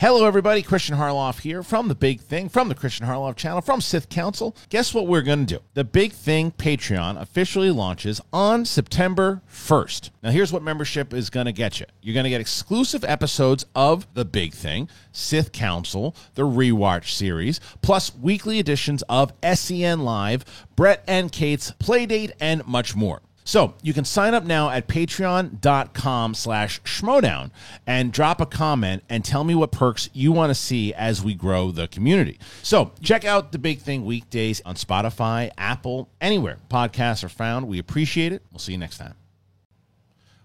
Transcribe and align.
Hello, 0.00 0.24
everybody. 0.24 0.62
Kristian 0.62 0.96
Harloff 0.96 1.40
here 1.40 1.60
from 1.64 1.88
The 1.88 1.94
Big 1.96 2.20
Thing, 2.20 2.48
from 2.48 2.68
the 2.68 2.76
Kristian 2.76 3.08
Harloff 3.08 3.34
channel, 3.34 3.60
from 3.60 3.80
Sith 3.80 4.08
Council. 4.08 4.54
Guess 4.68 4.94
what 4.94 5.08
we're 5.08 5.22
going 5.22 5.44
to 5.44 5.56
do? 5.56 5.64
The 5.74 5.82
Big 5.82 6.12
Thing 6.12 6.52
Patreon 6.52 7.20
officially 7.20 7.72
launches 7.72 8.20
on 8.32 8.64
September 8.64 9.42
1st. 9.52 10.10
Now, 10.22 10.30
here's 10.30 10.52
what 10.52 10.62
membership 10.62 11.12
is 11.12 11.30
going 11.30 11.46
to 11.46 11.52
get 11.52 11.80
you 11.80 11.86
you're 12.00 12.14
going 12.14 12.22
to 12.22 12.30
get 12.30 12.40
exclusive 12.40 13.02
episodes 13.02 13.66
of 13.74 14.06
The 14.14 14.24
Big 14.24 14.54
Thing, 14.54 14.88
Sith 15.10 15.50
Council, 15.50 16.14
the 16.34 16.42
Rewatch 16.42 17.10
series, 17.10 17.58
plus 17.82 18.14
weekly 18.14 18.60
editions 18.60 19.02
of 19.08 19.32
SEN 19.42 20.04
Live, 20.04 20.44
Brett 20.76 21.02
and 21.08 21.32
Kate's 21.32 21.72
Playdate, 21.72 22.30
and 22.38 22.64
much 22.68 22.94
more. 22.94 23.20
So 23.48 23.72
you 23.80 23.94
can 23.94 24.04
sign 24.04 24.34
up 24.34 24.44
now 24.44 24.68
at 24.68 24.88
patreon.com 24.88 26.34
slash 26.34 26.82
schmoedown 26.82 27.50
and 27.86 28.12
drop 28.12 28.42
a 28.42 28.46
comment 28.46 29.04
and 29.08 29.24
tell 29.24 29.42
me 29.42 29.54
what 29.54 29.72
perks 29.72 30.10
you 30.12 30.32
want 30.32 30.50
to 30.50 30.54
see 30.54 30.92
as 30.92 31.24
we 31.24 31.32
grow 31.32 31.70
the 31.70 31.88
community. 31.88 32.38
So 32.62 32.92
check 33.00 33.24
out 33.24 33.52
the 33.52 33.58
big 33.58 33.78
thing 33.78 34.04
weekdays 34.04 34.60
on 34.66 34.74
Spotify, 34.74 35.50
Apple, 35.56 36.10
anywhere 36.20 36.58
podcasts 36.70 37.24
are 37.24 37.30
found. 37.30 37.68
We 37.68 37.78
appreciate 37.78 38.34
it. 38.34 38.42
We'll 38.52 38.58
see 38.58 38.72
you 38.72 38.78
next 38.78 38.98
time. 38.98 39.14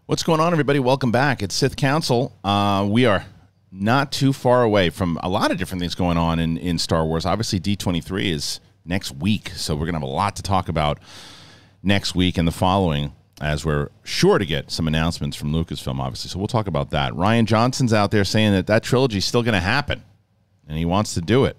What's 0.05 0.23
going 0.23 0.39
on, 0.39 0.53
everybody? 0.53 0.79
Welcome 0.79 1.11
back. 1.11 1.43
It's 1.43 1.55
Sith 1.55 1.75
Council. 1.75 2.31
Uh, 2.41 2.87
we 2.89 3.05
are 3.05 3.25
not 3.69 4.13
too 4.13 4.31
far 4.31 4.63
away 4.63 4.89
from 4.89 5.19
a 5.21 5.27
lot 5.27 5.51
of 5.51 5.57
different 5.57 5.81
things 5.81 5.93
going 5.93 6.17
on 6.17 6.39
in, 6.39 6.57
in 6.57 6.79
Star 6.79 7.05
Wars. 7.05 7.25
Obviously, 7.25 7.59
D23 7.59 8.31
is 8.31 8.61
next 8.85 9.11
week, 9.11 9.49
so 9.49 9.75
we're 9.75 9.87
going 9.87 9.95
to 9.95 9.99
have 9.99 10.03
a 10.03 10.05
lot 10.05 10.37
to 10.37 10.41
talk 10.41 10.69
about 10.69 10.99
next 11.83 12.15
week 12.15 12.37
and 12.37 12.47
the 12.47 12.51
following 12.51 13.11
as 13.41 13.65
we're 13.65 13.89
sure 14.03 14.37
to 14.37 14.45
get 14.45 14.71
some 14.71 14.87
announcements 14.87 15.35
from 15.35 15.51
Lucasfilm, 15.51 15.99
obviously. 15.99 16.29
So 16.29 16.39
we'll 16.39 16.47
talk 16.47 16.67
about 16.67 16.91
that. 16.91 17.11
Rian 17.13 17.45
Johnson's 17.45 17.93
out 17.93 18.11
there 18.11 18.23
saying 18.23 18.53
that 18.53 18.67
that 18.67 18.83
trilogy 18.83 19.17
is 19.17 19.25
still 19.25 19.43
going 19.43 19.53
to 19.53 19.59
happen, 19.59 20.03
and 20.67 20.77
he 20.77 20.85
wants 20.85 21.13
to 21.15 21.21
do 21.21 21.45
it. 21.45 21.57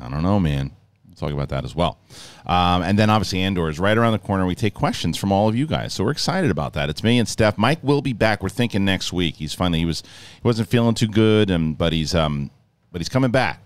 I 0.00 0.08
don't 0.08 0.22
know, 0.22 0.40
man. 0.40 0.70
We'll 1.06 1.16
talk 1.16 1.32
about 1.32 1.50
that 1.50 1.64
as 1.64 1.74
well. 1.74 1.98
Um, 2.46 2.82
and 2.82 2.98
then 2.98 3.10
obviously 3.10 3.40
Andor 3.42 3.68
is 3.68 3.78
right 3.78 3.96
around 3.96 4.12
the 4.12 4.18
corner. 4.18 4.46
We 4.46 4.54
take 4.54 4.72
questions 4.72 5.18
from 5.18 5.30
all 5.30 5.48
of 5.48 5.54
you 5.54 5.66
guys, 5.66 5.92
so 5.92 6.04
we're 6.04 6.12
excited 6.12 6.50
about 6.50 6.72
that. 6.72 6.88
It's 6.88 7.02
me 7.02 7.18
and 7.18 7.28
Steph. 7.28 7.58
Mike 7.58 7.80
will 7.82 8.00
be 8.00 8.14
back. 8.14 8.42
We're 8.42 8.48
thinking 8.48 8.84
next 8.84 9.12
week. 9.12 9.36
He's 9.36 9.52
finally 9.52 9.80
he 9.80 9.84
was 9.84 10.00
he 10.00 10.40
wasn't 10.42 10.68
feeling 10.68 10.94
too 10.94 11.08
good, 11.08 11.50
and 11.50 11.76
but 11.76 11.92
he's 11.92 12.14
um 12.14 12.50
but 12.92 13.00
he's 13.00 13.10
coming 13.10 13.30
back 13.30 13.62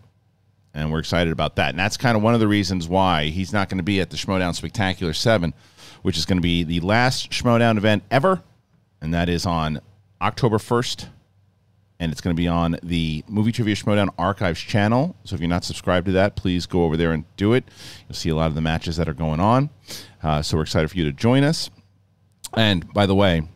and 0.75 0.91
we're 0.91 0.99
excited 0.99 1.33
about 1.33 1.57
that. 1.57 1.71
And 1.71 1.79
that's 1.79 1.97
kind 1.97 2.17
of 2.17 2.23
one 2.23 2.35
of 2.35 2.41
the 2.41 2.49
reasons 2.49 2.89
why 2.89 3.27
he's 3.27 3.53
not 3.53 3.69
going 3.69 3.79
to 3.79 3.85
be 3.85 4.01
at 4.01 4.11
the 4.11 4.17
Schmoedown 4.17 4.55
Spectacular 4.55 5.13
7 5.13 5.55
which 6.05 6.19
is 6.19 6.27
going 6.27 6.37
to 6.37 6.43
be 6.43 6.65
the 6.65 6.81
last 6.81 7.31
Schmoedown 7.31 7.79
event 7.79 8.03
ever, 8.11 8.43
and 9.01 9.15
that 9.15 9.31
is 9.31 9.47
on 9.47 9.81
October 10.21 10.59
1st. 10.59 11.09
And 11.99 12.13
it's 12.13 12.21
going 12.21 12.37
to 12.37 12.39
be 12.41 12.47
on 12.47 12.77
the 12.83 13.25
Movie 13.27 13.53
Trivia 13.53 13.75
Schmoedown 13.75 14.11
Archives 14.19 14.61
channel. 14.61 15.17
So 15.25 15.35
if 15.35 15.41
you're 15.41 15.49
not 15.49 15.65
subscribed 15.65 16.05
to 16.05 16.13
that, 16.13 16.37
please 16.37 16.67
go 16.67 16.85
over 16.85 16.99
there 16.99 17.13
and 17.13 17.25
do 17.39 17.55
it. 17.55 17.65
You'll 18.07 18.17
see 18.17 18.29
a 18.29 18.37
lot 18.37 18.49
of 18.49 18.55
the 18.55 18.61
matches 18.61 18.97
that 18.99 19.09
are 19.09 19.15
going 19.15 19.41
on. 19.41 19.71
Uh, 20.23 20.43
so 20.43 20.59
we're 20.59 20.65
excited 20.65 20.91
for 20.91 20.99
you 20.99 21.07
to 21.07 21.13
join 21.13 21.43
us. 21.43 21.71
And 22.55 22.93
by 22.93 23.07
the 23.07 23.15
way, 23.15 23.49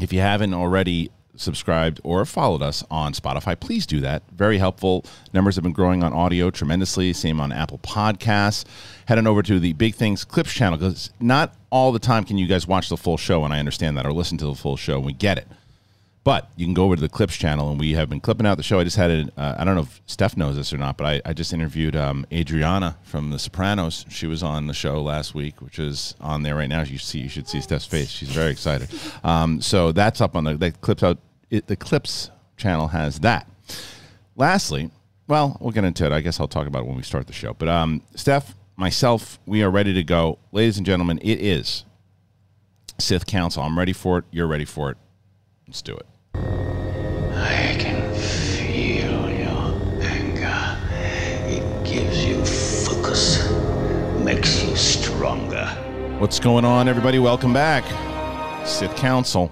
if 0.00 0.12
you 0.12 0.18
haven't 0.18 0.54
already 0.54 1.12
subscribed 1.40 2.00
or 2.04 2.24
followed 2.24 2.62
us 2.62 2.84
on 2.90 3.12
Spotify, 3.12 3.58
please 3.58 3.86
do 3.86 4.00
that. 4.00 4.22
Very 4.32 4.58
helpful. 4.58 5.04
Numbers 5.32 5.56
have 5.56 5.64
been 5.64 5.72
growing 5.72 6.02
on 6.02 6.12
audio 6.12 6.50
tremendously. 6.50 7.12
Same 7.12 7.40
on 7.40 7.52
Apple 7.52 7.78
Podcasts. 7.78 8.64
Head 9.06 9.18
on 9.18 9.26
over 9.26 9.42
to 9.42 9.58
the 9.58 9.72
Big 9.72 9.94
Things 9.94 10.24
Clips 10.24 10.52
channel 10.52 10.78
because 10.78 11.10
not 11.20 11.54
all 11.70 11.92
the 11.92 11.98
time 11.98 12.24
can 12.24 12.38
you 12.38 12.46
guys 12.46 12.66
watch 12.66 12.88
the 12.88 12.96
full 12.96 13.16
show, 13.16 13.44
and 13.44 13.52
I 13.52 13.58
understand 13.58 13.96
that, 13.96 14.06
or 14.06 14.12
listen 14.12 14.38
to 14.38 14.46
the 14.46 14.54
full 14.54 14.76
show, 14.76 14.96
and 14.96 15.06
we 15.06 15.12
get 15.12 15.38
it. 15.38 15.46
But 16.22 16.50
you 16.54 16.66
can 16.66 16.74
go 16.74 16.84
over 16.84 16.96
to 16.96 17.00
the 17.00 17.08
Clips 17.08 17.34
channel, 17.36 17.70
and 17.70 17.80
we 17.80 17.92
have 17.92 18.10
been 18.10 18.20
clipping 18.20 18.46
out 18.46 18.58
the 18.58 18.62
show. 18.62 18.78
I 18.78 18.84
just 18.84 18.98
had 18.98 19.10
it. 19.10 19.32
Uh, 19.38 19.54
I 19.56 19.64
don't 19.64 19.74
know 19.74 19.82
if 19.82 20.02
Steph 20.04 20.36
knows 20.36 20.54
this 20.54 20.70
or 20.70 20.76
not, 20.76 20.98
but 20.98 21.06
I, 21.06 21.22
I 21.24 21.32
just 21.32 21.54
interviewed 21.54 21.96
um, 21.96 22.26
Adriana 22.30 22.98
from 23.04 23.30
The 23.30 23.38
Sopranos. 23.38 24.04
She 24.10 24.26
was 24.26 24.42
on 24.42 24.66
the 24.66 24.74
show 24.74 25.02
last 25.02 25.34
week, 25.34 25.62
which 25.62 25.78
is 25.78 26.14
on 26.20 26.42
there 26.42 26.56
right 26.56 26.68
now. 26.68 26.82
You 26.82 26.98
see, 26.98 27.20
you 27.20 27.30
should 27.30 27.48
see 27.48 27.62
Steph's 27.62 27.86
face. 27.86 28.10
She's 28.10 28.28
very 28.28 28.50
excited. 28.50 28.90
Um, 29.24 29.62
so 29.62 29.92
that's 29.92 30.20
up 30.20 30.36
on 30.36 30.44
the 30.44 30.54
that 30.58 30.82
clips 30.82 31.02
out 31.02 31.16
it, 31.50 31.66
the 31.66 31.76
Clips 31.76 32.30
channel 32.56 32.88
has 32.88 33.20
that. 33.20 33.46
Lastly, 34.36 34.90
well, 35.26 35.56
we'll 35.60 35.72
get 35.72 35.84
into 35.84 36.06
it. 36.06 36.12
I 36.12 36.20
guess 36.20 36.40
I'll 36.40 36.48
talk 36.48 36.66
about 36.66 36.80
it 36.82 36.86
when 36.86 36.96
we 36.96 37.02
start 37.02 37.26
the 37.26 37.32
show. 37.32 37.54
But 37.54 37.68
um, 37.68 38.02
Steph, 38.14 38.54
myself, 38.76 39.38
we 39.46 39.62
are 39.62 39.70
ready 39.70 39.92
to 39.94 40.02
go. 40.02 40.38
Ladies 40.52 40.76
and 40.76 40.86
gentlemen, 40.86 41.18
it 41.22 41.40
is 41.40 41.84
Sith 42.98 43.26
Council. 43.26 43.62
I'm 43.62 43.78
ready 43.78 43.92
for 43.92 44.18
it. 44.18 44.24
You're 44.30 44.46
ready 44.46 44.64
for 44.64 44.90
it. 44.90 44.96
Let's 45.66 45.82
do 45.82 45.96
it. 45.96 46.06
I 46.34 47.76
can 47.78 48.14
feel 48.14 49.30
your 49.30 50.02
anger. 50.02 50.78
It 51.46 51.84
gives 51.84 52.24
you 52.24 52.44
focus, 52.44 53.50
makes 54.18 54.64
you 54.64 54.74
stronger. 54.76 55.66
What's 56.18 56.40
going 56.40 56.64
on, 56.64 56.88
everybody? 56.88 57.18
Welcome 57.18 57.52
back. 57.52 57.84
Sith 58.66 58.94
Council. 58.96 59.50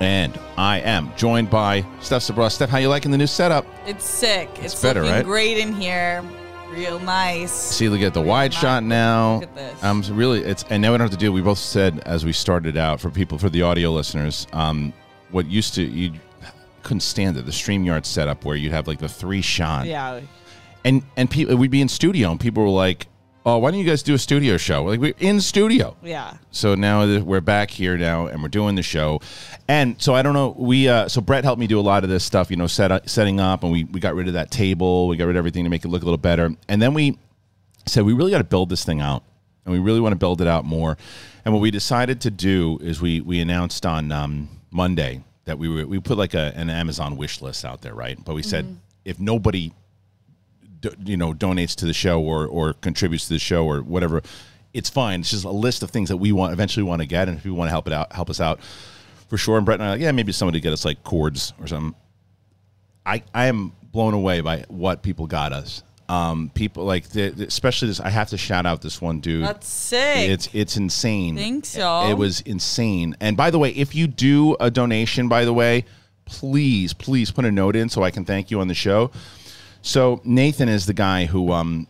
And 0.00 0.38
I 0.56 0.80
am 0.80 1.12
joined 1.16 1.50
by 1.50 1.84
Steph 2.00 2.22
Sabraw. 2.22 2.50
Steph, 2.50 2.70
how 2.70 2.78
you 2.78 2.88
liking 2.88 3.10
the 3.10 3.18
new 3.18 3.26
setup? 3.26 3.66
It's 3.86 4.04
sick. 4.04 4.48
It's, 4.56 4.72
It's 4.72 4.82
better, 4.82 5.02
right? 5.02 5.24
great 5.24 5.58
in 5.58 5.74
here. 5.74 6.24
Real 6.70 6.98
nice. 7.00 7.50
See, 7.52 7.88
look 7.88 8.00
at 8.00 8.14
the 8.14 8.20
wide 8.22 8.54
shot 8.54 8.82
now. 8.84 9.40
Look 9.40 9.42
at 9.44 9.54
this. 9.56 9.84
I'm 9.84 10.02
really 10.16 10.40
it's 10.44 10.62
and 10.70 10.80
now 10.80 10.92
we 10.92 10.98
don't 10.98 11.10
have 11.10 11.18
to 11.18 11.22
do. 11.22 11.32
We 11.32 11.42
both 11.42 11.58
said 11.58 12.00
as 12.06 12.24
we 12.24 12.32
started 12.32 12.76
out 12.76 13.00
for 13.00 13.10
people 13.10 13.38
for 13.38 13.50
the 13.50 13.62
audio 13.62 13.90
listeners, 13.90 14.46
um, 14.52 14.92
what 15.32 15.46
used 15.46 15.74
to 15.74 15.82
you 15.82 16.12
couldn't 16.84 17.00
stand 17.00 17.36
it 17.36 17.44
the 17.44 17.50
Streamyard 17.50 18.06
setup 18.06 18.44
where 18.44 18.54
you'd 18.56 18.70
have 18.72 18.86
like 18.86 19.00
the 19.00 19.08
three 19.08 19.42
shot 19.42 19.86
Yeah. 19.86 20.20
and 20.84 21.02
and 21.16 21.28
people 21.28 21.56
we'd 21.56 21.72
be 21.72 21.80
in 21.82 21.88
studio 21.88 22.30
and 22.30 22.38
people 22.38 22.62
were 22.62 22.68
like, 22.70 23.08
oh, 23.46 23.58
why 23.58 23.70
don't 23.70 23.80
you 23.80 23.86
guys 23.86 24.02
do 24.02 24.14
a 24.14 24.18
studio 24.18 24.56
show? 24.56 24.84
Like 24.84 25.00
we're 25.00 25.14
in 25.18 25.40
studio. 25.40 25.96
Yeah. 26.02 26.34
So 26.50 26.74
now 26.74 27.20
we're 27.20 27.40
back 27.40 27.70
here 27.70 27.96
now, 27.96 28.26
and 28.26 28.42
we're 28.42 28.48
doing 28.48 28.74
the 28.74 28.82
show, 28.82 29.20
and 29.68 30.00
so 30.00 30.14
I 30.14 30.22
don't 30.22 30.34
know. 30.34 30.54
We 30.58 30.88
uh, 30.88 31.08
so 31.08 31.20
Brett 31.20 31.44
helped 31.44 31.60
me 31.60 31.66
do 31.66 31.78
a 31.78 31.82
lot 31.82 32.04
of 32.04 32.10
this 32.10 32.24
stuff, 32.24 32.50
you 32.50 32.56
know, 32.56 32.66
set 32.66 32.92
up, 32.92 33.08
setting 33.08 33.40
up, 33.40 33.62
and 33.62 33.72
we 33.72 33.84
we 33.84 34.00
got 34.00 34.14
rid 34.14 34.28
of 34.28 34.34
that 34.34 34.50
table, 34.50 35.08
we 35.08 35.16
got 35.16 35.24
rid 35.24 35.36
of 35.36 35.38
everything 35.38 35.64
to 35.64 35.70
make 35.70 35.84
it 35.84 35.88
look 35.88 36.02
a 36.02 36.04
little 36.04 36.18
better, 36.18 36.54
and 36.68 36.82
then 36.82 36.94
we 36.94 37.18
said 37.86 38.04
we 38.04 38.12
really 38.12 38.30
got 38.30 38.38
to 38.38 38.44
build 38.44 38.68
this 38.68 38.84
thing 38.84 39.00
out, 39.00 39.22
and 39.64 39.72
we 39.72 39.78
really 39.78 40.00
want 40.00 40.12
to 40.12 40.18
build 40.18 40.40
it 40.40 40.46
out 40.46 40.64
more. 40.64 40.96
And 41.44 41.54
what 41.54 41.60
we 41.60 41.70
decided 41.70 42.20
to 42.22 42.30
do 42.30 42.78
is 42.82 43.00
we 43.00 43.20
we 43.20 43.40
announced 43.40 43.86
on 43.86 44.12
um, 44.12 44.48
Monday 44.70 45.22
that 45.44 45.58
we 45.58 45.68
were 45.68 45.86
we 45.86 45.98
put 46.00 46.18
like 46.18 46.34
a, 46.34 46.52
an 46.54 46.70
Amazon 46.70 47.16
wish 47.16 47.40
list 47.40 47.64
out 47.64 47.80
there, 47.80 47.94
right? 47.94 48.22
But 48.22 48.34
we 48.34 48.42
said 48.42 48.76
if 49.04 49.18
nobody 49.18 49.72
do, 50.80 50.90
you 51.04 51.16
know 51.16 51.32
donates 51.32 51.74
to 51.76 51.86
the 51.86 51.92
show 51.92 52.20
or 52.20 52.46
or 52.46 52.72
contributes 52.74 53.26
to 53.28 53.34
the 53.34 53.38
show 53.38 53.64
or 53.66 53.80
whatever 53.82 54.22
it's 54.72 54.88
fine 54.90 55.20
it's 55.20 55.30
just 55.30 55.44
a 55.44 55.50
list 55.50 55.82
of 55.82 55.90
things 55.90 56.08
that 56.08 56.16
we 56.16 56.32
want 56.32 56.52
eventually 56.52 56.82
want 56.84 57.00
to 57.02 57.06
get 57.06 57.28
and 57.28 57.36
if 57.38 57.44
you 57.44 57.54
want 57.54 57.66
to 57.66 57.70
help 57.72 57.86
it 57.86 57.92
out 57.92 58.12
help 58.12 58.30
us 58.30 58.40
out 58.40 58.60
for 59.28 59.36
sure 59.36 59.56
and 59.56 59.66
brett 59.66 59.80
and 59.80 59.86
i 59.88 59.90
like 59.92 60.00
yeah 60.00 60.12
maybe 60.12 60.32
somebody 60.32 60.60
get 60.60 60.72
us 60.72 60.84
like 60.84 61.02
cords 61.04 61.52
or 61.60 61.66
something 61.66 61.94
i 63.06 63.22
i 63.34 63.46
am 63.46 63.72
blown 63.92 64.14
away 64.14 64.40
by 64.40 64.64
what 64.68 65.02
people 65.02 65.26
got 65.26 65.52
us 65.52 65.82
um 66.08 66.50
people 66.54 66.84
like 66.84 67.08
the, 67.10 67.28
the- 67.30 67.46
especially 67.46 67.88
this 67.88 68.00
i 68.00 68.08
have 68.08 68.28
to 68.30 68.36
shout 68.38 68.66
out 68.66 68.80
this 68.82 69.00
one 69.00 69.20
dude 69.20 69.44
That's 69.44 69.68
sick. 69.68 70.28
it's 70.30 70.48
it's 70.52 70.76
insane. 70.76 71.36
Thanks, 71.36 71.76
y'all. 71.76 72.10
It 72.10 72.14
was 72.14 72.40
insane. 72.42 73.16
And 73.20 73.36
by 73.36 73.50
the 73.50 73.58
way, 73.58 73.70
if 73.70 73.94
you 73.94 74.06
do 74.08 74.56
a 74.58 74.70
donation, 74.72 75.28
by 75.28 75.44
the 75.44 75.52
way, 75.52 75.84
please, 76.24 76.92
please 76.94 77.30
put 77.30 77.44
a 77.44 77.50
note 77.52 77.76
in 77.76 77.88
so 77.88 78.02
I 78.02 78.10
can 78.10 78.24
thank 78.24 78.50
you 78.50 78.60
on 78.60 78.66
the 78.68 78.74
show. 78.74 79.10
So 79.82 80.20
Nathan 80.24 80.68
is 80.68 80.86
the 80.86 80.94
guy 80.94 81.26
who 81.26 81.52
um 81.52 81.86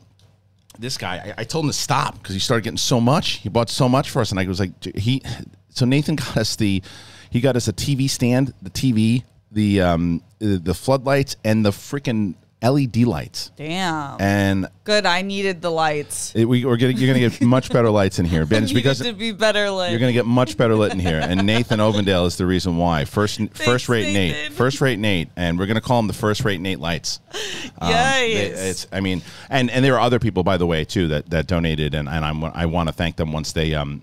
this 0.79 0.97
guy 0.97 1.35
I, 1.37 1.43
I 1.43 1.45
told 1.45 1.65
him 1.65 1.71
to 1.71 1.77
stop 1.77 2.15
because 2.19 2.35
he 2.35 2.41
started 2.41 2.65
getting 2.65 2.79
so 2.79 3.01
much. 3.01 3.33
He 3.33 3.49
bought 3.49 3.71
so 3.71 3.89
much 3.89 4.11
for 4.11 4.21
us, 4.21 4.31
and 4.31 4.41
I 4.41 4.47
was 4.47 4.61
like, 4.61 4.73
he. 4.97 5.23
So 5.71 5.85
Nathan 5.85 6.17
got 6.25 6.37
us 6.37 6.57
the, 6.57 6.83
he 7.31 7.41
got 7.41 7.57
us 7.57 7.69
a 7.69 7.73
TV 7.73 8.09
stand, 8.09 8.55
the 8.63 8.71
TV, 8.71 9.25
the 9.53 9.81
um 9.81 10.23
the 10.39 10.59
the 10.59 10.75
floodlights, 10.75 11.37
and 11.45 11.65
the 11.65 11.71
freaking 11.71 12.35
LED 12.63 12.99
lights. 12.99 13.51
Damn. 13.57 14.21
And 14.21 14.69
Good. 14.85 15.07
I 15.07 15.23
needed 15.23 15.63
the 15.63 15.71
lights. 15.71 16.35
it, 16.37 16.45
we, 16.45 16.65
we're 16.65 16.77
getting, 16.77 16.99
you're 16.99 17.07
going 17.15 17.31
to 17.31 17.37
get 17.39 17.47
much 17.47 17.71
better 17.71 17.89
lights 17.91 18.19
in 18.19 18.27
here, 18.27 18.45
Ben. 18.47 18.65
It's 18.65 18.73
because 18.73 18.99
to 19.01 19.13
be 19.15 19.33
better 19.33 19.71
lit. 19.71 19.91
you're 19.91 19.99
going 20.01 20.11
to 20.11 20.15
get 20.15 20.27
much 20.27 20.57
better 20.59 20.77
lit 20.77 20.93
in 20.93 20.99
here. 20.99 21.21
And 21.23 21.47
Nathan 21.47 21.79
Ovendale 21.81 22.27
is 22.27 22.37
the 22.37 22.45
reason 22.45 22.77
why. 22.77 23.07
First, 23.07 23.41
first 23.55 23.89
rate 23.89 24.13
Nate, 24.13 24.53
first 24.53 24.81
rate 24.83 24.99
Nate, 24.99 25.29
and 25.37 25.59
we're 25.59 25.67
going 25.67 25.77
to 25.77 25.81
call 25.81 25.99
him 26.01 26.07
the 26.07 26.13
first 26.13 26.45
rate 26.45 26.61
Nate 26.61 26.81
lights. 26.81 27.21
Um, 27.83 27.89
Yes. 27.91 28.21
they- 28.61 28.69
it's, 28.71 28.87
I 28.93 29.01
mean, 29.01 29.23
and 29.49 29.71
and 29.71 29.83
there 29.83 29.95
are 29.95 30.01
other 30.01 30.19
people, 30.19 30.43
by 30.43 30.59
the 30.59 30.67
way, 30.67 30.85
too, 30.85 31.09
that 31.09 31.31
that 31.31 31.47
donated, 31.47 31.95
and 31.95 32.09
and 32.11 32.25
I'm, 32.27 32.45
I 32.45 32.67
want 32.67 32.89
to 32.91 32.93
thank 32.93 33.17
them 33.17 33.33
once 33.33 33.53
they 33.53 33.73
um 33.75 34.03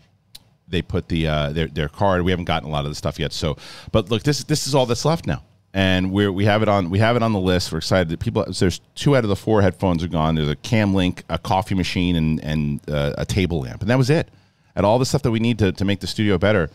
they 0.67 0.81
put 0.81 1.07
the 1.09 1.27
uh 1.27 1.49
their 1.51 1.67
their 1.67 1.87
card. 1.89 2.23
We 2.23 2.31
haven't 2.31 2.45
gotten 2.45 2.67
a 2.67 2.71
lot 2.71 2.85
of 2.85 2.91
the 2.91 2.95
stuff 2.95 3.19
yet, 3.19 3.33
so 3.33 3.55
but 3.91 4.09
look, 4.09 4.23
this 4.23 4.43
this 4.45 4.65
is 4.65 4.73
all 4.73 4.87
that's 4.87 5.05
left 5.05 5.27
now. 5.27 5.43
And 5.77 6.11
we're 6.11 6.31
we 6.31 6.45
have 6.45 6.63
it 6.63 6.67
on 6.67 6.89
we 6.89 6.97
have 6.97 7.15
it 7.15 7.21
on 7.21 7.33
the 7.33 7.39
list. 7.39 7.71
We're 7.71 7.77
excited 7.77 8.09
that 8.09 8.19
people. 8.19 8.43
There's 8.51 8.81
two 8.95 9.15
out 9.15 9.23
of 9.23 9.29
the 9.29 9.35
four 9.35 9.61
headphones 9.61 10.03
are 10.03 10.07
gone. 10.07 10.33
There's 10.33 10.49
a 10.49 10.55
cam 10.55 10.95
link, 10.95 11.23
a 11.29 11.37
coffee 11.37 11.75
machine, 11.75 12.15
and 12.15 12.43
and 12.43 12.89
uh, 12.89 13.13
a 13.15 13.25
table 13.27 13.61
lamp, 13.61 13.81
and 13.81 13.89
that 13.91 13.97
was 13.97 14.09
it. 14.09 14.27
And 14.75 14.87
all 14.87 14.97
the 14.97 15.05
stuff 15.05 15.21
that 15.21 15.29
we 15.29 15.39
need 15.39 15.59
to, 15.59 15.71
to 15.71 15.85
make 15.85 15.99
the 15.99 16.07
studio 16.07 16.39
better 16.39 16.71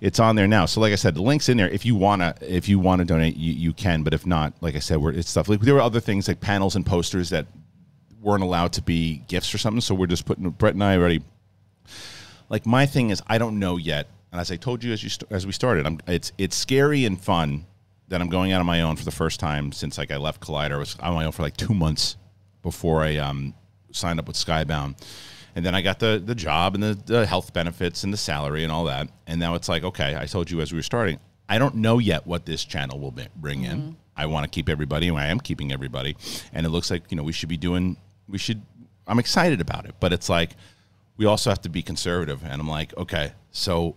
it's 0.00 0.18
on 0.18 0.34
there 0.34 0.48
now. 0.48 0.66
So 0.66 0.80
like 0.80 0.92
I 0.92 0.96
said, 0.96 1.14
the 1.14 1.22
link's 1.22 1.48
in 1.48 1.56
there. 1.56 1.68
If 1.68 1.84
you 1.84 1.94
wanna 1.94 2.34
if 2.40 2.68
you 2.68 2.78
wanna 2.78 3.04
donate, 3.04 3.36
you, 3.36 3.52
you 3.52 3.72
can. 3.72 4.02
But 4.02 4.14
if 4.14 4.26
not, 4.26 4.54
like 4.60 4.74
I 4.74 4.78
said, 4.78 4.98
we're, 4.98 5.12
it's 5.12 5.30
stuff 5.30 5.48
like 5.48 5.60
there 5.60 5.74
were 5.74 5.80
other 5.80 6.00
things 6.00 6.26
like 6.26 6.40
panels 6.40 6.74
and 6.74 6.84
posters 6.84 7.30
that 7.30 7.46
weren't 8.20 8.42
allowed 8.42 8.72
to 8.74 8.82
be 8.82 9.18
gifts 9.28 9.54
or 9.54 9.58
something. 9.58 9.80
So 9.80 9.94
we're 9.94 10.06
just 10.06 10.24
putting 10.24 10.48
Brett 10.50 10.74
and 10.74 10.82
I 10.82 10.96
already. 10.96 11.22
Like 12.48 12.66
my 12.66 12.86
thing 12.86 13.10
is, 13.10 13.22
I 13.28 13.38
don't 13.38 13.58
know 13.58 13.76
yet, 13.76 14.08
and 14.32 14.40
as 14.40 14.50
I 14.50 14.56
told 14.56 14.82
you 14.82 14.92
as 14.92 15.04
you 15.04 15.10
as 15.30 15.46
we 15.46 15.52
started, 15.52 15.86
I'm 15.86 16.00
it's 16.06 16.32
it's 16.38 16.56
scary 16.56 17.04
and 17.04 17.20
fun 17.20 17.66
that 18.10 18.20
I'm 18.20 18.28
going 18.28 18.52
out 18.52 18.60
on 18.60 18.66
my 18.66 18.82
own 18.82 18.96
for 18.96 19.04
the 19.04 19.10
first 19.10 19.40
time 19.40 19.72
since 19.72 19.96
like 19.96 20.10
I 20.10 20.18
left 20.18 20.40
Collider. 20.40 20.72
I 20.72 20.76
was 20.78 20.96
on 21.00 21.14
my 21.14 21.24
own 21.24 21.32
for 21.32 21.42
like 21.42 21.56
two 21.56 21.72
months 21.72 22.16
before 22.62 23.02
I 23.02 23.16
um, 23.16 23.54
signed 23.92 24.18
up 24.18 24.26
with 24.26 24.36
Skybound, 24.36 24.96
and 25.56 25.64
then 25.64 25.74
I 25.74 25.80
got 25.80 25.98
the 25.98 26.22
the 26.22 26.34
job 26.34 26.74
and 26.74 26.82
the, 26.82 26.98
the 27.06 27.26
health 27.26 27.52
benefits 27.52 28.04
and 28.04 28.12
the 28.12 28.18
salary 28.18 28.62
and 28.64 28.72
all 28.72 28.84
that. 28.84 29.08
And 29.26 29.40
now 29.40 29.54
it's 29.54 29.68
like, 29.68 29.84
okay, 29.84 30.16
I 30.18 30.26
told 30.26 30.50
you 30.50 30.60
as 30.60 30.72
we 30.72 30.78
were 30.78 30.82
starting, 30.82 31.18
I 31.48 31.58
don't 31.58 31.76
know 31.76 31.98
yet 31.98 32.26
what 32.26 32.44
this 32.46 32.64
channel 32.64 32.98
will 32.98 33.12
be, 33.12 33.26
bring 33.36 33.64
in. 33.64 33.96
I 34.16 34.26
want 34.26 34.44
to 34.44 34.50
keep 34.50 34.68
everybody, 34.68 35.08
and 35.08 35.16
I 35.16 35.28
am 35.28 35.40
keeping 35.40 35.72
everybody. 35.72 36.16
And 36.52 36.66
it 36.66 36.68
looks 36.68 36.90
like 36.90 37.04
you 37.10 37.16
know 37.16 37.22
we 37.22 37.32
should 37.32 37.48
be 37.48 37.56
doing. 37.56 37.96
We 38.28 38.38
should. 38.38 38.60
I'm 39.06 39.18
excited 39.18 39.60
about 39.60 39.86
it, 39.86 39.94
but 40.00 40.12
it's 40.12 40.28
like 40.28 40.50
we 41.16 41.26
also 41.26 41.50
have 41.50 41.62
to 41.62 41.68
be 41.68 41.82
conservative. 41.82 42.42
And 42.44 42.60
I'm 42.60 42.68
like, 42.68 42.96
okay, 42.96 43.32
so 43.50 43.94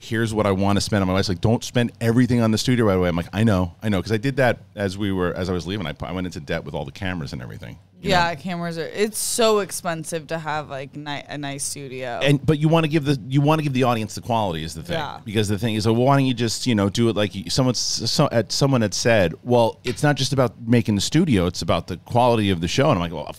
here's 0.00 0.32
what 0.32 0.46
I 0.46 0.52
want 0.52 0.76
to 0.76 0.80
spend 0.80 1.02
on 1.02 1.08
my 1.08 1.14
life. 1.14 1.20
It's 1.20 1.28
like, 1.28 1.40
don't 1.40 1.62
spend 1.64 1.92
everything 2.00 2.40
on 2.40 2.50
the 2.50 2.58
studio 2.58 2.84
right 2.86 2.96
away. 2.96 3.08
I'm 3.08 3.16
like, 3.16 3.28
I 3.32 3.44
know, 3.44 3.74
I 3.82 3.88
know, 3.88 3.98
because 3.98 4.12
I 4.12 4.16
did 4.16 4.36
that 4.36 4.58
as 4.76 4.96
we 4.96 5.12
were 5.12 5.34
as 5.34 5.50
I 5.50 5.52
was 5.52 5.66
leaving. 5.66 5.86
I, 5.86 5.94
I 6.02 6.12
went 6.12 6.26
into 6.26 6.40
debt 6.40 6.64
with 6.64 6.74
all 6.74 6.84
the 6.84 6.92
cameras 6.92 7.32
and 7.32 7.42
everything. 7.42 7.78
yeah, 8.00 8.30
know? 8.32 8.40
cameras 8.40 8.78
are. 8.78 8.86
It's 8.86 9.18
so 9.18 9.58
expensive 9.58 10.28
to 10.28 10.38
have 10.38 10.68
like 10.70 10.94
ni- 10.96 11.24
a 11.28 11.36
nice 11.36 11.64
studio. 11.64 12.20
and 12.22 12.44
but 12.46 12.58
you 12.58 12.68
want 12.68 12.84
to 12.84 12.88
give 12.88 13.04
the 13.04 13.20
you 13.28 13.40
want 13.40 13.58
to 13.58 13.64
give 13.64 13.72
the 13.72 13.82
audience 13.82 14.14
the 14.14 14.20
quality 14.20 14.62
is 14.62 14.74
the 14.74 14.82
thing 14.84 14.94
Yeah. 14.98 15.20
because 15.24 15.48
the 15.48 15.58
thing 15.58 15.74
is 15.74 15.84
well, 15.86 15.96
why 15.96 16.16
don't 16.16 16.26
you 16.26 16.34
just 16.34 16.66
you 16.66 16.74
know 16.76 16.88
do 16.88 17.08
it 17.08 17.16
like 17.16 17.34
you- 17.34 17.50
someone 17.50 17.74
so, 17.74 18.28
someone 18.48 18.82
had 18.82 18.94
said 18.94 19.34
well 19.42 19.80
it's 19.82 20.02
not 20.04 20.14
just 20.16 20.32
about 20.32 20.52
making 20.66 20.94
the 20.94 21.00
studio 21.00 21.46
it's 21.46 21.62
about 21.62 21.88
the 21.88 21.96
quality 21.98 22.50
of 22.50 22.60
the 22.60 22.68
show 22.68 22.84
and 22.90 22.92
I'm 22.92 23.00
like 23.00 23.12
well 23.12 23.34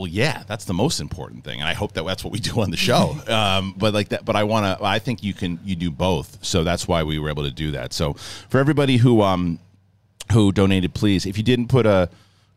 well 0.00 0.08
yeah 0.08 0.42
that's 0.46 0.64
the 0.64 0.74
most 0.74 1.00
important 1.00 1.44
thing 1.44 1.60
and 1.60 1.68
I 1.68 1.74
hope 1.74 1.92
that 1.92 2.04
that's 2.04 2.24
what 2.24 2.32
we 2.32 2.40
do 2.40 2.60
on 2.60 2.70
the 2.70 2.76
show 2.76 3.16
um, 3.28 3.74
but 3.76 3.94
like 3.94 4.08
that 4.10 4.24
but 4.24 4.36
I 4.36 4.44
want 4.44 4.78
to 4.78 4.84
I 4.84 4.98
think 4.98 5.22
you 5.22 5.34
can 5.34 5.58
you 5.64 5.76
do 5.76 5.90
both 5.90 6.38
so 6.44 6.64
that's 6.64 6.88
why 6.88 7.02
we 7.02 7.18
were 7.18 7.28
able 7.28 7.44
to 7.44 7.50
do 7.50 7.70
that 7.72 7.92
so 7.92 8.14
for 8.48 8.58
everybody 8.58 8.96
who 8.96 9.22
um 9.22 9.58
who 10.32 10.52
donated, 10.52 10.94
please, 10.94 11.26
if 11.26 11.36
you 11.36 11.44
didn't 11.44 11.68
put 11.68 11.86
a 11.86 12.08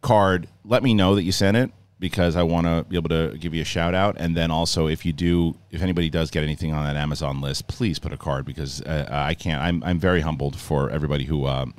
card, 0.02 0.48
let 0.66 0.84
me 0.84 0.94
know 0.94 1.16
that 1.16 1.24
you 1.24 1.32
sent 1.32 1.58
it 1.58 1.72
because 2.00 2.36
I 2.36 2.44
want 2.44 2.68
to 2.68 2.86
be 2.88 2.96
able 2.96 3.10
to 3.10 3.38
give 3.38 3.54
you 3.54 3.62
a 3.62 3.66
shout 3.66 3.96
out. 3.96 4.16
And 4.18 4.36
then 4.36 4.52
also, 4.52 4.88
if 4.88 5.06
you 5.06 5.14
do, 5.14 5.56
if 5.72 5.82
anybody 5.82 6.10
does 6.10 6.32
get 6.32 6.44
anything 6.44 6.74
on 6.74 6.84
that 6.86 6.96
Amazon 6.96 7.42
list, 7.42 7.68
please 7.68 8.00
put 8.00 8.12
a 8.12 8.18
card 8.18 8.46
because 8.46 8.82
uh, 8.82 9.08
I 9.10 9.34
can't. 9.34 9.62
I'm 9.62 9.84
I'm 9.84 10.00
very 10.00 10.22
humbled 10.22 10.56
for 10.56 10.90
everybody 10.90 11.26
who 11.26 11.48
um, 11.48 11.74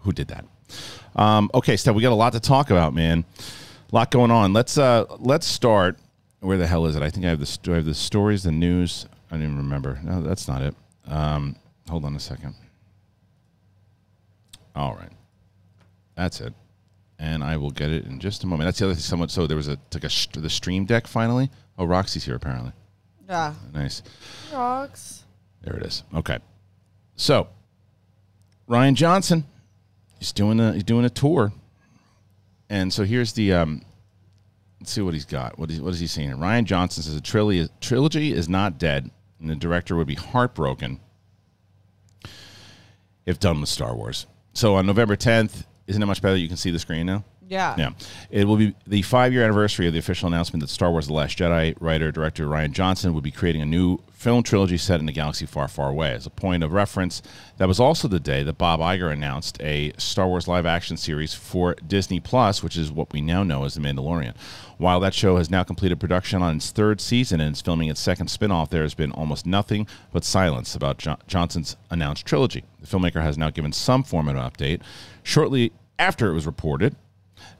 who 0.00 0.12
did 0.12 0.28
that. 0.28 0.44
Um, 1.14 1.50
okay, 1.54 1.76
Steph, 1.76 1.94
we 1.94 2.02
got 2.02 2.12
a 2.12 2.14
lot 2.14 2.32
to 2.32 2.40
talk 2.40 2.70
about, 2.70 2.94
man. 2.94 3.24
A 3.92 3.94
lot 3.94 4.10
going 4.10 4.30
on. 4.30 4.52
Let's 4.52 4.78
uh 4.78 5.04
let's 5.18 5.46
start. 5.46 5.98
Where 6.40 6.58
the 6.58 6.66
hell 6.66 6.86
is 6.86 6.96
it? 6.96 7.02
I 7.02 7.10
think 7.10 7.24
I 7.26 7.30
have 7.30 7.40
the 7.40 7.46
sto- 7.46 7.72
I 7.72 7.76
have 7.76 7.84
the 7.84 7.94
stories, 7.94 8.42
the 8.42 8.52
news. 8.52 9.06
I 9.30 9.34
don't 9.34 9.42
even 9.44 9.56
remember. 9.58 9.98
No, 10.02 10.20
that's 10.20 10.46
not 10.48 10.62
it. 10.62 10.74
Um, 11.06 11.56
hold 11.88 12.04
on 12.04 12.14
a 12.14 12.20
second. 12.20 12.54
All 14.74 14.94
right. 14.94 15.10
That's 16.14 16.40
it. 16.40 16.52
And 17.18 17.42
I 17.42 17.56
will 17.56 17.70
get 17.70 17.90
it 17.90 18.04
in 18.04 18.20
just 18.20 18.44
a 18.44 18.46
moment. 18.46 18.66
That's 18.66 18.78
the 18.78 18.86
other 18.86 18.94
thing. 18.94 19.02
Someone, 19.02 19.28
so 19.28 19.46
there 19.46 19.56
was 19.56 19.68
a 19.68 19.76
took 19.90 20.04
a 20.04 20.08
sh- 20.08 20.28
the 20.32 20.50
stream 20.50 20.84
deck 20.84 21.06
finally. 21.06 21.50
Oh, 21.78 21.84
Roxy's 21.86 22.24
here 22.24 22.34
apparently. 22.34 22.72
yeah, 23.28 23.54
Nice. 23.72 24.02
rocks. 24.52 25.24
There 25.62 25.76
it 25.76 25.82
is. 25.84 26.02
Okay. 26.14 26.38
So 27.16 27.48
Rian 28.68 28.94
Johnson, 28.94 29.44
he's 30.18 30.32
doing 30.32 30.60
a 30.60 30.74
he's 30.74 30.84
doing 30.84 31.04
a 31.06 31.10
tour, 31.10 31.52
and 32.68 32.92
so 32.92 33.04
here's 33.04 33.32
the 33.32 33.52
um. 33.52 33.82
Let's 34.80 34.92
see 34.92 35.00
what 35.00 35.14
he's 35.14 35.24
got. 35.24 35.58
What 35.58 35.70
is 35.70 35.80
what 35.80 35.94
is 35.94 36.00
he 36.00 36.06
saying? 36.06 36.30
Rian 36.32 36.64
Johnson 36.64 37.02
says 37.02 37.14
a 37.14 37.20
trilogy 37.20 37.68
trilogy 37.80 38.32
is 38.32 38.48
not 38.48 38.78
dead, 38.78 39.10
and 39.40 39.50
the 39.50 39.56
director 39.56 39.96
would 39.96 40.06
be 40.06 40.14
heartbroken 40.14 41.00
if 43.24 43.40
done 43.40 43.60
with 43.60 43.68
Star 43.68 43.94
Wars. 43.94 44.26
So 44.52 44.76
on 44.76 44.86
November 44.86 45.16
10th, 45.16 45.64
isn't 45.86 46.02
it 46.02 46.06
much 46.06 46.22
better? 46.22 46.36
You 46.36 46.48
can 46.48 46.56
see 46.56 46.70
the 46.70 46.78
screen 46.78 47.06
now. 47.06 47.24
Yeah. 47.48 47.74
Yeah. 47.78 47.90
It 48.30 48.46
will 48.46 48.56
be 48.56 48.74
the 48.86 49.02
five 49.02 49.32
year 49.32 49.44
anniversary 49.44 49.86
of 49.86 49.92
the 49.92 49.98
official 49.98 50.26
announcement 50.26 50.60
that 50.62 50.68
Star 50.68 50.90
Wars 50.90 51.06
The 51.06 51.12
Last 51.12 51.38
Jedi 51.38 51.76
writer 51.80 52.10
director 52.10 52.46
Rian 52.46 52.72
Johnson 52.72 53.14
would 53.14 53.22
be 53.24 53.30
creating 53.30 53.62
a 53.62 53.66
new 53.66 53.98
film 54.12 54.42
trilogy 54.42 54.76
set 54.78 54.98
in 54.98 55.08
a 55.08 55.12
galaxy 55.12 55.46
far, 55.46 55.68
far 55.68 55.90
away. 55.90 56.12
As 56.12 56.26
a 56.26 56.30
point 56.30 56.64
of 56.64 56.72
reference, 56.72 57.22
that 57.58 57.68
was 57.68 57.78
also 57.78 58.08
the 58.08 58.18
day 58.18 58.42
that 58.42 58.54
Bob 58.58 58.80
Iger 58.80 59.12
announced 59.12 59.60
a 59.62 59.92
Star 59.98 60.26
Wars 60.26 60.48
live 60.48 60.66
action 60.66 60.96
series 60.96 61.34
for 61.34 61.74
Disney 61.86 62.18
Plus, 62.18 62.62
which 62.62 62.76
is 62.76 62.90
what 62.90 63.12
we 63.12 63.20
now 63.20 63.42
know 63.42 63.64
as 63.64 63.74
The 63.74 63.80
Mandalorian. 63.80 64.34
While 64.78 65.00
that 65.00 65.14
show 65.14 65.36
has 65.36 65.50
now 65.50 65.62
completed 65.62 66.00
production 66.00 66.42
on 66.42 66.56
its 66.56 66.70
third 66.70 67.00
season 67.00 67.40
and 67.40 67.54
is 67.54 67.62
filming 67.62 67.88
its 67.88 68.00
second 68.00 68.28
spin 68.28 68.50
off, 68.50 68.70
there 68.70 68.82
has 68.82 68.94
been 68.94 69.12
almost 69.12 69.46
nothing 69.46 69.86
but 70.12 70.24
silence 70.24 70.74
about 70.74 70.98
jo- 70.98 71.16
Johnson's 71.26 71.76
announced 71.90 72.26
trilogy. 72.26 72.64
The 72.80 72.86
filmmaker 72.86 73.22
has 73.22 73.38
now 73.38 73.50
given 73.50 73.72
some 73.72 74.02
form 74.02 74.28
of 74.28 74.36
an 74.36 74.42
update. 74.42 74.80
Shortly 75.22 75.72
after 75.98 76.28
it 76.28 76.34
was 76.34 76.46
reported 76.46 76.96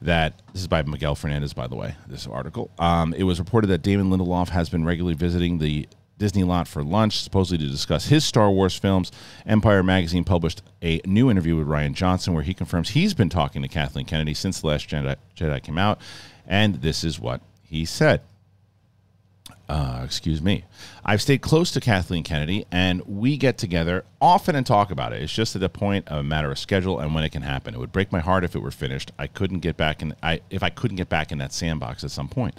that 0.01 0.41
this 0.53 0.61
is 0.61 0.67
by 0.67 0.81
Miguel 0.83 1.15
Fernandez, 1.15 1.53
by 1.53 1.67
the 1.67 1.75
way, 1.75 1.95
this 2.07 2.27
article. 2.27 2.71
Um, 2.79 3.13
it 3.13 3.23
was 3.23 3.39
reported 3.39 3.67
that 3.67 3.81
Damon 3.81 4.09
Lindelof 4.09 4.49
has 4.49 4.69
been 4.69 4.85
regularly 4.85 5.15
visiting 5.15 5.57
the 5.57 5.87
Disney 6.17 6.43
lot 6.43 6.67
for 6.67 6.83
lunch, 6.83 7.21
supposedly 7.21 7.63
to 7.65 7.71
discuss 7.71 8.07
his 8.07 8.25
Star 8.25 8.49
Wars 8.49 8.75
films. 8.75 9.11
Empire 9.45 9.83
magazine 9.83 10.23
published 10.23 10.63
a 10.81 10.99
new 11.05 11.29
interview 11.29 11.55
with 11.55 11.67
Rian 11.67 11.93
Johnson 11.93 12.33
where 12.33 12.43
he 12.43 12.53
confirms 12.53 12.89
he's 12.89 13.13
been 13.13 13.29
talking 13.29 13.61
to 13.61 13.67
Kathleen 13.67 14.05
Kennedy 14.05 14.33
since 14.33 14.61
The 14.61 14.67
Last 14.67 14.89
Jedi, 14.89 15.15
Jedi 15.35 15.61
came 15.61 15.77
out, 15.77 16.01
and 16.47 16.75
this 16.75 17.03
is 17.03 17.19
what 17.19 17.41
he 17.61 17.85
said. 17.85 18.21
Uh, 19.69 20.01
excuse 20.05 20.41
me. 20.41 20.63
I've 21.03 21.21
stayed 21.21 21.41
close 21.41 21.71
to 21.71 21.81
Kathleen 21.81 22.23
Kennedy, 22.23 22.65
and 22.71 23.01
we 23.05 23.35
get 23.35 23.57
together 23.57 24.05
often 24.21 24.55
and 24.55 24.65
talk 24.65 24.91
about 24.91 25.11
it. 25.11 25.21
It's 25.21 25.33
just 25.33 25.55
at 25.55 25.61
the 25.61 25.69
point 25.69 26.07
of 26.07 26.19
a 26.19 26.23
matter 26.23 26.49
of 26.49 26.57
schedule 26.57 26.99
and 26.99 27.13
when 27.13 27.25
it 27.25 27.31
can 27.31 27.41
happen. 27.41 27.73
It 27.73 27.77
would 27.77 27.91
break 27.91 28.11
my 28.11 28.21
heart 28.21 28.45
if 28.45 28.55
it 28.55 28.59
were 28.59 28.71
finished. 28.71 29.11
I 29.19 29.27
couldn't 29.27 29.59
get 29.59 29.75
back 29.75 30.01
in. 30.01 30.15
I 30.23 30.39
if 30.49 30.63
I 30.63 30.69
couldn't 30.69 30.97
get 30.97 31.09
back 31.09 31.31
in 31.33 31.37
that 31.39 31.51
sandbox 31.51 32.03
at 32.05 32.11
some 32.11 32.29
point. 32.29 32.57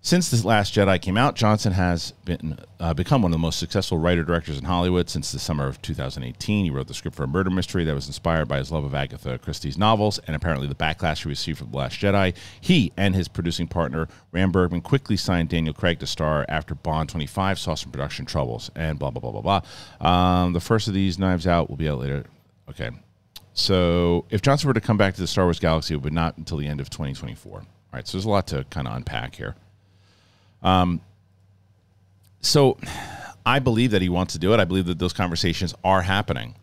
Since 0.00 0.30
The 0.30 0.46
Last 0.46 0.74
Jedi 0.74 1.02
came 1.02 1.16
out, 1.16 1.34
Johnson 1.34 1.72
has 1.72 2.12
been 2.24 2.56
uh, 2.78 2.94
become 2.94 3.22
one 3.22 3.32
of 3.32 3.34
the 3.34 3.38
most 3.38 3.58
successful 3.58 3.98
writer 3.98 4.22
directors 4.22 4.56
in 4.56 4.64
Hollywood 4.64 5.10
since 5.10 5.32
the 5.32 5.40
summer 5.40 5.66
of 5.66 5.82
2018. 5.82 6.64
He 6.64 6.70
wrote 6.70 6.86
the 6.86 6.94
script 6.94 7.16
for 7.16 7.24
a 7.24 7.28
murder 7.28 7.50
mystery 7.50 7.82
that 7.84 7.94
was 7.94 8.06
inspired 8.06 8.46
by 8.46 8.58
his 8.58 8.70
love 8.70 8.84
of 8.84 8.94
Agatha 8.94 9.38
Christie's 9.38 9.76
novels 9.76 10.20
and 10.20 10.36
apparently 10.36 10.68
the 10.68 10.74
backlash 10.76 11.24
he 11.24 11.28
received 11.28 11.58
from 11.58 11.72
The 11.72 11.76
Last 11.76 11.98
Jedi. 12.00 12.34
He 12.60 12.92
and 12.96 13.14
his 13.16 13.26
producing 13.26 13.66
partner 13.66 14.06
Ram 14.30 14.52
Bergman 14.52 14.82
quickly 14.82 15.16
signed 15.16 15.48
Daniel 15.48 15.74
Craig 15.74 15.98
to 15.98 16.06
star 16.06 16.46
after 16.48 16.76
Bond 16.76 17.08
25 17.08 17.58
saw 17.58 17.74
some 17.74 17.90
production 17.90 18.24
troubles 18.24 18.70
and 18.76 19.00
blah 19.00 19.10
blah 19.10 19.20
blah 19.20 19.42
blah 19.42 19.60
blah. 20.00 20.40
Um, 20.40 20.52
the 20.52 20.60
first 20.60 20.86
of 20.86 20.94
these 20.94 21.18
Knives 21.18 21.46
Out 21.46 21.68
will 21.68 21.76
be 21.76 21.88
out 21.88 21.98
later. 21.98 22.24
Okay, 22.70 22.90
so 23.52 24.26
if 24.30 24.42
Johnson 24.42 24.68
were 24.68 24.74
to 24.74 24.80
come 24.80 24.96
back 24.96 25.14
to 25.14 25.20
the 25.20 25.26
Star 25.26 25.44
Wars 25.44 25.58
galaxy, 25.58 25.94
it 25.94 26.02
would 26.02 26.12
not 26.12 26.38
until 26.38 26.56
the 26.56 26.68
end 26.68 26.80
of 26.80 26.88
2024. 26.88 27.52
All 27.52 27.64
right, 27.92 28.06
so 28.06 28.16
there's 28.16 28.26
a 28.26 28.30
lot 28.30 28.46
to 28.46 28.64
kind 28.70 28.86
of 28.86 28.94
unpack 28.94 29.34
here. 29.34 29.56
Um, 30.62 31.00
so 32.40 32.78
I 33.44 33.58
believe 33.58 33.90
that 33.92 34.02
he 34.02 34.08
wants 34.08 34.32
to 34.34 34.38
do 34.38 34.52
it. 34.52 34.60
I 34.60 34.64
believe 34.64 34.86
that 34.86 34.98
those 34.98 35.12
conversations 35.12 35.74
are 35.84 36.02
happening. 36.02 36.54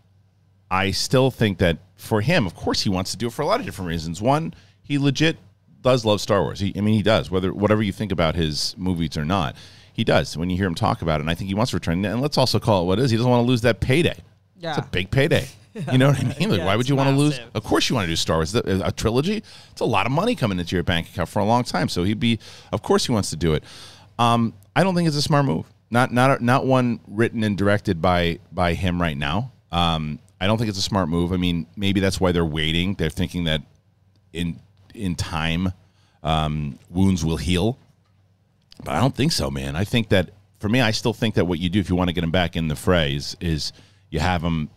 I 0.70 0.92
still 0.92 1.32
think 1.32 1.60
that 1.60 1.78
for 1.96 2.22
him, 2.22 2.46
of 2.46 2.56
course, 2.56 2.82
he 2.82 2.90
wants 2.90 3.12
to 3.12 3.18
do 3.18 3.28
it 3.28 3.34
for 3.34 3.42
a 3.42 3.46
lot 3.46 3.60
of 3.60 3.66
different 3.66 3.90
reasons. 3.90 4.22
One, 4.22 4.54
he 4.82 4.98
legit 4.98 5.38
does 5.82 6.04
love 6.04 6.20
Star 6.20 6.42
Wars. 6.42 6.60
He, 6.60 6.74
I 6.76 6.82
mean, 6.82 6.96
he 6.96 7.04
does. 7.04 7.30
Whether 7.30 7.54
whatever 7.54 7.84
you 7.84 7.92
think 7.92 8.12
about 8.12 8.36
his 8.36 8.76
movies 8.78 9.18
or 9.18 9.26
not, 9.26 9.56
he 9.94 10.04
does. 10.04 10.36
When 10.36 10.50
you 10.50 10.58
hear 10.58 10.68
him 10.68 10.76
talk 10.76 11.02
about 11.02 11.20
it, 11.20 11.22
and 11.22 11.30
I 11.30 11.36
think 11.36 11.48
he 11.48 11.54
wants 11.54 11.72
to 11.72 11.78
return. 11.78 12.04
And 12.04 12.22
let's 12.22 12.38
also 12.38 12.60
call 12.60 12.84
it 12.84 12.86
what 12.86 13.00
it 13.00 13.04
is. 13.04 13.12
He 13.12 13.18
doesn't 13.18 13.30
want 13.30 13.46
to 13.46 13.48
lose 13.48 13.62
that 13.62 13.80
payday. 13.80 14.18
Yeah. 14.58 14.78
It's 14.78 14.86
a 14.86 14.90
big 14.90 15.12
payday. 15.12 15.48
You 15.92 15.98
know 15.98 16.08
what 16.08 16.20
I 16.20 16.24
mean? 16.40 16.50
Like, 16.50 16.60
Yeah, 16.60 16.66
why 16.66 16.76
would 16.78 16.88
you 16.88 16.96
want 16.96 17.10
to 17.10 17.16
lose? 17.16 17.40
Of 17.54 17.64
course, 17.64 17.90
you 17.90 17.96
want 17.96 18.06
to 18.06 18.12
do 18.12 18.16
Star 18.16 18.38
Wars. 18.38 18.56
A 18.56 18.92
trilogy. 18.92 19.44
It's 19.72 19.82
a 19.82 19.86
lot 19.86 20.06
of 20.06 20.12
money 20.12 20.34
coming 20.36 20.58
into 20.58 20.76
your 20.76 20.84
bank 20.84 21.10
account 21.10 21.28
for 21.28 21.40
a 21.40 21.46
long 21.46 21.64
time. 21.64 21.90
So 21.90 22.04
he'd 22.04 22.20
be, 22.20 22.40
of 22.72 22.82
course, 22.82 23.06
he 23.06 23.12
wants 23.12 23.30
to 23.32 23.36
do 23.36 23.54
it. 23.54 23.64
Um, 24.18 24.54
I 24.76 24.84
don't 24.84 24.96
think 24.96 25.08
it's 25.08 25.18
a 25.18 25.22
smart 25.22 25.46
move. 25.46 25.66
Not 25.92 26.14
not 26.14 26.42
not 26.42 26.66
one 26.66 27.00
written 27.08 27.44
and 27.44 27.58
directed 27.58 28.02
by 28.02 28.40
by 28.52 28.74
him 28.74 29.02
right 29.02 29.18
now. 29.18 29.52
Um, 29.72 30.20
I 30.40 30.48
don't 30.48 30.58
think 30.58 30.70
it's 30.70 30.80
a 30.80 30.82
smart 30.82 31.10
move. 31.10 31.32
I 31.34 31.38
mean, 31.38 31.68
maybe 31.76 32.00
that's 32.00 32.20
why 32.20 32.32
they're 32.32 32.46
waiting. 32.46 32.96
They're 32.96 33.10
thinking 33.10 33.44
that 33.44 33.62
in 34.34 34.60
in 34.94 35.16
time, 35.16 35.74
um, 36.24 36.80
wounds 36.90 37.24
will 37.26 37.38
heal. 37.38 37.78
But 38.84 38.96
I 38.96 39.00
don't 39.00 39.16
think 39.16 39.32
so, 39.32 39.52
man. 39.52 39.76
I 39.76 39.84
think 39.84 40.10
that 40.10 40.32
for 40.60 40.70
me, 40.70 40.82
I 40.82 40.92
still 40.92 41.14
think 41.14 41.36
that 41.36 41.46
what 41.46 41.60
you 41.60 41.70
do 41.70 41.80
if 41.80 41.90
you 41.90 41.96
want 41.96 42.10
to 42.10 42.14
get 42.14 42.24
him 42.24 42.32
back 42.32 42.56
in 42.56 42.68
the 42.68 42.76
fray 42.76 43.16
is, 43.16 43.38
is 43.40 43.72
you 44.10 44.20
have 44.20 44.42
him 44.42 44.70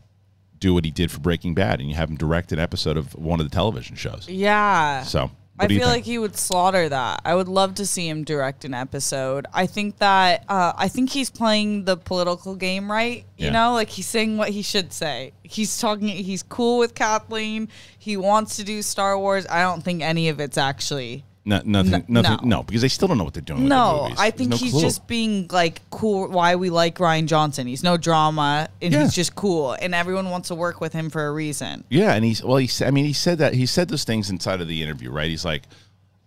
do 0.61 0.75
what 0.75 0.85
he 0.85 0.91
did 0.91 1.11
for 1.11 1.21
Breaking 1.21 1.55
Bad, 1.55 1.81
and 1.81 1.89
you 1.89 1.95
have 1.97 2.11
him 2.11 2.17
direct 2.17 2.53
an 2.53 2.59
episode 2.59 2.97
of 2.97 3.15
one 3.15 3.41
of 3.41 3.49
the 3.49 3.55
television 3.55 3.97
shows. 3.97 4.29
Yeah. 4.29 5.03
So 5.03 5.31
I 5.61 5.67
feel 5.67 5.81
think? 5.81 5.91
like 5.91 6.05
he 6.05 6.19
would 6.19 6.37
slaughter 6.37 6.89
that. 6.89 7.21
I 7.25 7.35
would 7.35 7.49
love 7.49 7.75
to 7.77 7.87
see 7.87 8.09
him 8.09 8.23
direct 8.25 8.65
an 8.65 8.75
episode. 8.75 9.47
I 9.53 9.67
think 9.67 9.99
that 9.99 10.45
uh, 10.49 10.73
I 10.77 10.87
think 10.89 11.11
he's 11.11 11.31
playing 11.31 11.85
the 11.85 11.97
political 11.97 12.55
game 12.55 12.91
right. 12.91 13.25
You 13.37 13.47
Yeah. 13.47 13.51
know, 13.53 13.73
like 13.73 13.89
he's 13.89 14.07
saying 14.07 14.37
what 14.37 14.51
he 14.51 14.63
should 14.63 14.93
say. 14.93 15.33
He's 15.43 15.79
talking. 15.79 16.09
He's 16.09 16.43
cool 16.45 16.79
with 16.79 16.95
Kathleen. 16.95 17.69
He 17.99 18.17
wants 18.17 18.57
to 18.57 18.65
do 18.65 18.83
Star 18.83 19.19
Wars. 19.19 19.47
I 19.49 19.63
don't 19.63 19.83
think 19.83 20.03
any 20.03 20.29
of 20.29 20.39
it's 20.39 20.59
actually. 20.59 21.25
No, 21.45 21.63
nothing, 21.65 21.95
N- 21.95 22.05
nothing, 22.09 22.49
no. 22.49 22.59
no. 22.59 22.63
because 22.63 22.83
they 22.83 22.89
still 22.89 23.09
don't 23.09 23.17
know 23.17 23.25
what 23.25 23.33
they're 23.33 23.41
doing. 23.41 23.69
No. 23.69 24.11
I 24.19 24.31
think 24.31 24.51
no 24.51 24.57
he's 24.57 24.73
clue. 24.73 24.83
just 24.83 25.07
being 25.07 25.47
like 25.51 25.81
cool. 25.91 26.29
Why 26.29 26.57
we 26.57 26.69
like 26.69 26.97
Rian 26.99 27.27
Johnson? 27.27 27.67
He's 27.67 27.83
no 27.83 27.97
drama, 27.97 28.69
and 28.83 28.93
Yeah. 28.93 29.03
he's 29.05 29.15
just 29.15 29.35
cool, 29.35 29.73
and 29.73 29.95
everyone 29.95 30.29
wants 30.31 30.49
to 30.49 30.55
work 30.55 30.81
with 30.81 30.93
him 30.93 31.09
for 31.09 31.27
a 31.27 31.33
reason. 31.33 31.85
Yeah, 31.89 32.13
and 32.15 32.25
he's 32.25 32.45
well. 32.45 32.59
He 32.59 32.67
said, 32.67 32.89
I 32.89 32.91
mean, 32.91 33.07
he 33.07 33.13
said 33.15 33.39
that 33.39 33.55
he 33.55 33.65
said 33.67 33.89
those 33.89 34.05
things 34.05 34.29
inside 34.29 34.61
of 34.61 34.69
the 34.69 34.83
interview, 34.83 35.11
right? 35.11 35.31
He's 35.31 35.45
like, 35.45 35.63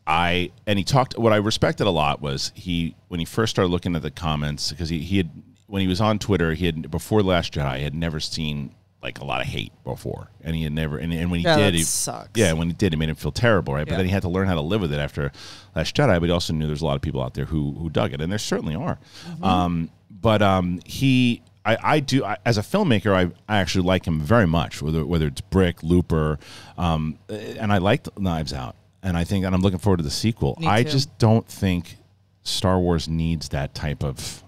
I 0.07 0.51
and 0.65 0.79
he 0.79 0.83
talked. 0.85 1.17
What 1.19 1.33
I 1.33 1.37
respected 1.37 1.85
a 1.85 1.91
lot 1.91 2.21
was 2.21 2.51
he 2.55 2.95
when 3.07 3.19
he 3.19 3.25
first 3.25 3.51
started 3.51 3.69
looking 3.69 3.95
at 3.95 4.01
the 4.01 4.11
comments 4.11 4.71
because 4.71 4.89
he 4.89 4.99
he 4.99 5.17
had 5.17 5.29
when 5.67 5.81
he 5.81 5.87
was 5.87 6.01
on 6.01 6.17
Twitter, 6.19 6.53
he 6.53 6.65
had 6.65 6.89
before 6.89 7.21
Last 7.21 7.53
Jedi, 7.53 7.81
had 7.81 7.93
never 7.93 8.19
seen 8.19 8.73
like 9.03 9.19
a 9.19 9.25
lot 9.25 9.41
of 9.41 9.47
hate 9.47 9.71
before, 9.83 10.29
and 10.43 10.55
he 10.55 10.63
had 10.63 10.71
never 10.73 10.97
and, 10.97 11.11
and 11.11 11.31
when 11.31 11.39
he 11.39 11.45
Yeah, 11.45 11.57
did, 11.57 11.65
that 11.65 11.73
he 11.73 11.83
sucks. 11.83 12.29
yeah, 12.35 12.53
when 12.53 12.67
he 12.67 12.73
did, 12.73 12.93
it 12.93 12.97
made 12.97 13.09
him 13.09 13.15
feel 13.15 13.31
terrible, 13.31 13.73
right? 13.73 13.85
But 13.85 13.93
Yeah. 13.93 13.97
then 13.97 14.05
he 14.05 14.11
had 14.11 14.21
to 14.21 14.29
learn 14.29 14.47
how 14.47 14.53
to 14.55 14.61
live 14.61 14.81
with 14.81 14.93
it 14.93 14.99
after 14.99 15.31
Last 15.75 15.95
Jedi. 15.95 16.19
But 16.19 16.23
he 16.23 16.31
also 16.31 16.53
knew 16.53 16.67
there's 16.67 16.81
a 16.81 16.85
lot 16.85 16.95
of 16.95 17.01
people 17.01 17.21
out 17.21 17.33
there 17.33 17.45
who 17.45 17.73
who 17.73 17.89
dug 17.89 18.13
it, 18.13 18.21
and 18.21 18.31
there 18.31 18.37
certainly 18.39 18.75
are. 18.75 18.99
Mm-hmm. 19.27 19.43
Um, 19.43 19.89
but 20.09 20.41
um, 20.43 20.79
he, 20.85 21.41
I, 21.65 21.77
I 21.81 21.99
do 21.99 22.23
I, 22.23 22.37
as 22.45 22.57
a 22.59 22.61
filmmaker, 22.61 23.13
I, 23.13 23.31
I 23.51 23.57
actually 23.59 23.85
like 23.85 24.05
him 24.05 24.19
very 24.21 24.45
much. 24.47 24.81
Whether 24.83 25.03
whether 25.05 25.27
it's 25.27 25.41
Brick, 25.41 25.81
Looper, 25.81 26.37
um, 26.77 27.17
and 27.29 27.73
I 27.73 27.79
liked 27.79 28.07
Knives 28.19 28.53
Out, 28.53 28.75
and 29.01 29.17
I 29.17 29.23
think, 29.23 29.45
and 29.45 29.55
I'm 29.55 29.61
looking 29.61 29.79
forward 29.79 29.97
to 29.97 30.03
the 30.03 30.11
sequel. 30.11 30.59
I 30.65 30.83
just 30.83 31.17
don't 31.17 31.47
think 31.47 31.97
Star 32.43 32.79
Wars 32.79 33.07
needs 33.07 33.49
that 33.49 33.73
type 33.73 34.03
of 34.03 34.43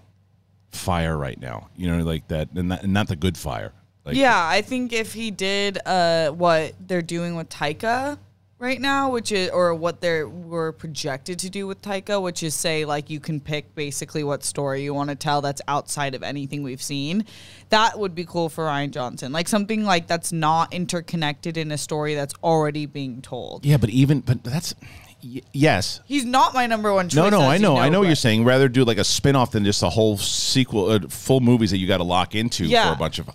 fire 0.70 1.16
right 1.16 1.40
now. 1.40 1.68
You 1.76 1.88
know, 1.88 2.04
like 2.04 2.28
that, 2.28 2.50
and 2.54 2.68
not, 2.68 2.82
and 2.84 2.92
not 2.92 3.08
the 3.08 3.16
good 3.16 3.36
fire. 3.36 3.72
Like, 4.04 4.16
Yeah, 4.16 4.36
I 4.48 4.60
think 4.62 4.92
if 4.92 5.12
he 5.14 5.30
did 5.30 5.78
uh, 5.86 6.30
what 6.30 6.74
they're 6.80 7.02
doing 7.02 7.36
with 7.36 7.48
Taika 7.48 8.18
right 8.58 8.80
now, 8.80 9.10
which 9.10 9.32
is 9.32 9.50
or 9.50 9.74
what 9.74 10.00
they 10.00 10.22
were 10.24 10.72
projected 10.72 11.38
to 11.40 11.50
do 11.50 11.66
with 11.66 11.82
Taika, 11.82 12.22
which 12.22 12.42
is 12.42 12.54
say 12.54 12.84
like 12.84 13.10
you 13.10 13.18
can 13.20 13.40
pick 13.40 13.74
basically 13.74 14.22
what 14.24 14.44
story 14.44 14.82
you 14.82 14.94
want 14.94 15.10
to 15.10 15.16
tell 15.16 15.40
that's 15.40 15.60
outside 15.68 16.14
of 16.14 16.22
anything 16.22 16.62
we've 16.62 16.82
seen. 16.82 17.24
That 17.70 17.98
would 17.98 18.14
be 18.14 18.24
cool 18.24 18.48
for 18.48 18.64
Rian 18.66 18.90
Johnson. 18.90 19.32
Like 19.32 19.48
something 19.48 19.84
like 19.84 20.06
that's 20.06 20.32
not 20.32 20.72
interconnected 20.72 21.56
in 21.56 21.72
a 21.72 21.78
story 21.78 22.14
that's 22.14 22.34
already 22.42 22.86
being 22.86 23.22
told. 23.22 23.64
yeah, 23.66 23.76
but 23.78 23.90
even 23.90 24.20
but 24.20 24.44
that's 24.44 24.74
y- 25.22 25.40
yes, 25.52 26.00
He's 26.06 26.24
not 26.24 26.54
my 26.54 26.66
number 26.66 26.92
one 26.92 27.08
choice. 27.08 27.16
No, 27.16 27.30
no, 27.30 27.40
I 27.40 27.56
you 27.56 27.62
know, 27.62 27.76
I 27.76 27.88
know 27.88 28.00
what 28.00 28.06
you're 28.06 28.16
saying. 28.16 28.44
Rather 28.44 28.68
do 28.68 28.84
like 28.84 28.98
a 28.98 29.04
spin-off 29.04 29.50
than 29.50 29.64
just 29.64 29.82
a 29.82 29.88
whole 29.90 30.16
sequel, 30.18 30.90
uh, 30.90 31.00
full 31.08 31.40
movies 31.40 31.70
that 31.70 31.78
you 31.78 31.88
got 31.88 31.98
to 31.98 32.04
lock 32.04 32.34
into 32.34 32.64
Yeah. 32.66 32.88
for 32.88 32.94
a 32.94 32.98
bunch 32.98 33.18
of. 33.18 33.28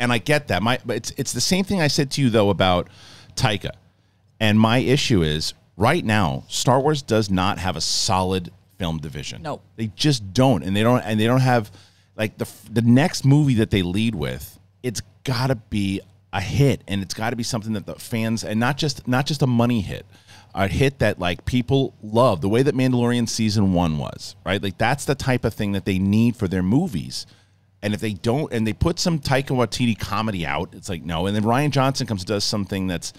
And 0.00 0.12
I 0.12 0.18
get 0.18 0.48
that. 0.48 0.62
My, 0.62 0.78
but 0.84 0.96
it's 0.96 1.12
it's 1.16 1.32
the 1.32 1.40
same 1.40 1.64
thing 1.64 1.80
I 1.80 1.88
said 1.88 2.10
to 2.12 2.20
you 2.20 2.30
though 2.30 2.50
about 2.50 2.88
Taika. 3.36 3.70
And 4.40 4.58
my 4.58 4.78
issue 4.78 5.22
is 5.22 5.54
right 5.76 6.04
now, 6.04 6.44
Star 6.48 6.80
Wars 6.80 7.02
does 7.02 7.30
not 7.30 7.58
have 7.58 7.76
a 7.76 7.80
solid 7.80 8.50
film 8.78 8.98
division. 8.98 9.42
No, 9.42 9.60
they 9.76 9.86
just 9.94 10.32
don't, 10.32 10.62
and 10.62 10.76
they 10.76 10.82
don't, 10.82 11.00
and 11.00 11.18
they 11.18 11.26
don't 11.26 11.40
have 11.40 11.70
like 12.16 12.38
the 12.38 12.48
the 12.70 12.82
next 12.82 13.24
movie 13.24 13.54
that 13.54 13.70
they 13.70 13.82
lead 13.82 14.14
with. 14.14 14.58
It's 14.82 15.00
got 15.24 15.48
to 15.48 15.56
be 15.56 16.00
a 16.32 16.40
hit, 16.40 16.82
and 16.88 17.02
it's 17.02 17.14
got 17.14 17.30
to 17.30 17.36
be 17.36 17.42
something 17.42 17.72
that 17.74 17.86
the 17.86 17.94
fans, 17.94 18.44
and 18.44 18.58
not 18.60 18.76
just 18.76 19.06
not 19.08 19.26
just 19.26 19.42
a 19.42 19.46
money 19.46 19.80
hit, 19.80 20.04
a 20.54 20.68
hit 20.68 20.98
that 21.00 21.18
like 21.18 21.44
people 21.44 21.94
love. 22.02 22.40
The 22.40 22.48
way 22.48 22.62
that 22.62 22.74
Mandalorian 22.74 23.28
season 23.28 23.72
one 23.72 23.98
was, 23.98 24.36
right? 24.44 24.62
Like 24.62 24.78
that's 24.78 25.04
the 25.04 25.14
type 25.14 25.44
of 25.44 25.54
thing 25.54 25.72
that 25.72 25.84
they 25.84 25.98
need 25.98 26.36
for 26.36 26.48
their 26.48 26.62
movies. 26.62 27.26
And 27.84 27.92
if 27.92 28.00
they 28.00 28.14
don't, 28.14 28.50
and 28.50 28.66
they 28.66 28.72
put 28.72 28.98
some 28.98 29.18
Taika 29.18 29.48
Waititi 29.48 29.98
comedy 29.98 30.46
out, 30.46 30.70
it's 30.72 30.88
like 30.88 31.04
no. 31.04 31.26
And 31.26 31.36
then 31.36 31.42
Rian 31.42 31.68
Johnson 31.68 32.06
comes 32.06 32.22
and 32.22 32.28
does 32.28 32.42
something 32.42 32.86
that's 32.86 33.12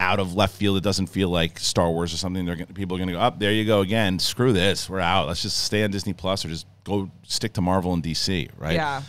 out 0.00 0.18
of 0.18 0.34
left 0.34 0.56
field. 0.56 0.76
It 0.78 0.82
doesn't 0.82 1.06
feel 1.06 1.28
like 1.28 1.60
Star 1.60 1.88
Wars 1.88 2.12
or 2.12 2.16
something. 2.16 2.44
They're 2.44 2.56
gonna, 2.56 2.74
people 2.74 2.96
are 2.96 2.98
going 2.98 3.06
to 3.06 3.14
go 3.14 3.20
up. 3.20 3.38
there 3.38 3.52
you 3.52 3.64
go 3.64 3.82
again. 3.82 4.18
Screw 4.18 4.52
this. 4.52 4.90
We're 4.90 4.98
out. 4.98 5.28
Let's 5.28 5.42
just 5.42 5.62
stay 5.62 5.84
on 5.84 5.92
Disney 5.92 6.12
Plus 6.12 6.44
or 6.44 6.48
just 6.48 6.66
go 6.82 7.08
stick 7.22 7.52
to 7.52 7.60
Marvel 7.60 7.92
and 7.94 8.02
DC. 8.02 8.50
Right? 8.58 8.74
Yeah. 8.74 9.02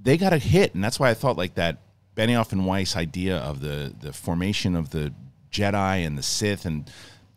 They 0.00 0.16
got 0.16 0.32
a 0.32 0.38
hit, 0.38 0.74
and 0.74 0.82
that's 0.82 0.98
why 0.98 1.10
I 1.10 1.14
thought 1.14 1.36
like 1.36 1.56
that 1.56 1.82
Benioff 2.16 2.52
and 2.52 2.64
Weiss 2.64 2.96
idea 2.96 3.36
of 3.36 3.60
the 3.60 3.94
the 4.00 4.14
formation 4.14 4.74
of 4.76 4.88
the 4.88 5.12
Jedi 5.52 6.06
and 6.06 6.16
the 6.16 6.22
Sith 6.22 6.64
and 6.64 6.90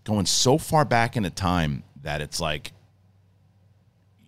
going 0.05 0.27
so 0.27 0.57
far 0.57 0.85
back 0.85 1.17
into 1.17 1.29
time 1.29 1.83
that 2.03 2.21
it's 2.21 2.39
like 2.39 2.71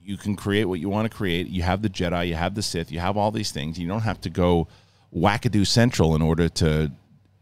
you 0.03 0.17
can 0.17 0.36
create 0.36 0.65
what 0.65 0.79
you 0.79 0.89
want 0.89 1.10
to 1.10 1.15
create. 1.15 1.48
You 1.48 1.63
have 1.63 1.81
the 1.81 1.89
Jedi, 1.89 2.27
you 2.27 2.36
have 2.36 2.55
the 2.55 2.62
Sith, 2.62 2.91
you 2.91 3.00
have 3.00 3.17
all 3.17 3.31
these 3.31 3.51
things. 3.51 3.79
You 3.79 3.88
don't 3.88 4.01
have 4.01 4.19
to 4.22 4.29
go 4.29 4.67
wackadoo 5.15 5.65
central 5.65 6.15
in 6.15 6.22
order 6.22 6.50
to. 6.50 6.91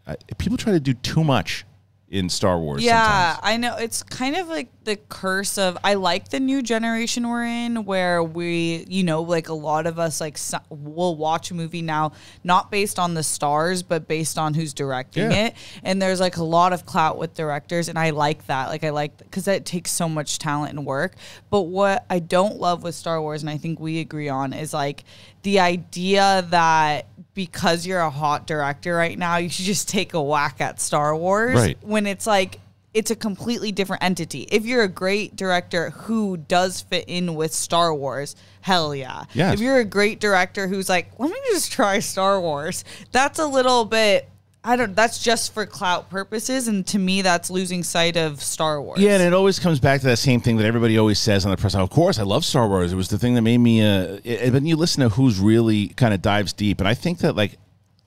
Uh, 0.07 0.15
people 0.37 0.57
try 0.57 0.73
to 0.73 0.79
do 0.79 0.93
too 0.93 1.23
much 1.23 1.63
in 2.11 2.27
Star 2.29 2.59
Wars. 2.59 2.83
Yeah, 2.83 3.35
sometimes. 3.35 3.39
I 3.41 3.57
know. 3.57 3.75
It's 3.77 4.03
kind 4.03 4.35
of 4.35 4.49
like 4.49 4.67
the 4.83 4.97
curse 4.97 5.57
of 5.57 5.77
I 5.81 5.93
like 5.93 6.27
the 6.29 6.41
new 6.41 6.61
generation 6.61 7.29
we're 7.29 7.45
in 7.45 7.85
where 7.85 8.21
we, 8.21 8.85
you 8.89 9.03
know, 9.03 9.21
like 9.21 9.47
a 9.47 9.53
lot 9.53 9.87
of 9.87 9.97
us 9.97 10.19
like 10.19 10.37
so- 10.37 10.59
will 10.69 11.15
watch 11.15 11.51
a 11.51 11.53
movie 11.53 11.81
now 11.81 12.11
not 12.43 12.69
based 12.69 12.99
on 12.99 13.13
the 13.13 13.23
stars 13.23 13.81
but 13.83 14.07
based 14.09 14.37
on 14.37 14.53
who's 14.55 14.73
directing 14.73 15.31
Yeah. 15.31 15.45
it. 15.47 15.55
And 15.83 16.01
there's 16.01 16.19
like 16.19 16.35
a 16.37 16.43
lot 16.43 16.73
of 16.73 16.85
clout 16.85 17.17
with 17.17 17.33
directors 17.33 17.87
and 17.87 17.97
I 17.97 18.09
like 18.09 18.45
that. 18.47 18.67
Like 18.67 18.83
I 18.83 18.89
like 18.89 19.31
cuz 19.31 19.47
it 19.47 19.65
takes 19.65 19.91
so 19.91 20.09
much 20.09 20.37
talent 20.37 20.71
and 20.75 20.85
work. 20.85 21.15
But 21.49 21.61
what 21.61 22.05
I 22.09 22.19
don't 22.19 22.59
love 22.59 22.83
with 22.83 22.95
Star 22.95 23.21
Wars 23.21 23.41
and 23.41 23.49
I 23.49 23.57
think 23.57 23.79
we 23.79 23.99
agree 23.99 24.27
on 24.29 24.51
is 24.51 24.73
like 24.73 25.05
the 25.43 25.59
idea 25.61 26.45
that 26.49 27.05
because 27.33 27.85
you're 27.85 27.99
a 27.99 28.09
hot 28.09 28.45
director 28.47 28.95
right 28.95 29.17
now, 29.17 29.37
you 29.37 29.49
should 29.49 29.65
just 29.65 29.87
take 29.89 30.13
a 30.13 30.21
whack 30.21 30.59
at 30.59 30.79
Star 30.81 31.15
Wars 31.15 31.55
Right. 31.55 31.77
when 31.81 32.05
it's 32.07 32.27
like 32.27 32.59
it's 32.93 33.09
a 33.09 33.15
completely 33.15 33.71
different 33.71 34.03
entity. 34.03 34.41
If 34.51 34.65
you're 34.65 34.83
a 34.83 34.89
great 34.89 35.37
director 35.37 35.91
who 35.91 36.35
does 36.35 36.81
fit 36.81 37.05
in 37.07 37.35
with 37.35 37.53
Star 37.53 37.93
Wars, 37.93 38.35
hell 38.59 38.93
yeah. 38.93 39.23
Yes. 39.33 39.53
If 39.53 39.59
you're 39.61 39.77
a 39.77 39.85
great 39.85 40.19
director 40.19 40.67
who's 40.67 40.89
like, 40.89 41.17
let 41.17 41.29
me 41.31 41.37
just 41.51 41.71
try 41.71 41.99
Star 41.99 42.41
Wars, 42.41 42.83
that's 43.13 43.39
a 43.39 43.45
little 43.47 43.85
bit 43.85 44.27
I 44.63 44.75
don't 44.75 44.95
that's 44.95 45.23
just 45.23 45.53
for 45.53 45.65
clout 45.65 46.09
purposes 46.09 46.67
and 46.67 46.85
to 46.87 46.99
me 46.99 47.23
that's 47.23 47.49
losing 47.49 47.83
sight 47.83 48.15
of 48.15 48.43
Star 48.43 48.79
Wars. 48.81 48.99
Yeah, 48.99 49.13
and 49.13 49.23
it 49.23 49.33
always 49.33 49.57
comes 49.57 49.79
back 49.79 50.01
to 50.01 50.07
that 50.07 50.17
same 50.17 50.39
thing 50.39 50.57
that 50.57 50.65
everybody 50.65 50.99
always 50.99 51.17
says 51.17 51.45
on 51.45 51.51
the 51.51 51.57
press. 51.57 51.73
Of 51.73 51.89
course, 51.89 52.19
I 52.19 52.23
love 52.23 52.45
Star 52.45 52.67
Wars. 52.67 52.93
It 52.93 52.95
was 52.95 53.07
the 53.09 53.17
thing 53.17 53.33
that 53.35 53.41
made 53.41 53.57
me. 53.57 53.81
Uh, 53.81 54.19
it, 54.23 54.51
but 54.53 54.61
you 54.63 54.75
listen 54.75 55.01
to 55.01 55.09
who's 55.09 55.39
really 55.39 55.87
kind 55.89 56.13
of 56.13 56.21
dives 56.21 56.53
deep, 56.53 56.79
and 56.79 56.87
I 56.87 56.93
think 56.93 57.19
that 57.19 57.35
like 57.35 57.57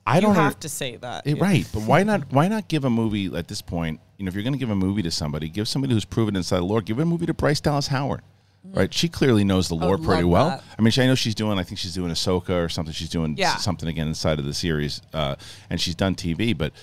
I 0.07 0.15
you 0.15 0.21
don't 0.21 0.35
have 0.35 0.59
to 0.61 0.69
say 0.69 0.95
that. 0.97 1.27
Eh, 1.27 1.35
Right, 1.37 1.67
but 1.73 1.81
why 1.83 2.03
not? 2.03 2.21
Why 2.31 2.47
not 2.47 2.67
give 2.69 2.85
a 2.85 2.89
movie 2.89 3.35
at 3.35 3.47
this 3.47 3.61
point? 3.61 3.99
You 4.17 4.23
know, 4.25 4.29
if 4.29 4.35
you're 4.35 4.43
going 4.43 4.53
to 4.53 4.59
give 4.59 4.69
a 4.69 4.75
movie 4.75 5.01
to 5.01 5.11
somebody, 5.11 5.49
give 5.49 5.67
somebody 5.67 5.93
who's 5.93 6.05
proven 6.05 6.35
inside 6.37 6.57
the 6.59 6.63
lore. 6.65 6.81
Give 6.81 6.99
a 6.99 7.05
movie 7.05 7.25
to 7.25 7.33
Bryce 7.33 7.59
Dallas 7.59 7.87
Howard. 7.87 8.21
Right, 8.73 8.93
she 8.93 9.07
clearly 9.07 9.43
knows 9.43 9.67
the 9.69 9.75
lore 9.75 9.97
pretty 9.97 10.23
well. 10.25 10.49
that. 10.49 10.63
I 10.77 10.81
mean, 10.81 10.91
she, 10.91 11.01
I 11.01 11.07
know 11.07 11.15
she's 11.15 11.35
doing. 11.35 11.57
I 11.59 11.63
think 11.63 11.77
she's 11.79 11.93
doing 11.93 12.11
Ahsoka 12.11 12.63
or 12.63 12.69
something. 12.69 12.93
She's 12.93 13.09
doing 13.09 13.35
Yeah. 13.37 13.55
something 13.57 13.87
again 13.87 14.07
inside 14.07 14.39
of 14.39 14.45
the 14.45 14.53
series, 14.53 15.01
uh, 15.13 15.35
and 15.69 15.79
she's 15.79 15.95
done 15.95 16.15
TV. 16.15 16.57
But 16.57 16.73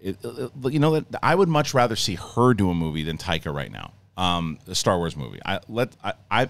it, 0.00 0.16
it- 0.24 0.50
you 0.72 0.78
know, 0.78 0.98
that 1.00 1.06
I 1.22 1.34
would 1.34 1.48
much 1.48 1.74
rather 1.74 1.96
see 1.96 2.14
her 2.14 2.54
do 2.54 2.70
a 2.70 2.74
movie 2.74 3.02
than 3.02 3.18
Taika 3.18 3.52
right 3.54 3.70
now. 3.70 3.92
Um, 4.16 4.58
a 4.66 4.74
Star 4.74 4.96
Wars 4.96 5.14
movie. 5.16 5.40
I 5.44 5.60
let 5.68 5.94
I, 6.02 6.12
I 6.30 6.48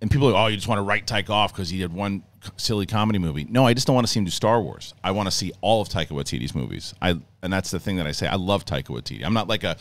and 0.00 0.10
people 0.10 0.28
are 0.28 0.32
like, 0.32 0.40
oh, 0.44 0.46
you 0.48 0.56
just 0.56 0.68
want 0.68 0.78
to 0.78 0.82
write 0.82 1.06
Taika 1.06 1.30
off 1.30 1.52
because 1.52 1.68
he 1.70 1.78
did 1.78 1.92
one 1.92 2.22
silly 2.56 2.86
comedy 2.86 3.18
movie. 3.18 3.44
No, 3.48 3.66
I 3.66 3.74
just 3.74 3.86
don't 3.88 3.94
want 3.94 4.06
to 4.06 4.12
see 4.12 4.18
him 4.20 4.24
do 4.24 4.30
Star 4.30 4.60
Wars. 4.60 4.94
I 5.02 5.10
want 5.12 5.26
to 5.28 5.30
see 5.32 5.52
all 5.62 5.80
of 5.80 5.88
Taika 5.88 6.08
Waititi's 6.10 6.54
movies. 6.54 6.94
I 7.02 7.18
and 7.42 7.52
that's 7.52 7.70
the 7.72 7.80
thing 7.80 7.96
that 7.96 8.06
I 8.06 8.12
say. 8.12 8.28
I 8.28 8.36
love 8.36 8.64
Taika 8.64 8.86
Waititi. 8.88 9.24
I'm 9.24 9.34
not 9.34 9.48
like 9.48 9.64
a 9.64 9.76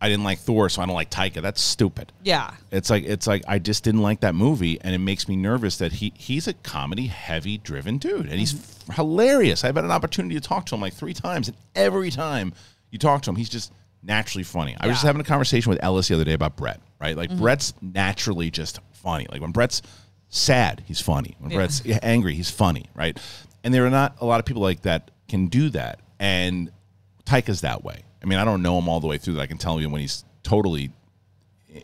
I 0.00 0.08
didn't 0.08 0.24
like 0.24 0.38
Thor, 0.38 0.68
so 0.68 0.80
I 0.80 0.86
don't 0.86 0.94
like 0.94 1.10
Taika. 1.10 1.42
That's 1.42 1.60
stupid. 1.60 2.12
Yeah. 2.22 2.52
It's 2.70 2.88
like 2.88 3.04
it's 3.04 3.26
like 3.26 3.42
I 3.48 3.58
just 3.58 3.82
didn't 3.82 4.02
like 4.02 4.20
that 4.20 4.34
movie, 4.34 4.80
and 4.80 4.94
it 4.94 4.98
makes 4.98 5.28
me 5.28 5.36
nervous 5.36 5.78
that 5.78 5.92
he 5.92 6.12
he's 6.16 6.46
a 6.46 6.52
comedy 6.52 7.06
heavy 7.06 7.58
driven 7.58 7.98
dude, 7.98 8.26
and 8.26 8.38
he's 8.38 8.54
mm-hmm. 8.54 8.92
f- 8.92 8.96
hilarious. 8.96 9.64
I've 9.64 9.74
had 9.74 9.84
an 9.84 9.90
opportunity 9.90 10.36
to 10.36 10.40
talk 10.40 10.66
to 10.66 10.76
him 10.76 10.80
like 10.80 10.94
three 10.94 11.14
times, 11.14 11.48
and 11.48 11.56
every 11.74 12.10
time 12.10 12.52
you 12.90 12.98
talk 12.98 13.22
to 13.22 13.30
him, 13.30 13.36
he's 13.36 13.48
just 13.48 13.72
naturally 14.02 14.44
funny. 14.44 14.76
I 14.78 14.86
was 14.86 14.96
just 14.96 15.06
having 15.06 15.20
a 15.20 15.24
conversation 15.24 15.70
with 15.70 15.82
Ellis 15.82 16.08
the 16.08 16.14
other 16.14 16.24
day 16.24 16.32
about 16.32 16.56
Brett, 16.56 16.80
right? 17.00 17.16
Like 17.16 17.30
mm-hmm. 17.30 17.40
Brett's 17.40 17.74
naturally 17.82 18.50
just 18.50 18.78
funny. 18.92 19.26
Like 19.30 19.40
when 19.40 19.50
Brett's 19.50 19.82
sad, 20.28 20.84
he's 20.86 21.00
funny. 21.00 21.34
When 21.40 21.50
Brett's 21.50 21.82
angry, 22.02 22.34
he's 22.34 22.50
funny, 22.50 22.86
right? 22.94 23.18
And 23.64 23.74
there 23.74 23.84
are 23.84 23.90
not 23.90 24.16
a 24.20 24.26
lot 24.26 24.38
of 24.38 24.46
people 24.46 24.62
like 24.62 24.82
that 24.82 25.10
can 25.28 25.48
do 25.48 25.70
that, 25.70 25.98
and 26.20 26.70
Taika's 27.24 27.62
that 27.62 27.82
way. 27.82 28.04
I 28.22 28.26
mean, 28.26 28.38
I 28.38 28.44
don't 28.44 28.62
know 28.62 28.78
him 28.78 28.88
all 28.88 29.00
the 29.00 29.06
way 29.06 29.18
through 29.18 29.34
that. 29.34 29.40
I 29.42 29.46
can 29.46 29.58
tell 29.58 29.80
you 29.80 29.88
when 29.88 30.00
he's 30.00 30.24
totally 30.42 30.90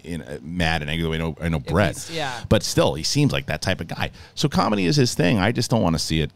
in 0.02 0.22
uh, 0.22 0.38
mad 0.42 0.80
and 0.82 0.90
angry. 0.90 1.02
the 1.04 1.10
way 1.10 1.16
I 1.16 1.20
know, 1.20 1.36
I 1.40 1.48
know 1.48 1.58
Brett. 1.60 2.10
yeah. 2.12 2.42
But 2.48 2.62
still, 2.62 2.94
he 2.94 3.02
seems 3.02 3.32
like 3.32 3.46
that 3.46 3.62
type 3.62 3.80
of 3.80 3.88
guy. 3.88 4.10
So 4.34 4.48
comedy 4.48 4.86
is 4.86 4.96
his 4.96 5.14
thing. 5.14 5.38
I 5.38 5.52
just 5.52 5.70
don't 5.70 5.82
want 5.82 5.94
to 5.94 5.98
see 6.00 6.20
it, 6.20 6.30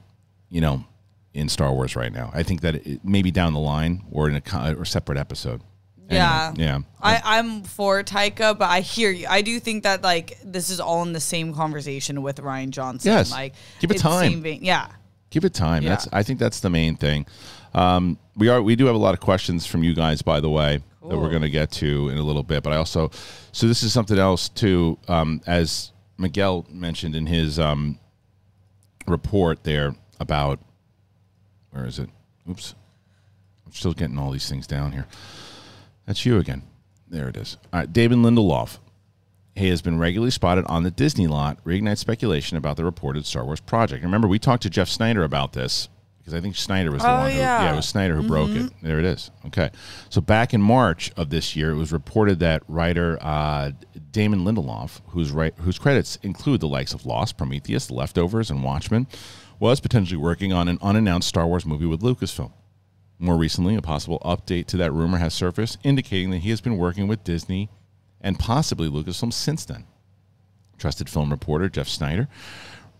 you 0.50 0.60
know, 0.60 0.84
in 1.34 1.48
Star 1.48 1.72
Wars 1.72 1.96
right 1.96 2.12
now. 2.12 2.30
I 2.34 2.42
think 2.42 2.60
that 2.60 2.74
it, 2.86 3.00
maybe 3.04 3.30
down 3.30 3.54
the 3.54 3.60
line 3.60 4.04
or 4.10 4.28
in 4.28 4.34
a 4.36 4.40
co- 4.40 4.74
or 4.78 4.84
separate 4.84 5.18
episode. 5.18 5.62
Yeah. 6.10 6.54
yeah. 6.56 6.78
I, 7.02 7.20
I'm 7.22 7.64
for 7.64 8.02
Taika, 8.02 8.58
but 8.58 8.70
I 8.70 8.80
hear 8.80 9.10
you. 9.10 9.26
I 9.28 9.42
do 9.42 9.60
think 9.60 9.82
that 9.82 10.00
like 10.02 10.38
this 10.42 10.70
is 10.70 10.80
all 10.80 11.02
in 11.02 11.12
the 11.12 11.20
same 11.20 11.52
conversation 11.52 12.22
with 12.22 12.36
Rian 12.36 12.70
Johnson. 12.70 13.12
Yes. 13.12 13.30
Like 13.30 13.52
Give 13.80 13.90
it 13.90 13.94
it's 13.94 14.02
the 14.02 14.08
time. 14.08 14.30
same 14.32 14.42
vein- 14.42 14.64
Yeah. 14.64 14.88
Give 15.30 15.44
it 15.44 15.52
time. 15.52 15.84
That's 15.84 16.08
I 16.10 16.22
think 16.22 16.38
that's 16.38 16.60
the 16.60 16.70
main 16.70 16.96
thing. 16.96 17.26
Um, 17.74 18.18
we 18.36 18.48
are 18.48 18.62
we 18.62 18.76
do 18.76 18.86
have 18.86 18.94
a 18.94 18.98
lot 18.98 19.14
of 19.14 19.20
questions 19.20 19.66
from 19.66 19.82
you 19.82 19.94
guys, 19.94 20.22
by 20.22 20.40
the 20.40 20.50
way, 20.50 20.82
that 21.08 21.18
we're 21.18 21.30
going 21.30 21.42
to 21.42 21.50
get 21.50 21.70
to 21.72 22.08
in 22.08 22.18
a 22.18 22.22
little 22.22 22.42
bit. 22.42 22.62
But 22.62 22.72
I 22.72 22.76
also, 22.76 23.10
so 23.52 23.66
this 23.66 23.82
is 23.82 23.92
something 23.92 24.18
else 24.18 24.48
too. 24.48 24.98
Um, 25.08 25.40
as 25.46 25.92
Miguel 26.18 26.66
mentioned 26.70 27.14
in 27.14 27.26
his 27.26 27.58
um, 27.58 27.98
report 29.06 29.64
there 29.64 29.94
about 30.20 30.60
where 31.70 31.86
is 31.86 31.98
it? 31.98 32.10
Oops, 32.48 32.74
I'm 33.66 33.72
still 33.72 33.92
getting 33.92 34.18
all 34.18 34.30
these 34.30 34.48
things 34.48 34.66
down 34.66 34.92
here. 34.92 35.06
That's 36.06 36.24
you 36.24 36.38
again. 36.38 36.62
There 37.08 37.28
it 37.28 37.36
is. 37.36 37.56
All 37.72 37.80
right, 37.80 37.92
David 37.92 38.18
Lindelof. 38.18 38.78
He 39.54 39.70
has 39.70 39.82
been 39.82 39.98
regularly 39.98 40.30
spotted 40.30 40.64
on 40.66 40.84
the 40.84 40.90
Disney 40.90 41.26
lot, 41.26 41.62
reignite 41.64 41.98
speculation 41.98 42.56
about 42.56 42.76
the 42.76 42.84
reported 42.84 43.26
Star 43.26 43.44
Wars 43.44 43.58
project. 43.58 44.04
Remember, 44.04 44.28
we 44.28 44.38
talked 44.38 44.62
to 44.62 44.70
Jeff 44.70 44.88
Snyder 44.88 45.24
about 45.24 45.52
this 45.52 45.88
because 46.28 46.38
I 46.38 46.42
think 46.42 46.56
Snyder 46.56 46.90
was 46.92 47.00
the 47.00 47.08
Oh, 47.10 47.18
one 47.20 47.30
who, 47.30 47.38
yeah. 47.38 47.62
yeah, 47.62 47.72
it 47.72 47.76
was 47.76 47.88
Snyder 47.88 48.14
who 48.14 48.28
broke 48.28 48.50
it. 48.50 48.70
There 48.82 48.98
it 48.98 49.06
is. 49.06 49.30
Okay. 49.46 49.70
So 50.10 50.20
back 50.20 50.52
in 50.52 50.60
March 50.60 51.10
of 51.16 51.30
this 51.30 51.56
year, 51.56 51.70
it 51.70 51.76
was 51.76 51.90
reported 51.90 52.38
that 52.40 52.62
writer 52.68 53.16
uh, 53.22 53.72
Damon 54.10 54.40
Lindelof, 54.44 55.00
whose, 55.08 55.30
right, 55.32 55.54
whose 55.60 55.78
credits 55.78 56.16
include 56.22 56.60
the 56.60 56.68
likes 56.68 56.92
of 56.92 57.06
Lost, 57.06 57.38
Prometheus, 57.38 57.86
The 57.86 57.94
Leftovers, 57.94 58.50
and 58.50 58.62
Watchmen, 58.62 59.06
was 59.58 59.80
potentially 59.80 60.18
working 60.18 60.52
on 60.52 60.68
an 60.68 60.78
unannounced 60.82 61.28
Star 61.28 61.46
Wars 61.46 61.64
movie 61.64 61.86
with 61.86 62.00
Lucasfilm. 62.02 62.52
More 63.18 63.36
recently, 63.38 63.74
a 63.74 63.82
possible 63.82 64.20
update 64.24 64.66
to 64.66 64.76
that 64.76 64.92
rumor 64.92 65.16
has 65.18 65.32
surfaced, 65.32 65.78
indicating 65.82 66.30
that 66.30 66.38
he 66.38 66.50
has 66.50 66.60
been 66.60 66.76
working 66.76 67.08
with 67.08 67.24
Disney 67.24 67.70
and 68.20 68.38
possibly 68.38 68.88
Lucasfilm 68.88 69.32
since 69.32 69.64
then. 69.64 69.86
Trusted 70.76 71.08
film 71.08 71.30
reporter 71.30 71.68
Jeff 71.68 71.88
Snyder 71.88 72.28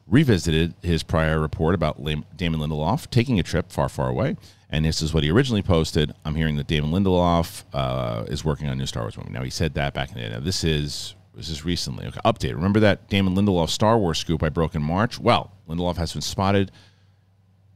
revisited 0.09 0.75
his 0.83 1.03
prior 1.03 1.39
report 1.39 1.75
about 1.75 2.03
Damon 2.37 2.61
Lindelof 2.61 3.11
taking 3.11 3.39
a 3.39 3.43
trip 3.43 3.71
far, 3.71 3.89
far 3.89 4.09
away. 4.09 4.37
And 4.71 4.85
this 4.85 5.01
is 5.01 5.15
what 5.15 5.23
he 5.23 5.31
originally 5.31 5.63
posted. 5.63 6.13
I'm 6.25 6.35
hearing 6.35 6.57
that 6.57 6.67
Damon 6.67 6.91
Lindelof 6.91 7.65
uh, 7.73 8.25
is 8.29 8.45
working 8.45 8.69
on 8.69 8.77
new 8.79 8.87
Star 8.87 9.05
Wars 9.05 9.17
movie. 9.17 9.31
Now, 9.31 9.43
he 9.43 9.51
said 9.51 9.75
that 9.75 9.95
back 9.95 10.11
in 10.11 10.17
the 10.17 10.21
day. 10.21 10.29
Now, 10.31 10.41
this 10.41 10.65
is 10.65 11.15
this 11.35 11.49
is 11.49 11.65
recently. 11.65 12.07
Okay, 12.07 12.21
update. 12.25 12.55
Remember 12.55 12.81
that 12.81 13.09
Damon 13.09 13.35
Lindelof 13.35 13.71
Star 13.71 13.97
Wars 13.97 14.19
scoop 14.19 14.43
I 14.43 14.49
broke 14.49 14.75
in 14.75 14.83
March? 14.83 15.19
Well, 15.19 15.53
Lindelof 15.69 15.97
has 15.97 16.13
been 16.13 16.23
spotted 16.23 16.71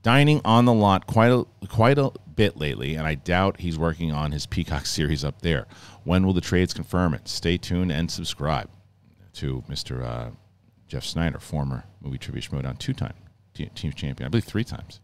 dining 0.03 0.41
on 0.45 0.65
the 0.65 0.73
lot 0.73 1.07
quite 1.07 1.31
a 1.31 1.47
quite 1.69 1.99
a 1.99 2.11
bit 2.35 2.57
lately, 2.57 2.97
and 2.97 3.07
I 3.07 3.15
doubt 3.15 3.61
he's 3.61 3.79
working 3.79 4.13
on 4.13 4.33
his 4.33 4.47
Peacock 4.47 4.87
series 4.87 5.25
up 5.25 5.43
there. 5.43 5.67
When 6.05 6.27
will 6.27 6.33
the 6.33 6.41
trades 6.41 6.75
confirm 6.75 7.15
it? 7.15 7.29
Stay 7.29 7.57
tuned 7.57 7.93
and 7.93 8.11
subscribe 8.11 8.69
to 9.35 9.63
Mr. 9.71 10.05
Uh, 10.05 10.31
Jeff 10.93 11.05
Snyder, 11.07 11.39
former 11.39 11.85
movie 12.03 12.19
trivia 12.19 12.43
showdown, 12.43 12.77
two-time 12.77 13.15
te- 13.55 13.71
teams 13.75 13.95
champion, 13.95 14.27
I 14.27 14.29
believe 14.29 14.45
three 14.45 14.63
times 14.63 15.01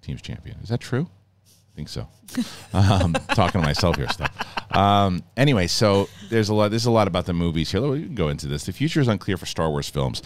teams 0.00 0.22
champion. 0.22 0.56
Is 0.62 0.70
that 0.70 0.80
true? 0.80 1.06
I 1.46 1.76
think 1.76 1.90
so. 1.90 2.08
um, 2.72 3.12
talking 3.34 3.60
to 3.60 3.66
myself 3.66 3.96
here, 3.96 4.08
stuff. 4.08 4.74
Um, 4.74 5.22
anyway, 5.36 5.66
so 5.66 6.08
there's 6.30 6.48
a 6.48 6.54
lot. 6.54 6.70
There's 6.70 6.86
a 6.86 6.90
lot 6.90 7.08
about 7.08 7.26
the 7.26 7.34
movies 7.34 7.70
here. 7.70 7.82
We 7.82 8.04
can 8.04 8.14
go 8.14 8.30
into 8.30 8.46
this. 8.46 8.64
The 8.64 8.72
future 8.72 9.02
is 9.02 9.08
unclear 9.08 9.36
for 9.36 9.44
Star 9.44 9.68
Wars 9.68 9.90
films. 9.90 10.22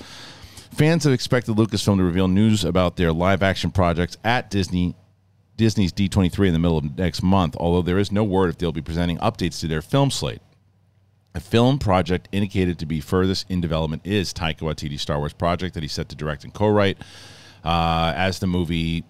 Fans 0.73 1.03
have 1.03 1.13
expected 1.13 1.57
Lucasfilm 1.57 1.97
to 1.97 2.05
reveal 2.05 2.29
news 2.29 2.65
about 2.65 2.97
their 2.97 3.13
live 3.13 3.43
action 3.43 3.73
projects 3.73 4.17
at 4.23 4.51
Disney 4.51 4.95
Disney's 5.57 5.93
D23 5.93 6.47
in 6.47 6.53
the 6.53 6.61
middle 6.61 6.79
of 6.79 6.97
next 6.97 7.25
month, 7.25 7.57
although 7.57 7.83
there 7.83 7.99
is 7.99 8.13
no 8.13 8.23
word 8.23 8.51
if 8.51 8.59
they'll 8.59 8.71
be 8.71 8.83
presenting 8.83 9.19
updates 9.19 9.59
to 9.63 9.67
their 9.67 9.83
film 9.83 10.13
slate. 10.13 10.43
A 11.35 11.41
film 11.41 11.79
project 11.79 12.29
indicated 12.31 12.79
to 12.81 12.87
be 12.87 13.01
furthest 13.01 13.51
in 13.51 13.63
development 13.63 14.03
is 14.05 14.35
Taika 14.35 14.61
Waititi's 14.61 15.01
Star 15.01 15.19
Wars 15.19 15.33
project 15.33 15.73
that 15.75 15.83
he's 15.83 15.93
set 15.93 16.11
to 16.11 16.17
direct 16.17 16.45
and 16.45 16.53
co-write, 16.53 16.99
uh, 17.65 18.13
as 18.15 18.39
the 18.39 18.47
movie 18.47 19.05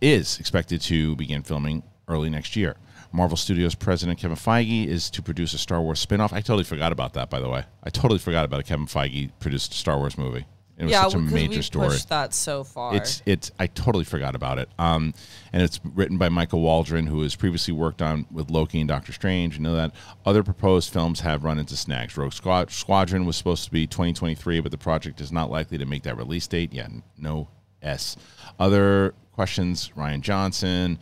is 0.00 0.38
expected 0.38 0.82
to 0.82 1.16
begin 1.16 1.42
filming 1.42 1.82
early 2.08 2.28
next 2.28 2.56
year. 2.56 2.76
Marvel 3.10 3.36
Studios 3.36 3.74
president 3.74 4.18
Kevin 4.18 4.36
Feige 4.36 4.86
is 4.86 5.08
to 5.10 5.22
produce 5.22 5.54
a 5.54 5.58
Star 5.58 5.80
Wars 5.80 6.00
spin-off. 6.00 6.32
I 6.32 6.40
totally 6.40 6.64
forgot 6.64 6.92
about 6.92 7.14
that, 7.14 7.30
by 7.30 7.40
the 7.40 7.48
way. 7.48 7.64
I 7.82 7.88
totally 7.90 8.18
forgot 8.18 8.44
about 8.44 8.60
a 8.60 8.64
Kevin 8.64 8.86
Feige 8.86 9.30
produced 9.38 9.72
Star 9.72 9.98
Wars 9.98 10.18
movie. 10.18 10.46
It 10.78 10.84
was 10.84 10.92
yeah, 10.92 11.02
such 11.02 11.14
a 11.14 11.18
major 11.18 11.56
we 11.56 11.62
story. 11.62 11.88
pushed 11.88 12.08
that 12.08 12.32
so 12.32 12.64
far. 12.64 12.96
It's 12.96 13.22
it's 13.26 13.50
I 13.58 13.66
totally 13.66 14.04
forgot 14.04 14.34
about 14.34 14.58
it. 14.58 14.68
Um, 14.78 15.12
and 15.52 15.62
it's 15.62 15.78
written 15.84 16.16
by 16.16 16.28
Michael 16.28 16.60
Waldron, 16.60 17.06
who 17.06 17.22
has 17.22 17.36
previously 17.36 17.74
worked 17.74 18.00
on 18.00 18.26
with 18.30 18.50
Loki 18.50 18.80
and 18.80 18.88
Doctor 18.88 19.12
Strange. 19.12 19.56
You 19.56 19.62
know 19.62 19.76
that 19.76 19.92
other 20.24 20.42
proposed 20.42 20.92
films 20.92 21.20
have 21.20 21.44
run 21.44 21.58
into 21.58 21.76
snags. 21.76 22.16
Rogue 22.16 22.32
Squad- 22.32 22.70
Squadron 22.70 23.26
was 23.26 23.36
supposed 23.36 23.64
to 23.64 23.70
be 23.70 23.86
2023, 23.86 24.60
but 24.60 24.70
the 24.72 24.78
project 24.78 25.20
is 25.20 25.30
not 25.30 25.50
likely 25.50 25.76
to 25.78 25.84
make 25.84 26.04
that 26.04 26.16
release 26.16 26.46
date. 26.46 26.72
Yeah, 26.72 26.88
no 27.18 27.48
S. 27.82 28.16
Other 28.58 29.14
questions: 29.32 29.92
Rian 29.96 30.20
Johnson. 30.20 30.98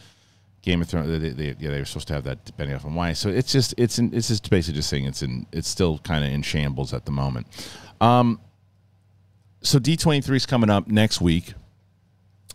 Game 0.62 0.82
of 0.82 0.88
Thrones, 0.88 1.08
they, 1.08 1.30
they, 1.30 1.56
yeah, 1.58 1.70
they 1.70 1.78
were 1.78 1.86
supposed 1.86 2.08
to 2.08 2.14
have 2.14 2.24
that 2.24 2.44
depending 2.44 2.76
on 2.76 2.94
why. 2.94 3.14
So 3.14 3.30
it's 3.30 3.50
just, 3.50 3.72
it's, 3.78 3.98
in, 3.98 4.12
it's 4.12 4.28
just 4.28 4.50
basically 4.50 4.76
just 4.76 4.90
saying 4.90 5.06
it's 5.06 5.22
in, 5.22 5.46
it's 5.52 5.68
still 5.68 5.96
kind 6.00 6.22
of 6.22 6.30
in 6.30 6.42
shambles 6.42 6.92
at 6.92 7.06
the 7.06 7.10
moment. 7.10 7.46
Um, 7.98 8.38
so 9.62 9.78
D23 9.78 10.36
is 10.36 10.46
coming 10.46 10.70
up 10.70 10.88
next 10.88 11.20
week, 11.20 11.54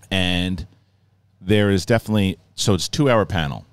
and 0.10 0.66
there 1.42 1.70
is 1.70 1.86
definitely 1.86 2.38
so 2.56 2.74
it's 2.74 2.88
two 2.90 3.10
hour 3.10 3.26
panel, 3.26 3.66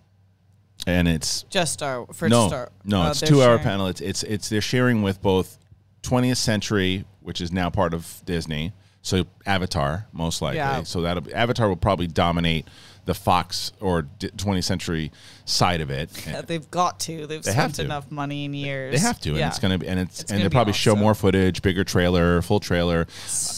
and 0.87 1.09
it's 1.09 1.45
just 1.45 1.75
Star 1.75 2.07
for 2.13 2.29
no 2.29 2.49
Star. 2.49 2.71
no 2.85 3.03
uh, 3.03 3.11
it's 3.11 3.21
two 3.21 3.43
hour 3.43 3.57
sharing. 3.57 3.63
panel. 3.63 3.87
It's 3.87 4.01
it's 4.01 4.23
it's 4.25 4.49
they're 4.49 4.61
sharing 4.61 5.03
with 5.03 5.23
both 5.23 5.59
20th 6.03 6.37
Century, 6.37 7.05
which 7.21 7.41
is 7.41 7.53
now 7.53 7.71
part 7.71 7.95
of 7.95 8.23
Disney, 8.25 8.73
so 9.03 9.25
Avatar 9.47 10.07
most 10.13 10.43
likely. 10.43 10.59
Yeah. 10.59 10.83
So 10.83 11.01
that 11.03 11.33
Avatar 11.33 11.69
will 11.69 11.77
probably 11.77 12.07
dominate 12.07 12.67
the 13.05 13.15
Fox 13.15 13.73
or 13.81 14.05
20th 14.21 14.63
Century 14.65 15.11
side 15.45 15.81
of 15.81 15.91
it. 15.91 16.09
Yeah, 16.27 16.41
they've 16.47 16.71
got 16.71 17.01
to. 17.01 17.27
They've 17.27 17.43
They 17.43 17.53
have 17.53 17.75
spent 17.75 17.75
to. 17.77 17.83
enough 17.85 18.11
money 18.13 18.45
in 18.45 18.55
years. 18.55 18.93
They 18.95 19.01
have 19.05 19.19
to, 19.23 19.31
and 19.31 19.39
Yeah. 19.39 19.49
it's 19.49 19.59
gonna 19.59 19.79
be, 19.79 19.89
and 19.89 19.99
it's, 19.99 20.21
It's 20.23 20.31
and 20.31 20.41
they'll 20.41 20.49
be 20.51 20.55
probably 20.55 20.73
show 20.73 20.95
more 20.95 21.15
footage, 21.15 21.63
bigger 21.63 21.83
trailer, 21.83 22.41
full 22.43 22.61
trailer. 22.61 23.07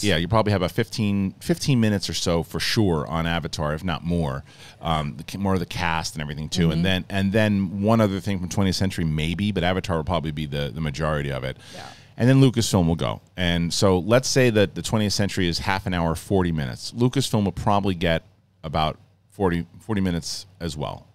Yeah, 0.00 0.16
you 0.16 0.28
probably 0.28 0.52
have 0.52 0.62
a 0.62 0.68
15, 0.68 1.34
15 1.40 1.78
minutes 1.80 2.08
or 2.08 2.14
so 2.14 2.42
for 2.42 2.58
sure 2.58 3.06
on 3.06 3.26
Avatar, 3.26 3.74
if 3.74 3.84
not 3.84 4.02
more. 4.04 4.44
Um, 4.80 5.16
the, 5.18 5.38
more 5.38 5.54
of 5.54 5.60
the 5.60 5.66
cast 5.66 6.14
and 6.14 6.22
everything 6.22 6.48
too, 6.48 6.64
Mm-hmm. 6.68 6.72
and 6.72 6.84
then 6.84 7.04
and 7.10 7.32
then 7.32 7.82
one 7.82 8.00
other 8.00 8.20
thing 8.20 8.38
from 8.38 8.48
20th 8.48 8.74
Century 8.74 9.04
maybe, 9.04 9.52
but 9.52 9.62
Avatar 9.64 9.96
will 9.98 10.04
probably 10.04 10.30
be 10.32 10.46
the 10.46 10.70
the 10.74 10.80
majority 10.80 11.30
of 11.30 11.44
it. 11.44 11.58
Yeah. 11.74 11.86
And 12.16 12.28
then 12.28 12.40
Lucasfilm 12.40 12.86
will 12.86 12.94
go. 12.94 13.20
And 13.36 13.74
so 13.74 13.98
let's 13.98 14.28
say 14.28 14.48
that 14.50 14.76
the 14.76 14.82
20th 14.82 15.10
century 15.12 15.48
is 15.48 15.58
half 15.58 15.84
an 15.86 15.92
hour, 15.94 16.14
40 16.14 16.52
minutes. 16.52 16.92
Lucasfilm 16.92 17.44
will 17.44 17.50
probably 17.50 17.94
get 17.96 18.22
about 18.62 18.98
40, 19.34 19.66
40 19.80 20.00
minutes 20.00 20.46
as 20.60 20.76
well, 20.76 21.06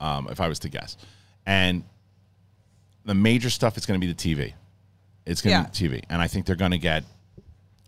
um, 0.00 0.28
if 0.30 0.40
I 0.40 0.48
was 0.48 0.60
to 0.60 0.68
guess. 0.68 0.96
And 1.44 1.84
the 3.04 3.14
major 3.14 3.50
stuff 3.50 3.76
is 3.76 3.84
going 3.84 4.00
to 4.00 4.06
be 4.06 4.12
the 4.12 4.34
TV. 4.36 4.52
It's 5.26 5.42
going 5.42 5.64
to 5.64 5.70
be 5.70 5.88
TV. 5.88 6.04
And 6.08 6.22
I 6.22 6.28
think 6.28 6.46
they're 6.46 6.56
going 6.56 6.70
to 6.70 6.78
get 6.78 7.04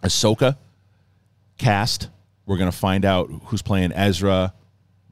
Ahsoka 0.02 0.56
cast. 1.56 2.09
We're 2.46 2.56
going 2.56 2.70
to 2.70 2.76
find 2.76 3.04
out 3.04 3.30
who's 3.44 3.62
playing 3.62 3.92
Ezra, 3.92 4.52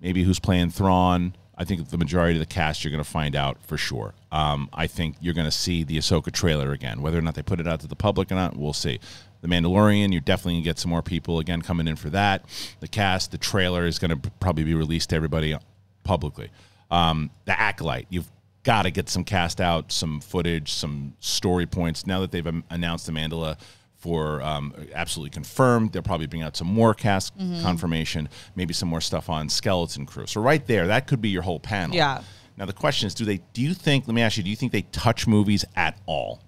maybe 0.00 0.24
who's 0.24 0.40
playing 0.40 0.70
Thrawn. 0.70 1.36
I 1.56 1.64
think 1.64 1.88
the 1.88 1.98
majority 1.98 2.34
of 2.34 2.40
the 2.40 2.52
cast 2.52 2.82
you're 2.82 2.90
going 2.90 3.02
to 3.02 3.08
find 3.08 3.36
out 3.36 3.62
for 3.64 3.76
sure. 3.76 4.14
Um, 4.32 4.68
I 4.72 4.88
think 4.88 5.16
you're 5.20 5.34
going 5.34 5.46
to 5.46 5.50
see 5.50 5.84
the 5.84 5.98
Ahsoka 5.98 6.32
trailer 6.32 6.72
again. 6.72 7.00
Whether 7.00 7.18
or 7.18 7.22
not 7.22 7.34
they 7.34 7.42
put 7.42 7.60
it 7.60 7.68
out 7.68 7.80
to 7.80 7.86
the 7.86 7.96
public 7.96 8.32
or 8.32 8.34
not, 8.34 8.56
we'll 8.56 8.72
see. 8.72 8.98
The 9.40 9.48
Mandalorian, 9.48 10.12
you're 10.12 10.20
definitely 10.20 10.54
going 10.54 10.62
to 10.64 10.68
get 10.68 10.78
some 10.78 10.90
more 10.90 11.02
people 11.02 11.38
again 11.38 11.62
coming 11.62 11.86
in 11.86 11.96
for 11.96 12.10
that. 12.10 12.44
The 12.80 12.88
cast, 12.88 13.30
the 13.30 13.38
trailer 13.38 13.86
is 13.86 13.98
going 13.98 14.20
to 14.20 14.30
probably 14.40 14.64
be 14.64 14.74
released 14.74 15.10
to 15.10 15.16
everybody 15.16 15.56
publicly. 16.02 16.50
Um, 16.90 17.30
the 17.44 17.58
Acolyte, 17.58 18.06
you've 18.10 18.30
got 18.64 18.82
to 18.82 18.90
get 18.90 19.08
some 19.08 19.24
cast 19.24 19.60
out, 19.60 19.92
some 19.92 20.20
footage, 20.20 20.72
some 20.72 21.14
story 21.20 21.66
points. 21.66 22.06
Now 22.06 22.20
that 22.20 22.32
they've 22.32 22.62
announced 22.70 23.06
the 23.06 23.12
Mandala 23.12 23.58
for 23.96 24.42
um, 24.42 24.74
absolutely 24.94 25.30
confirmed, 25.30 25.92
they'll 25.92 26.02
probably 26.02 26.26
bring 26.26 26.42
out 26.42 26.56
some 26.56 26.68
more 26.68 26.94
cast 26.94 27.32
confirmation, 27.62 28.28
maybe 28.56 28.74
some 28.74 28.88
more 28.88 29.00
stuff 29.00 29.28
on 29.28 29.48
Skeleton 29.48 30.06
Crew. 30.06 30.26
So 30.26 30.40
right 30.40 30.64
there, 30.66 30.86
that 30.88 31.06
could 31.06 31.20
be 31.20 31.28
your 31.28 31.42
whole 31.42 31.60
panel. 31.60 31.96
Yeah. 31.96 32.22
Now 32.56 32.66
the 32.66 32.72
question 32.72 33.06
is, 33.06 33.14
do 33.14 33.24
they? 33.24 33.40
Do 33.52 33.62
you 33.62 33.72
think? 33.72 34.08
Let 34.08 34.14
me 34.14 34.22
ask 34.22 34.36
you. 34.36 34.42
Do 34.42 34.50
you 34.50 34.56
think 34.56 34.72
they 34.72 34.82
touch 34.82 35.26
movies 35.28 35.64
at 35.76 35.96
all? 36.06 36.40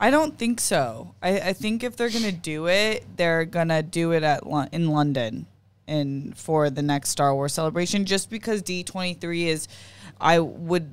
I 0.00 0.10
don't 0.10 0.38
think 0.38 0.60
so. 0.60 1.14
I, 1.22 1.40
I 1.40 1.52
think 1.52 1.82
if 1.82 1.96
they're 1.96 2.10
gonna 2.10 2.32
do 2.32 2.68
it, 2.68 3.04
they're 3.16 3.44
gonna 3.44 3.82
do 3.82 4.12
it 4.12 4.22
at 4.22 4.42
in 4.72 4.88
London 4.90 5.46
and 5.86 6.36
for 6.36 6.70
the 6.70 6.82
next 6.82 7.08
Star 7.10 7.34
Wars 7.34 7.52
celebration. 7.52 8.04
Just 8.04 8.30
because 8.30 8.62
D 8.62 8.84
twenty 8.84 9.14
three 9.14 9.48
is, 9.48 9.66
I 10.20 10.38
would, 10.38 10.90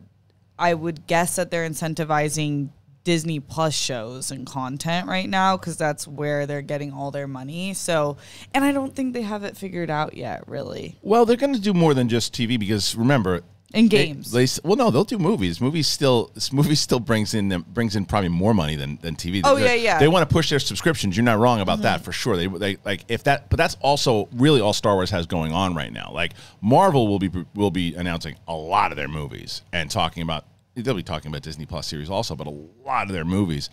I 0.58 0.74
would 0.74 1.06
guess 1.06 1.36
that 1.36 1.52
they're 1.52 1.70
incentivizing 1.70 2.70
Disney 3.04 3.40
Plus 3.40 3.76
shows 3.76 4.32
and 4.32 4.48
content 4.48 5.08
right 5.08 5.30
now 5.30 5.56
because 5.56 5.78
that's 5.78 6.08
where 6.08 6.48
they're 6.48 6.64
getting 6.64 6.92
all 6.92 7.12
their 7.12 7.28
money. 7.28 7.74
So, 7.76 8.18
and 8.54 8.66
I 8.66 8.72
don't 8.72 8.96
think 8.96 9.14
they 9.14 9.22
have 9.22 9.44
it 9.44 9.56
figured 9.56 9.92
out 9.92 10.18
yet. 10.18 10.48
Really, 10.48 10.98
Well, 11.04 11.26
they're 11.26 11.38
going 11.38 11.54
to 11.54 11.62
do 11.62 11.74
more 11.74 11.94
than 11.94 12.10
just 12.10 12.34
TV 12.34 12.60
because 12.60 12.96
remember, 12.96 13.42
In 13.74 13.88
games. 13.90 14.32
They, 14.32 14.44
s 14.44 14.60
well, 14.64 14.78
no, 14.78 14.90
they'll 14.90 15.04
do 15.04 15.18
movies. 15.18 15.60
Movies 15.60 15.88
still, 15.88 16.32
movies 16.52 16.80
still 16.80 17.00
brings 17.00 17.34
in 17.34 17.50
them 17.50 17.66
brings 17.68 17.96
in 17.96 18.06
probably 18.06 18.30
more 18.30 18.54
money 18.54 18.76
than, 18.76 18.98
than 19.02 19.16
TV. 19.16 19.42
Oh, 19.44 19.56
They're- 19.56 19.68
yeah, 19.68 19.74
yeah. 19.74 19.92
Mm-hmm. 19.94 20.00
They 20.00 20.08
want 20.08 20.30
to 20.30 20.34
push 20.34 20.50
their 20.50 20.60
subscriptions. 20.60 21.18
You're 21.18 21.26
not 21.26 21.40
wrong 21.40 21.60
about 21.60 21.82
that 21.82 22.02
for 22.02 22.12
sure. 22.12 22.38
They, 22.38 22.48
they 22.48 22.78
like 22.86 23.04
if 23.10 23.24
that, 23.24 23.50
but 23.50 23.58
that's 23.58 23.76
also 23.82 24.30
really 24.34 24.62
all 24.62 24.72
Star 24.72 24.94
Wars 24.96 25.10
has 25.12 25.26
going 25.26 25.52
on 25.52 25.74
right 25.76 25.92
now. 25.92 26.12
Like 26.14 26.34
Marvel 26.62 27.08
will 27.08 27.20
be 27.20 27.30
will 27.54 27.72
be 27.72 27.96
announcing 27.96 28.36
a 28.48 28.56
lot 28.56 28.92
of 28.92 28.98
their 28.98 29.10
movies 29.10 29.62
and 29.74 29.92
talking 29.92 30.24
about 30.24 30.46
they'll 30.76 30.94
be 30.94 31.04
talking 31.04 31.30
about 31.32 31.42
Disney 31.42 31.66
Plus 31.66 31.88
series 31.88 32.10
also, 32.10 32.36
but 32.36 32.48
a 32.48 32.56
lot 32.86 33.08
of 33.08 33.14
their 33.14 33.26
movies. 33.26 33.70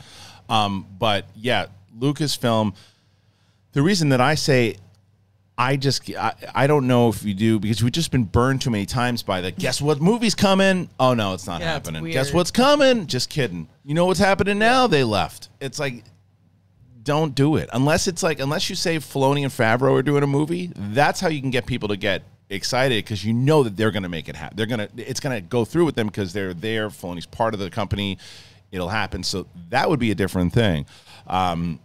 Um, 0.48 0.86
but 0.98 1.26
yeah, 1.36 1.66
Lucasfilm. 1.98 2.74
The 3.72 3.82
reason 3.82 4.10
that 4.10 4.20
I 4.20 4.34
say 4.34 4.76
I 5.58 5.76
just 5.76 6.10
I, 6.16 6.34
I 6.54 6.66
don't 6.66 6.86
know 6.86 7.08
if 7.10 7.22
you 7.24 7.34
do 7.34 7.58
because 7.60 7.82
we've 7.82 7.92
just 7.92 8.10
been 8.10 8.24
burned 8.24 8.62
too 8.62 8.70
many 8.70 8.86
times 8.86 9.22
by 9.22 9.40
the 9.42 9.50
guess 9.50 9.80
what 9.82 10.00
movie's 10.00 10.34
coming. 10.34 10.88
Oh 10.98 11.14
no, 11.14 11.34
it's 11.34 11.46
not 11.46 11.60
Yeah, 11.60 11.72
happening. 11.72 12.02
weird. 12.02 12.14
Guess 12.14 12.32
what's 12.32 12.50
coming? 12.50 13.06
Just 13.06 13.28
kidding. 13.30 13.68
You 13.84 13.94
know 13.94 14.06
what's 14.06 14.18
happening 14.18 14.58
now? 14.58 14.86
They 14.86 15.04
left. 15.04 15.50
It's 15.60 15.78
like 15.78 16.04
don't 17.02 17.34
do 17.34 17.56
it 17.56 17.68
unless 17.72 18.06
it's 18.06 18.22
like 18.22 18.38
unless 18.40 18.70
you 18.70 18.76
say 18.76 18.96
Filoni 18.96 19.42
and 19.42 19.52
Favreau 19.52 19.98
are 19.98 20.02
doing 20.02 20.22
a 20.22 20.26
movie. 20.26 20.70
That's 20.74 21.20
how 21.20 21.28
you 21.28 21.40
can 21.40 21.50
get 21.50 21.66
people 21.66 21.88
to 21.88 21.96
get 21.96 22.22
excited 22.48 23.04
because 23.04 23.24
you 23.24 23.32
know 23.32 23.62
that 23.62 23.76
they're 23.76 23.90
going 23.90 24.02
to 24.04 24.08
make 24.08 24.28
it 24.28 24.36
happen. 24.36 24.56
They're 24.56 24.66
gonna 24.66 24.88
it's 24.96 25.20
going 25.20 25.34
to 25.34 25.40
go 25.46 25.64
through 25.64 25.84
with 25.84 25.96
them 25.96 26.06
because 26.06 26.32
they're 26.32 26.54
there. 26.54 26.88
Filoni's 26.88 27.26
part 27.26 27.54
of 27.54 27.60
the 27.60 27.70
company. 27.70 28.18
It'll 28.70 28.88
happen. 28.88 29.22
So 29.22 29.46
that 29.68 29.90
would 29.90 29.98
be 30.00 30.10
a 30.12 30.14
different 30.14 30.52
thing. 30.54 30.86
Um, 31.26 31.78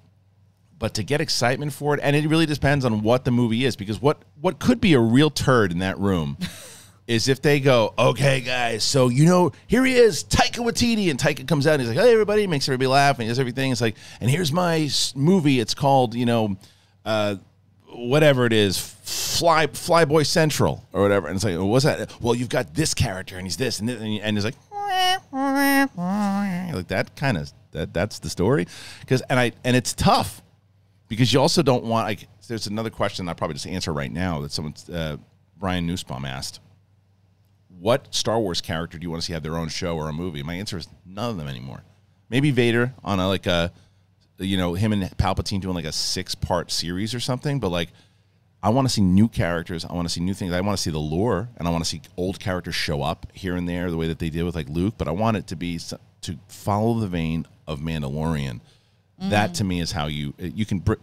but 0.79 0.93
to 0.93 1.03
get 1.03 1.21
excitement 1.21 1.73
for 1.73 1.93
it 1.95 1.99
and 2.03 2.15
it 2.15 2.27
really 2.27 2.45
depends 2.45 2.85
on 2.85 3.01
what 3.01 3.25
the 3.25 3.31
movie 3.31 3.65
is 3.65 3.75
because 3.75 4.01
what 4.01 4.21
what 4.39 4.59
could 4.59 4.79
be 4.79 4.93
a 4.93 4.99
real 4.99 5.29
turd 5.29 5.71
in 5.71 5.79
that 5.79 5.97
room 5.97 6.37
is 7.07 7.27
if 7.27 7.41
they 7.41 7.59
go 7.59 7.93
okay 7.97 8.41
guys 8.41 8.83
so 8.83 9.07
you 9.07 9.25
know 9.25 9.51
here 9.65 9.83
he 9.85 9.95
is 9.95 10.23
Taika 10.23 10.63
Waititi 10.63 11.09
and 11.09 11.19
Taika 11.19 11.47
comes 11.47 11.65
out 11.65 11.73
and 11.75 11.81
he's 11.81 11.89
like 11.89 11.97
hey 11.97 12.11
everybody 12.11 12.45
makes 12.47 12.67
everybody 12.67 12.87
laugh 12.87 13.17
and 13.17 13.23
he 13.23 13.29
does 13.29 13.39
everything. 13.39 13.71
It's 13.71 13.81
like 13.81 13.95
and 14.19 14.29
here's 14.29 14.51
my 14.51 14.89
movie 15.15 15.59
it's 15.59 15.73
called 15.73 16.13
you 16.15 16.25
know 16.25 16.57
uh 17.05 17.35
whatever 17.89 18.45
it 18.45 18.53
is 18.53 18.77
fly 18.77 19.67
flyboy 19.67 20.25
central 20.25 20.85
or 20.91 21.01
whatever. 21.01 21.27
And 21.27 21.35
it's 21.37 21.45
like 21.45 21.57
what's 21.57 21.85
that? 21.85 22.11
Well 22.21 22.35
you've 22.35 22.49
got 22.49 22.73
this 22.73 22.93
character 22.93 23.37
and 23.37 23.47
he's 23.47 23.57
this 23.57 23.79
and 23.79 23.87
this, 23.87 24.01
and 24.01 24.37
he's 24.37 24.45
like 24.45 24.55
like 26.73 26.87
that 26.89 27.15
kind 27.15 27.37
of 27.37 27.51
that 27.71 27.93
that's 27.93 28.19
the 28.19 28.29
story. 28.29 28.67
Because 28.99 29.21
and 29.21 29.39
i 29.39 29.53
and 29.63 29.75
it's 29.75 29.93
tough 29.93 30.41
because 31.07 31.31
you 31.31 31.39
also 31.39 31.61
don't 31.61 31.83
want 31.83 32.07
like 32.07 32.27
there's 32.47 32.67
another 32.67 32.89
question 32.89 33.27
i 33.27 33.33
probably 33.33 33.53
just 33.53 33.67
answer 33.67 33.93
right 33.93 34.11
now 34.11 34.41
that 34.41 34.51
someone 34.51 34.73
uh, 34.93 35.17
brian 35.57 35.87
Newsbaum 35.87 36.27
asked 36.27 36.59
what 37.79 38.13
star 38.13 38.39
wars 38.39 38.61
character 38.61 38.97
do 38.97 39.03
you 39.03 39.09
want 39.09 39.21
to 39.21 39.25
see 39.25 39.33
have 39.33 39.43
their 39.43 39.57
own 39.57 39.69
show 39.69 39.95
or 39.95 40.09
a 40.09 40.13
movie 40.13 40.43
my 40.43 40.55
answer 40.55 40.77
is 40.77 40.87
none 41.05 41.29
of 41.29 41.37
them 41.37 41.47
anymore 41.47 41.83
maybe 42.29 42.51
vader 42.51 42.93
on 43.03 43.19
a 43.19 43.27
like 43.27 43.45
a 43.45 43.71
you 44.37 44.57
know 44.57 44.73
him 44.73 44.93
and 44.93 45.03
palpatine 45.17 45.61
doing 45.61 45.75
like 45.75 45.85
a 45.85 45.91
six 45.91 46.35
part 46.35 46.71
series 46.71 47.13
or 47.13 47.19
something 47.19 47.59
but 47.59 47.69
like 47.69 47.89
I 48.61 48.69
want 48.69 48.87
to 48.87 48.93
see 48.93 49.01
new 49.01 49.27
characters. 49.27 49.85
I 49.85 49.93
want 49.93 50.07
to 50.07 50.13
see 50.13 50.19
new 50.19 50.33
things. 50.33 50.51
I 50.51 50.61
want 50.61 50.77
to 50.77 50.81
see 50.81 50.89
the 50.89 50.99
lore, 50.99 51.49
and 51.57 51.67
I 51.67 51.71
want 51.71 51.83
to 51.83 51.89
see 51.89 52.01
old 52.17 52.39
characters 52.39 52.75
show 52.75 53.03
up 53.03 53.27
here 53.33 53.55
and 53.55 53.69
there, 53.69 53.91
the 53.91 53.97
way 53.97 54.07
that 54.07 54.19
they 54.19 54.29
did 54.29 54.43
with 54.43 54.55
like 54.55 54.67
Luke. 54.67 54.95
But 54.97 55.07
I 55.07 55.11
want 55.11 55.37
it 55.37 55.47
to 55.47 55.55
be 55.55 55.79
to 56.21 56.39
follow 56.47 56.99
the 56.99 57.07
vein 57.07 57.45
of 57.67 57.79
Mandalorian. 57.79 58.61
That 59.19 59.53
to 59.55 59.63
me 59.63 59.79
is 59.79 59.91
how 59.91 60.07
you 60.07 60.33
you 60.37 60.65
can 60.65 60.79
br- 60.79 60.93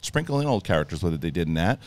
sprinkle 0.00 0.40
in 0.40 0.46
old 0.46 0.64
characters, 0.64 1.02
whether 1.02 1.16
they 1.16 1.30
did 1.30 1.48
in 1.48 1.54
that. 1.54 1.78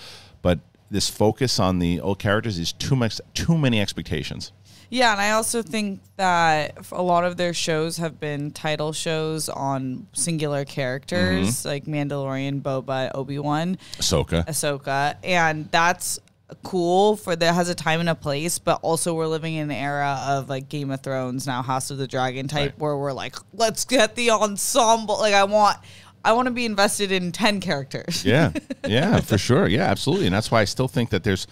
But 0.42 0.60
this 0.92 1.10
focus 1.10 1.60
on 1.60 1.80
the 1.80 2.00
old 2.02 2.20
characters 2.20 2.58
is 2.60 2.72
too 2.74 2.96
much, 2.96 3.20
too 3.34 3.58
many 3.58 3.80
expectations. 3.82 4.52
Yeah, 4.90 5.12
and 5.12 5.20
I 5.20 5.32
also 5.32 5.62
think 5.62 6.00
that 6.16 6.78
a 6.94 7.02
lot 7.02 7.26
of 7.26 7.36
their 7.36 7.54
shows 7.54 7.98
have 7.98 8.22
been 8.22 8.52
title 8.52 8.94
shows 8.94 9.50
on 9.50 10.08
singular 10.14 10.64
characters 10.64 11.58
Mm-hmm. 11.58 11.68
like 11.68 11.86
Mandalorian, 11.86 12.62
Boba, 12.62 13.12
Obi 13.14 13.38
Wan, 13.38 13.78
Ahsoka. 13.98 14.46
Ahsoka, 14.48 15.16
and 15.26 15.70
that's 15.72 16.20
cool 16.64 17.16
for 17.18 17.36
that 17.36 17.54
has 17.56 17.70
a 17.70 17.76
time 17.76 18.00
and 18.00 18.10
a 18.10 18.16
place. 18.16 18.60
But 18.60 18.80
also, 18.82 19.14
we're 19.14 19.28
living 19.28 19.56
in 19.56 19.70
an 19.70 19.76
era 19.78 20.20
of 20.28 20.50
like 20.50 20.70
Game 20.70 20.92
of 20.92 21.02
Thrones 21.02 21.46
now, 21.48 21.62
House 21.62 21.92
of 21.92 21.98
the 21.98 22.08
Dragon 22.08 22.48
type, 22.48 22.72
Right. 22.72 22.80
where 22.80 22.98
we're 22.98 23.14
like, 23.14 23.36
let's 23.54 23.86
get 23.86 24.16
the 24.16 24.32
ensemble. 24.32 25.20
Like, 25.20 25.34
I 25.34 25.44
want, 25.44 25.78
I 26.24 26.34
want 26.34 26.48
to 26.48 26.54
be 26.54 26.66
invested 26.66 27.12
in 27.12 27.32
ten 27.32 27.60
characters. 27.60 28.24
Yeah, 28.26 28.52
yeah, 28.88 29.20
for 29.22 29.38
sure. 29.38 29.68
Yeah, 29.68 29.84
absolutely. 29.84 30.28
And 30.28 30.36
that's 30.36 30.52
why 30.52 30.62
I 30.62 30.66
still 30.66 30.88
think 30.88 31.10
that 31.12 31.24
there's. 31.24 31.48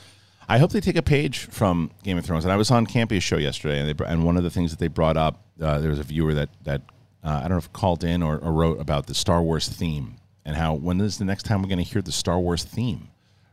I 0.48 0.60
hope 0.60 0.72
they 0.72 0.80
take 0.80 0.96
a 0.96 1.02
page 1.02 1.40
from 1.40 1.90
Game 2.04 2.20
of 2.20 2.26
Thrones. 2.26 2.46
And 2.46 2.52
I 2.52 2.56
was 2.56 2.70
on 2.70 2.86
Campea's 2.86 3.24
show 3.24 3.38
yesterday, 3.38 3.80
and 3.80 3.98
they, 3.98 4.06
and 4.06 4.24
one 4.24 4.38
of 4.38 4.44
the 4.44 4.52
things 4.52 4.70
that 4.70 4.80
they 4.80 4.88
brought 4.88 5.18
up, 5.18 5.44
uh, 5.60 5.80
there 5.80 5.90
was 5.90 5.98
a 6.00 6.04
viewer 6.04 6.36
that 6.36 6.50
that 6.66 6.82
uh, 7.24 7.30
I 7.40 7.42
don't 7.42 7.52
know 7.52 7.58
if 7.58 7.74
called 7.74 8.04
in 8.04 8.22
or, 8.22 8.38
or 8.38 8.54
wrote 8.54 8.80
about 8.80 9.08
the 9.08 9.16
Star 9.16 9.42
Wars 9.42 9.68
theme 9.68 10.18
and 10.46 10.56
how 10.56 10.76
when 10.76 11.02
is 11.02 11.18
the 11.18 11.26
next 11.26 11.44
time 11.44 11.64
we're 11.64 11.68
going 11.70 11.84
to 11.84 11.84
hear 11.84 12.04
the 12.04 12.12
Star 12.12 12.40
Wars 12.40 12.64
theme, 12.64 13.10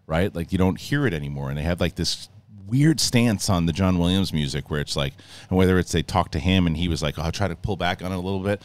right? 0.07 0.35
Like 0.35 0.53
you 0.53 0.59
don't 0.59 0.79
hear 0.81 1.07
it 1.07 1.15
anymore, 1.15 1.49
and 1.49 1.59
they 1.59 1.63
have 1.63 1.81
like 1.81 1.95
this 1.95 2.29
weird 2.67 3.01
stance 3.01 3.51
on 3.51 3.67
the 3.67 3.73
John 3.73 3.99
Williams 3.99 4.33
music 4.33 4.71
where 4.71 4.81
it's 4.81 4.97
like, 4.97 5.13
and 5.51 5.59
whether 5.59 5.79
it's 5.79 5.93
they 5.93 6.03
talk 6.03 6.31
to 6.31 6.39
him 6.39 6.67
and 6.67 6.75
he 6.77 6.89
was 6.89 7.03
like, 7.03 7.19
oh, 7.19 7.23
I'll 7.23 7.33
try 7.33 7.47
to 7.49 7.57
pull 7.57 7.77
back 7.77 8.03
on 8.03 8.13
it 8.13 8.15
a 8.15 8.19
little 8.21 8.41
bit. 8.41 8.63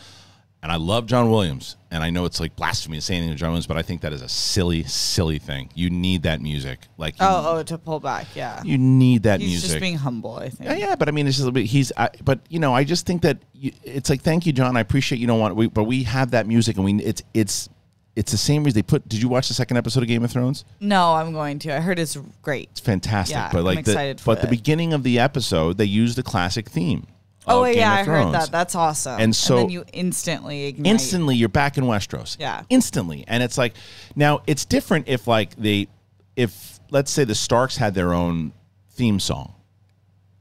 And 0.63 0.71
I 0.71 0.77
love 0.77 1.05
John 1.05 1.29
Williams, 1.29 1.75
and 1.91 2.03
I 2.03 2.09
know 2.09 2.25
it's 2.25 2.39
like 2.39 2.55
blasphemy 2.55 2.97
to 2.97 3.01
say 3.01 3.15
anything 3.15 3.33
to 3.33 3.37
John 3.39 3.49
Williams, 3.49 3.67
but 3.67 3.77
I 3.77 3.83
think 3.83 4.01
that 4.01 4.11
is 4.11 4.23
a 4.23 4.27
silly, 4.27 4.83
silly 4.85 5.37
thing. 5.37 5.69
You 5.75 5.91
need 5.91 6.23
that 6.23 6.41
music, 6.41 6.79
like 6.97 7.13
Oh, 7.19 7.57
oh, 7.59 7.63
to 7.63 7.77
pull 7.77 7.99
back, 7.99 8.25
yeah. 8.35 8.63
you 8.63 8.77
need 8.77 9.23
that 9.23 9.39
He's 9.39 9.49
music. 9.49 9.69
just 9.69 9.79
being 9.79 9.97
humble, 9.97 10.35
I 10.35 10.49
think. 10.49 10.67
yeah, 10.69 10.75
yeah, 10.75 10.95
but 10.95 11.07
I 11.07 11.11
mean, 11.11 11.27
it's 11.27 11.37
just 11.37 11.47
a 11.47 11.51
bit. 11.51 11.67
He's, 11.67 11.91
I, 11.95 12.09
but 12.23 12.39
you 12.49 12.57
know, 12.59 12.73
I 12.73 12.85
just 12.85 13.05
think 13.05 13.21
that 13.21 13.37
you, 13.53 13.71
it's 13.83 14.09
like, 14.09 14.21
thank 14.23 14.47
you, 14.47 14.51
John. 14.51 14.75
I 14.75 14.79
appreciate 14.79 15.19
you 15.19 15.27
don't 15.27 15.39
want, 15.39 15.55
we, 15.55 15.67
but 15.67 15.83
we 15.83 16.03
have 16.03 16.31
that 16.31 16.47
music, 16.47 16.77
and 16.77 16.85
we, 16.85 16.95
it's, 17.03 17.21
it's, 17.35 17.69
it's 18.17 18.31
the 18.31 18.37
same 18.37 18.63
reason 18.63 18.79
they 18.79 18.83
put. 18.83 19.07
Did 19.07 19.21
you 19.21 19.29
watch 19.29 19.47
the 19.47 19.53
second 19.53 19.77
episode 19.77 20.01
of 20.01 20.07
Game 20.09 20.23
of 20.23 20.31
Thrones? 20.31 20.65
No, 20.79 21.13
I'm 21.13 21.33
going 21.33 21.59
to. 21.59 21.75
I 21.75 21.79
heard 21.79 21.99
it's 21.99 22.17
great. 22.41 22.69
It's 22.71 22.79
fantastic. 22.79 23.35
Yeah, 23.35 23.49
but 23.51 23.59
I'm 23.59 23.65
like, 23.65 23.79
excited 23.79 24.17
the, 24.17 24.23
but 24.25 24.41
the 24.41 24.47
beginning 24.47 24.91
of 24.93 25.03
the 25.03 25.19
episode, 25.19 25.77
they 25.77 25.85
use 25.85 26.15
the 26.15 26.23
classic 26.23 26.67
theme. 26.67 27.05
Oh 27.45 27.63
Game 27.63 27.77
yeah, 27.77 27.93
I 27.93 28.03
heard 28.03 28.33
that. 28.33 28.51
That's 28.51 28.73
awesome. 28.73 29.21
And 29.21 29.35
so- 29.35 29.57
then 29.57 29.69
you 29.69 29.85
instantly 29.93 30.65
ignite. 30.65 30.91
instantly 30.91 31.35
you're 31.35 31.47
back 31.47 31.77
in 31.77 31.83
Westeros. 31.83 32.37
Yeah. 32.39 32.63
Instantly. 32.69 33.23
And 33.27 33.43
it's 33.43 33.57
like 33.57 33.75
now 34.15 34.41
it's 34.47 34.65
different 34.65 35.07
if 35.07 35.27
like 35.27 35.55
they 35.55 35.87
if 36.35 36.79
let's 36.89 37.11
say 37.11 37.23
the 37.23 37.35
Starks 37.35 37.77
had 37.77 37.93
their 37.93 38.13
own 38.13 38.51
theme 38.91 39.19
song 39.19 39.53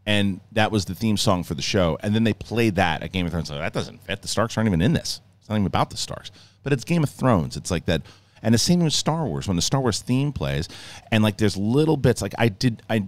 and 0.06 0.40
that 0.52 0.72
was 0.72 0.86
the 0.86 0.94
theme 0.94 1.16
song 1.16 1.44
for 1.44 1.54
the 1.54 1.62
show 1.62 1.98
and 2.02 2.14
then 2.14 2.24
they 2.24 2.32
played 2.32 2.76
that 2.76 3.02
at 3.02 3.12
Game 3.12 3.26
of 3.26 3.32
Thrones 3.32 3.50
like 3.50 3.60
that 3.60 3.72
doesn't 3.72 4.02
fit. 4.02 4.22
The 4.22 4.28
Starks 4.28 4.56
aren't 4.56 4.66
even 4.66 4.80
in 4.82 4.94
this. 4.94 5.20
It's 5.46 5.48
not 5.50 5.54
even 5.54 5.66
about 5.66 5.90
the 5.90 5.96
Starks. 5.96 6.32
But 6.64 6.72
it's 6.72 6.82
Game 6.82 7.04
of 7.04 7.08
Thrones. 7.10 7.56
It's 7.56 7.70
like 7.70 7.86
that 7.86 8.02
and 8.42 8.52
the 8.52 8.58
same 8.58 8.80
with 8.80 8.92
Star 8.92 9.26
Wars 9.26 9.46
when 9.46 9.54
the 9.54 9.62
Star 9.62 9.80
Wars 9.80 10.00
theme 10.00 10.32
plays 10.32 10.68
and 11.12 11.22
like 11.22 11.36
there's 11.36 11.56
little 11.56 11.96
bits 11.96 12.20
like 12.20 12.34
I 12.36 12.48
did 12.48 12.82
I 12.90 13.04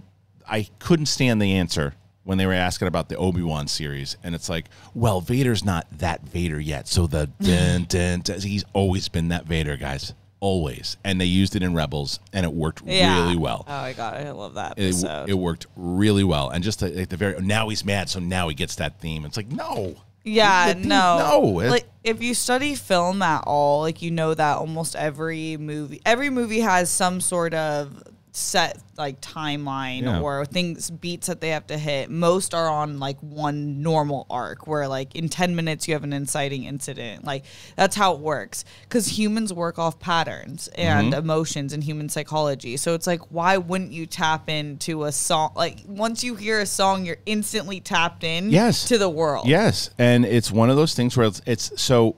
I 0.49 0.69
couldn't 0.79 1.07
stand 1.07 1.41
the 1.41 1.53
answer 1.55 1.95
when 2.23 2.37
they 2.37 2.45
were 2.45 2.53
asking 2.53 2.87
about 2.87 3.09
the 3.09 3.17
Obi 3.17 3.41
Wan 3.41 3.67
series, 3.67 4.15
and 4.23 4.33
it's 4.35 4.49
like, 4.49 4.65
well, 4.93 5.19
Vader's 5.19 5.65
not 5.65 5.85
that 5.97 6.21
Vader 6.21 6.59
yet, 6.59 6.87
so 6.87 7.07
the 7.07 7.25
dun, 7.41 7.83
dun, 7.89 8.21
dun, 8.21 8.39
he's 8.39 8.63
always 8.73 9.09
been 9.09 9.29
that 9.29 9.45
Vader, 9.45 9.77
guys, 9.77 10.13
always. 10.39 10.97
And 11.03 11.19
they 11.19 11.25
used 11.25 11.55
it 11.55 11.63
in 11.63 11.73
Rebels, 11.73 12.19
and 12.33 12.45
it 12.45 12.53
worked 12.53 12.83
Yeah. 12.85 13.23
really 13.23 13.35
well. 13.37 13.65
Oh 13.67 13.81
my 13.81 13.93
god, 13.93 14.15
I 14.15 14.29
love 14.31 14.53
that 14.55 14.73
It, 14.77 14.95
it 15.27 15.33
worked 15.33 15.65
really 15.75 16.23
well, 16.23 16.49
and 16.49 16.63
just 16.63 16.83
at 16.83 17.09
the 17.09 17.17
very 17.17 17.41
now 17.41 17.69
he's 17.69 17.83
mad, 17.85 18.09
so 18.09 18.19
now 18.19 18.47
he 18.47 18.53
gets 18.55 18.75
that 18.75 18.99
theme. 18.99 19.25
It's 19.25 19.37
like 19.37 19.51
no, 19.51 19.95
yeah, 20.23 20.73
no, 20.77 21.17
no, 21.19 21.39
Like 21.69 21.89
if 22.03 22.21
you 22.21 22.33
study 22.33 22.75
film 22.75 23.21
at 23.21 23.43
all, 23.45 23.81
like 23.81 24.01
you 24.01 24.11
know 24.11 24.33
that 24.33 24.57
almost 24.57 24.95
every 24.95 25.57
movie, 25.57 26.01
every 26.05 26.29
movie 26.29 26.59
has 26.59 26.89
some 26.89 27.21
sort 27.21 27.53
of 27.53 28.03
set 28.31 28.77
like 28.95 29.19
timeline 29.21 30.03
Yeah. 30.03 30.21
or 30.21 30.45
things 30.45 30.91
beats 30.91 31.27
that 31.27 31.41
they 31.41 31.49
have 31.49 31.65
to 31.67 31.77
hit. 31.77 32.09
Most 32.11 32.53
are 32.53 32.69
on 32.69 32.99
like 32.99 33.17
one 33.21 33.81
normal 33.81 34.27
arc 34.29 34.67
where 34.67 34.87
like 34.87 35.15
in 35.15 35.29
10 35.29 35.55
minutes 35.55 35.87
you 35.87 35.95
have 35.95 36.03
an 36.03 36.13
inciting 36.13 36.63
incident. 36.65 37.25
Like 37.25 37.43
that's 37.75 37.95
how 37.95 38.13
it 38.13 38.19
works 38.19 38.65
cuz 38.89 39.17
humans 39.17 39.51
work 39.51 39.79
off 39.79 39.99
patterns 39.99 40.67
and 40.75 41.11
Mm-hmm. 41.13 41.19
emotions 41.19 41.73
and 41.73 41.83
human 41.83 42.07
psychology. 42.09 42.77
So 42.77 42.93
it's 42.93 43.07
like 43.07 43.21
why 43.31 43.57
wouldn't 43.57 43.91
you 43.93 44.05
tap 44.05 44.47
into 44.49 45.05
a 45.05 45.11
song 45.11 45.51
like 45.55 45.79
once 45.87 46.23
you 46.23 46.35
hear 46.35 46.59
a 46.59 46.65
song 46.67 47.05
you're 47.05 47.17
instantly 47.25 47.79
tapped 47.79 48.23
in 48.23 48.51
Yes. 48.51 48.85
to 48.85 48.97
the 48.97 49.09
world. 49.09 49.47
Yes, 49.47 49.89
and 49.97 50.23
it's 50.25 50.51
one 50.51 50.69
of 50.69 50.75
those 50.75 50.93
things 50.93 51.17
where 51.17 51.25
it's, 51.27 51.41
it's 51.47 51.81
so, 51.81 52.15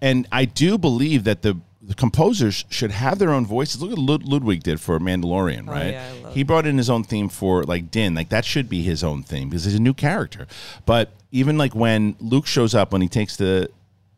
and 0.00 0.26
I 0.30 0.44
do 0.44 0.76
believe 0.78 1.24
that 1.24 1.42
the 1.42 1.58
the 1.84 1.94
composers 1.94 2.64
should 2.70 2.92
have 2.92 3.18
their 3.18 3.30
own 3.30 3.44
voices. 3.44 3.82
Look 3.82 3.90
at 3.92 3.98
Lud- 3.98 4.22
Ludwig 4.24 4.62
did 4.62 4.80
for 4.80 4.98
Mandalorian, 5.00 5.66
right? 5.68 5.86
Oh, 5.86 5.90
yeah, 5.90 6.12
love 6.22 6.34
he 6.34 6.44
brought 6.44 6.64
in 6.66 6.78
his 6.78 6.88
own 6.88 7.02
theme 7.02 7.28
for 7.28 7.64
like 7.64 7.90
Din, 7.90 8.14
like 8.14 8.28
that 8.28 8.44
should 8.44 8.68
be 8.68 8.82
his 8.82 9.02
own 9.02 9.22
theme 9.24 9.48
because 9.48 9.64
he's 9.64 9.74
a 9.74 9.80
new 9.80 9.94
character. 9.94 10.46
But 10.86 11.10
even 11.32 11.58
like 11.58 11.74
when 11.74 12.14
Luke 12.20 12.46
shows 12.46 12.74
up 12.74 12.92
when 12.92 13.02
he 13.02 13.08
takes 13.08 13.36
the. 13.36 13.68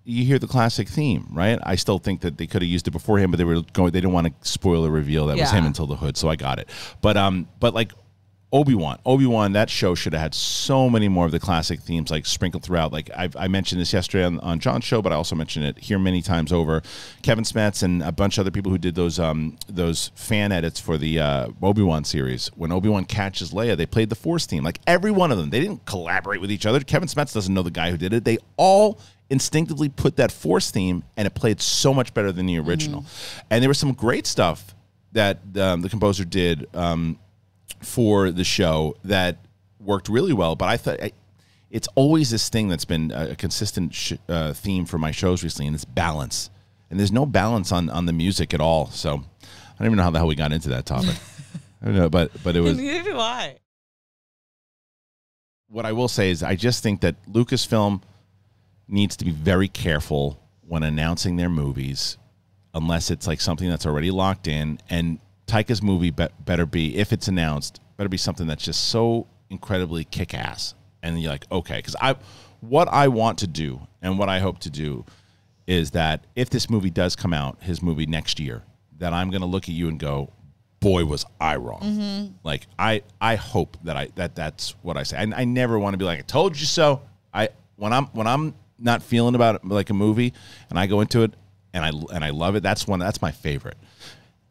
You 0.06 0.22
hear 0.26 0.38
the 0.38 0.46
classic 0.46 0.86
theme, 0.86 1.28
right? 1.32 1.58
I 1.62 1.76
still 1.76 1.98
think 1.98 2.20
that 2.20 2.36
they 2.36 2.46
could 2.46 2.60
have 2.60 2.70
used 2.70 2.86
it 2.86 2.90
beforehand, 2.90 3.32
but 3.32 3.38
they 3.38 3.44
were 3.44 3.62
going. 3.72 3.90
They 3.90 4.02
didn't 4.02 4.12
want 4.12 4.26
to 4.26 4.46
spoil 4.46 4.82
the 4.82 4.90
reveal 4.90 5.28
that 5.28 5.38
was 5.38 5.50
him 5.50 5.64
until 5.64 5.86
the 5.86 5.96
hood, 5.96 6.18
so 6.18 6.28
I 6.28 6.36
got 6.36 6.58
it. 6.58 6.68
But 7.00 7.16
um, 7.16 7.48
but 7.58 7.72
like 7.72 7.92
Obi 8.54 8.76
Wan, 8.76 9.00
Obi 9.04 9.26
Wan, 9.26 9.50
that 9.54 9.68
show 9.68 9.96
should 9.96 10.12
have 10.12 10.22
had 10.22 10.32
so 10.32 10.88
many 10.88 11.08
more 11.08 11.26
of 11.26 11.32
the 11.32 11.40
classic 11.40 11.80
themes 11.80 12.08
like 12.08 12.24
sprinkled 12.24 12.62
throughout. 12.62 12.92
Like 12.92 13.10
I, 13.10 13.28
I 13.36 13.48
mentioned 13.48 13.80
this 13.80 13.92
yesterday 13.92 14.24
on, 14.24 14.38
on 14.40 14.60
John's 14.60 14.84
show, 14.84 15.02
but 15.02 15.10
I 15.10 15.16
also 15.16 15.34
mentioned 15.34 15.66
it 15.66 15.76
here 15.76 15.98
many 15.98 16.22
times 16.22 16.52
over. 16.52 16.80
Kevin 17.22 17.42
Smets 17.42 17.82
and 17.82 18.00
a 18.00 18.12
bunch 18.12 18.38
of 18.38 18.42
other 18.42 18.52
people 18.52 18.70
who 18.70 18.78
did 18.78 18.94
those 18.94 19.18
um, 19.18 19.56
those 19.66 20.12
fan 20.14 20.52
edits 20.52 20.78
for 20.78 20.96
the 20.96 21.18
uh, 21.18 21.48
Obi 21.62 21.82
Wan 21.82 22.04
series. 22.04 22.46
When 22.54 22.70
Obi 22.70 22.88
Wan 22.88 23.06
catches 23.06 23.50
Leia, 23.50 23.76
they 23.76 23.86
played 23.86 24.08
the 24.08 24.14
Force 24.14 24.46
theme. 24.46 24.62
Like 24.62 24.78
every 24.86 25.10
one 25.10 25.32
of 25.32 25.38
them, 25.38 25.50
they 25.50 25.58
didn't 25.58 25.84
collaborate 25.84 26.40
with 26.40 26.52
each 26.52 26.64
other. 26.64 26.78
Kevin 26.78 27.08
Smets 27.08 27.34
doesn't 27.34 27.52
know 27.52 27.62
the 27.62 27.72
guy 27.72 27.90
who 27.90 27.96
did 27.96 28.12
it. 28.12 28.24
They 28.24 28.38
all 28.56 29.00
instinctively 29.30 29.88
put 29.88 30.14
that 30.18 30.30
Force 30.30 30.70
theme, 30.70 31.02
and 31.16 31.26
it 31.26 31.34
played 31.34 31.60
so 31.60 31.92
much 31.92 32.14
better 32.14 32.30
than 32.30 32.46
the 32.46 32.60
original. 32.60 33.04
And 33.50 33.62
there 33.64 33.68
was 33.68 33.78
some 33.78 33.94
great 33.94 34.28
stuff 34.28 34.76
that 35.10 35.38
um, 35.56 35.80
the 35.80 35.88
composer 35.88 36.24
did. 36.24 36.68
Um, 36.72 37.18
for 37.84 38.30
the 38.30 38.44
show 38.44 38.96
that 39.04 39.38
worked 39.80 40.08
really 40.08 40.32
well. 40.32 40.56
But 40.56 40.68
I 40.68 40.76
thought 40.76 41.02
I, 41.02 41.12
it's 41.70 41.88
always 41.94 42.30
this 42.30 42.48
thing 42.48 42.68
that's 42.68 42.84
been 42.84 43.10
a 43.10 43.34
consistent 43.36 43.94
sh- 43.94 44.12
uh, 44.28 44.52
theme 44.52 44.84
for 44.86 44.98
my 44.98 45.10
shows 45.10 45.42
recently, 45.42 45.66
and 45.66 45.74
it's 45.74 45.84
balance. 45.84 46.50
And 46.90 46.98
there's 47.00 47.12
no 47.12 47.26
balance 47.26 47.72
on 47.72 47.90
on 47.90 48.06
the 48.06 48.12
music 48.12 48.54
at 48.54 48.60
all. 48.60 48.90
So 48.90 49.14
I 49.42 49.78
don't 49.78 49.86
even 49.86 49.96
know 49.96 50.04
how 50.04 50.10
the 50.10 50.18
hell 50.18 50.28
we 50.28 50.34
got 50.36 50.52
into 50.52 50.68
that 50.70 50.86
topic. 50.86 51.16
I 51.82 51.86
don't 51.86 51.96
know, 51.96 52.08
but 52.08 52.30
but 52.42 52.56
it 52.56 52.60
was 52.60 52.76
Neither 52.78 53.02
do 53.02 53.18
I. 53.18 53.56
what 55.68 55.84
I 55.84 55.92
will 55.92 56.08
say 56.08 56.30
is 56.30 56.42
I 56.42 56.54
just 56.54 56.82
think 56.82 57.00
that 57.00 57.16
Lucasfilm 57.30 58.02
needs 58.86 59.16
to 59.16 59.24
be 59.24 59.30
very 59.30 59.68
careful 59.68 60.40
when 60.66 60.82
announcing 60.82 61.36
their 61.36 61.48
movies, 61.48 62.16
unless 62.74 63.10
it's 63.10 63.26
like 63.26 63.40
something 63.40 63.68
that's 63.68 63.86
already 63.86 64.10
locked 64.10 64.46
in. 64.46 64.78
And 64.88 65.18
Taika's 65.46 65.82
movie 65.82 66.10
be- 66.10 66.28
better 66.40 66.66
be, 66.66 66.96
if 66.96 67.12
it's 67.12 67.28
announced, 67.28 67.80
better 67.96 68.08
be 68.08 68.16
something 68.16 68.46
that's 68.46 68.64
just 68.64 68.88
so 68.88 69.26
incredibly 69.50 70.04
kick 70.04 70.34
ass. 70.34 70.74
And 71.02 71.20
you're 71.20 71.30
like, 71.30 71.50
okay, 71.52 71.76
because 71.76 71.96
I, 72.00 72.16
what 72.60 72.88
I 72.88 73.08
want 73.08 73.38
to 73.38 73.46
do 73.46 73.80
and 74.00 74.18
what 74.18 74.28
I 74.28 74.38
hope 74.38 74.58
to 74.60 74.70
do 74.70 75.04
is 75.66 75.92
that 75.92 76.24
if 76.34 76.50
this 76.50 76.68
movie 76.68 76.90
does 76.90 77.16
come 77.16 77.34
out, 77.34 77.62
his 77.62 77.82
movie 77.82 78.06
next 78.06 78.40
year, 78.40 78.62
that 78.98 79.12
I'm 79.12 79.30
going 79.30 79.40
to 79.42 79.46
look 79.46 79.64
at 79.64 79.74
you 79.74 79.88
and 79.88 79.98
go, 79.98 80.30
boy 80.84 81.04
was 81.04 81.24
I 81.40 81.56
wrong. 81.56 81.80
Mm-hmm. 81.80 82.32
Like 82.44 82.66
I 82.78 83.02
I 83.20 83.36
hope 83.36 83.78
that 83.84 83.96
I 83.96 84.08
that 84.16 84.34
that's 84.34 84.74
what 84.82 84.96
I 84.98 85.02
say. 85.02 85.16
I, 85.16 85.22
I 85.34 85.44
never 85.44 85.78
want 85.78 85.94
to 85.94 85.98
be 85.98 86.04
like 86.04 86.18
I 86.18 86.22
told 86.22 86.58
you 86.60 86.66
so. 86.66 87.00
I 87.32 87.48
when 87.76 87.92
I'm 87.92 88.06
when 88.08 88.26
I'm 88.26 88.54
not 88.78 89.02
feeling 89.02 89.34
about 89.34 89.56
it 89.56 89.64
like 89.64 89.88
a 89.88 89.94
movie 89.94 90.34
and 90.68 90.78
I 90.78 90.86
go 90.86 91.00
into 91.00 91.22
it 91.22 91.32
and 91.72 91.84
I 91.84 91.90
and 92.14 92.22
I 92.22 92.30
love 92.30 92.54
it. 92.54 92.62
That's 92.62 92.86
one 92.86 92.98
that's 93.00 93.22
my 93.22 93.32
favorite. 93.32 93.78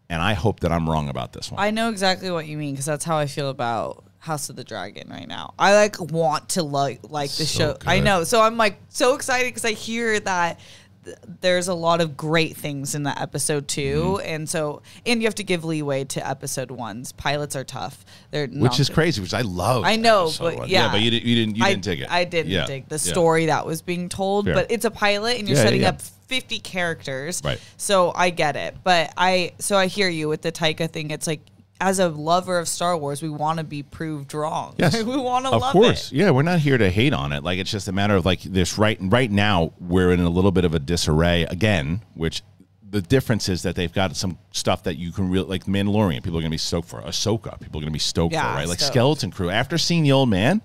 And 0.10 0.22
I 0.22 0.34
hope 0.34 0.60
that 0.60 0.72
I'm 0.72 0.90
wrong 0.90 1.10
about 1.10 1.34
this 1.34 1.50
one. 1.52 1.60
I 1.62 1.72
know 1.72 1.90
exactly 1.90 2.30
what 2.30 2.46
you 2.46 2.58
mean 2.58 2.74
because 2.74 2.86
that's 2.86 3.06
how 3.06 3.18
I 3.18 3.26
feel 3.26 3.50
about 3.50 4.04
House 4.20 4.50
of 4.50 4.56
the 4.56 4.64
Dragon 4.64 5.10
right 5.10 5.28
now. 5.28 5.54
I 5.58 5.74
like 5.76 6.00
want 6.00 6.50
to 6.50 6.64
like 6.64 7.00
like 7.10 7.32
the 7.32 7.46
So 7.46 7.74
show. 7.74 7.78
I 7.88 8.00
know, 8.00 8.24
so 8.24 8.42
I'm 8.42 8.58
like 8.58 8.78
so 8.90 9.16
excited 9.16 9.48
because 9.48 9.66
I 9.66 9.72
hear 9.72 10.20
that 10.20 10.60
th- 11.04 11.18
there's 11.42 11.68
a 11.68 11.74
lot 11.74 12.00
of 12.00 12.16
great 12.16 12.56
things 12.56 12.96
in 12.96 13.04
that 13.04 13.20
episode 13.20 13.68
too, 13.68 14.18
Mm-hmm. 14.20 14.28
and 14.30 14.50
so 14.50 14.82
and 15.06 15.22
you 15.22 15.28
have 15.28 15.36
to 15.36 15.44
give 15.44 15.66
leeway 15.66 16.04
to 16.06 16.26
episode 16.28 16.70
ones. 16.72 17.12
Pilots 17.12 17.56
are 17.56 17.64
tough. 17.66 18.06
They're 18.32 18.48
which 18.48 18.80
is 18.80 18.90
good. 18.90 18.94
crazy, 18.96 19.22
which 19.22 19.34
I 19.34 19.42
love. 19.42 19.84
I 19.84 19.96
know, 19.96 20.32
but 20.40 20.56
one. 20.58 20.70
yeah. 20.70 20.92
but 20.92 21.02
you 21.02 21.12
didn't 21.12 21.26
you 21.28 21.36
didn't 21.36 21.58
you 21.58 21.66
I, 21.66 21.70
didn't 21.72 21.84
dig 21.84 22.02
it. 22.02 22.12
I 22.12 22.24
didn't 22.26 22.52
Yeah. 22.52 22.66
dig 22.66 22.88
the 22.88 22.96
Yeah. 22.96 23.12
story 23.12 23.48
that 23.48 23.66
was 23.66 23.82
being 23.82 24.10
told, 24.10 24.46
Fair. 24.46 24.54
but 24.54 24.68
it's 24.72 24.86
a 24.86 24.92
pilot 24.92 25.40
and 25.40 25.48
you're 25.50 25.58
Yeah, 25.58 25.64
yeah, 25.64 25.68
setting 25.68 25.82
yeah. 25.82 25.90
up 25.90 26.02
50 26.28 26.60
characters. 26.60 27.42
Right. 27.44 27.60
So 27.78 28.12
I 28.16 28.30
get 28.30 28.56
it. 28.56 28.76
But 28.84 29.14
I 29.18 29.54
so 29.60 29.78
I 29.78 29.88
hear 29.88 30.10
you 30.10 30.30
with 30.30 30.42
the 30.42 30.52
Taika 30.52 30.90
thing. 30.90 31.12
It's 31.12 31.28
like 31.28 31.42
as 31.82 32.00
a 32.00 32.08
lover 32.08 32.60
of 32.60 32.68
Star 32.68 32.96
Wars, 32.98 33.22
we 33.22 33.30
want 33.30 33.58
to 33.58 33.64
be 33.66 33.84
proved 33.84 34.34
wrong. 34.34 34.76
Yes, 34.78 35.02
we 35.04 35.18
want 35.18 35.46
to 35.46 35.52
Of 35.52 35.62
love 35.62 35.74
course, 35.74 36.12
it. 36.12 36.16
yeah. 36.16 36.32
We're 36.32 36.44
not 36.44 36.60
here 36.60 36.78
to 36.78 36.90
hate 36.90 37.14
on 37.14 37.34
it. 37.34 37.44
Like 37.44 37.60
it's 37.60 37.72
just 37.72 37.88
a 37.88 37.92
matter 37.92 38.16
of 38.16 38.26
like 38.26 38.42
this. 38.42 38.78
Right, 38.78 38.98
right 39.02 39.30
now 39.30 39.74
we're 39.80 40.12
in 40.12 40.20
a 40.22 40.30
little 40.30 40.52
bit 40.52 40.66
of 40.66 40.74
a 40.74 40.80
disarray 40.80 41.44
again. 41.44 42.02
Which 42.14 42.42
the 42.90 43.02
difference 43.02 43.50
is 43.50 43.64
that 43.64 43.76
they've 43.76 43.92
got 43.92 44.16
some 44.16 44.38
stuff 44.52 44.84
that 44.84 44.96
you 44.98 45.12
can 45.12 45.30
really 45.30 45.48
like. 45.48 45.66
Mandalorian, 45.66 46.24
people 46.24 46.38
are 46.38 46.42
going 46.42 46.46
to 46.46 46.50
be 46.52 46.58
stoked 46.58 46.88
for. 46.88 47.02
Ahsoka, 47.02 47.60
people 47.60 47.80
are 47.80 47.82
going 47.82 47.86
to 47.86 47.92
be 47.92 48.00
stoked 48.00 48.34
Yeah, 48.34 48.52
for. 48.52 48.58
Right, 48.60 48.68
like 48.68 48.80
stoked. 48.80 48.94
Skeleton 48.94 49.32
Crew. 49.32 49.50
After 49.50 49.78
seeing 49.78 50.04
the 50.04 50.12
Old 50.12 50.30
Man, 50.30 50.62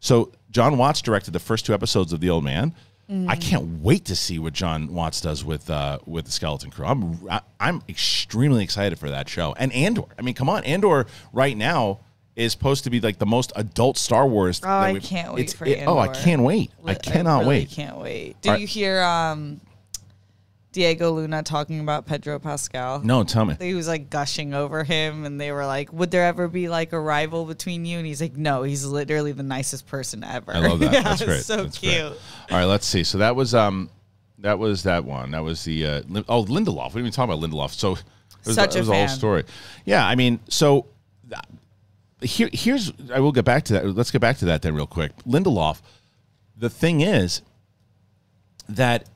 so 0.00 0.32
Jon 0.50 0.78
Watts 0.78 1.02
directed 1.02 1.32
the 1.32 1.40
first 1.40 1.66
two 1.66 1.74
episodes 1.74 2.12
of 2.12 2.20
the 2.20 2.30
Old 2.30 2.44
Man. 2.44 2.74
Mm. 3.10 3.28
I 3.28 3.36
can't 3.36 3.82
wait 3.82 4.04
to 4.06 4.16
see 4.16 4.38
what 4.40 4.52
Jon 4.52 4.92
Watts 4.92 5.20
does 5.20 5.44
with 5.44 5.70
uh, 5.70 5.98
with 6.06 6.24
the 6.24 6.32
Skeleton 6.32 6.70
Crew. 6.70 6.86
I'm 6.86 7.28
I, 7.30 7.40
I'm 7.60 7.82
extremely 7.88 8.64
excited 8.64 8.98
for 8.98 9.10
that 9.10 9.28
show. 9.28 9.54
And 9.58 9.72
Andor. 9.72 10.02
I 10.18 10.22
mean, 10.22 10.34
come 10.34 10.48
on, 10.48 10.64
Andor 10.64 11.06
right 11.32 11.56
now 11.56 12.00
is 12.34 12.50
supposed 12.52 12.84
to 12.84 12.90
be 12.90 13.00
like 13.00 13.18
the 13.18 13.26
most 13.26 13.52
adult 13.54 13.96
Star 13.96 14.26
Wars. 14.26 14.60
Oh, 14.62 14.66
that 14.66 14.82
I 14.82 14.98
can't 14.98 15.32
wait 15.34 15.52
for 15.54 15.66
it- 15.66 15.84
Oh, 15.86 15.98
I 15.98 16.08
Andor. 16.08 16.20
can't 16.20 16.42
wait. 16.42 16.70
I 16.84 16.94
cannot 16.94 17.38
really 17.40 17.48
wait. 17.48 17.70
Can't 17.70 17.96
wait. 17.98 18.40
Do 18.42 18.56
you 18.60 18.66
hear 18.66 19.00
um, 19.02 19.60
Diego 20.76 21.10
Luna 21.10 21.42
talking 21.42 21.80
about 21.80 22.04
Pedro 22.04 22.38
Pascal? 22.38 23.00
No, 23.00 23.24
tell 23.24 23.46
me. 23.46 23.56
He 23.58 23.72
was 23.72 23.88
like 23.88 24.10
gushing 24.10 24.52
over 24.52 24.84
him, 24.84 25.24
and 25.24 25.40
they 25.40 25.50
were 25.50 25.64
like, 25.64 25.90
"Would 25.90 26.10
there 26.10 26.26
ever 26.26 26.48
be 26.48 26.68
like 26.68 26.92
a 26.92 27.00
rival 27.00 27.46
between 27.46 27.86
you?" 27.86 27.96
And 27.96 28.06
he's 28.06 28.20
like, 28.20 28.36
"No, 28.36 28.62
he's 28.62 28.84
literally 28.84 29.32
the 29.32 29.42
nicest 29.42 29.86
person 29.86 30.22
ever." 30.22 30.52
I 30.54 30.58
love 30.58 30.80
that. 30.80 30.92
Yeah, 30.92 31.00
That's 31.02 31.24
great. 31.24 31.40
So 31.44 31.56
That's 31.64 31.78
cute. 31.78 31.92
great. 31.94 32.12
All 32.50 32.58
right, 32.58 32.66
let's 32.66 32.86
see. 32.86 33.04
So 33.04 33.16
that 33.18 33.34
was 33.34 33.54
um, 33.54 33.88
that 34.40 34.58
was 34.58 34.82
that 34.82 35.06
one. 35.06 35.30
That 35.30 35.42
was 35.42 35.64
the 35.64 35.86
uh, 35.86 36.02
Lin- 36.08 36.26
oh 36.28 36.44
Lindelof. 36.44 36.88
We 36.88 37.00
didn't 37.00 37.06
even 37.06 37.12
talk 37.12 37.24
about 37.30 37.40
Lindelof. 37.40 37.70
So 37.70 37.92
it 37.92 38.02
was, 38.44 38.54
Such 38.54 38.74
it 38.74 38.76
a 38.76 38.78
was 38.80 38.88
the 38.88 38.94
whole 38.94 39.06
fan. 39.06 39.16
story. 39.16 39.44
Yeah, 39.86 40.06
I 40.06 40.14
mean, 40.14 40.40
so 40.50 40.88
here 42.20 42.50
here's 42.52 42.92
I 43.12 43.20
will 43.20 43.32
get 43.32 43.46
back 43.46 43.64
to 43.64 43.72
that. 43.72 43.96
Let's 43.96 44.10
get 44.10 44.20
back 44.20 44.36
to 44.38 44.44
that 44.44 44.60
then 44.60 44.74
real 44.74 44.86
quick. 44.86 45.16
Lindelof. 45.26 45.80
The 46.58 46.68
thing 46.68 47.00
is 47.00 47.40
that 48.68 49.08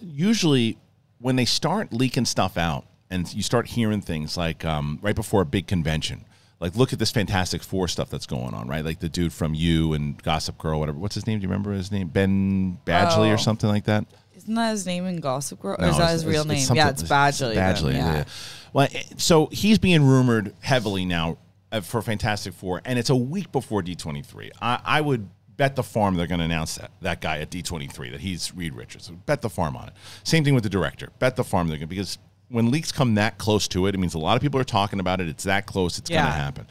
usually 0.00 0.78
when 1.18 1.36
they 1.36 1.44
start 1.44 1.92
leaking 1.92 2.24
stuff 2.24 2.56
out 2.56 2.84
and 3.10 3.32
you 3.34 3.42
start 3.42 3.66
hearing 3.68 4.00
things 4.00 4.36
like 4.36 4.64
um, 4.64 4.98
right 5.02 5.14
before 5.14 5.42
a 5.42 5.46
big 5.46 5.66
convention 5.66 6.24
like 6.60 6.76
look 6.76 6.92
at 6.92 6.98
this 6.98 7.10
fantastic 7.10 7.62
four 7.62 7.88
stuff 7.88 8.10
that's 8.10 8.26
going 8.26 8.54
on 8.54 8.68
right 8.68 8.84
like 8.84 9.00
the 9.00 9.08
dude 9.08 9.32
from 9.32 9.54
you 9.54 9.92
and 9.94 10.22
gossip 10.22 10.56
girl 10.58 10.78
whatever 10.80 10.98
what's 10.98 11.14
his 11.14 11.26
name 11.26 11.38
do 11.38 11.42
you 11.42 11.48
remember 11.48 11.72
his 11.72 11.90
name 11.90 12.08
ben 12.08 12.78
badgley 12.86 13.28
Oh. 13.28 13.32
or 13.32 13.38
something 13.38 13.68
like 13.68 13.84
that 13.84 14.04
Isn't 14.36 14.54
that 14.54 14.70
his 14.70 14.86
name 14.86 15.04
in 15.06 15.20
Gossip 15.20 15.60
Girl? 15.60 15.76
Or 15.78 15.82
No, 15.82 15.90
is 15.90 15.98
that 15.98 16.10
his 16.12 16.24
real 16.24 16.44
name? 16.46 16.64
yeah, 16.72 16.88
it's 16.88 17.02
Badgley. 17.02 17.54
Badgley, 17.56 17.92
yeah. 17.94 18.14
yeah. 18.14 18.24
Well, 18.72 18.88
eh, 18.90 19.02
so 19.18 19.48
he's 19.52 19.78
being 19.78 20.02
rumored 20.02 20.54
heavily 20.60 21.04
now 21.04 21.36
uh, 21.72 21.82
for 21.82 22.00
Fantastic 22.00 22.54
Four, 22.54 22.80
and 22.86 22.98
it's 22.98 23.10
a 23.10 23.16
week 23.16 23.52
before 23.52 23.82
D 23.82 23.94
twenty 23.94 24.22
three. 24.22 24.50
I, 24.62 24.80
I 24.82 25.00
would 25.02 25.28
bet 25.60 25.76
the 25.76 25.82
farm 25.82 26.14
they're 26.14 26.26
going 26.26 26.38
to 26.38 26.44
announce 26.46 26.76
that 26.76 26.90
that 27.02 27.20
guy 27.20 27.38
at 27.38 27.50
D 27.50 27.60
twenty 27.60 27.86
three 27.86 28.08
that 28.08 28.22
he's 28.22 28.54
Reed 28.54 28.74
Richards. 28.74 29.10
Bet 29.26 29.42
the 29.42 29.50
farm 29.50 29.76
on 29.76 29.88
it. 29.88 29.94
Same 30.24 30.42
thing 30.42 30.54
with 30.54 30.62
the 30.62 30.70
director. 30.70 31.10
Bet 31.18 31.36
the 31.36 31.44
farm 31.44 31.68
they're 31.68 31.76
going 31.76 31.86
to 31.86 31.94
because 31.94 32.16
when 32.48 32.70
leaks 32.70 32.90
come 32.90 33.16
that 33.16 33.36
close 33.36 33.68
to 33.68 33.86
it, 33.86 33.94
it 33.94 33.98
means 33.98 34.14
a 34.14 34.18
lot 34.18 34.36
of 34.36 34.42
people 34.42 34.58
are 34.58 34.64
talking 34.64 35.00
about 35.00 35.20
it. 35.20 35.28
It's 35.28 35.44
that 35.44 35.66
close. 35.66 35.98
It's 35.98 36.08
going 36.08 36.24
to 36.24 36.30
happen. 36.30 36.66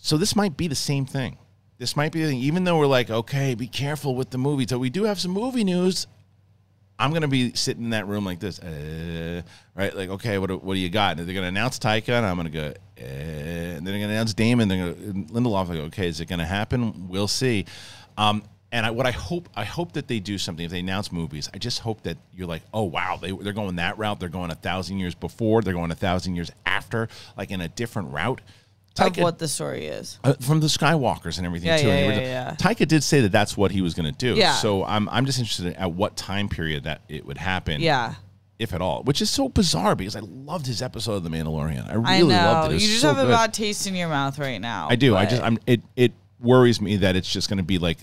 So 0.00 0.16
this 0.16 0.36
might 0.36 0.56
be 0.56 0.68
the 0.68 0.76
same 0.76 1.06
thing. 1.06 1.38
This 1.78 1.96
might 1.96 2.12
be 2.12 2.22
the 2.22 2.28
thing. 2.28 2.38
Even 2.38 2.62
though 2.62 2.78
we're 2.78 2.86
like, 2.86 3.10
okay, 3.10 3.56
be 3.56 3.66
careful 3.66 4.14
with 4.14 4.30
the 4.30 4.38
movie. 4.38 4.64
So 4.68 4.78
we 4.78 4.88
do 4.88 5.02
have 5.02 5.18
some 5.18 5.32
movie 5.32 5.64
news. 5.64 6.06
I'm 6.98 7.12
gonna 7.12 7.28
be 7.28 7.52
sitting 7.54 7.84
in 7.84 7.90
that 7.90 8.06
room 8.06 8.24
like 8.24 8.40
this, 8.40 8.58
uh, 8.58 9.42
right? 9.74 9.94
Like, 9.94 10.08
okay, 10.10 10.38
what 10.38 10.62
what 10.62 10.74
do 10.74 10.80
you 10.80 10.88
got? 10.88 11.18
And 11.18 11.28
they're 11.28 11.34
gonna 11.34 11.48
announce 11.48 11.78
Taika, 11.78 12.10
and 12.10 12.24
I'm 12.26 12.36
gonna 12.36 12.50
go, 12.50 12.72
uh, 13.00 13.04
and 13.04 13.76
then 13.76 13.84
they're 13.84 14.00
gonna 14.00 14.12
announce 14.12 14.34
Damon. 14.34 14.68
They're 14.68 14.94
gonna 14.94 15.24
Lindelof. 15.26 15.70
I 15.70 15.74
go, 15.74 15.82
okay, 15.82 16.08
is 16.08 16.20
it 16.20 16.26
gonna 16.26 16.46
happen? 16.46 17.08
We'll 17.08 17.28
see. 17.28 17.66
Um, 18.16 18.42
and 18.72 18.84
I, 18.84 18.90
what 18.90 19.06
I 19.06 19.10
hope, 19.10 19.48
I 19.54 19.64
hope 19.64 19.92
that 19.92 20.08
they 20.08 20.20
do 20.20 20.38
something. 20.38 20.64
If 20.64 20.70
they 20.70 20.80
announce 20.80 21.12
movies, 21.12 21.48
I 21.54 21.58
just 21.58 21.80
hope 21.80 22.02
that 22.02 22.16
you're 22.34 22.48
like, 22.48 22.62
oh 22.74 22.84
wow, 22.84 23.18
they 23.20 23.30
they're 23.30 23.52
going 23.52 23.76
that 23.76 23.98
route. 23.98 24.18
They're 24.18 24.28
going 24.28 24.50
a 24.50 24.56
thousand 24.56 24.98
years 24.98 25.14
before. 25.14 25.62
They're 25.62 25.74
going 25.74 25.90
a 25.90 25.96
thousand 25.96 26.34
years 26.34 26.50
after, 26.64 27.08
like 27.36 27.50
in 27.50 27.60
a 27.60 27.68
different 27.68 28.12
route. 28.12 28.40
Of 28.98 29.12
Taika- 29.12 29.22
what 29.22 29.38
the 29.38 29.48
story 29.48 29.86
is. 29.86 30.18
uh, 30.24 30.34
from 30.40 30.60
the 30.60 30.66
Skywalkers 30.68 31.36
and 31.38 31.46
everything 31.46 31.68
Yeah, 31.68 31.76
too. 31.78 31.88
yeah, 31.88 31.94
And 31.94 32.20
yeah, 32.22 32.28
yeah. 32.50 32.56
Taika 32.58 32.86
did 32.88 33.02
say 33.04 33.20
that 33.22 33.32
that's 33.32 33.56
what 33.56 33.70
he 33.70 33.82
was 33.82 33.94
going 33.94 34.06
to 34.12 34.16
do. 34.18 34.34
Yeah. 34.34 34.54
So 34.54 34.84
I'm 34.84 35.08
I'm 35.10 35.26
just 35.26 35.38
interested 35.38 35.66
in 35.66 35.74
at 35.74 35.92
what 35.92 36.16
time 36.16 36.48
period 36.48 36.84
that 36.84 37.02
it 37.08 37.26
would 37.26 37.38
happen. 37.38 37.80
Yeah. 37.80 38.14
If 38.58 38.72
at 38.72 38.80
all, 38.80 39.02
which 39.02 39.20
is 39.20 39.28
so 39.28 39.50
bizarre 39.50 39.94
because 39.94 40.16
I 40.16 40.20
loved 40.20 40.66
his 40.66 40.80
episode 40.80 41.12
of 41.16 41.24
The 41.24 41.28
Mandalorian. 41.28 41.86
I 41.90 41.92
I 41.92 42.16
really 42.20 42.34
know. 42.34 42.42
loved 42.52 42.72
it. 42.72 42.76
It 42.76 42.82
you 42.82 42.88
just 42.88 43.02
so 43.02 43.12
have 43.12 43.26
a 43.26 43.30
bad 43.30 43.52
taste 43.52 43.86
in 43.86 43.94
your 43.94 44.08
mouth 44.08 44.38
right 44.38 44.58
now. 44.58 44.88
I 44.88 44.96
do. 44.96 45.14
I 45.14 45.26
just 45.26 45.42
I'm 45.42 45.58
it 45.66 45.82
it 45.94 46.12
worries 46.40 46.80
me 46.80 46.96
that 46.96 47.16
it's 47.16 47.30
just 47.30 47.50
going 47.50 47.58
to 47.58 47.62
be 47.64 47.76
like 47.78 47.98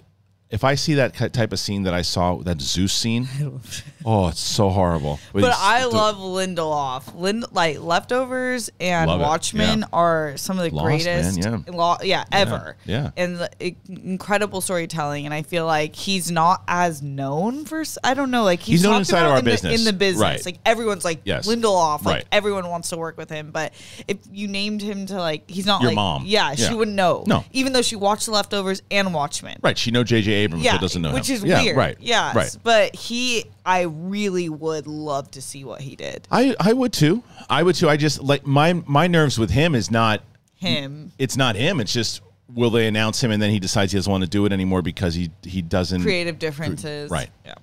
if 0.54 0.64
I 0.64 0.76
see 0.76 0.94
that 0.94 1.16
type 1.34 1.52
of 1.52 1.58
scene 1.60 1.82
that 1.84 1.96
I 1.96 2.04
saw, 2.04 2.38
that 2.44 2.62
Zeus 2.62 2.94
scene, 2.94 3.28
oh, 4.06 4.28
it's 4.28 4.40
so 4.40 4.70
horrible. 4.70 5.20
But 5.34 5.40
it's- 5.46 5.58
I 5.60 5.82
the- 5.82 5.88
love 5.90 6.18
Lindelof. 6.18 7.20
Lind 7.20 7.46
like 7.52 7.80
Leftovers 7.82 8.70
and 8.80 9.10
Love 9.10 9.20
Watchmen 9.20 9.80
yeah. 9.80 9.86
are 9.92 10.38
some 10.38 10.60
of 10.60 10.64
the 10.70 10.76
Lost, 10.76 10.86
man, 11.06 11.24
greatest, 11.34 11.38
yeah. 11.68 11.74
lo- 11.76 11.98
yeah, 12.04 12.24
ever. 12.32 12.78
yeah. 12.86 13.10
and 13.18 13.38
the, 13.38 13.50
i- 13.66 13.76
incredible 13.88 14.62
storytelling. 14.62 15.26
And 15.26 15.34
I 15.34 15.42
feel 15.42 15.66
like 15.66 15.96
he's 15.96 16.30
not 16.30 16.62
as 16.68 17.02
known 17.02 17.66
for. 17.66 17.84
I 18.04 18.14
don't 18.14 18.30
know, 18.30 18.44
like 18.44 18.60
He's 18.60 18.84
known 18.84 18.92
talked 18.94 19.00
inside 19.10 19.26
of 19.26 19.32
our 19.32 19.40
in 19.40 19.46
the- 19.46 19.52
business. 19.52 19.80
in 19.80 19.86
the 19.86 19.94
business. 19.94 20.22
Right. 20.22 20.46
Like 20.46 20.60
everyone's 20.66 21.04
like 21.04 21.22
Yes. 21.24 21.48
Lindelof. 21.48 22.06
Like 22.06 22.14
Right. 22.14 22.26
everyone 22.32 22.70
wants 22.70 22.90
to 22.90 22.98
work 22.98 23.18
with 23.18 23.32
him. 23.32 23.50
But 23.52 23.74
if 24.08 24.18
you 24.32 24.48
named 24.48 24.84
him 24.84 25.08
to 25.08 25.16
like, 25.16 25.50
he's 25.50 25.66
not 25.66 25.82
Your 25.82 25.90
like 25.90 25.96
mom. 25.96 26.24
Yeah, 26.28 26.50
Yeah. 26.56 26.70
she 26.70 26.76
wouldn't 26.76 26.96
know. 26.96 27.24
No. 27.26 27.44
even 27.54 27.74
though 27.74 27.82
she 27.82 27.96
watched 27.96 28.28
The 28.28 28.34
Leftovers 28.34 28.84
and 28.92 29.16
Watchmen. 29.16 29.58
Right, 29.64 29.78
she 29.78 29.90
know 29.90 30.04
J.J. 30.04 30.43
Abrams, 30.44 30.64
Yeah, 30.64 30.74
but 30.74 30.82
doesn't 30.82 31.02
know 31.02 31.14
which 31.14 31.30
him. 31.30 31.36
is 31.38 31.44
yeah, 31.44 31.62
weird. 31.62 31.78
Right, 31.78 31.98
Yes, 32.00 32.36
right. 32.36 32.56
but 32.64 32.96
he, 32.96 33.46
I 33.66 33.82
really 33.82 34.50
would 34.50 34.88
love 34.88 35.32
to 35.32 35.42
see 35.42 35.64
what 35.64 35.82
he 35.82 35.96
did. 35.96 36.28
I 36.32 36.56
I 36.60 36.74
would 36.74 36.94
too. 36.94 37.24
I 37.50 37.64
would 37.64 37.76
too. 37.76 37.90
I 37.90 37.98
just 37.98 38.22
like 38.22 38.46
my 38.46 38.74
my 38.86 39.08
nerves 39.08 39.38
with 39.40 39.50
him 39.50 39.74
is 39.76 39.90
not 39.92 40.22
Him. 40.56 41.12
it's 41.18 41.36
not 41.38 41.56
him. 41.56 41.80
It's 41.80 41.94
just 41.94 42.22
will 42.54 42.70
they 42.70 42.88
announce 42.88 43.24
him 43.24 43.32
and 43.32 43.42
then 43.42 43.50
he 43.50 43.60
decides 43.60 43.92
he 43.92 43.98
doesn't 43.98 44.12
want 44.12 44.24
to 44.24 44.30
do 44.30 44.46
it 44.46 44.52
anymore 44.54 44.82
because 44.82 45.16
he 45.16 45.32
he 45.44 45.62
doesn't 45.62 46.02
creative 46.04 46.38
differences. 46.40 47.10
Right. 47.10 47.30
Yeah. 47.46 47.56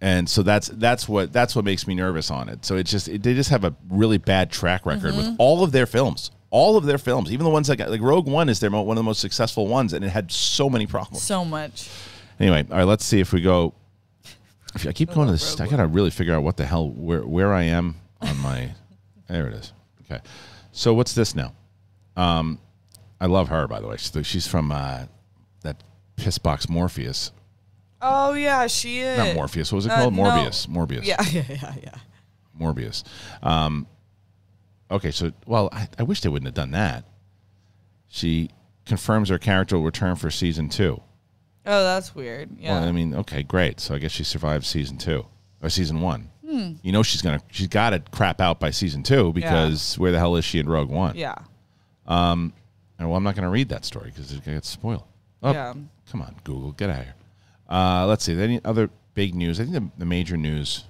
and 0.00 0.28
so 0.28 0.42
that's 0.42 0.68
that's 0.68 1.08
what 1.08 1.32
that's 1.32 1.56
what 1.56 1.64
makes 1.64 1.86
me 1.86 1.94
nervous 1.94 2.30
on 2.30 2.48
it. 2.48 2.64
So 2.64 2.76
it's 2.76 2.90
just 2.90 3.08
it, 3.08 3.22
they 3.22 3.34
just 3.34 3.50
have 3.50 3.64
a 3.64 3.74
really 3.88 4.18
bad 4.18 4.50
track 4.50 4.84
record 4.84 5.14
Mm-hmm. 5.14 5.16
with 5.16 5.36
all 5.38 5.62
of 5.64 5.72
their 5.72 5.86
films, 5.86 6.30
all 6.50 6.76
of 6.76 6.84
their 6.84 6.98
films, 6.98 7.32
even 7.32 7.44
the 7.44 7.50
ones 7.50 7.68
that 7.68 7.76
got 7.76 7.88
like 7.90 8.00
Rogue 8.02 8.28
One 8.28 8.48
is 8.48 8.60
their 8.60 8.70
mo- 8.70 8.82
one 8.82 8.96
of 8.96 9.02
the 9.02 9.08
most 9.08 9.20
successful 9.20 9.66
ones, 9.68 9.92
and 9.94 10.04
it 10.04 10.08
had 10.10 10.30
so 10.30 10.68
many 10.68 10.86
problems. 10.86 11.22
So 11.22 11.44
much. 11.44 11.88
Anyway, 12.38 12.64
all 12.70 12.78
right, 12.78 12.84
let's 12.84 13.04
see 13.04 13.20
if 13.20 13.32
we 13.32 13.40
go. 13.40 13.74
If 14.74 14.86
I 14.86 14.92
keep 14.92 15.12
going 15.12 15.26
to 15.26 15.32
this, 15.32 15.58
I 15.60 15.66
gotta 15.68 15.86
really 15.86 16.10
figure 16.10 16.34
out 16.34 16.42
what 16.42 16.56
the 16.58 16.66
hell 16.66 16.90
where 16.90 17.22
where 17.26 17.54
I 17.54 17.62
am 17.62 17.96
on 18.20 18.36
my. 18.38 18.70
there 19.28 19.46
it 19.48 19.54
is. 19.54 19.72
Okay, 20.02 20.20
so 20.72 20.92
what's 20.92 21.14
this 21.14 21.34
now? 21.34 21.54
Um, 22.16 22.58
I 23.20 23.26
love 23.26 23.48
her 23.48 23.66
by 23.66 23.80
the 23.80 23.86
way. 23.86 23.96
She's, 23.96 24.26
she's 24.26 24.46
from 24.46 24.70
uh, 24.70 25.04
that 25.62 25.82
piss 26.16 26.36
box 26.38 26.68
Morpheus, 26.68 27.32
Oh 28.02 28.34
yeah, 28.34 28.66
she 28.66 28.98
is. 29.00 29.16
not 29.16 29.34
Morpheus. 29.34 29.72
What 29.72 29.76
was 29.76 29.86
it 29.86 29.92
Uh, 29.92 29.96
called? 30.02 30.14
no. 30.14 30.22
Morbius. 30.24 30.66
Morbius. 30.68 31.04
Yeah, 31.04 31.22
yeah, 31.30 31.44
yeah, 31.48 31.74
yeah. 31.82 31.94
Morbius. 32.60 33.02
Um, 33.42 33.86
okay, 34.90 35.10
so 35.10 35.32
well, 35.46 35.70
I, 35.72 35.88
I 35.98 36.02
wish 36.02 36.20
they 36.20 36.28
wouldn't 36.28 36.46
have 36.46 36.54
done 36.54 36.72
that. 36.72 37.04
She 38.08 38.50
confirms 38.84 39.30
her 39.30 39.38
character 39.38 39.76
will 39.76 39.84
return 39.84 40.16
for 40.16 40.30
season 40.30 40.68
two. 40.68 41.00
Oh, 41.66 41.82
that's 41.82 42.14
weird. 42.14 42.50
Yeah. 42.58 42.78
Well, 42.78 42.88
I 42.88 42.92
mean, 42.92 43.14
okay, 43.14 43.42
great. 43.42 43.80
So 43.80 43.94
I 43.94 43.98
guess 43.98 44.12
she 44.12 44.22
survived 44.24 44.64
season 44.64 44.98
two 44.98 45.26
or 45.62 45.68
season 45.68 46.00
one. 46.00 46.30
You 46.82 46.90
know, 46.92 47.02
she's 47.02 47.20
gonna 47.20 47.42
she's 47.50 47.66
got 47.66 47.90
to 47.90 47.98
crap 48.12 48.40
out 48.40 48.60
by 48.60 48.70
season 48.70 49.02
two 49.02 49.30
because 49.34 49.98
where 49.98 50.10
the 50.10 50.18
hell 50.18 50.36
is 50.36 50.44
she 50.44 50.58
in 50.58 50.66
Rogue 50.68 50.88
One? 50.88 51.14
yeah. 51.16 51.34
And 52.08 52.52
well, 52.98 53.14
I'm 53.16 53.24
not 53.24 53.34
gonna 53.34 53.50
read 53.50 53.68
that 53.68 53.84
story 53.84 54.06
because 54.10 54.32
it 54.32 54.42
gets 54.44 54.68
spoiled. 54.68 55.04
Oh, 55.42 55.52
Yeah. 55.52 55.74
come 56.10 56.22
on, 56.22 56.34
Google, 56.44 56.72
get 56.72 56.88
out 56.88 57.00
of 57.00 57.04
here. 57.04 57.14
Uh, 57.68 58.06
let's 58.06 58.24
see. 58.24 58.40
Any 58.40 58.64
other 58.64 58.88
big 59.12 59.34
news? 59.34 59.60
I 59.60 59.64
think 59.64 59.74
the, 59.74 59.90
the 59.98 60.06
major 60.06 60.36
news 60.38 60.84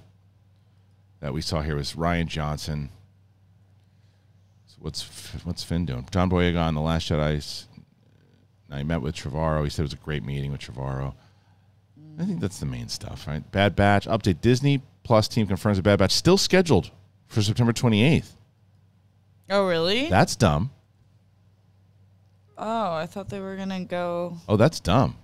that 1.20 1.32
we 1.32 1.40
saw 1.40 1.62
here 1.62 1.74
was 1.74 1.94
Rian 1.94 2.26
Johnson. 2.26 2.90
So 4.66 4.76
what's 4.80 5.02
what's 5.44 5.64
Finn 5.64 5.84
doing? 5.86 6.06
John 6.12 6.30
Boyega 6.30 6.60
on 6.62 6.74
the 6.74 6.80
Last 6.80 7.10
Jedi. 7.10 7.64
I 8.70 8.82
met 8.82 9.00
with 9.00 9.14
Trevorrow. 9.14 9.64
He 9.64 9.70
said 9.70 9.82
it 9.82 9.86
was 9.86 9.92
a 9.92 9.96
great 9.96 10.24
meeting 10.24 10.52
with 10.52 10.60
Trevorrow. 10.60 11.14
I 12.18 12.24
think 12.24 12.40
that's 12.40 12.58
the 12.58 12.66
main 12.66 12.88
stuff, 12.88 13.26
right? 13.26 13.48
Bad 13.52 13.76
Batch 13.76 14.06
update. 14.06 14.40
Disney 14.40 14.82
Plus 15.04 15.28
team 15.28 15.46
confirms 15.46 15.76
the 15.76 15.82
Bad 15.82 15.98
Batch 15.98 16.12
still 16.12 16.38
scheduled 16.38 16.90
for 17.28 17.42
September 17.42 17.72
28th. 17.72 18.32
Oh 19.50 19.66
really? 19.68 20.08
That's 20.08 20.34
dumb. 20.34 20.70
oh, 22.58 22.92
I 22.94 23.06
thought 23.06 23.28
they 23.28 23.38
were 23.40 23.56
gonna 23.56 23.84
go. 23.84 24.38
Oh, 24.48 24.56
that's 24.56 24.80
dumb. 24.80 25.16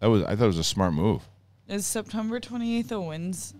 That 0.00 0.06
was 0.08 0.22
I 0.22 0.36
thought 0.36 0.44
it 0.44 0.48
was 0.48 0.58
a 0.58 0.64
smart 0.64 0.92
move. 0.92 1.22
Is 1.66 1.86
September 1.86 2.38
twenty 2.38 2.78
eighth 2.78 2.92
a 2.92 3.00
Wednesday? 3.00 3.58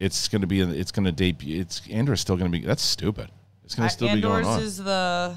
It's 0.00 0.28
going 0.28 0.40
to 0.40 0.46
be. 0.46 0.60
It's 0.62 0.90
going 0.92 1.04
to 1.04 1.12
debut. 1.12 1.60
It's 1.60 1.82
Andor's 1.90 2.22
still 2.22 2.36
going 2.36 2.50
to 2.50 2.58
be. 2.58 2.64
That's 2.64 2.82
stupid. 2.82 3.28
It's 3.64 3.74
going 3.74 3.86
to 3.86 3.92
still 3.92 4.12
be 4.14 4.20
going 4.22 4.46
on. 4.46 4.60
is 4.60 4.78
the. 4.78 5.36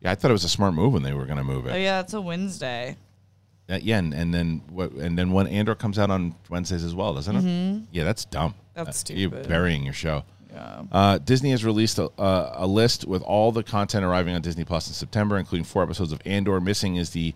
Yeah, 0.00 0.10
I 0.10 0.14
thought 0.14 0.30
it 0.30 0.32
was 0.32 0.44
a 0.44 0.48
smart 0.48 0.74
move 0.74 0.92
when 0.92 1.02
they 1.02 1.12
were 1.12 1.24
going 1.26 1.38
to 1.38 1.44
move 1.44 1.66
it. 1.66 1.72
Oh 1.72 1.76
yeah, 1.76 2.00
it's 2.00 2.14
a 2.14 2.20
Wednesday. 2.20 2.96
Uh, 3.70 3.78
yeah, 3.82 3.98
and, 3.98 4.14
and 4.14 4.32
then 4.32 4.62
what? 4.70 4.92
And 4.92 5.18
then 5.18 5.30
when 5.32 5.46
Andor 5.46 5.74
comes 5.74 5.98
out 5.98 6.10
on 6.10 6.34
Wednesdays 6.48 6.84
as 6.84 6.94
well, 6.94 7.12
doesn't 7.14 7.36
it? 7.36 7.82
Yeah, 7.92 8.04
that's 8.04 8.24
dumb. 8.24 8.52
Mm-hmm. 8.52 8.84
That's 8.84 9.04
Uh, 9.10 9.14
You're 9.14 9.28
stupid. 9.30 9.48
burying 9.48 9.84
your 9.84 9.92
show. 9.92 10.24
Yeah. 10.50 10.82
Uh, 10.90 11.18
Disney 11.18 11.50
has 11.50 11.62
released 11.64 11.98
a, 11.98 12.04
uh, 12.18 12.52
a 12.54 12.66
list 12.66 13.06
with 13.06 13.22
all 13.22 13.52
the 13.52 13.62
content 13.62 14.04
arriving 14.04 14.34
on 14.34 14.40
Disney 14.40 14.64
Plus 14.64 14.88
in 14.88 14.94
September, 14.94 15.36
including 15.36 15.64
four 15.64 15.82
episodes 15.82 16.10
of 16.12 16.22
Andor. 16.24 16.58
Missing 16.60 16.96
is 16.96 17.10
the 17.10 17.34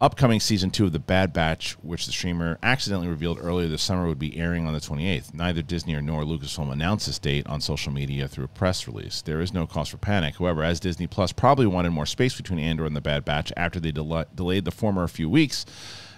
upcoming 0.00 0.40
season 0.40 0.70
two 0.70 0.86
of 0.86 0.92
The 0.92 0.98
Bad 0.98 1.32
Batch, 1.32 1.72
which 1.82 2.06
the 2.06 2.12
streamer 2.12 2.58
accidentally 2.62 3.08
revealed 3.08 3.38
earlier 3.40 3.68
this 3.68 3.82
summer 3.82 4.06
would 4.06 4.18
be 4.18 4.38
airing 4.38 4.66
on 4.66 4.72
the 4.72 4.80
28th. 4.80 5.34
Neither 5.34 5.60
Disney 5.60 5.94
or 5.94 6.00
nor 6.00 6.22
Lucasfilm 6.22 6.72
announced 6.72 7.06
this 7.06 7.18
date 7.18 7.46
on 7.46 7.60
social 7.60 7.92
media 7.92 8.26
through 8.26 8.46
a 8.46 8.48
press 8.48 8.86
release. 8.86 9.20
There 9.20 9.40
is 9.40 9.52
no 9.52 9.66
cause 9.66 9.90
for 9.90 9.98
panic. 9.98 10.36
However, 10.36 10.64
as 10.64 10.80
Disney 10.80 11.06
Plus 11.06 11.32
probably 11.32 11.66
wanted 11.66 11.90
more 11.90 12.06
space 12.06 12.34
between 12.34 12.58
Andor 12.58 12.86
and 12.86 12.96
The 12.96 13.02
Bad 13.02 13.26
Batch 13.26 13.52
after 13.56 13.78
they 13.78 13.92
del- 13.92 14.24
delayed 14.34 14.64
the 14.64 14.70
former 14.70 15.02
a 15.02 15.08
few 15.08 15.28
weeks, 15.28 15.66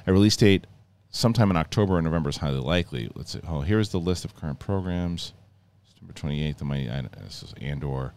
a 0.06 0.12
release 0.12 0.36
date 0.36 0.66
sometime 1.10 1.50
in 1.50 1.56
October 1.56 1.94
or 1.94 2.02
November 2.02 2.30
is 2.30 2.36
highly 2.36 2.60
likely. 2.60 3.10
Let's 3.16 3.32
see. 3.32 3.40
Oh, 3.48 3.62
here's 3.62 3.88
the 3.88 4.00
list 4.00 4.24
of 4.24 4.36
current 4.36 4.60
programs. 4.60 5.32
September 5.88 6.12
28th. 6.12 6.60
Of 6.60 6.66
my, 6.68 7.08
this 7.24 7.42
is 7.42 7.52
Andor. 7.60 8.14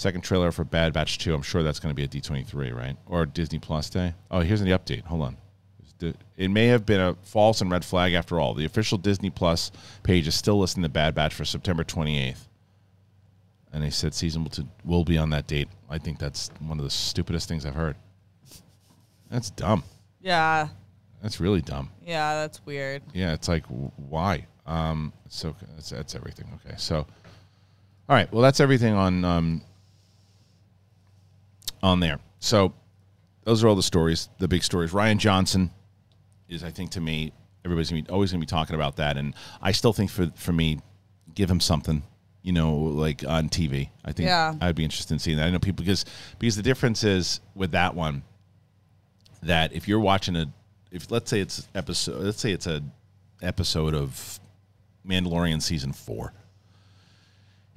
Second 0.00 0.22
trailer 0.22 0.50
for 0.50 0.64
Bad 0.64 0.94
Batch 0.94 1.18
2. 1.18 1.34
I'm 1.34 1.42
sure 1.42 1.62
that's 1.62 1.78
going 1.78 1.94
to 1.94 1.94
be 1.94 2.04
at 2.04 2.10
D23, 2.10 2.74
right? 2.74 2.96
Or 3.04 3.26
Disney 3.26 3.58
Plus 3.58 3.90
Day. 3.90 4.14
Oh, 4.30 4.40
here's 4.40 4.62
the 4.62 4.70
update. 4.70 5.04
Hold 5.04 5.20
on. 5.20 5.36
It 6.38 6.50
may 6.50 6.68
have 6.68 6.86
been 6.86 7.02
a 7.02 7.14
false 7.20 7.60
and 7.60 7.70
red 7.70 7.84
flag 7.84 8.14
after 8.14 8.40
all. 8.40 8.54
The 8.54 8.64
official 8.64 8.96
Disney 8.96 9.28
Plus 9.28 9.70
page 10.02 10.26
is 10.26 10.34
still 10.34 10.58
listing 10.58 10.82
the 10.82 10.88
Bad 10.88 11.14
Batch 11.14 11.34
for 11.34 11.44
September 11.44 11.84
28th. 11.84 12.48
And 13.74 13.84
they 13.84 13.90
said 13.90 14.14
season 14.14 14.42
will, 14.42 14.50
to, 14.52 14.66
will 14.86 15.04
be 15.04 15.18
on 15.18 15.28
that 15.30 15.46
date. 15.46 15.68
I 15.90 15.98
think 15.98 16.18
that's 16.18 16.50
one 16.60 16.78
of 16.78 16.84
the 16.84 16.90
stupidest 16.90 17.46
things 17.46 17.66
I've 17.66 17.74
heard. 17.74 17.96
That's 19.30 19.50
dumb. 19.50 19.84
Yeah. 20.22 20.68
That's 21.20 21.40
really 21.40 21.60
dumb. 21.60 21.90
Yeah, 22.06 22.36
that's 22.36 22.64
weird. 22.64 23.02
Yeah, 23.12 23.34
it's 23.34 23.48
like 23.48 23.66
why? 23.66 24.46
Um, 24.64 25.12
so 25.28 25.54
that's 25.74 25.90
that's 25.90 26.14
everything. 26.14 26.58
Okay, 26.64 26.76
so 26.78 26.96
all 26.96 27.06
right, 28.16 28.32
well 28.32 28.40
that's 28.40 28.60
everything 28.60 28.94
on 28.94 29.26
um 29.26 29.62
on 31.82 32.00
there. 32.00 32.18
So 32.38 32.74
those 33.44 33.62
are 33.64 33.68
all 33.68 33.74
the 33.76 33.82
stories, 33.82 34.28
the 34.38 34.48
big 34.48 34.62
stories. 34.62 34.92
Rian 34.92 35.18
Johnson 35.18 35.70
is, 36.48 36.62
I 36.64 36.70
think, 36.70 36.90
to 36.92 37.00
me, 37.00 37.32
everybody's 37.64 37.90
gonna 37.90 38.02
be, 38.02 38.08
always 38.10 38.30
going 38.32 38.40
to 38.40 38.46
be 38.46 38.50
talking 38.50 38.74
about 38.74 38.96
that, 38.96 39.16
and 39.16 39.34
I 39.60 39.72
still 39.72 39.92
think 39.92 40.10
for 40.10 40.30
for 40.36 40.52
me, 40.52 40.78
give 41.34 41.50
him 41.50 41.60
something, 41.60 42.02
you 42.42 42.52
know, 42.52 42.74
like 42.74 43.24
on 43.26 43.48
TV. 43.48 43.90
I 44.04 44.12
think 44.12 44.26
Yeah. 44.28 44.54
I'd 44.60 44.74
be 44.74 44.84
interested 44.84 45.14
in 45.14 45.18
seeing 45.18 45.36
that. 45.36 45.46
I 45.46 45.50
know 45.50 45.58
people 45.58 45.84
because 45.84 46.04
because 46.38 46.56
the 46.56 46.62
difference 46.62 47.04
is 47.04 47.40
with 47.54 47.72
that 47.72 47.94
one 47.94 48.22
that 49.42 49.72
if 49.72 49.88
you're 49.88 50.00
watching 50.00 50.36
a 50.36 50.46
if 50.90 51.10
let's 51.10 51.30
say 51.30 51.40
it's 51.40 51.66
episode 51.74 52.22
let's 52.22 52.40
say 52.40 52.52
it's 52.52 52.66
a 52.66 52.82
episode 53.42 53.94
of 53.94 54.40
Mandalorian 55.06 55.62
season 55.62 55.92
four. 55.92 56.32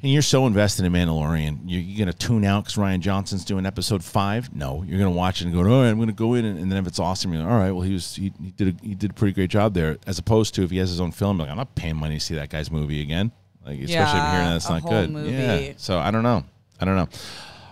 And 0.03 0.11
you're 0.11 0.21
so 0.21 0.45
invested 0.47 0.83
in 0.85 0.91
Mandalorian, 0.91 1.59
you're, 1.65 1.79
you're 1.81 2.05
going 2.05 2.13
to 2.13 2.27
tune 2.27 2.43
out 2.43 2.65
because 2.65 2.75
Rian 2.75 2.99
Johnson's 2.99 3.45
doing 3.45 3.65
episode 3.65 4.03
five. 4.03 4.53
No, 4.53 4.83
you're 4.85 4.99
going 4.99 5.09
to 5.11 5.17
watch 5.17 5.39
it 5.39 5.45
and 5.45 5.53
go, 5.53 5.59
all 5.59 5.65
right, 5.81 5.87
I'm 5.89 5.95
going 5.95 6.09
to 6.09 6.13
go 6.13 6.33
in, 6.33 6.43
and, 6.43 6.59
and 6.59 6.69
then 6.69 6.77
if 6.77 6.87
it's 6.87 6.99
awesome, 6.99 7.31
you're 7.31 7.41
like, 7.41 7.49
all 7.51 7.57
right, 7.57 7.71
well 7.71 7.83
he 7.83 7.93
was 7.93 8.13
he, 8.17 8.33
he 8.43 8.51
did 8.51 8.67
a, 8.75 8.85
he 8.85 8.95
did 8.95 9.11
a 9.11 9.13
pretty 9.13 9.31
great 9.33 9.49
job 9.49 9.73
there. 9.73 9.97
As 10.05 10.19
opposed 10.19 10.55
to 10.55 10.63
if 10.63 10.71
he 10.71 10.77
has 10.79 10.89
his 10.89 10.99
own 10.99 11.13
film, 11.13 11.37
like 11.37 11.49
I'm 11.49 11.55
not 11.55 11.73
paying 11.75 11.95
money 11.95 12.15
to 12.15 12.19
see 12.19 12.35
that 12.35 12.49
guy's 12.49 12.69
movie 12.69 13.01
again. 13.01 13.31
Like 13.65 13.79
especially 13.79 13.83
if 13.83 13.89
you're 13.89 14.05
Yeah, 14.05 14.31
hearing 14.33 14.49
that's 14.49 14.69
not 14.69 14.83
good. 14.83 15.09
movie. 15.09 15.31
Yeah. 15.31 15.73
So 15.77 15.97
I 15.99 16.11
don't 16.11 16.23
know. 16.23 16.43
I 16.81 16.85
don't 16.85 16.97
know. 16.97 17.03
All 17.03 17.09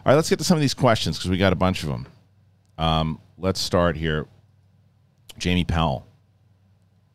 right, 0.05 0.15
let's 0.15 0.29
get 0.29 0.39
to 0.39 0.45
some 0.45 0.55
of 0.55 0.61
these 0.61 0.73
questions 0.73 1.17
because 1.17 1.29
we 1.29 1.37
got 1.37 1.51
a 1.51 1.57
bunch 1.57 1.83
of 1.83 1.89
them. 1.89 2.07
Um, 2.77 3.19
let's 3.37 3.59
start 3.59 3.97
here. 3.97 4.25
Jamie 5.37 5.65
Powell. 5.65 6.07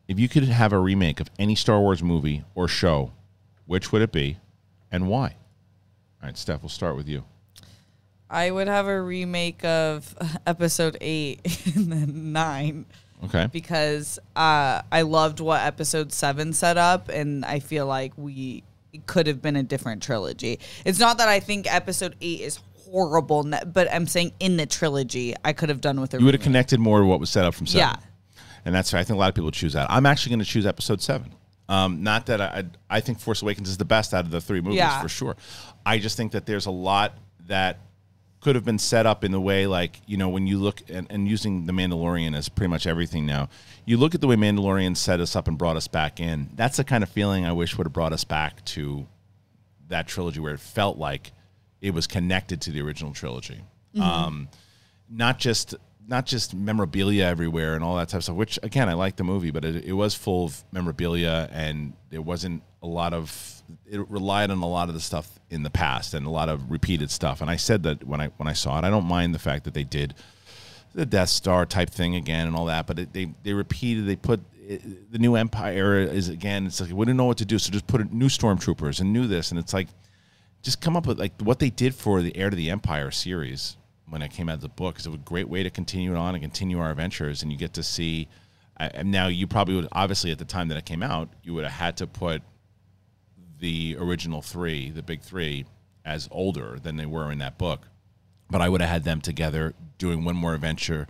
If 0.07 0.19
you 0.19 0.29
could 0.29 0.43
have 0.43 0.73
a 0.73 0.79
remake 0.79 1.19
of 1.19 1.29
any 1.39 1.55
Star 1.55 1.79
Wars 1.81 2.03
movie 2.03 2.43
or 2.53 2.67
show, 2.67 3.13
which 3.65 3.91
would 3.91 4.03
it 4.03 4.11
be 4.11 4.37
and 4.91 5.07
why? 5.07 5.35
All 6.21 6.27
right, 6.27 6.37
Steph, 6.37 6.61
we'll 6.63 6.69
start 6.69 6.95
with 6.95 7.07
you. 7.07 7.23
I 8.29 8.51
would 8.51 8.67
have 8.67 8.87
a 8.87 9.01
remake 9.01 9.63
of 9.63 10.15
episode 10.47 10.97
eight 11.01 11.41
and 11.75 11.91
then 11.91 12.31
nine 12.33 12.85
Okay. 13.23 13.47
because 13.51 14.19
uh, 14.35 14.81
I 14.91 15.01
loved 15.03 15.39
what 15.39 15.61
episode 15.61 16.11
seven 16.13 16.53
set 16.53 16.77
up, 16.77 17.09
and 17.09 17.43
I 17.45 17.59
feel 17.59 17.85
like 17.87 18.13
we 18.17 18.63
it 18.93 19.05
could 19.07 19.27
have 19.27 19.41
been 19.41 19.55
a 19.55 19.63
different 19.63 20.01
trilogy. 20.03 20.59
It's 20.85 20.99
not 20.99 21.17
that 21.17 21.27
I 21.27 21.39
think 21.39 21.73
episode 21.73 22.15
eight 22.21 22.41
is 22.41 22.59
horrible, 22.85 23.43
but 23.73 23.91
I'm 23.93 24.07
saying 24.07 24.31
in 24.39 24.57
the 24.57 24.65
trilogy, 24.65 25.33
I 25.43 25.53
could 25.53 25.69
have 25.69 25.81
done 25.81 25.99
with 25.99 26.13
a 26.13 26.19
You 26.19 26.25
would 26.25 26.35
have 26.35 26.43
connected 26.43 26.79
more 26.79 26.99
to 26.99 27.05
what 27.05 27.19
was 27.19 27.29
set 27.29 27.43
up 27.43 27.53
from 27.55 27.65
seven. 27.67 27.79
Yeah. 27.79 27.95
and 28.65 28.73
that's 28.75 28.93
I 28.93 29.03
think 29.03 29.15
a 29.17 29.19
lot 29.19 29.29
of 29.29 29.35
people 29.35 29.51
choose 29.51 29.73
that. 29.73 29.87
I'm 29.89 30.05
actually 30.05 30.29
going 30.31 30.39
to 30.39 30.45
choose 30.45 30.65
Episode 30.65 31.01
Seven. 31.01 31.33
Um, 31.69 32.03
not 32.03 32.27
that 32.27 32.39
I, 32.41 32.63
I 32.89 33.01
think 33.01 33.19
Force 33.19 33.41
Awakens 33.41 33.67
is 33.69 33.77
the 33.77 33.85
best 33.85 34.13
out 34.13 34.23
of 34.25 34.31
the 34.31 34.39
three 34.41 34.61
movies 34.61 34.77
Yeah. 34.77 35.01
for 35.01 35.09
sure. 35.09 35.35
I 35.85 35.97
just 35.99 36.15
think 36.17 36.31
that 36.31 36.45
there's 36.45 36.65
a 36.65 36.71
lot 36.71 37.17
that 37.47 37.79
could 38.39 38.55
have 38.55 38.63
been 38.63 38.79
set 38.79 39.05
up 39.05 39.23
in 39.23 39.31
the 39.31 39.41
way 39.41 39.65
like 39.67 39.99
you 40.05 40.15
know 40.15 40.29
when 40.29 40.45
you 40.47 40.59
look 40.59 40.81
and, 40.89 41.07
and 41.09 41.27
using 41.27 41.65
the 41.65 41.73
Mandalorian 41.73 42.35
as 42.37 42.47
pretty 42.49 42.69
much 42.69 42.85
everything 42.87 43.25
now. 43.25 43.49
You 43.85 43.97
look 43.97 44.15
at 44.15 44.21
the 44.21 44.27
way 44.27 44.35
Mandalorian 44.35 44.95
set 44.95 45.19
us 45.19 45.35
up 45.35 45.47
and 45.47 45.57
brought 45.57 45.75
us 45.75 45.87
back 45.87 46.19
in. 46.19 46.49
That's 46.55 46.77
the 46.77 46.83
kind 46.83 47.03
of 47.03 47.09
feeling 47.09 47.45
I 47.45 47.51
wish 47.53 47.77
would 47.77 47.87
have 47.87 47.93
brought 47.93 48.13
us 48.13 48.23
back 48.23 48.63
to 48.65 49.07
that 49.89 50.07
trilogy 50.07 50.39
where 50.39 50.53
it 50.53 50.59
felt 50.59 50.97
like 50.97 51.31
it 51.81 51.93
was 51.93 52.07
connected 52.07 52.61
to 52.61 52.71
the 52.71 52.81
original 52.81 53.11
trilogy. 53.13 53.61
Um, 53.99 54.49
not 55.09 55.39
just 55.39 55.73
not 56.07 56.25
just 56.25 56.55
memorabilia 56.55 57.25
everywhere 57.25 57.75
and 57.75 57.83
all 57.83 57.97
that 57.97 58.09
type 58.09 58.19
of 58.19 58.23
stuff. 58.23 58.35
Which 58.35 58.57
again, 58.63 58.89
I 58.89 58.93
like 58.93 59.17
the 59.17 59.23
movie, 59.23 59.51
but 59.51 59.65
it, 59.65 59.85
it 59.85 59.93
was 59.93 60.15
full 60.15 60.45
of 60.45 60.63
memorabilia 60.71 61.49
and 61.51 61.93
there 62.09 62.21
wasn't 62.21 62.63
a 62.81 62.87
lot 62.87 63.13
of. 63.13 63.53
It 63.85 64.09
relied 64.09 64.49
on 64.49 64.59
a 64.59 64.67
lot 64.67 64.87
of 64.87 64.93
the 64.93 65.01
stuff 65.01 65.39
in 65.49 65.63
the 65.63 65.69
past 65.69 66.13
and 66.13 66.25
a 66.25 66.29
lot 66.29 66.47
of 66.47 66.71
repeated 66.71 67.11
stuff. 67.11 67.41
And 67.41 67.49
I 67.49 67.57
said 67.57 67.83
that 67.83 68.05
when 68.05 68.21
I 68.21 68.27
when 68.37 68.47
I 68.47 68.53
saw 68.53 68.79
it, 68.79 68.85
I 68.85 68.89
don't 68.89 69.05
mind 69.05 69.35
the 69.35 69.39
fact 69.39 69.65
that 69.65 69.73
they 69.73 69.83
did 69.83 70.13
the 70.97 71.05
Death 71.05 71.29
Star 71.29 71.65
type 71.65 71.89
thing 71.89 72.15
again 72.15 72.47
and 72.47 72.55
all 72.55 72.65
that, 72.65 72.87
but 72.87 72.99
it, 72.99 73.13
they 73.13 73.29
they 73.43 73.53
repeated. 73.53 74.07
They 74.07 74.15
put 74.15 74.41
it, 74.67 75.11
the 75.11 75.19
new 75.19 75.35
Empire 75.35 75.99
is 75.99 76.29
again. 76.29 76.65
It's 76.65 76.81
like 76.81 76.91
we 76.91 77.05
didn't 77.05 77.17
know 77.17 77.25
what 77.25 77.37
to 77.37 77.45
do, 77.45 77.59
so 77.59 77.71
just 77.71 77.87
put 77.87 78.11
new 78.11 78.27
stormtroopers 78.27 78.99
and 78.99 79.13
new 79.13 79.27
this, 79.27 79.51
and 79.51 79.59
it's 79.59 79.73
like 79.73 79.87
just 80.63 80.81
come 80.81 80.97
up 80.97 81.05
with 81.05 81.19
like 81.19 81.39
what 81.41 81.59
they 81.59 81.69
did 81.69 81.93
for 81.93 82.21
the 82.21 82.35
Heir 82.35 82.49
to 82.49 82.55
the 82.55 82.69
Empire 82.69 83.11
series 83.11 83.77
when 84.09 84.21
it 84.21 84.31
came 84.31 84.49
out 84.49 84.55
of 84.55 84.61
the 84.61 84.69
book 84.69 84.99
is 84.99 85.05
a 85.05 85.11
great 85.11 85.49
way 85.49 85.63
to 85.63 85.69
continue 85.69 86.15
on 86.15 86.35
and 86.35 86.43
continue 86.43 86.79
our 86.79 86.91
adventures, 86.91 87.43
and 87.43 87.51
you 87.51 87.57
get 87.57 87.73
to 87.73 87.83
see. 87.83 88.27
I, 88.79 89.03
now 89.03 89.27
you 89.27 89.47
probably 89.47 89.75
would 89.75 89.87
obviously 89.91 90.31
at 90.31 90.37
the 90.37 90.45
time 90.45 90.67
that 90.67 90.77
it 90.77 90.85
came 90.85 91.03
out, 91.03 91.29
you 91.43 91.53
would 91.53 91.63
have 91.63 91.73
had 91.73 91.97
to 91.97 92.07
put 92.07 92.41
the 93.59 93.97
original 93.99 94.41
three, 94.41 94.91
the 94.91 95.01
big 95.01 95.21
three, 95.21 95.65
as 96.05 96.27
older 96.31 96.77
than 96.81 96.95
they 96.95 97.05
were 97.05 97.31
in 97.31 97.39
that 97.39 97.57
book. 97.57 97.87
But 98.49 98.61
I 98.61 98.69
would 98.69 98.81
have 98.81 98.89
had 98.89 99.03
them 99.03 99.19
together 99.19 99.73
doing 99.97 100.23
one 100.23 100.35
more 100.35 100.53
adventure 100.53 101.07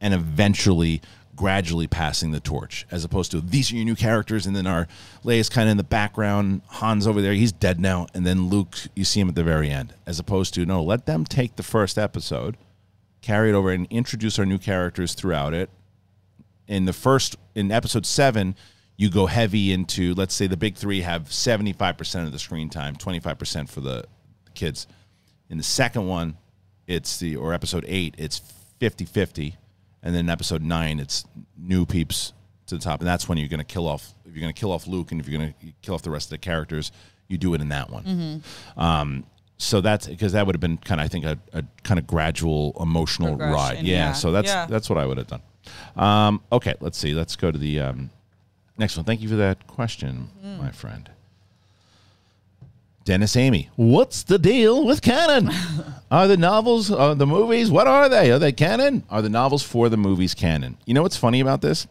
and 0.00 0.14
eventually 0.14 1.02
gradually 1.38 1.86
passing 1.86 2.32
the 2.32 2.40
torch 2.40 2.84
as 2.90 3.04
opposed 3.04 3.30
to 3.30 3.40
these 3.40 3.70
are 3.70 3.76
your 3.76 3.84
new 3.84 3.94
characters 3.94 4.44
and 4.44 4.56
then 4.56 4.66
our 4.66 4.88
Leia's 5.24 5.48
kind 5.48 5.68
of 5.68 5.70
in 5.70 5.76
the 5.76 5.84
background 5.84 6.62
Han's 6.68 7.06
over 7.06 7.22
there 7.22 7.32
he's 7.32 7.52
dead 7.52 7.78
now 7.78 8.08
and 8.12 8.26
then 8.26 8.48
Luke 8.48 8.76
you 8.96 9.04
see 9.04 9.20
him 9.20 9.28
at 9.28 9.36
the 9.36 9.44
very 9.44 9.70
end 9.70 9.94
as 10.04 10.18
opposed 10.18 10.52
to 10.54 10.66
no 10.66 10.82
let 10.82 11.06
them 11.06 11.24
take 11.24 11.54
the 11.54 11.62
first 11.62 11.96
episode 11.96 12.56
carry 13.20 13.50
it 13.50 13.54
over 13.54 13.70
and 13.70 13.86
introduce 13.90 14.38
our 14.38 14.46
new 14.46 14.58
characters 14.58 15.14
throughout 15.14 15.52
it. 15.52 15.70
In 16.66 16.84
the 16.84 16.92
first 16.92 17.36
in 17.54 17.70
episode 17.70 18.06
seven 18.06 18.56
you 18.96 19.10
go 19.10 19.26
heavy 19.26 19.72
into 19.72 20.14
let's 20.14 20.34
say 20.34 20.46
the 20.46 20.56
big 20.56 20.76
three 20.76 21.02
have 21.02 21.24
75% 21.24 22.24
of 22.24 22.32
the 22.32 22.38
screen 22.38 22.68
time 22.68 22.96
25% 22.96 23.68
for 23.68 23.80
the 23.80 24.04
kids. 24.54 24.86
In 25.48 25.56
the 25.56 25.64
second 25.64 26.06
one 26.06 26.36
it's 26.86 27.18
the 27.18 27.36
or 27.36 27.52
episode 27.54 27.84
eight 27.86 28.14
it's 28.18 28.42
50-50 28.80 29.54
and 30.02 30.14
then 30.14 30.26
in 30.26 30.30
episode 30.30 30.62
nine 30.62 30.98
it's 31.00 31.24
new 31.56 31.84
peeps 31.86 32.32
to 32.66 32.76
the 32.76 32.80
top. 32.80 33.00
And 33.00 33.08
that's 33.08 33.28
when 33.28 33.38
you're 33.38 33.48
going 33.48 33.58
to 33.58 33.64
kill 33.64 33.88
off 33.88 34.14
if 34.24 34.34
you're 34.34 34.40
going 34.42 34.52
to 34.52 34.58
kill 34.58 34.72
off 34.72 34.86
luke 34.86 35.10
and 35.12 35.20
if 35.20 35.28
you're 35.28 35.38
going 35.40 35.54
to 35.60 35.72
kill 35.82 35.94
off 35.94 36.02
the 36.02 36.10
rest 36.10 36.26
of 36.26 36.30
the 36.30 36.38
characters 36.38 36.92
you 37.28 37.36
do 37.38 37.52
it 37.54 37.60
in 37.60 37.68
that 37.70 37.90
one. 37.90 38.42
Um, 38.76 39.24
so 39.58 39.80
that's 39.80 40.06
because 40.06 40.32
that 40.32 40.46
would 40.46 40.54
have 40.54 40.60
been 40.60 40.78
kind 40.78 41.00
of 41.00 41.04
i 41.04 41.08
think 41.08 41.24
a, 41.24 41.38
a 41.52 41.64
kind 41.82 41.98
of 41.98 42.06
gradual 42.06 42.76
emotional 42.80 43.36
ride. 43.36 43.82
Yeah, 43.82 43.96
yeah. 43.96 44.12
so 44.12 44.30
that's 44.32 44.48
Yeah. 44.48 44.66
that's 44.66 44.88
what 44.88 44.98
i 44.98 45.04
would 45.06 45.18
have 45.18 45.26
done. 45.26 45.42
Um, 45.96 46.42
okay 46.52 46.74
let's 46.80 46.96
see. 46.98 47.12
Let's 47.14 47.36
go 47.36 47.50
to 47.50 47.58
the 47.58 47.80
um, 47.80 48.10
next 48.78 48.96
one. 48.96 49.04
Thank 49.04 49.20
you 49.20 49.28
for 49.28 49.36
that 49.36 49.66
question 49.66 50.28
my 50.60 50.70
friend. 50.70 51.10
Dennis 53.04 53.36
Amy, 53.36 53.70
what's 53.76 54.22
the 54.22 54.38
deal 54.38 54.84
with 54.84 55.00
canon? 55.02 55.50
are 56.10 56.26
the 56.26 56.36
novels, 56.36 56.90
are 56.90 57.14
the 57.14 57.26
movies, 57.26 57.70
what 57.70 57.86
are 57.86 58.08
they? 58.08 58.30
Are 58.30 58.38
they 58.38 58.52
canon? 58.52 59.04
Are 59.10 59.22
the 59.22 59.28
novels 59.28 59.62
for 59.62 59.88
the 59.88 59.96
movies 59.96 60.34
canon? 60.34 60.78
You 60.86 60.94
know 60.94 61.02
what's 61.02 61.16
funny 61.16 61.40
about 61.40 61.60
this? 61.60 61.86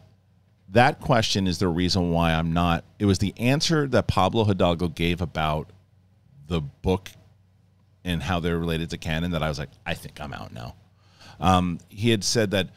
That 0.70 1.00
question 1.00 1.46
is 1.46 1.58
the 1.58 1.68
reason 1.68 2.10
why 2.10 2.32
I'm 2.32 2.52
not. 2.52 2.84
It 2.98 3.06
was 3.06 3.18
the 3.18 3.32
answer 3.38 3.86
that 3.88 4.06
Pablo 4.06 4.44
Hidalgo 4.44 4.88
gave 4.88 5.20
about 5.20 5.70
the 6.46 6.60
book 6.60 7.10
and 8.04 8.22
how 8.22 8.40
they're 8.40 8.58
related 8.58 8.90
to 8.90 8.98
canon 8.98 9.30
that 9.30 9.42
I 9.42 9.48
was 9.48 9.58
like, 9.58 9.70
I 9.86 9.94
think 9.94 10.20
I'm 10.20 10.32
out 10.32 10.52
now. 10.52 10.74
Um, 11.40 11.78
he 11.88 12.10
had 12.10 12.24
said 12.24 12.50
that 12.50 12.70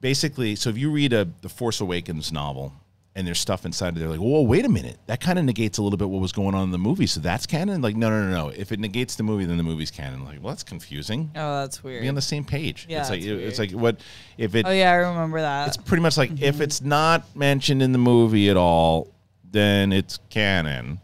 basically, 0.00 0.56
so 0.56 0.70
if 0.70 0.78
you 0.78 0.90
read 0.90 1.12
a 1.12 1.28
the 1.40 1.48
Force 1.48 1.80
Awakens 1.80 2.30
novel 2.30 2.74
and 3.18 3.26
there's 3.26 3.40
stuff 3.40 3.66
inside 3.66 3.88
of 3.88 3.94
there, 3.96 4.08
like, 4.08 4.20
whoa, 4.20 4.42
wait 4.42 4.64
a 4.64 4.68
minute, 4.68 4.96
that 5.06 5.20
kind 5.20 5.40
of 5.40 5.44
negates 5.44 5.78
a 5.78 5.82
little 5.82 5.96
bit 5.96 6.08
what 6.08 6.20
was 6.20 6.30
going 6.30 6.54
on 6.54 6.62
in 6.62 6.70
the 6.70 6.78
movie. 6.78 7.08
So 7.08 7.18
that's 7.18 7.46
canon. 7.46 7.82
Like, 7.82 7.96
no, 7.96 8.08
no, 8.10 8.22
no, 8.22 8.30
no. 8.30 8.48
If 8.50 8.70
it 8.70 8.78
negates 8.78 9.16
the 9.16 9.24
movie, 9.24 9.44
then 9.44 9.56
the 9.56 9.64
movie's 9.64 9.90
canon. 9.90 10.24
Like, 10.24 10.40
well, 10.40 10.50
that's 10.52 10.62
confusing. 10.62 11.32
Oh, 11.34 11.62
that's 11.62 11.82
weird. 11.82 12.02
Be 12.02 12.08
on 12.08 12.14
the 12.14 12.22
same 12.22 12.44
page. 12.44 12.86
Yeah, 12.88 13.00
it's 13.00 13.10
like 13.10 13.22
it's 13.22 13.58
like 13.58 13.72
what 13.72 13.98
if 14.38 14.54
it 14.54 14.66
oh 14.68 14.70
yeah, 14.70 14.92
I 14.92 14.94
remember 14.94 15.40
that. 15.40 15.66
it's 15.66 15.76
pretty 15.76 16.00
much 16.00 16.16
like 16.16 16.30
if 16.30 16.54
mm-hmm. 16.54 16.62
it's 16.62 16.80
not 16.80 17.24
mentioned 17.34 17.82
in 17.82 17.90
the 17.90 17.98
movie 17.98 18.50
at 18.50 18.56
all, 18.56 19.12
then 19.50 19.92
it's 19.92 20.20
canon. 20.30 21.00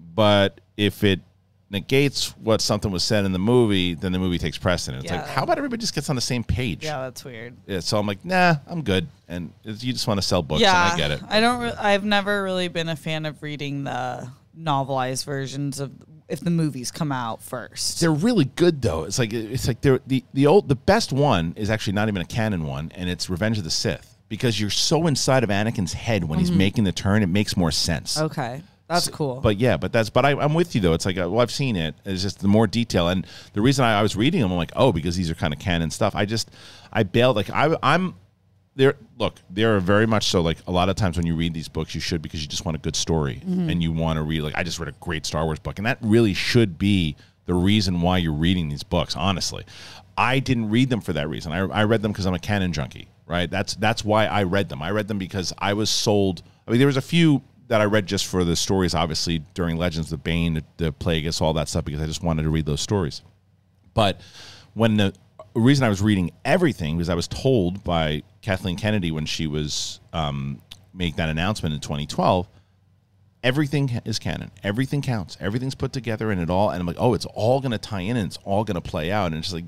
But 0.00 0.60
if 0.76 1.04
it 1.04 1.20
negates 1.74 2.30
what 2.38 2.60
something 2.60 2.90
was 2.90 3.04
said 3.04 3.24
in 3.24 3.32
the 3.32 3.38
movie, 3.38 3.94
then 3.94 4.12
the 4.12 4.18
movie 4.18 4.38
takes 4.38 4.56
precedent. 4.56 5.04
It's 5.04 5.12
like, 5.12 5.26
how 5.26 5.42
about 5.42 5.58
everybody 5.58 5.80
just 5.80 5.94
gets 5.94 6.08
on 6.08 6.16
the 6.16 6.22
same 6.22 6.42
page? 6.42 6.84
yeah, 6.84 7.02
that's 7.02 7.24
weird. 7.24 7.56
Yeah, 7.66 7.80
so 7.80 7.98
I'm 7.98 8.06
like, 8.06 8.24
nah, 8.24 8.54
I'm 8.66 8.82
good. 8.82 9.06
And 9.28 9.52
you 9.64 9.92
just 9.92 10.06
want 10.06 10.18
to 10.18 10.26
sell 10.26 10.42
books, 10.42 10.62
yeah, 10.62 10.92
and 10.92 10.92
I 10.92 10.96
get 10.96 11.10
it. 11.10 11.20
I 11.28 11.40
don't. 11.40 11.60
Re- 11.60 11.74
I've 11.78 12.04
never 12.04 12.42
really 12.42 12.68
been 12.68 12.88
a 12.88 12.96
fan 12.96 13.26
of 13.26 13.42
reading 13.42 13.84
the 13.84 14.30
novelized 14.58 15.24
versions 15.24 15.80
of 15.80 15.92
if 16.28 16.40
the 16.40 16.50
movies 16.50 16.90
come 16.90 17.12
out 17.12 17.42
first. 17.42 18.00
They're 18.00 18.12
really 18.12 18.44
good 18.44 18.80
though. 18.80 19.04
It's 19.04 19.18
like 19.18 19.32
it's 19.32 19.66
like 19.66 19.80
they're 19.80 20.00
the 20.06 20.24
the 20.32 20.46
old 20.46 20.68
the 20.68 20.76
best 20.76 21.12
one 21.12 21.54
is 21.56 21.70
actually 21.70 21.94
not 21.94 22.08
even 22.08 22.22
a 22.22 22.26
canon 22.26 22.64
one, 22.64 22.92
and 22.94 23.10
it's 23.10 23.28
Revenge 23.28 23.58
of 23.58 23.64
the 23.64 23.70
Sith 23.70 24.16
because 24.28 24.60
you're 24.60 24.70
so 24.70 25.06
inside 25.06 25.44
of 25.44 25.50
Anakin's 25.50 25.92
head 25.92 26.24
when 26.24 26.38
he's 26.38 26.50
making 26.50 26.84
the 26.84 26.92
turn, 26.92 27.22
it 27.22 27.28
makes 27.28 27.56
more 27.56 27.70
sense. 27.70 28.16
Mm-hmm. 28.16 28.26
Okay, 28.26 28.62
that's 28.86 29.08
cool. 29.08 29.40
But 29.40 29.56
yeah, 29.56 29.76
but 29.76 29.92
that's 29.92 30.10
but 30.10 30.24
I, 30.24 30.32
I'm 30.32 30.54
with 30.54 30.74
you 30.74 30.80
though. 30.80 30.92
It's 30.92 31.06
like 31.06 31.16
uh, 31.16 31.28
well, 31.30 31.40
I've 31.40 31.50
seen 31.50 31.76
it. 31.76 31.94
It's 32.04 32.22
just 32.22 32.40
the 32.40 32.48
more 32.48 32.66
detail, 32.66 33.08
and 33.08 33.26
the 33.54 33.62
reason 33.62 33.84
I, 33.84 33.98
I 33.98 34.02
was 34.02 34.14
reading 34.14 34.40
them, 34.40 34.50
I'm 34.52 34.58
like, 34.58 34.72
oh, 34.76 34.92
because 34.92 35.16
these 35.16 35.30
are 35.30 35.34
kind 35.34 35.54
of 35.54 35.60
canon 35.60 35.90
stuff. 35.90 36.14
I 36.14 36.26
just 36.26 36.50
I 36.92 37.02
bailed. 37.02 37.36
Like 37.36 37.50
I 37.50 37.76
I'm 37.82 38.14
there. 38.76 38.96
Look, 39.18 39.36
there 39.48 39.76
are 39.76 39.80
very 39.80 40.06
much 40.06 40.26
so. 40.28 40.42
Like 40.42 40.58
a 40.66 40.72
lot 40.72 40.88
of 40.88 40.96
times 40.96 41.16
when 41.16 41.26
you 41.26 41.34
read 41.34 41.54
these 41.54 41.68
books, 41.68 41.94
you 41.94 42.00
should 42.00 42.20
because 42.20 42.42
you 42.42 42.48
just 42.48 42.64
want 42.66 42.76
a 42.76 42.80
good 42.80 42.96
story 42.96 43.40
and 43.70 43.82
you 43.82 43.90
want 43.90 44.18
to 44.18 44.22
read. 44.22 44.42
Like 44.42 44.56
I 44.56 44.62
just 44.62 44.78
read 44.78 44.88
a 44.88 44.94
great 45.00 45.24
Star 45.24 45.44
Wars 45.44 45.58
book, 45.58 45.78
and 45.78 45.86
that 45.86 45.98
really 46.02 46.34
should 46.34 46.78
be 46.78 47.16
the 47.46 47.54
reason 47.54 48.02
why 48.02 48.18
you're 48.18 48.32
reading 48.32 48.68
these 48.68 48.82
books. 48.82 49.16
Honestly, 49.16 49.64
I 50.18 50.40
didn't 50.40 50.68
read 50.68 50.90
them 50.90 51.00
for 51.00 51.14
that 51.14 51.28
reason. 51.28 51.52
I, 51.52 51.60
I 51.60 51.84
read 51.84 52.02
them 52.02 52.12
because 52.12 52.26
I'm 52.26 52.34
a 52.34 52.38
canon 52.38 52.72
junkie. 52.72 53.08
Right. 53.26 53.50
That's 53.50 53.74
that's 53.76 54.04
why 54.04 54.26
I 54.26 54.42
read 54.42 54.68
them. 54.68 54.82
I 54.82 54.90
read 54.90 55.08
them 55.08 55.18
because 55.18 55.54
I 55.56 55.72
was 55.72 55.88
sold. 55.88 56.42
I 56.68 56.70
mean, 56.70 56.78
there 56.78 56.86
was 56.86 56.98
a 56.98 57.02
few 57.02 57.42
that 57.68 57.80
I 57.80 57.84
read 57.84 58.06
just 58.06 58.26
for 58.26 58.44
the 58.44 58.56
stories, 58.56 58.94
obviously 58.94 59.44
during 59.54 59.76
Legends 59.76 60.12
of 60.12 60.22
Bane, 60.22 60.54
the, 60.54 60.64
the 60.76 60.92
Plagueis, 60.92 61.40
all 61.40 61.54
that 61.54 61.68
stuff, 61.68 61.84
because 61.84 62.00
I 62.00 62.06
just 62.06 62.22
wanted 62.22 62.42
to 62.42 62.50
read 62.50 62.66
those 62.66 62.80
stories. 62.80 63.22
But 63.94 64.20
when 64.74 64.96
the 64.96 65.14
reason 65.54 65.84
I 65.84 65.88
was 65.88 66.02
reading 66.02 66.32
everything 66.44 66.96
was 66.96 67.08
I 67.08 67.14
was 67.14 67.28
told 67.28 67.84
by 67.84 68.22
Kathleen 68.42 68.76
Kennedy 68.76 69.12
when 69.12 69.24
she 69.24 69.46
was 69.46 70.00
um, 70.12 70.60
make 70.94 71.16
that 71.16 71.28
announcement 71.28 71.74
in 71.74 71.80
2012. 71.80 72.48
Everything 73.42 73.90
is 74.04 74.18
canon. 74.18 74.50
Everything 74.62 75.02
counts. 75.02 75.36
Everything's 75.40 75.74
put 75.74 75.92
together 75.92 76.30
and 76.30 76.40
it 76.40 76.48
all. 76.48 76.70
And 76.70 76.80
I'm 76.80 76.86
like, 76.86 76.96
oh, 76.98 77.12
it's 77.14 77.26
all 77.26 77.60
going 77.60 77.72
to 77.72 77.78
tie 77.78 78.00
in 78.00 78.16
and 78.16 78.26
it's 78.26 78.38
all 78.44 78.64
going 78.64 78.76
to 78.76 78.80
play 78.80 79.12
out. 79.12 79.26
And 79.32 79.36
it's 79.36 79.52
like 79.52 79.64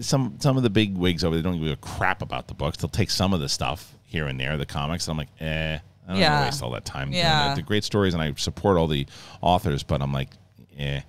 some 0.00 0.36
some 0.40 0.56
of 0.56 0.62
the 0.62 0.70
big 0.70 0.96
wigs 0.96 1.24
over 1.24 1.34
there 1.34 1.42
don't 1.42 1.60
give 1.60 1.70
a 1.70 1.76
crap 1.76 2.22
about 2.22 2.46
the 2.46 2.54
books. 2.54 2.76
They'll 2.76 2.88
take 2.88 3.10
some 3.10 3.32
of 3.32 3.40
the 3.40 3.48
stuff 3.48 3.94
here 4.04 4.26
and 4.26 4.38
there, 4.38 4.56
the 4.56 4.66
comics. 4.66 5.08
And 5.08 5.12
I'm 5.12 5.18
like, 5.18 5.40
eh, 5.40 5.78
I 6.06 6.12
don't 6.12 6.20
Yeah. 6.20 6.44
waste 6.44 6.62
all 6.62 6.70
that 6.72 6.84
time. 6.84 7.12
Yeah. 7.12 7.54
the 7.54 7.62
great 7.62 7.84
stories, 7.84 8.14
and 8.14 8.22
I 8.22 8.32
support 8.36 8.76
all 8.76 8.86
the 8.86 9.06
authors, 9.40 9.82
but 9.82 10.00
I'm 10.02 10.12
like, 10.12 10.30
eh, 10.78 11.00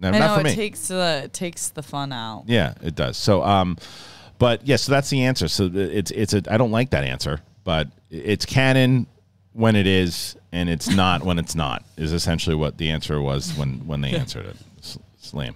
no, 0.00 0.08
I 0.08 0.18
not 0.18 0.18
know 0.20 0.40
it 0.40 0.44
me. 0.44 0.54
takes 0.54 0.88
the 0.88 1.22
it 1.24 1.32
takes 1.32 1.68
the 1.68 1.82
fun 1.82 2.12
out. 2.12 2.44
Yeah, 2.46 2.74
it 2.82 2.94
does. 2.94 3.16
So, 3.16 3.42
um, 3.44 3.76
but 4.38 4.66
yeah, 4.66 4.76
so 4.76 4.90
that's 4.90 5.10
the 5.10 5.24
answer. 5.24 5.48
So 5.48 5.70
it's 5.72 6.10
it's 6.10 6.32
a 6.34 6.42
I 6.50 6.56
don't 6.56 6.70
like 6.72 6.90
that 6.90 7.04
answer, 7.04 7.40
but 7.64 7.88
it's 8.10 8.44
canon 8.46 9.06
when 9.52 9.76
it 9.76 9.86
is, 9.86 10.34
and 10.50 10.68
it's 10.70 10.88
not 10.96 11.22
when 11.24 11.38
it's 11.38 11.54
not. 11.54 11.84
Is 11.96 12.12
essentially 12.12 12.56
what 12.56 12.78
the 12.78 12.90
answer 12.90 13.20
was 13.20 13.52
when 13.56 13.86
when 13.86 14.00
they 14.00 14.10
answered 14.16 14.46
it. 14.46 14.56
It's 14.78 14.98
lame. 15.34 15.54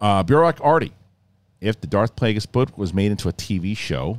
Uh, 0.00 0.22
Burok 0.22 0.58
Artie, 0.62 0.92
if 1.60 1.80
the 1.80 1.86
Darth 1.86 2.14
Plagueis 2.16 2.50
book 2.50 2.76
was 2.76 2.92
made 2.92 3.10
into 3.10 3.28
a 3.28 3.32
TV 3.32 3.74
show, 3.76 4.18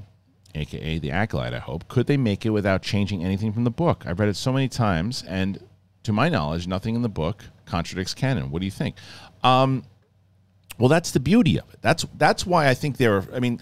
aka 0.58 0.99
The 0.99 1.12
Acolyte, 1.12 1.53
I 1.53 1.60
hope, 1.60 1.88
could 1.88 2.08
they 2.08 2.18
make 2.18 2.45
it 2.45 2.49
without 2.49 2.82
changing 2.82 3.24
anything 3.24 3.53
from 3.53 3.64
the 3.64 3.72
book? 3.72 4.03
I've 4.05 4.20
read 4.20 4.30
it 4.30 4.36
so 4.36 4.51
many 4.51 4.68
times, 4.68 5.24
and 5.28 5.60
to 6.03 6.14
my 6.14 6.30
knowledge, 6.30 6.68
nothing 6.68 6.95
in 6.95 7.01
the 7.01 7.10
book 7.10 7.43
contradicts 7.66 8.14
canon. 8.14 8.49
What 8.49 8.60
do 8.60 8.66
you 8.66 8.72
think? 8.72 8.95
Um, 9.43 9.84
well, 10.78 10.89
that's 10.89 11.12
the 11.12 11.20
beauty 11.20 11.60
of 11.60 11.72
it. 11.74 11.80
That's 11.82 12.05
that's 12.18 12.45
why 12.45 12.68
I 12.68 12.74
think 12.74 12.97
there. 12.97 13.18
Are, 13.18 13.26
I 13.34 13.39
mean, 13.39 13.60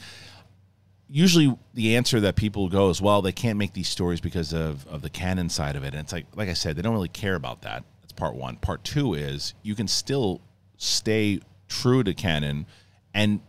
usually 1.09 1.57
the 1.73 1.95
answer 1.95 2.19
that 2.19 2.35
people 2.35 2.69
go 2.69 2.89
is, 2.89 3.01
well, 3.01 3.21
they 3.21 3.31
can't 3.31 3.57
make 3.57 3.73
these 3.73 3.87
stories 3.87 4.21
because 4.21 4.53
of 4.53 4.85
of 4.87 5.01
the 5.01 5.09
canon 5.09 5.49
side 5.49 5.75
of 5.75 5.83
it. 5.83 5.93
And 5.93 6.01
it's 6.01 6.13
like, 6.13 6.25
like 6.35 6.49
I 6.49 6.53
said, 6.53 6.75
they 6.75 6.81
don't 6.81 6.93
really 6.93 7.07
care 7.07 7.35
about 7.35 7.61
that. 7.61 7.83
That's 8.01 8.13
part 8.13 8.35
one. 8.35 8.57
Part 8.57 8.83
two 8.83 9.13
is 9.13 9.53
you 9.63 9.75
can 9.75 9.87
still 9.87 10.41
stay 10.77 11.39
true 11.67 12.03
to 12.03 12.13
canon, 12.13 12.65
and 13.13 13.39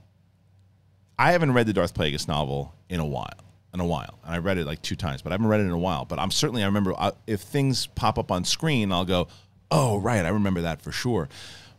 I 1.19 1.33
haven't 1.33 1.53
read 1.53 1.67
the 1.67 1.73
Darth 1.73 1.95
Plagueis 1.95 2.29
novel 2.29 2.75
in 2.89 3.01
a 3.01 3.07
while. 3.07 3.31
In 3.75 3.81
a 3.81 3.85
while, 3.85 4.19
and 4.25 4.35
I 4.35 4.39
read 4.39 4.57
it 4.57 4.65
like 4.65 4.81
two 4.81 4.97
times, 4.97 5.21
but 5.21 5.33
I 5.33 5.35
haven't 5.35 5.49
read 5.49 5.61
it 5.61 5.65
in 5.65 5.71
a 5.71 5.77
while. 5.77 6.07
But 6.07 6.19
I'm 6.19 6.31
certainly 6.31 6.63
I 6.63 6.67
remember 6.67 6.95
uh, 6.97 7.11
if 7.27 7.43
things 7.43 7.87
pop 7.89 8.19
up 8.19 8.31
on 8.31 8.43
screen, 8.45 8.91
I'll 8.91 9.05
go, 9.05 9.29
"Oh, 9.71 9.99
right, 9.99 10.25
I 10.25 10.31
remember 10.31 10.63
that 10.63 10.81
for 10.81 10.93
sure." 10.93 11.29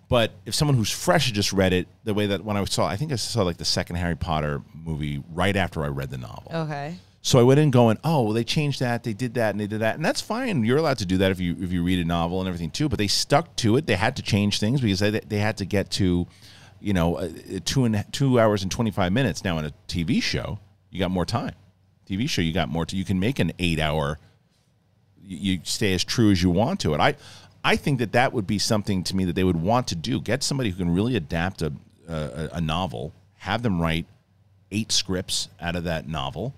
But 0.10 0.32
if 0.46 0.54
someone 0.54 0.78
who's 0.78 0.92
fresh 0.92 1.26
had 1.26 1.36
just 1.36 1.52
read 1.52 1.74
it, 1.74 1.88
the 2.04 2.14
way 2.14 2.28
that 2.28 2.46
when 2.46 2.56
I 2.56 2.64
saw, 2.66 2.86
I 2.86 2.98
think 2.98 3.12
I 3.12 3.16
saw 3.16 3.42
like 3.42 3.58
the 3.58 3.66
second 3.66 3.96
Harry 3.96 4.16
Potter 4.16 4.62
movie 4.74 5.24
right 5.34 5.56
after 5.56 5.84
I 5.84 5.88
read 5.88 6.12
the 6.12 6.18
novel. 6.18 6.52
Okay. 6.54 6.98
So 7.22 7.40
I 7.40 7.44
went 7.44 7.60
in 7.60 7.72
going, 7.72 7.98
oh, 8.06 8.24
well, 8.24 8.34
they 8.34 8.46
changed 8.46 8.80
that, 8.80 9.04
they 9.04 9.12
did 9.12 9.34
that, 9.34 9.50
and 9.50 9.60
they 9.60 9.68
did 9.68 9.80
that, 9.80 9.96
and 9.96 10.06
that's 10.06 10.22
fine. 10.22 10.64
You're 10.64 10.78
allowed 10.78 11.00
to 11.00 11.06
do 11.06 11.18
that 11.18 11.32
if 11.32 11.42
you 11.42 11.58
if 11.60 11.74
you 11.74 11.84
read 11.84 12.00
a 12.00 12.08
novel 12.08 12.40
and 12.40 12.48
everything 12.48 12.72
too. 12.72 12.88
But 12.88 13.00
they 13.00 13.08
stuck 13.08 13.54
to 13.58 13.76
it. 13.76 13.86
They 13.86 13.96
had 13.96 14.16
to 14.16 14.22
change 14.22 14.60
things 14.60 14.80
because 14.80 15.00
they 15.00 15.10
they 15.10 15.40
had 15.40 15.58
to 15.58 15.66
get 15.66 15.90
to, 15.92 16.28
you 16.80 16.94
know, 16.94 17.18
uh, 17.18 17.30
two 17.66 17.84
and 17.84 18.06
two 18.14 18.40
hours 18.40 18.64
and 18.64 18.72
twenty 18.72 18.92
five 18.92 19.12
minutes. 19.12 19.44
Now 19.44 19.58
in 19.58 19.66
a 19.66 19.74
TV 19.90 20.24
show, 20.24 20.60
you 20.90 21.00
got 21.00 21.12
more 21.12 21.26
time. 21.26 21.54
TV 22.10 22.30
show, 22.30 22.42
you 22.42 22.54
got 22.54 22.70
more. 22.70 22.86
To, 22.86 22.96
you 22.96 23.04
can 23.06 23.20
make 23.20 23.40
an 23.40 23.52
eight 23.60 23.80
hour. 23.80 24.18
You, 25.22 25.54
you 25.56 25.60
stay 25.64 25.94
as 25.94 26.04
true 26.04 26.32
as 26.32 26.42
you 26.42 26.50
want 26.50 26.80
to 26.82 26.94
it. 26.94 27.00
I 27.02 27.16
I 27.64 27.76
think 27.76 28.00
that 28.00 28.14
that 28.14 28.32
would 28.34 28.48
be 28.48 28.60
something 28.60 29.04
to 29.04 29.16
me 29.16 29.26
that 29.26 29.34
they 29.36 29.44
would 29.44 29.62
want 29.62 29.88
to 29.88 29.96
do. 29.96 30.22
Get 30.22 30.44
somebody 30.44 30.70
who 30.70 30.78
can 30.78 30.94
really 30.94 31.16
adapt 31.16 31.62
a 31.62 31.74
a, 32.08 32.50
a 32.54 32.62
novel, 32.62 33.14
have 33.40 33.62
them 33.64 33.82
write 33.82 34.06
eight 34.72 34.92
scripts 34.92 35.50
out 35.60 35.76
of 35.76 35.84
that 35.86 36.08
novel 36.08 36.54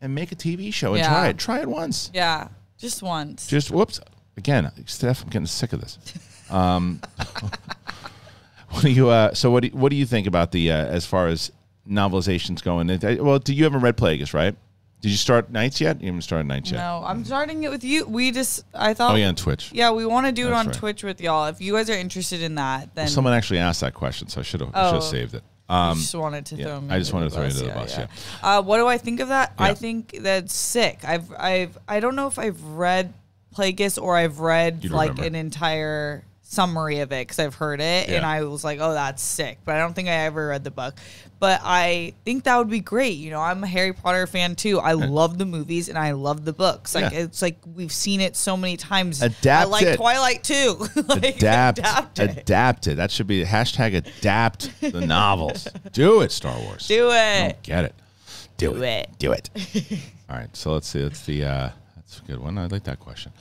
and 0.00 0.14
make 0.14 0.32
a 0.32 0.36
TV 0.36 0.72
show 0.72 0.90
and 0.94 0.98
Yeah. 0.98 1.08
try 1.08 1.28
it. 1.28 1.38
Try 1.38 1.60
it 1.60 1.68
once. 1.68 2.10
Yeah. 2.14 2.48
Just 2.78 3.02
once. 3.02 3.46
Just 3.46 3.70
whoops. 3.70 4.00
Again, 4.36 4.70
Steph, 4.86 5.22
I'm 5.24 5.28
getting 5.30 5.46
sick 5.46 5.72
of 5.72 5.80
this. 5.80 5.98
Um, 6.50 7.02
what 8.70 8.82
do 8.82 8.90
you? 8.90 9.10
Uh, 9.10 9.34
so 9.34 9.50
what 9.50 9.60
do 9.64 9.68
you, 9.68 9.76
what 9.76 9.90
do 9.90 9.96
you 9.96 10.06
think 10.06 10.26
about 10.26 10.50
the 10.50 10.72
uh, 10.72 10.76
as 10.86 11.04
far 11.04 11.26
as 11.28 11.52
novelizations 11.88 12.62
going? 12.62 12.86
Well, 13.24 13.38
do 13.38 13.52
you 13.54 13.64
haven't 13.64 13.80
read 13.80 13.96
Plagueis, 13.96 14.34
right? 14.34 14.54
Did 15.00 15.10
you 15.10 15.16
start 15.16 15.50
Nights 15.50 15.80
yet? 15.80 16.00
You 16.00 16.06
haven't 16.08 16.22
started 16.22 16.48
Nights 16.48 16.72
yet. 16.72 16.78
no, 16.78 17.02
I'm 17.06 17.24
starting 17.24 17.62
it 17.62 17.70
with 17.70 17.84
you. 17.84 18.04
We 18.06 18.32
just, 18.32 18.64
I 18.74 18.94
thought. 18.94 19.12
Oh 19.12 19.16
yeah, 19.16 19.28
on 19.28 19.36
Twitch. 19.36 19.70
Yeah, 19.72 19.92
we 19.92 20.04
want 20.04 20.26
to 20.26 20.32
do 20.32 20.48
it 20.48 20.52
on 20.52 20.66
right. 20.66 20.74
Twitch 20.74 21.04
with 21.04 21.20
y'all. 21.20 21.46
If 21.46 21.60
you 21.60 21.74
guys 21.74 21.88
are 21.88 21.94
interested 21.96 22.42
in 22.42 22.56
that, 22.56 22.94
then 22.96 23.06
Someone 23.06 23.32
actually 23.32 23.60
asked 23.60 23.80
that 23.82 23.94
question, 23.94 24.28
so 24.28 24.40
I 24.40 24.42
should 24.42 24.60
have 24.60 24.70
should 24.70 24.74
Oh. 24.74 25.00
saved 25.00 25.34
it. 25.34 25.44
I 25.68 25.90
Um, 25.90 25.98
just 25.98 26.14
wanted 26.14 26.46
to 26.46 26.56
yeah, 26.56 26.64
throw. 26.80 26.82
I 26.88 26.98
just 26.98 27.12
wanted 27.12 27.26
to 27.26 27.30
throw 27.30 27.42
you 27.44 27.50
under 27.50 27.62
the 27.66 27.72
bus, 27.72 27.98
Uh, 28.42 28.62
what 28.62 28.78
do 28.78 28.86
I 28.88 28.98
think 28.98 29.20
of 29.20 29.28
that? 29.28 29.52
I 29.58 29.74
think 29.74 30.18
that's 30.20 30.52
sick. 30.54 31.00
I've, 31.04 31.32
I've, 31.38 31.78
I 31.86 32.00
don't 32.00 32.16
know 32.16 32.26
if 32.26 32.38
I've 32.38 32.60
read 32.64 33.12
Plagueis 33.54 34.00
or 34.02 34.16
I've 34.16 34.40
read 34.40 34.88
like 34.90 35.10
remember. 35.10 35.24
an 35.26 35.34
entire 35.34 36.24
summary 36.50 37.00
of 37.00 37.12
it 37.12 37.20
because 37.28 37.38
I've 37.38 37.54
heard 37.54 37.78
it 37.82 38.08
and 38.08 38.24
I 38.24 38.42
was 38.44 38.64
like, 38.64 38.78
oh, 38.80 38.94
that's 38.94 39.22
sick. 39.22 39.58
But 39.66 39.74
I 39.74 39.80
don't 39.80 39.92
think 39.92 40.08
I 40.08 40.12
ever 40.24 40.48
read 40.48 40.64
the 40.64 40.70
book. 40.70 40.94
But 41.38 41.60
I 41.62 42.14
think 42.24 42.44
that 42.44 42.56
would 42.56 42.70
be 42.70 42.80
great. 42.80 43.18
You 43.18 43.30
know, 43.30 43.40
I'm 43.40 43.62
a 43.62 43.66
Harry 43.66 43.92
Potter 43.92 44.26
fan 44.26 44.56
too. 44.56 44.80
I 44.80 44.92
love 44.92 45.36
the 45.36 45.44
movies 45.44 45.90
and 45.90 45.98
I 45.98 46.12
love 46.12 46.46
the 46.46 46.54
books. 46.54 46.94
Like 46.94 47.12
Yeah. 47.12 47.20
it's 47.20 47.42
like 47.42 47.58
we've 47.74 47.92
seen 47.92 48.22
it 48.22 48.34
so 48.34 48.56
many 48.56 48.78
times. 48.78 49.20
Adapt 49.20 49.46
I 49.46 49.64
like 49.70 49.82
it. 49.84 49.96
Twilight 49.96 50.42
too. 50.42 50.88
like, 51.06 51.36
adapt, 51.36 51.80
adapt 51.80 52.18
it. 52.18 52.30
adapt 52.38 52.86
it. 52.86 52.96
That 52.96 53.10
should 53.10 53.26
be 53.26 53.44
hashtag 53.44 53.94
adapt 53.94 54.80
the 54.80 55.02
novels. 55.02 55.68
Do 55.92 56.22
it, 56.22 56.32
Star 56.32 56.58
Wars. 56.60 56.88
Do 56.88 57.10
it. 57.12 57.42
don't 57.42 57.62
get 57.62 57.84
it. 57.84 57.94
Do, 58.56 58.72
Do 58.72 58.82
it. 58.82 58.86
it. 58.86 59.18
Do 59.18 59.32
it. 59.32 59.50
All 60.30 60.36
right. 60.36 60.56
So 60.56 60.72
let's 60.72 60.88
see. 60.88 61.02
That's 61.02 61.24
the 61.26 61.44
uh, 61.44 61.70
that's 61.94 62.20
a 62.20 62.22
good 62.22 62.40
one. 62.40 62.56
I 62.56 62.66
like 62.66 62.84
that 62.84 62.98
question. 63.00 63.32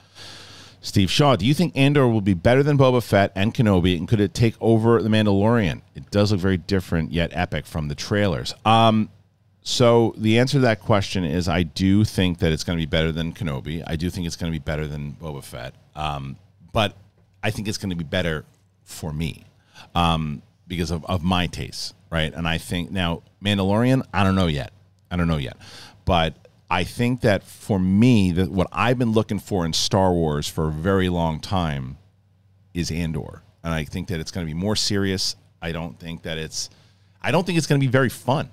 Steve 0.79 1.09
Shaw, 1.09 1.35
do 1.35 1.45
you 1.45 1.53
think 1.53 1.75
Andor 1.75 2.07
will 2.07 2.21
be 2.21 2.33
better 2.33 2.63
than 2.63 2.77
Boba 2.77 3.03
Fett 3.03 3.31
and 3.35 3.53
Kenobi, 3.53 3.97
and 3.97 4.07
could 4.07 4.19
it 4.19 4.33
take 4.33 4.55
over 4.61 5.01
The 5.01 5.09
Mandalorian? 5.09 5.81
It 5.95 6.09
does 6.11 6.31
look 6.31 6.39
very 6.39 6.57
different 6.57 7.11
yet 7.11 7.31
epic 7.33 7.65
from 7.65 7.87
the 7.87 7.95
trailers. 7.95 8.53
Um, 8.63 9.09
so 9.61 10.13
the 10.17 10.39
answer 10.39 10.53
to 10.53 10.61
that 10.61 10.79
question 10.79 11.25
is 11.25 11.49
I 11.49 11.63
do 11.63 12.05
think 12.05 12.39
that 12.39 12.53
it's 12.53 12.63
going 12.63 12.77
to 12.77 12.81
be 12.81 12.85
better 12.89 13.11
than 13.11 13.33
Kenobi. 13.33 13.83
I 13.85 13.97
do 13.97 14.09
think 14.09 14.25
it's 14.25 14.37
going 14.37 14.51
to 14.51 14.57
be 14.57 14.63
better 14.63 14.87
than 14.87 15.13
Boba 15.13 15.43
Fett. 15.43 15.75
Um, 15.95 16.37
but 16.71 16.95
I 17.43 17.51
think 17.51 17.67
it's 17.67 17.77
going 17.77 17.89
to 17.89 17.95
be 17.95 18.05
better 18.05 18.45
for 18.83 19.11
me 19.11 19.43
um, 19.93 20.41
because 20.67 20.91
of, 20.91 21.03
of 21.05 21.23
my 21.23 21.47
tastes, 21.47 21.93
right? 22.09 22.33
And 22.33 22.47
I 22.47 22.59
think 22.59 22.91
now 22.91 23.23
Mandalorian, 23.43 24.03
I 24.13 24.23
don't 24.23 24.35
know 24.35 24.47
yet. 24.47 24.71
I 25.11 25.17
don't 25.17 25.27
know 25.27 25.37
yet. 25.37 25.57
But 26.05 26.46
I 26.69 26.83
think 26.83 27.21
that 27.21 27.43
for 27.43 27.79
me, 27.79 28.31
that 28.33 28.51
what 28.51 28.67
I've 28.71 28.97
been 28.99 29.11
looking 29.11 29.39
for 29.39 29.65
in 29.65 29.73
Star 29.73 30.11
Wars 30.11 30.47
for 30.47 30.67
a 30.67 30.71
very 30.71 31.07
long 31.09 31.39
time 31.39 31.97
is 32.73 32.91
Andor. 32.91 33.41
And 33.63 33.73
I 33.73 33.83
think 33.85 34.09
that 34.09 34.19
it's 34.19 34.31
going 34.31 34.45
to 34.45 34.53
be 34.53 34.57
more 34.59 34.75
serious. 34.75 35.35
I 35.61 35.71
don't 35.71 35.97
think 35.99 36.23
that 36.23 36.37
it's 36.37 36.69
I 37.21 37.31
don't 37.31 37.45
think 37.45 37.57
it's 37.57 37.67
going 37.67 37.81
to 37.81 37.85
be 37.85 37.91
very 37.91 38.09
fun 38.09 38.49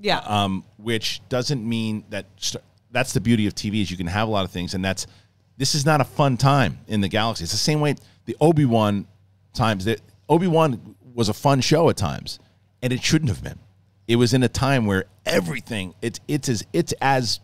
Yeah. 0.00 0.18
um, 0.20 0.64
which 0.78 1.20
doesn't 1.28 1.66
mean 1.68 2.04
that 2.10 2.26
st- 2.38 2.64
that's 2.90 3.12
the 3.12 3.20
beauty 3.20 3.46
of 3.46 3.54
TV 3.54 3.82
is 3.82 3.90
you 3.90 3.96
can 3.96 4.06
have 4.06 4.28
a 4.28 4.30
lot 4.30 4.44
of 4.44 4.50
things, 4.50 4.74
and 4.74 4.84
that's 4.84 5.06
this 5.58 5.74
is 5.74 5.84
not 5.84 6.00
a 6.00 6.04
fun 6.04 6.36
time 6.36 6.78
in 6.88 7.00
the 7.00 7.08
galaxy. 7.08 7.44
It's 7.44 7.52
the 7.52 7.58
same 7.58 7.80
way 7.80 7.94
the 8.24 8.36
Obi 8.40 8.64
Wan 8.64 9.06
times 9.52 9.84
that 9.84 10.00
Obi 10.28 10.46
Wan 10.46 10.96
was 11.14 11.28
a 11.28 11.34
fun 11.34 11.60
show 11.60 11.88
at 11.90 11.96
times, 11.96 12.38
and 12.82 12.92
it 12.92 13.02
shouldn't 13.02 13.28
have 13.28 13.42
been. 13.42 13.58
It 14.12 14.16
was 14.16 14.34
in 14.34 14.42
a 14.42 14.48
time 14.48 14.84
where 14.84 15.06
everything 15.24 15.94
it's 16.02 16.20
it's 16.28 16.46
as 16.50 16.66
it's 16.74 16.92
as 17.00 17.40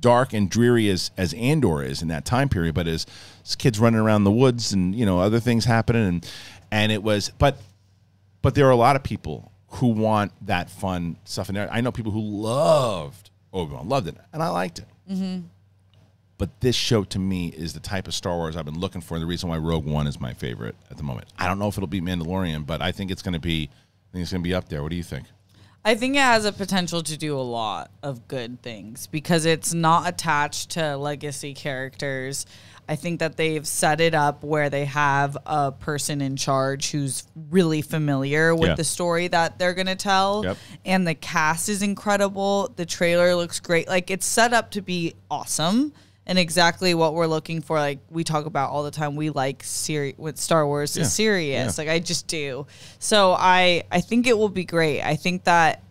dark 0.00 0.34
and 0.34 0.50
dreary 0.50 0.90
as 0.90 1.10
as 1.16 1.32
Andor 1.32 1.82
is 1.82 2.02
in 2.02 2.08
that 2.08 2.26
time 2.26 2.50
period, 2.50 2.74
but 2.74 2.86
as, 2.86 3.06
as 3.42 3.56
kids 3.56 3.78
running 3.78 4.00
around 4.00 4.24
the 4.24 4.30
woods 4.30 4.74
and 4.74 4.94
you 4.94 5.06
know 5.06 5.18
other 5.18 5.40
things 5.40 5.64
happening 5.64 6.06
and 6.06 6.30
and 6.70 6.92
it 6.92 7.02
was 7.02 7.30
but 7.38 7.56
but 8.42 8.54
there 8.54 8.66
are 8.66 8.70
a 8.70 8.76
lot 8.76 8.96
of 8.96 9.02
people 9.02 9.50
who 9.68 9.86
want 9.86 10.32
that 10.46 10.68
fun 10.68 11.16
stuff 11.24 11.48
in 11.48 11.54
there. 11.54 11.72
I 11.72 11.80
know 11.80 11.90
people 11.90 12.12
who 12.12 12.20
loved 12.20 13.30
Obi 13.54 13.72
Wan, 13.72 13.88
loved 13.88 14.06
it, 14.06 14.16
and 14.34 14.42
I 14.42 14.48
liked 14.48 14.80
it. 14.80 14.86
Mm-hmm. 15.10 15.46
But 16.36 16.60
this 16.60 16.76
show 16.76 17.04
to 17.04 17.18
me 17.18 17.48
is 17.48 17.72
the 17.72 17.80
type 17.80 18.08
of 18.08 18.14
Star 18.14 18.36
Wars 18.36 18.58
I've 18.58 18.66
been 18.66 18.78
looking 18.78 19.00
for, 19.00 19.14
and 19.14 19.22
the 19.22 19.26
reason 19.26 19.48
why 19.48 19.56
Rogue 19.56 19.86
One 19.86 20.06
is 20.06 20.20
my 20.20 20.34
favorite 20.34 20.76
at 20.90 20.98
the 20.98 21.02
moment. 21.02 21.28
I 21.38 21.46
don't 21.46 21.58
know 21.58 21.68
if 21.68 21.78
it'll 21.78 21.86
be 21.86 22.02
Mandalorian, 22.02 22.66
but 22.66 22.82
I 22.82 22.92
think 22.92 23.10
it's 23.10 23.22
going 23.22 23.32
to 23.32 23.40
be. 23.40 23.70
I 23.72 24.12
think 24.12 24.22
it's 24.22 24.32
going 24.32 24.42
to 24.42 24.48
be 24.48 24.54
up 24.54 24.68
there. 24.68 24.82
What 24.82 24.90
do 24.90 24.96
you 24.96 25.02
think? 25.02 25.24
I 25.84 25.94
think 25.94 26.16
it 26.16 26.20
has 26.20 26.44
a 26.44 26.52
potential 26.52 27.02
to 27.02 27.16
do 27.16 27.38
a 27.38 27.40
lot 27.40 27.90
of 28.02 28.28
good 28.28 28.60
things 28.62 29.06
because 29.06 29.46
it's 29.46 29.72
not 29.72 30.06
attached 30.08 30.70
to 30.70 30.96
legacy 30.96 31.54
characters. 31.54 32.44
I 32.86 32.96
think 32.96 33.20
that 33.20 33.36
they've 33.36 33.66
set 33.66 34.00
it 34.00 34.14
up 34.14 34.42
where 34.44 34.68
they 34.68 34.84
have 34.84 35.38
a 35.46 35.72
person 35.72 36.20
in 36.20 36.36
charge 36.36 36.90
who's 36.90 37.26
really 37.50 37.82
familiar 37.82 38.54
with 38.54 38.70
Yeah. 38.70 38.74
the 38.74 38.84
story 38.84 39.28
that 39.28 39.58
they're 39.58 39.74
going 39.74 39.86
to 39.86 39.94
tell. 39.96 40.42
Yep. 40.44 40.56
And 40.84 41.06
the 41.06 41.14
cast 41.14 41.68
is 41.68 41.82
incredible. 41.82 42.72
The 42.76 42.84
trailer 42.84 43.34
looks 43.34 43.58
great. 43.60 43.88
Like 43.88 44.10
it's 44.10 44.26
set 44.26 44.52
up 44.52 44.72
to 44.72 44.82
be 44.82 45.14
awesome 45.30 45.92
and 46.30 46.38
exactly 46.38 46.94
what 46.94 47.12
we're 47.14 47.26
looking 47.26 47.60
for. 47.60 47.78
Like 47.78 47.98
we 48.08 48.24
talk 48.24 48.46
about 48.46 48.70
all 48.70 48.84
the 48.84 48.90
time. 48.92 49.16
We 49.16 49.28
like 49.30 49.62
seri- 49.64 50.14
with 50.16 50.38
Star 50.38 50.64
Wars 50.66 50.96
Yeah. 50.96 51.02
is 51.02 51.12
serious. 51.12 51.76
Yeah. 51.76 51.82
Like 51.84 51.90
I 51.92 51.98
just 51.98 52.28
do. 52.28 52.66
So 53.00 53.34
I 53.38 53.82
I 53.90 54.00
think 54.00 54.26
it 54.26 54.38
will 54.38 54.48
be 54.48 54.64
great. 54.64 55.02
I 55.02 55.16
think 55.16 55.44
that 55.44 55.82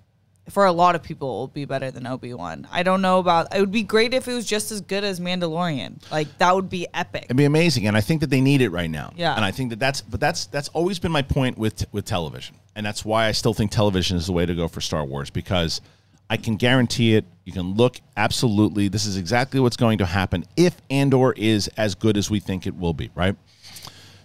for 0.50 0.66
a 0.66 0.72
lot 0.72 0.96
of 0.96 1.04
people 1.04 1.28
it 1.28 1.40
will 1.40 1.48
be 1.50 1.66
better 1.66 1.92
than 1.92 2.08
Obi-Wan. 2.08 2.68
I 2.72 2.82
don't 2.84 3.02
know 3.04 3.20
about 3.20 3.54
it 3.56 3.60
would 3.60 3.72
be 3.72 3.84
great 3.84 4.14
if 4.16 4.28
it 4.28 4.34
was 4.34 4.46
just 4.48 4.72
as 4.72 4.80
good 4.82 5.04
as 5.04 5.20
Mandalorian. 5.20 6.02
Like 6.10 6.36
that 6.40 6.56
would 6.56 6.70
be 6.70 6.88
epic. 6.94 7.26
It'd 7.26 7.38
be 7.38 7.44
amazing, 7.46 7.86
and 7.86 7.96
I 7.98 8.02
think 8.02 8.22
that 8.22 8.30
they 8.32 8.42
need 8.42 8.62
it 8.62 8.70
right 8.70 8.90
now. 8.90 9.12
Yeah. 9.18 9.36
and 9.36 9.44
I 9.46 9.52
think 9.52 9.70
that 9.72 9.80
that's 9.80 10.02
but 10.02 10.20
that's 10.22 10.46
that's 10.48 10.70
always 10.70 10.98
been 11.00 11.12
my 11.12 11.22
point 11.22 11.58
with 11.58 11.86
with 11.92 12.06
television, 12.06 12.56
and 12.78 12.86
that's 12.86 13.04
why 13.04 13.28
I 13.28 13.34
still 13.34 13.54
think 13.54 13.72
television 13.72 14.16
is 14.18 14.26
the 14.26 14.32
way 14.34 14.46
to 14.46 14.56
go 14.56 14.68
for 14.70 14.80
Star 14.82 15.04
Wars 15.04 15.30
because 15.30 15.82
I 16.30 16.38
can 16.38 16.56
guarantee 16.56 17.16
it. 17.16 17.26
You 17.44 17.54
can 17.54 17.74
look 17.74 18.00
absolutely. 18.16 18.88
This 18.88 19.06
is 19.06 19.18
exactly 19.18 19.60
what's 19.60 19.78
going 19.78 19.98
to 19.98 20.06
happen 20.06 20.46
if 20.56 20.78
Andor 20.90 21.34
is 21.34 21.68
as 21.78 21.96
good 21.96 22.18
as 22.18 22.30
we 22.30 22.40
think 22.40 22.68
it 22.68 22.76
will 22.76 22.94
be. 22.94 23.10
Right. 23.16 23.36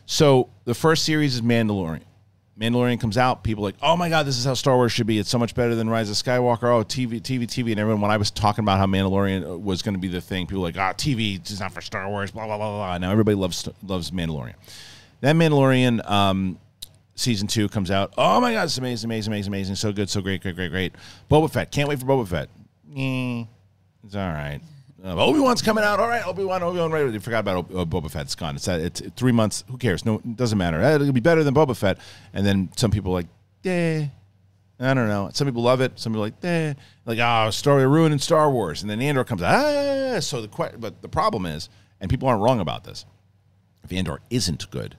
So 0.07 0.51
the 0.65 0.75
first 0.75 1.05
series 1.05 1.35
is 1.35 1.43
Mandalorian. 1.43 2.03
Mandalorian 2.59 3.01
comes 3.01 3.19
out, 3.19 3.43
people 3.43 3.65
like, 3.65 3.75
oh 3.83 3.97
my 3.97 4.09
god, 4.09 4.27
this 4.27 4.39
is 4.39 4.45
how 4.45 4.55
Star 4.55 4.77
Wars 4.77 4.93
should 4.93 5.09
be. 5.09 5.19
It's 5.19 5.29
so 5.29 5.39
much 5.39 5.57
better 5.57 5.75
than 5.75 5.91
Rise 5.91 6.09
of 6.09 6.15
Skywalker. 6.15 6.65
Oh, 6.65 6.85
TV, 6.85 7.21
TV, 7.21 7.43
TV, 7.49 7.73
and 7.73 7.81
everyone. 7.81 8.01
When 8.01 8.11
I 8.13 8.17
was 8.17 8.31
talking 8.31 8.65
about 8.65 8.79
how 8.79 8.87
Mandalorian 8.87 9.45
uh, 9.45 9.59
was 9.59 9.83
going 9.83 9.95
to 9.95 10.01
be 10.01 10.07
the 10.07 10.21
thing, 10.21 10.47
people 10.47 10.63
like, 10.63 10.79
ah, 10.79 10.93
TV 10.93 11.45
is 11.51 11.59
not 11.59 11.73
for 11.73 11.81
Star 11.81 12.09
Wars. 12.09 12.31
Blah 12.31 12.47
blah 12.47 12.57
blah 12.57 12.69
blah. 12.69 12.77
blah. 12.77 12.99
Now 12.99 13.11
everybody 13.11 13.35
loves 13.35 13.69
loves 13.83 14.13
Mandalorian. 14.13 14.55
That 15.21 15.35
Mandalorian 15.35 16.09
um, 16.09 16.59
season 17.15 17.47
two 17.47 17.69
comes 17.69 17.91
out. 17.91 18.13
Oh 18.19 18.41
my 18.41 18.53
god, 18.53 18.65
it's 18.65 18.79
amazing, 18.79 19.09
amazing, 19.09 19.33
amazing, 19.33 19.51
amazing. 19.53 19.75
So 19.77 19.93
good, 19.93 20.09
so 20.11 20.21
great, 20.21 20.43
great, 20.43 20.57
great, 20.57 20.71
great. 20.71 20.95
Boba 21.31 21.51
Fett. 21.51 21.71
Can't 21.71 21.89
wait 21.89 21.99
for 22.01 22.07
Boba 22.07 22.27
Fett. 22.27 22.49
Eh, 22.97 23.45
it's 24.05 24.15
all 24.15 24.29
right. 24.33 24.61
Uh, 25.05 25.15
Obi 25.23 25.39
Wan's 25.39 25.61
coming 25.61 25.85
out. 25.85 26.01
All 26.01 26.09
right, 26.09 26.27
Obi 26.27 26.45
Wan, 26.45 26.63
Obi 26.63 26.79
Wan. 26.79 26.91
Right, 26.91 27.11
they 27.11 27.19
forgot 27.19 27.41
about 27.41 27.71
uh, 27.71 27.85
Boba 27.85 28.11
Fett. 28.11 28.23
It's 28.23 28.35
gone. 28.35 28.57
It's, 28.57 28.67
uh, 28.69 28.79
it's 28.83 29.03
three 29.17 29.33
months. 29.33 29.63
Who 29.71 29.77
cares? 29.77 30.05
No, 30.07 30.15
it 30.15 30.37
doesn't 30.37 30.57
matter. 30.57 30.81
Uh, 30.83 30.95
It'll 30.95 31.13
be 31.13 31.21
better 31.21 31.45
than 31.45 31.53
Boba 31.55 31.77
Fett. 31.77 31.99
And 32.33 32.47
then 32.47 32.71
some 32.77 32.91
people 32.91 33.13
like, 33.13 33.27
yeah, 33.63 34.07
I 34.81 34.95
don't 34.95 35.09
know. 35.09 35.29
Some 35.35 35.47
people 35.47 35.63
love 35.63 35.81
it. 35.83 35.93
Some 35.99 36.13
people 36.13 36.23
like, 36.23 36.43
eh, 36.43 36.73
like 37.05 37.19
oh, 37.21 37.51
story 37.51 37.85
of 37.85 37.91
ruining 37.91 38.19
Star 38.19 38.51
Wars, 38.51 38.81
and 38.83 38.91
then 38.91 39.01
Andor 39.03 39.25
comes 39.25 39.43
out. 39.43 39.55
Ah, 39.55 40.21
so 40.21 40.41
the 40.41 40.49
que- 40.49 40.79
but 40.79 41.03
the 41.03 41.09
problem 41.09 41.45
is, 41.45 41.69
and 42.01 42.09
people 42.11 42.27
aren't 42.29 42.43
wrong 42.43 42.61
about 42.61 42.85
this. 42.85 43.05
If 43.83 43.93
Andor 43.93 44.21
isn't 44.31 44.71
good, 44.71 44.97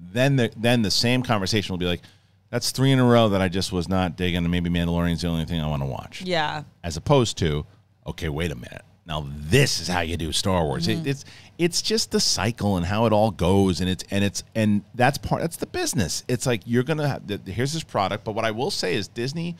then 0.00 0.36
the 0.36 0.50
then 0.56 0.82
the 0.82 0.90
same 0.90 1.22
conversation 1.22 1.72
will 1.72 1.78
be 1.78 1.86
like, 1.86 2.02
that's 2.50 2.70
three 2.70 2.90
in 2.90 2.98
a 2.98 3.04
row 3.04 3.28
that 3.28 3.40
I 3.40 3.48
just 3.48 3.72
was 3.72 3.88
not 3.88 4.16
digging, 4.16 4.38
and 4.38 4.50
maybe 4.50 4.70
Mandalorian's 4.70 5.22
the 5.22 5.28
only 5.28 5.44
thing 5.44 5.60
I 5.60 5.68
want 5.68 5.82
to 5.82 5.86
watch. 5.86 6.22
Yeah. 6.22 6.64
As 6.82 6.96
opposed 6.96 7.38
to, 7.38 7.64
okay, 8.06 8.28
wait 8.28 8.50
a 8.50 8.56
minute. 8.56 8.82
Now 9.06 9.26
this 9.28 9.80
is 9.80 9.88
how 9.88 10.00
you 10.00 10.16
do 10.16 10.32
Star 10.32 10.64
Wars. 10.64 10.86
It, 10.86 10.98
mm-hmm. 10.98 11.08
it's 11.08 11.24
it's 11.58 11.82
just 11.82 12.10
the 12.10 12.20
cycle 12.20 12.76
and 12.76 12.86
how 12.86 13.06
it 13.06 13.12
all 13.12 13.30
goes, 13.30 13.80
and 13.80 13.90
it's 13.90 14.04
and 14.10 14.24
it's 14.24 14.44
and 14.54 14.82
that's 14.94 15.18
part. 15.18 15.42
That's 15.42 15.56
the 15.56 15.66
business. 15.66 16.24
It's 16.28 16.46
like 16.46 16.62
you're 16.64 16.82
gonna 16.82 17.08
have 17.08 17.26
the, 17.26 17.38
here's 17.50 17.72
this 17.72 17.82
product, 17.82 18.24
but 18.24 18.32
what 18.32 18.44
I 18.44 18.50
will 18.50 18.70
say 18.70 18.94
is 18.94 19.08
Disney 19.08 19.56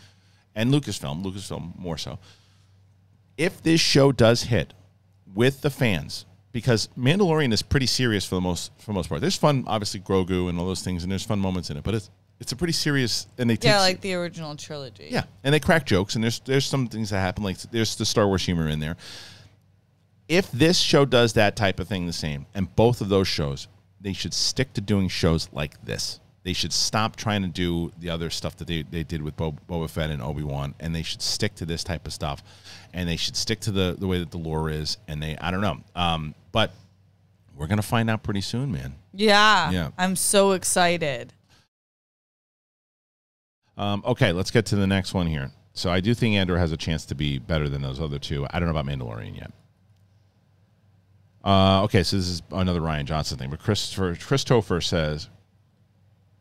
and 0.54 0.72
Lucasfilm, 0.72 1.24
Lucasfilm 1.24 1.78
more 1.78 1.98
so. 1.98 2.18
If 3.36 3.62
this 3.62 3.80
show 3.80 4.12
does 4.12 4.44
hit 4.44 4.74
with 5.34 5.62
the 5.62 5.70
fans, 5.70 6.26
because 6.52 6.88
Mandalorian 6.98 7.52
is 7.52 7.62
pretty 7.62 7.86
serious 7.86 8.24
for 8.26 8.34
the 8.36 8.40
most 8.40 8.72
for 8.78 8.86
the 8.86 8.92
most 8.94 9.08
part. 9.08 9.20
There's 9.20 9.36
fun, 9.36 9.64
obviously 9.66 10.00
Grogu 10.00 10.48
and 10.48 10.58
all 10.58 10.66
those 10.66 10.82
things, 10.82 11.02
and 11.02 11.10
there's 11.10 11.24
fun 11.24 11.38
moments 11.38 11.70
in 11.70 11.76
it, 11.76 11.84
but 11.84 11.94
it's 11.94 12.10
it's 12.40 12.52
a 12.52 12.56
pretty 12.56 12.72
serious 12.72 13.26
and 13.38 13.48
they 13.50 13.56
take 13.56 13.70
Yeah, 13.70 13.80
like 13.80 14.00
the 14.00 14.14
original 14.14 14.56
trilogy. 14.56 15.08
yeah, 15.10 15.24
and 15.44 15.52
they 15.54 15.60
crack 15.60 15.84
jokes, 15.86 16.14
and 16.14 16.24
there's 16.24 16.40
there's 16.40 16.66
some 16.66 16.86
things 16.86 17.10
that 17.10 17.20
happen, 17.20 17.44
like 17.44 17.58
there's 17.70 17.96
the 17.96 18.04
Star 18.04 18.26
Wars 18.26 18.44
humor 18.44 18.68
in 18.68 18.80
there. 18.80 18.96
If 20.28 20.50
this 20.52 20.78
show 20.78 21.04
does 21.04 21.32
that 21.32 21.56
type 21.56 21.80
of 21.80 21.88
thing 21.88 22.06
the 22.06 22.12
same, 22.12 22.46
and 22.54 22.74
both 22.76 23.00
of 23.00 23.08
those 23.08 23.26
shows, 23.26 23.66
they 24.00 24.12
should 24.12 24.32
stick 24.32 24.72
to 24.74 24.80
doing 24.80 25.08
shows 25.08 25.48
like 25.52 25.84
this. 25.84 26.19
They 26.42 26.52
should 26.54 26.72
stop 26.72 27.16
trying 27.16 27.42
to 27.42 27.48
do 27.48 27.92
the 27.98 28.08
other 28.08 28.30
stuff 28.30 28.56
that 28.56 28.66
they, 28.66 28.82
they 28.82 29.02
did 29.02 29.20
with 29.22 29.36
Bo- 29.36 29.56
Boba 29.68 29.90
Fett 29.90 30.10
and 30.10 30.22
Obi 30.22 30.42
Wan, 30.42 30.74
and 30.80 30.94
they 30.94 31.02
should 31.02 31.20
stick 31.20 31.54
to 31.56 31.66
this 31.66 31.84
type 31.84 32.06
of 32.06 32.14
stuff, 32.14 32.42
and 32.94 33.08
they 33.08 33.16
should 33.16 33.36
stick 33.36 33.60
to 33.60 33.70
the 33.70 33.94
the 33.98 34.06
way 34.06 34.18
that 34.18 34.30
the 34.30 34.38
lore 34.38 34.70
is. 34.70 34.96
And 35.06 35.22
they, 35.22 35.36
I 35.36 35.50
don't 35.50 35.60
know, 35.60 35.78
um, 35.94 36.34
but 36.50 36.72
we're 37.56 37.66
gonna 37.66 37.82
find 37.82 38.08
out 38.08 38.22
pretty 38.22 38.40
soon, 38.40 38.72
man. 38.72 38.94
Yeah. 39.12 39.70
Yeah. 39.70 39.90
I'm 39.98 40.16
so 40.16 40.52
excited. 40.52 41.34
Um, 43.76 44.02
okay, 44.06 44.32
let's 44.32 44.50
get 44.50 44.66
to 44.66 44.76
the 44.76 44.86
next 44.86 45.14
one 45.14 45.26
here. 45.26 45.50
So 45.72 45.90
I 45.90 46.00
do 46.00 46.14
think 46.14 46.36
Andor 46.36 46.58
has 46.58 46.72
a 46.72 46.76
chance 46.76 47.06
to 47.06 47.14
be 47.14 47.38
better 47.38 47.68
than 47.68 47.80
those 47.82 48.00
other 48.00 48.18
two. 48.18 48.46
I 48.50 48.58
don't 48.58 48.72
know 48.72 48.78
about 48.78 48.86
Mandalorian 48.86 49.36
yet. 49.36 49.52
Uh, 51.42 51.84
okay, 51.84 52.02
so 52.02 52.16
this 52.16 52.28
is 52.28 52.42
another 52.50 52.80
Rian 52.80 53.04
Johnson 53.06 53.38
thing, 53.38 53.48
but 53.50 53.60
Christopher 53.60 54.14
Christopher 54.16 54.80
says, 54.82 55.28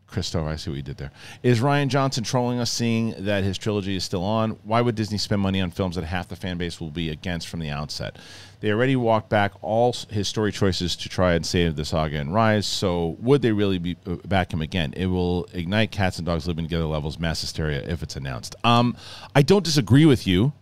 Christopher, 0.10 0.48
I 0.48 0.56
see 0.56 0.72
what 0.72 0.78
you 0.78 0.82
did 0.84 0.98
there. 0.98 1.12
Is 1.44 1.60
Rian 1.60 1.88
Johnson 1.88 2.24
trolling 2.24 2.60
us, 2.60 2.72
seeing 2.72 3.14
that 3.26 3.44
his 3.44 3.58
trilogy 3.58 3.96
is 3.96 4.04
still 4.04 4.24
on? 4.24 4.52
Why 4.64 4.82
would 4.82 4.96
Disney 4.96 5.18
spend 5.18 5.42
money 5.42 5.62
on 5.62 5.72
films 5.72 5.96
that 5.96 6.04
half 6.04 6.28
the 6.28 6.36
fan 6.36 6.58
base 6.58 6.80
will 6.82 6.90
be 6.90 7.10
against 7.10 7.48
from 7.48 7.60
the 7.60 7.70
outset? 7.70 8.18
They 8.60 8.72
already 8.72 8.96
walked 8.96 9.30
back 9.30 9.54
all 9.62 9.96
his 10.10 10.28
story 10.28 10.52
choices 10.52 10.96
to 10.98 11.10
try 11.10 11.34
and 11.34 11.46
save 11.46 11.76
the 11.76 11.86
saga 11.86 12.18
and 12.20 12.34
rise. 12.34 12.66
So 12.66 13.16
would 13.20 13.42
they 13.42 13.52
really 13.52 13.78
be 13.78 13.98
uh, 14.06 14.16
back 14.28 14.52
him 14.52 14.62
again? 14.62 14.94
It 14.98 15.06
will 15.06 15.48
ignite 15.54 15.92
cats 15.92 16.18
and 16.18 16.26
dogs 16.26 16.48
living 16.48 16.66
together 16.66 16.86
levels, 16.86 17.20
mass 17.20 17.42
hysteria 17.42 17.82
if 17.88 18.04
it's 18.04 18.16
announced. 18.16 18.56
Um, 18.64 18.98
I 19.36 19.44
don't 19.44 19.64
disagree 19.64 20.06
with 20.06 20.26
you 20.28 20.54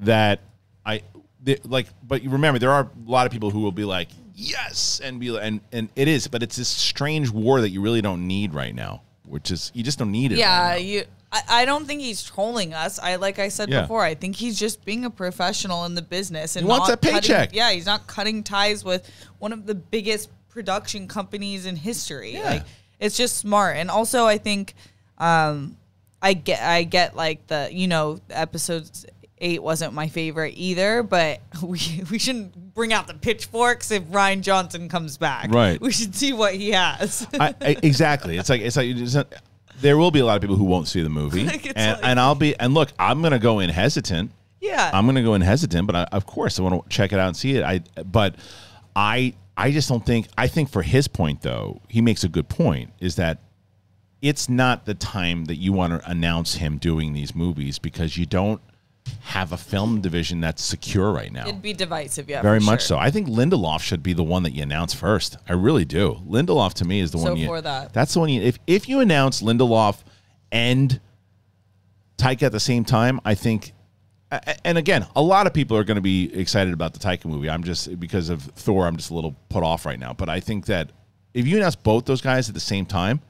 that 0.00 0.40
I 0.84 1.02
the- 1.42 1.60
like, 1.64 1.86
but 2.06 2.22
remember 2.22 2.58
there 2.58 2.72
are 2.72 2.82
a 3.06 3.10
lot 3.10 3.24
of 3.26 3.32
people 3.32 3.50
who 3.50 3.60
will 3.60 3.72
be 3.72 3.84
like, 3.84 4.08
yes, 4.40 5.00
and 5.02 5.20
be 5.20 5.36
and 5.36 5.60
and 5.72 5.88
it 5.96 6.08
is, 6.08 6.26
but 6.28 6.42
it's 6.42 6.56
this 6.56 6.68
strange 6.68 7.30
war 7.30 7.60
that 7.60 7.70
you 7.70 7.80
really 7.80 8.00
don't 8.02 8.26
need 8.26 8.54
right 8.54 8.74
now, 8.74 9.02
which 9.24 9.50
is 9.50 9.70
you 9.74 9.82
just 9.82 9.98
don't 9.98 10.10
need 10.10 10.32
it. 10.32 10.38
Yeah, 10.38 10.70
right 10.70 10.84
you. 10.84 11.04
I, 11.32 11.42
I 11.48 11.64
don't 11.64 11.86
think 11.86 12.00
he's 12.00 12.22
trolling 12.24 12.74
us. 12.74 12.98
I 12.98 13.16
like 13.16 13.38
I 13.38 13.48
said 13.48 13.68
Yeah. 13.68 13.82
before. 13.82 14.02
I 14.02 14.14
think 14.14 14.34
he's 14.36 14.58
just 14.58 14.84
being 14.84 15.04
a 15.04 15.10
professional 15.10 15.84
in 15.84 15.94
the 15.94 16.02
business 16.02 16.56
and 16.56 16.64
He 16.64 16.68
wants 16.68 16.88
not 16.88 17.00
that 17.00 17.06
cutting- 17.12 17.20
paycheck. 17.28 17.54
yeah, 17.54 17.70
he's 17.70 17.86
not 17.86 18.06
cutting 18.08 18.42
ties 18.42 18.84
with 18.84 19.08
one 19.38 19.52
of 19.52 19.66
the 19.66 19.74
biggest 19.76 20.28
production 20.48 21.06
companies 21.06 21.66
in 21.66 21.76
history. 21.76 22.32
Yeah. 22.32 22.42
Like 22.50 22.62
it's 22.98 23.16
just 23.16 23.36
smart. 23.38 23.76
And 23.76 23.90
also, 23.90 24.26
I 24.26 24.38
think 24.38 24.74
um, 25.18 25.76
I 26.20 26.32
get 26.34 26.60
I 26.62 26.82
get 26.82 27.14
like 27.14 27.46
the 27.46 27.68
you 27.70 27.86
know 27.86 28.18
episodes 28.30 29.06
eight 29.40 29.62
wasn't 29.62 29.92
my 29.94 30.08
favorite 30.08 30.54
either, 30.56 31.02
but 31.02 31.40
we 31.62 31.78
we 32.10 32.18
shouldn't 32.18 32.74
bring 32.74 32.92
out 32.92 33.06
the 33.06 33.14
pitchforks 33.14 33.90
if 33.90 34.02
Rian 34.04 34.40
Johnson 34.42 34.88
comes 34.88 35.16
back. 35.16 35.50
Right. 35.52 35.80
We 35.80 35.92
should 35.92 36.14
see 36.14 36.32
what 36.32 36.54
he 36.54 36.70
has. 36.72 37.26
I, 37.34 37.54
I, 37.60 37.76
exactly. 37.82 38.36
It's 38.38 38.48
like 38.48 38.60
it's 38.60 38.76
like 38.76 38.88
it's 38.88 39.14
not- 39.14 39.32
there 39.80 39.96
will 39.96 40.10
be 40.10 40.20
a 40.20 40.26
lot 40.26 40.36
of 40.36 40.42
people 40.42 40.56
who 40.56 40.64
won't 40.64 40.88
see 40.88 41.02
the 41.02 41.08
movie, 41.08 41.40
and, 41.40 41.48
like- 41.64 41.76
and 42.04 42.20
I'll 42.20 42.34
be 42.34 42.58
and 42.60 42.74
look, 42.74 42.90
I'm 42.98 43.22
gonna 43.22 43.38
go 43.38 43.60
in 43.60 43.70
hesitant. 43.70 44.30
yeah. 44.60 44.90
I'm 44.92 45.06
gonna 45.06 45.22
go 45.22 45.34
in 45.34 45.40
hesitant, 45.40 45.86
but 45.86 45.96
I, 45.96 46.02
of 46.12 46.26
course 46.26 46.58
I 46.58 46.62
want 46.62 46.82
to 46.82 46.88
check 46.88 47.12
it 47.12 47.18
out 47.18 47.28
and 47.28 47.36
see 47.36 47.56
it. 47.56 47.62
I 47.64 47.80
but 48.04 48.34
I 48.94 49.34
I 49.56 49.70
just 49.72 49.88
don't 49.88 50.04
think 50.04 50.28
I 50.36 50.48
think 50.48 50.70
for 50.70 50.82
his 50.82 51.08
point 51.08 51.42
though, 51.42 51.80
he 51.88 52.00
makes 52.02 52.24
a 52.24 52.28
good 52.28 52.48
point 52.48 52.90
is 53.00 53.16
that 53.16 53.38
it's 54.22 54.50
not 54.50 54.84
the 54.84 54.92
time 54.92 55.46
that 55.46 55.56
you 55.56 55.72
want 55.72 55.98
to 55.98 56.10
announce 56.10 56.54
him 56.56 56.76
doing 56.76 57.14
these 57.14 57.34
movies 57.34 57.78
because 57.78 58.18
you 58.18 58.26
don't 58.26 58.60
have 59.22 59.52
a 59.52 59.56
film 59.56 60.00
division 60.00 60.40
that's 60.40 60.62
secure 60.62 61.12
right 61.12 61.32
now. 61.32 61.46
It'd 61.46 61.62
be 61.62 61.72
divisive, 61.72 62.28
yeah. 62.28 62.42
Very 62.42 62.60
much 62.60 62.80
sure. 62.82 62.96
so. 62.96 62.98
I 62.98 63.10
think 63.10 63.28
Lindelof 63.28 63.80
should 63.80 64.02
be 64.02 64.12
the 64.12 64.24
one 64.24 64.42
that 64.42 64.52
you 64.52 64.62
announce 64.62 64.92
first. 64.94 65.36
I 65.48 65.52
really 65.52 65.84
do. 65.84 66.20
Lindelof 66.28 66.74
to 66.74 66.84
me 66.84 67.00
is 67.00 67.10
the 67.10 67.18
So 67.18 67.30
one 67.30 67.36
you. 67.36 67.46
for 67.46 67.60
that. 67.60 67.92
That's 67.92 68.14
the 68.14 68.20
one 68.20 68.28
you. 68.28 68.42
If 68.42 68.58
if 68.66 68.88
you 68.88 69.00
announce 69.00 69.42
Lindelof 69.42 70.02
and 70.52 71.00
Taika 72.18 72.44
at 72.44 72.52
the 72.52 72.60
same 72.60 72.84
time, 72.84 73.20
I 73.24 73.34
think. 73.34 73.72
And 74.64 74.78
again, 74.78 75.06
a 75.16 75.22
lot 75.22 75.48
of 75.48 75.54
people 75.54 75.76
are 75.76 75.82
going 75.82 75.96
to 75.96 76.00
be 76.00 76.32
excited 76.38 76.72
about 76.72 76.92
the 76.92 77.00
Taika 77.00 77.24
movie. 77.24 77.50
I'm 77.50 77.64
just 77.64 77.98
because 77.98 78.28
of 78.28 78.42
Thor. 78.42 78.86
I'm 78.86 78.96
just 78.96 79.10
a 79.10 79.14
little 79.14 79.34
put 79.48 79.64
off 79.64 79.84
right 79.84 79.98
now. 79.98 80.12
But 80.12 80.28
I 80.28 80.38
think 80.38 80.66
that 80.66 80.92
if 81.34 81.48
you 81.48 81.56
announce 81.56 81.74
both 81.74 82.04
those 82.04 82.20
guys 82.20 82.48
at 82.48 82.54
the 82.54 82.60
same 82.60 82.86
time, 82.86 83.22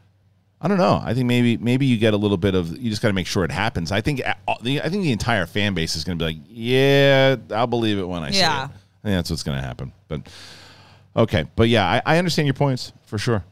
I 0.62 0.68
don't 0.68 0.78
know. 0.78 1.00
I 1.02 1.14
think 1.14 1.26
maybe 1.26 1.56
maybe 1.56 1.86
you 1.86 1.96
get 1.96 2.12
a 2.12 2.18
little 2.18 2.36
bit 2.36 2.54
of 2.54 2.76
you 2.76 2.90
just 2.90 3.00
got 3.00 3.08
to 3.08 3.14
make 3.14 3.26
sure 3.26 3.44
it 3.44 3.50
happens. 3.50 3.90
I 3.90 4.02
think 4.02 4.20
uh, 4.26 4.34
the 4.62 4.82
I 4.82 4.90
think 4.90 5.04
the 5.04 5.12
entire 5.12 5.46
fan 5.46 5.72
base 5.72 5.96
is 5.96 6.04
going 6.04 6.18
to 6.18 6.22
be 6.24 6.32
like, 6.32 6.42
yeah, 6.48 7.36
I'll 7.50 7.66
believe 7.66 7.98
it 7.98 8.06
when 8.06 8.22
I 8.22 8.30
see 8.30 8.38
it. 8.38 8.42
Yeah. 8.42 8.64
I 8.64 9.08
think 9.08 9.16
that's 9.16 9.30
what's 9.30 9.42
going 9.42 9.58
to 9.58 9.66
happen. 9.66 9.92
But 10.08 10.28
okay, 11.16 11.46
but 11.56 11.68
yeah, 11.68 11.86
I, 11.86 12.02
I 12.04 12.18
understand 12.18 12.46
your 12.46 12.54
points 12.54 12.92
for 13.06 13.16
sure. 13.16 13.44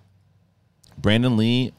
Brandon 0.98 1.36
Lee 1.36 1.72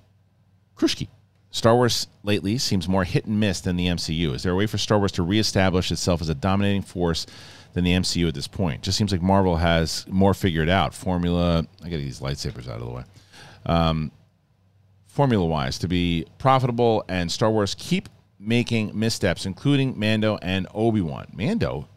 Krushki. 0.75 1.09
Star 1.51 1.75
Wars 1.75 2.07
lately 2.23 2.57
seems 2.57 2.88
more 2.88 3.03
hit 3.03 3.25
and 3.25 3.39
miss 3.39 3.61
than 3.61 3.75
the 3.75 3.88
MCU. 3.88 4.34
Is 4.36 4.43
there 4.43 4.51
a 4.51 4.55
way 4.55 4.67
for 4.67 4.77
Star 4.77 4.99
Wars 4.99 5.11
to 5.13 5.23
reestablish 5.23 5.91
itself 5.91 6.21
as 6.21 6.30
a 6.30 6.36
dominating 6.36 6.84
force 6.84 7.25
than 7.73 7.84
the 7.84 7.91
MCU 7.91 8.27
at 8.27 8.36
this 8.36 8.47
point? 8.47 8.84
Just 8.84 8.97
seems 8.97 9.11
like 9.11 9.21
Marvel 9.21 9.57
has 9.57 10.05
more 10.07 10.34
figured 10.36 10.69
out. 10.69 10.93
Formula, 10.93 11.65
I 11.84 11.89
got 11.89 11.97
these 11.97 12.19
lightsabers 12.19 12.67
out 12.67 12.82
of 12.82 12.86
the 12.86 12.91
way. 12.91 13.03
Um, 13.65 14.11
formula 15.20 15.45
wise, 15.45 15.78
to 15.78 15.86
be 15.86 16.26
profitable, 16.38 17.03
and 17.09 17.30
Star 17.30 17.51
Wars 17.51 17.76
keep 17.78 18.07
making 18.39 18.97
missteps, 18.97 19.45
including 19.45 19.99
Mando 19.99 20.39
and 20.41 20.65
Obi 20.74 21.01
Wan. 21.01 21.28
Mando, 21.34 21.89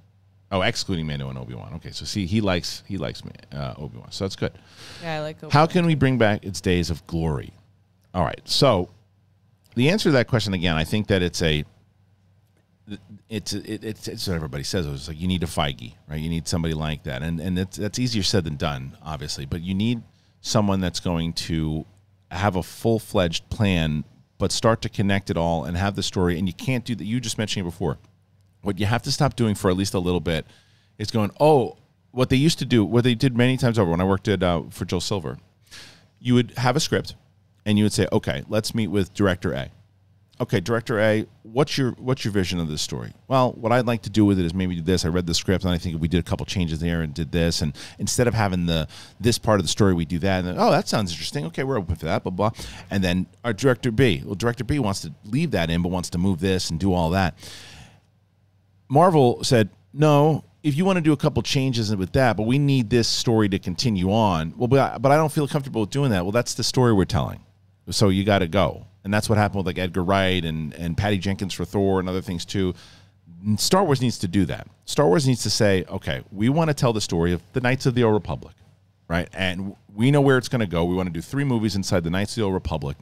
oh, 0.50 0.62
excluding 0.62 1.06
Mando 1.06 1.28
and 1.28 1.38
Obi 1.38 1.54
Wan. 1.54 1.72
Okay, 1.74 1.92
so 1.92 2.04
see, 2.04 2.26
he 2.26 2.40
likes 2.40 2.82
he 2.88 2.96
likes 2.96 3.22
uh, 3.52 3.74
Obi 3.78 3.98
Wan, 3.98 4.10
so 4.10 4.24
that's 4.24 4.34
good. 4.34 4.50
Yeah, 5.00 5.18
I 5.18 5.20
like 5.20 5.52
How 5.52 5.66
can 5.66 5.86
we 5.86 5.94
bring 5.94 6.18
back 6.18 6.44
its 6.44 6.60
days 6.60 6.90
of 6.90 7.06
glory? 7.06 7.52
All 8.12 8.24
right. 8.24 8.40
So 8.42 8.90
the 9.76 9.90
answer 9.90 10.08
to 10.08 10.12
that 10.14 10.26
question 10.26 10.52
again, 10.52 10.74
I 10.74 10.82
think 10.82 11.06
that 11.06 11.22
it's 11.22 11.42
a 11.42 11.64
it's 13.28 13.52
it, 13.52 13.84
it's 13.84 14.08
it's 14.08 14.26
what 14.26 14.34
everybody 14.34 14.64
says. 14.64 14.84
It's 14.84 15.06
like 15.06 15.20
you 15.20 15.28
need 15.28 15.44
a 15.44 15.46
Feige, 15.46 15.94
right? 16.10 16.20
You 16.20 16.28
need 16.28 16.48
somebody 16.48 16.74
like 16.74 17.04
that, 17.04 17.22
and 17.22 17.38
and 17.38 17.56
that's 17.56 17.76
that's 17.76 18.00
easier 18.00 18.24
said 18.24 18.42
than 18.42 18.56
done, 18.56 18.96
obviously. 19.00 19.46
But 19.46 19.60
you 19.60 19.74
need 19.74 20.02
someone 20.40 20.80
that's 20.80 20.98
going 20.98 21.34
to 21.34 21.86
have 22.32 22.56
a 22.56 22.62
full 22.62 22.98
fledged 22.98 23.48
plan, 23.50 24.04
but 24.38 24.52
start 24.52 24.82
to 24.82 24.88
connect 24.88 25.30
it 25.30 25.36
all 25.36 25.64
and 25.64 25.76
have 25.76 25.94
the 25.94 26.02
story. 26.02 26.38
And 26.38 26.48
you 26.48 26.54
can't 26.54 26.84
do 26.84 26.94
that. 26.94 27.04
You 27.04 27.20
just 27.20 27.38
mentioned 27.38 27.66
it 27.66 27.70
before. 27.70 27.98
What 28.62 28.78
you 28.78 28.86
have 28.86 29.02
to 29.02 29.12
stop 29.12 29.36
doing 29.36 29.54
for 29.54 29.70
at 29.70 29.76
least 29.76 29.94
a 29.94 29.98
little 29.98 30.20
bit 30.20 30.46
is 30.98 31.10
going, 31.10 31.30
oh, 31.40 31.76
what 32.10 32.28
they 32.28 32.36
used 32.36 32.58
to 32.60 32.64
do, 32.64 32.84
what 32.84 33.04
they 33.04 33.14
did 33.14 33.36
many 33.36 33.56
times 33.56 33.78
over 33.78 33.90
when 33.90 34.00
I 34.00 34.04
worked 34.04 34.28
at 34.28 34.42
uh, 34.42 34.62
for 34.70 34.84
Joel 34.84 35.00
Silver, 35.00 35.38
you 36.20 36.34
would 36.34 36.52
have 36.58 36.76
a 36.76 36.80
script 36.80 37.14
and 37.64 37.78
you 37.78 37.84
would 37.84 37.92
say, 37.92 38.06
okay, 38.12 38.44
let's 38.48 38.74
meet 38.74 38.88
with 38.88 39.14
director 39.14 39.52
A. 39.52 39.70
Okay, 40.42 40.58
director 40.58 40.98
A, 40.98 41.24
what's 41.44 41.78
your 41.78 41.92
what's 41.92 42.24
your 42.24 42.32
vision 42.32 42.58
of 42.58 42.66
this 42.66 42.82
story? 42.82 43.12
Well, 43.28 43.52
what 43.52 43.70
I'd 43.70 43.86
like 43.86 44.02
to 44.02 44.10
do 44.10 44.24
with 44.24 44.40
it 44.40 44.44
is 44.44 44.52
maybe 44.52 44.74
do 44.74 44.82
this. 44.82 45.04
I 45.04 45.08
read 45.08 45.24
the 45.24 45.34
script 45.34 45.62
and 45.62 45.72
I 45.72 45.78
think 45.78 46.00
we 46.00 46.08
did 46.08 46.18
a 46.18 46.24
couple 46.24 46.44
changes 46.46 46.80
there 46.80 47.02
and 47.02 47.14
did 47.14 47.30
this, 47.30 47.62
and 47.62 47.72
instead 48.00 48.26
of 48.26 48.34
having 48.34 48.66
the 48.66 48.88
this 49.20 49.38
part 49.38 49.60
of 49.60 49.64
the 49.64 49.68
story, 49.68 49.94
we 49.94 50.04
do 50.04 50.18
that. 50.18 50.40
And 50.40 50.48
then, 50.48 50.56
oh, 50.58 50.72
that 50.72 50.88
sounds 50.88 51.12
interesting. 51.12 51.46
Okay, 51.46 51.62
we're 51.62 51.78
open 51.78 51.94
for 51.94 52.06
that. 52.06 52.24
Blah 52.24 52.32
blah. 52.32 52.50
And 52.90 53.04
then 53.04 53.26
our 53.44 53.52
director 53.52 53.92
B, 53.92 54.20
well, 54.24 54.34
director 54.34 54.64
B 54.64 54.80
wants 54.80 55.02
to 55.02 55.14
leave 55.24 55.52
that 55.52 55.70
in, 55.70 55.80
but 55.80 55.90
wants 55.90 56.10
to 56.10 56.18
move 56.18 56.40
this 56.40 56.70
and 56.70 56.80
do 56.80 56.92
all 56.92 57.10
that. 57.10 57.38
Marvel 58.88 59.44
said, 59.44 59.70
no, 59.92 60.42
if 60.64 60.76
you 60.76 60.84
want 60.84 60.96
to 60.96 61.02
do 61.02 61.12
a 61.12 61.16
couple 61.16 61.40
changes 61.42 61.94
with 61.94 62.14
that, 62.14 62.36
but 62.36 62.48
we 62.48 62.58
need 62.58 62.90
this 62.90 63.06
story 63.06 63.48
to 63.48 63.60
continue 63.60 64.10
on. 64.10 64.54
Well, 64.56 64.66
but 64.66 64.78
I, 64.80 64.98
but 64.98 65.12
I 65.12 65.16
don't 65.16 65.30
feel 65.30 65.46
comfortable 65.46 65.82
with 65.82 65.90
doing 65.90 66.10
that. 66.10 66.24
Well, 66.24 66.32
that's 66.32 66.54
the 66.54 66.64
story 66.64 66.92
we're 66.92 67.04
telling. 67.04 67.44
So 67.90 68.08
you 68.08 68.24
got 68.24 68.40
to 68.40 68.48
go. 68.48 68.86
And 69.04 69.12
that's 69.12 69.28
what 69.28 69.38
happened 69.38 69.58
with 69.58 69.66
like 69.66 69.78
Edgar 69.78 70.04
Wright 70.04 70.44
and 70.44 70.72
and 70.74 70.96
Patty 70.96 71.18
Jenkins 71.18 71.54
for 71.54 71.64
Thor 71.64 72.00
and 72.00 72.08
other 72.08 72.20
things 72.20 72.44
too. 72.44 72.74
Star 73.56 73.84
Wars 73.84 74.00
needs 74.00 74.18
to 74.18 74.28
do 74.28 74.44
that. 74.44 74.68
Star 74.84 75.08
Wars 75.08 75.26
needs 75.26 75.42
to 75.42 75.50
say, 75.50 75.84
okay, 75.88 76.22
we 76.30 76.48
want 76.48 76.68
to 76.68 76.74
tell 76.74 76.92
the 76.92 77.00
story 77.00 77.32
of 77.32 77.42
the 77.54 77.60
Knights 77.60 77.86
of 77.86 77.94
the 77.94 78.04
Old 78.04 78.14
Republic, 78.14 78.54
right? 79.08 79.28
And 79.32 79.74
we 79.92 80.12
know 80.12 80.20
where 80.20 80.38
it's 80.38 80.48
going 80.48 80.60
to 80.60 80.66
go. 80.66 80.84
We 80.84 80.94
want 80.94 81.08
to 81.08 81.12
do 81.12 81.20
three 81.20 81.42
movies 81.42 81.74
inside 81.74 82.04
the 82.04 82.10
Knights 82.10 82.32
of 82.32 82.36
the 82.36 82.42
Old 82.42 82.54
Republic, 82.54 82.96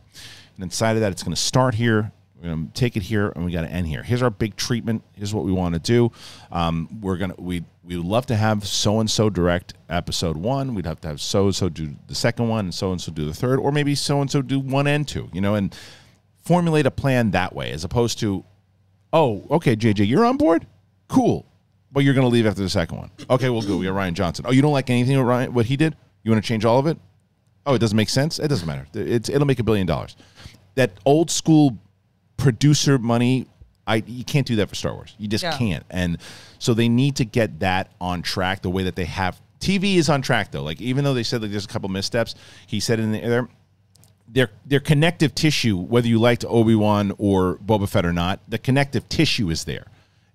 and 0.56 0.64
inside 0.64 0.92
of 0.92 1.00
that, 1.00 1.12
it's 1.12 1.22
going 1.22 1.34
to 1.34 1.40
start 1.40 1.74
here. 1.74 2.12
We're 2.42 2.54
to 2.54 2.68
take 2.72 2.96
it 2.96 3.02
here, 3.02 3.32
and 3.34 3.44
we 3.44 3.52
got 3.52 3.62
to 3.62 3.70
end 3.70 3.86
here. 3.86 4.02
Here's 4.02 4.22
our 4.22 4.30
big 4.30 4.56
treatment. 4.56 5.02
Here's 5.12 5.34
what 5.34 5.44
we 5.44 5.52
want 5.52 5.74
to 5.74 5.80
do. 5.80 6.10
Um, 6.50 7.00
we're 7.00 7.16
gonna 7.18 7.34
we 7.36 7.64
we 7.84 7.96
would 7.96 8.06
love 8.06 8.26
to 8.26 8.36
have 8.36 8.66
so 8.66 9.00
and 9.00 9.10
so 9.10 9.28
direct 9.28 9.74
episode 9.88 10.36
one. 10.36 10.74
We'd 10.74 10.86
have 10.86 11.00
to 11.02 11.08
have 11.08 11.20
so 11.20 11.46
and 11.46 11.54
so 11.54 11.68
do 11.68 11.94
the 12.06 12.14
second 12.14 12.48
one, 12.48 12.66
and 12.66 12.74
so 12.74 12.92
and 12.92 13.00
so 13.00 13.12
do 13.12 13.26
the 13.26 13.34
third, 13.34 13.58
or 13.58 13.72
maybe 13.72 13.94
so 13.94 14.20
and 14.20 14.30
so 14.30 14.40
do 14.40 14.58
one 14.58 14.86
and 14.86 15.06
two. 15.06 15.28
You 15.32 15.40
know, 15.42 15.54
and 15.54 15.76
formulate 16.42 16.86
a 16.86 16.90
plan 16.90 17.32
that 17.32 17.54
way, 17.54 17.72
as 17.72 17.84
opposed 17.84 18.18
to 18.20 18.44
Oh, 19.12 19.44
okay, 19.50 19.74
JJ, 19.74 20.06
you're 20.06 20.24
on 20.24 20.36
board. 20.36 20.66
Cool, 21.08 21.44
but 21.90 22.00
you're 22.00 22.14
to 22.14 22.26
leave 22.26 22.46
after 22.46 22.62
the 22.62 22.68
second 22.68 22.98
one. 22.98 23.10
Okay, 23.28 23.50
we'll 23.50 23.62
go. 23.62 23.76
We 23.76 23.86
got 23.86 23.94
Rian 23.94 24.14
Johnson. 24.14 24.44
Oh, 24.48 24.52
you 24.52 24.62
don't 24.62 24.72
like 24.72 24.88
anything 24.90 25.18
with 25.18 25.26
Rian, 25.26 25.48
what 25.50 25.66
he 25.66 25.76
did? 25.76 25.96
You 26.22 26.30
want 26.30 26.42
to 26.42 26.46
change 26.46 26.64
all 26.64 26.78
of 26.78 26.86
it? 26.86 26.96
Oh, 27.66 27.74
it 27.74 27.78
doesn't 27.80 27.96
make 27.96 28.08
sense. 28.08 28.38
It 28.38 28.48
doesn't 28.48 28.66
matter. 28.66 28.86
It's 28.94 29.28
it'll 29.28 29.46
make 29.46 29.58
a 29.58 29.64
billion 29.64 29.86
dollars. 29.86 30.16
That 30.76 30.92
old 31.04 31.30
school 31.30 31.76
producer 32.40 32.98
money, 32.98 33.46
I 33.86 34.02
you 34.06 34.24
can't 34.24 34.46
do 34.46 34.56
that 34.56 34.68
for 34.68 34.74
Star 34.74 34.94
Wars. 34.94 35.14
You 35.18 35.28
just 35.28 35.44
Yeah. 35.44 35.56
can't. 35.56 35.84
And 35.90 36.18
so 36.58 36.74
they 36.74 36.88
need 36.88 37.16
to 37.16 37.24
get 37.24 37.60
that 37.60 37.90
on 38.00 38.22
track 38.22 38.62
the 38.62 38.70
way 38.70 38.82
that 38.84 38.96
they 38.96 39.04
have. 39.04 39.40
TV 39.60 39.96
is 39.96 40.08
on 40.08 40.22
track 40.22 40.50
though. 40.50 40.62
Like 40.62 40.80
even 40.80 41.04
though 41.04 41.14
they 41.14 41.22
said 41.22 41.42
like 41.42 41.50
there's 41.50 41.64
a 41.64 41.68
couple 41.68 41.88
missteps, 41.88 42.34
he 42.66 42.80
said 42.80 42.98
in 42.98 43.12
there 43.12 43.48
their 44.28 44.50
their 44.64 44.80
connective 44.80 45.34
tissue, 45.34 45.76
whether 45.76 46.06
you 46.08 46.18
liked 46.18 46.44
Obi 46.48 46.74
Wan 46.74 47.12
or 47.18 47.56
Boba 47.56 47.88
Fett 47.88 48.06
or 48.06 48.12
not, 48.12 48.40
the 48.48 48.58
connective 48.58 49.08
tissue 49.08 49.50
is 49.50 49.64
there, 49.64 49.86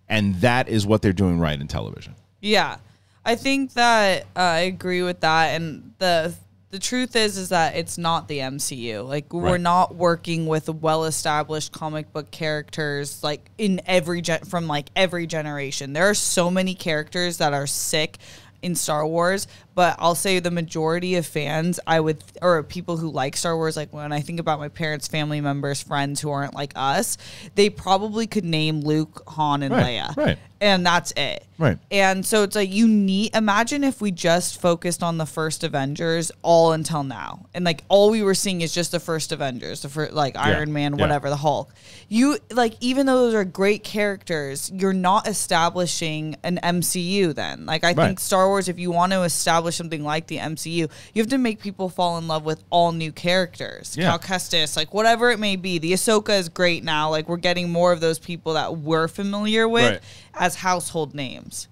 and 0.09 0.35
that 0.41 0.67
is 0.67 0.85
what 0.85 1.01
they're 1.01 1.13
doing 1.13 1.39
right 1.39 1.59
in 1.59 1.67
television. 1.67 2.13
Yeah, 2.41 2.77
I 3.23 3.35
think 3.35 3.73
that 3.73 4.23
uh, 4.35 4.39
I 4.39 4.59
agree 4.59 5.01
with 5.01 5.21
that, 5.21 5.55
and 5.55 5.93
the 5.99 6.35
the 6.71 6.79
truth 6.79 7.15
is 7.15 7.37
is 7.37 7.49
that 7.49 7.75
it's 7.75 7.97
not 7.97 8.27
the 8.27 8.39
MCU. 8.39 9.07
Like 9.07 9.31
we're 9.33 9.51
Right. 9.53 9.61
not 9.61 9.95
working 9.95 10.45
with 10.47 10.67
well 10.67 11.05
established 11.05 11.71
comic 11.71 12.11
book 12.11 12.31
characters 12.31 13.23
like 13.23 13.49
in 13.57 13.81
every 13.85 14.21
gen- 14.21 14.43
from 14.43 14.67
like 14.67 14.89
every 14.95 15.27
generation. 15.27 15.93
There 15.93 16.09
are 16.09 16.13
so 16.15 16.49
many 16.51 16.73
characters 16.75 17.37
that 17.37 17.53
are 17.53 17.67
sick 17.67 18.17
in 18.61 18.73
Star 18.75 19.05
Wars, 19.05 19.47
but 19.75 19.95
I'll 19.99 20.15
say 20.15 20.39
the 20.39 20.49
majority 20.51 21.15
of 21.15 21.25
fans, 21.25 21.79
I 21.85 21.99
would, 21.99 22.23
or 22.41 22.63
people 22.63 22.97
who 22.97 23.09
like 23.11 23.35
Star 23.35 23.55
Wars, 23.55 23.75
like 23.77 23.93
when 23.93 24.11
I 24.11 24.21
think 24.21 24.39
about 24.39 24.59
my 24.59 24.69
parents, 24.69 25.07
family 25.07 25.41
members, 25.41 25.83
friends 25.83 26.21
who 26.21 26.31
aren't 26.31 26.53
like 26.55 26.71
us, 26.75 27.17
they 27.55 27.69
probably 27.69 28.25
could 28.25 28.45
name 28.45 28.81
Luke, 28.81 29.23
Han, 29.27 29.61
and 29.63 29.73
Right, 29.73 29.99
Leia, 30.01 30.15
right. 30.17 30.39
and 30.61 30.85
that's 30.85 31.11
it. 31.17 31.45
Right. 31.57 31.77
And 31.89 32.25
so 32.25 32.43
it's 32.43 32.55
like 32.55 32.69
you 32.73 32.85
need 32.85 33.33
imagine 33.33 33.85
if 33.85 34.01
we 34.01 34.11
just 34.11 34.59
focused 34.59 35.01
on 35.01 35.17
the 35.17 35.25
first 35.25 35.63
Avengers 35.63 36.29
all 36.41 36.73
until 36.73 37.03
now. 37.03 37.45
And 37.53 37.63
like 37.63 37.83
all 37.87 38.09
we 38.09 38.23
were 38.23 38.33
seeing 38.35 38.59
is 38.59 38.73
just 38.73 38.91
the 38.91 38.99
first 38.99 39.31
Avengers, 39.31 39.81
the 39.81 39.87
first 39.87 40.11
like 40.13 40.35
Iron 40.35 40.73
Man, 40.73 40.95
yeah. 40.95 41.01
whatever, 41.01 41.29
the 41.29 41.37
Hulk. 41.37 41.73
You 42.09 42.39
like 42.51 42.73
even 42.81 43.05
though 43.05 43.21
those 43.21 43.33
are 43.33 43.45
great 43.45 43.85
characters, 43.85 44.69
you're 44.73 44.91
not 44.91 45.29
establishing 45.29 46.35
an 46.43 46.59
MCU 46.61 47.33
then. 47.33 47.65
Like 47.65 47.83
I 47.83 47.93
Right. 47.93 48.07
think 48.07 48.19
Star 48.19 48.47
Wars 48.47 48.67
if 48.69 48.77
you 48.77 48.91
want 48.91 49.13
to 49.13 49.23
establish 49.23 49.64
something 49.71 50.03
like 50.03 50.27
the 50.27 50.37
MCU, 50.37 50.89
you 51.13 51.21
have 51.21 51.27
to 51.29 51.37
make 51.37 51.59
people 51.59 51.89
fall 51.89 52.17
in 52.17 52.27
love 52.27 52.45
with 52.45 52.63
all 52.69 52.91
new 52.91 53.11
characters. 53.11 53.95
Yeah. 53.97 54.09
Cal 54.09 54.19
Kestis, 54.19 54.75
like 54.77 54.93
whatever 54.93 55.31
it 55.31 55.39
may 55.39 55.55
be. 55.55 55.77
The 55.79 55.93
Ahsoka 55.93 56.37
is 56.37 56.49
great 56.49 56.83
now. 56.83 57.09
Like 57.09 57.27
we're 57.29 57.37
getting 57.37 57.69
more 57.71 57.91
of 57.91 58.01
those 58.01 58.19
people 58.19 58.53
that 58.53 58.77
we're 58.77 59.07
familiar 59.07 59.67
with 59.67 59.91
Right. 59.91 60.01
as 60.33 60.55
household 60.55 61.13
names. 61.15 61.67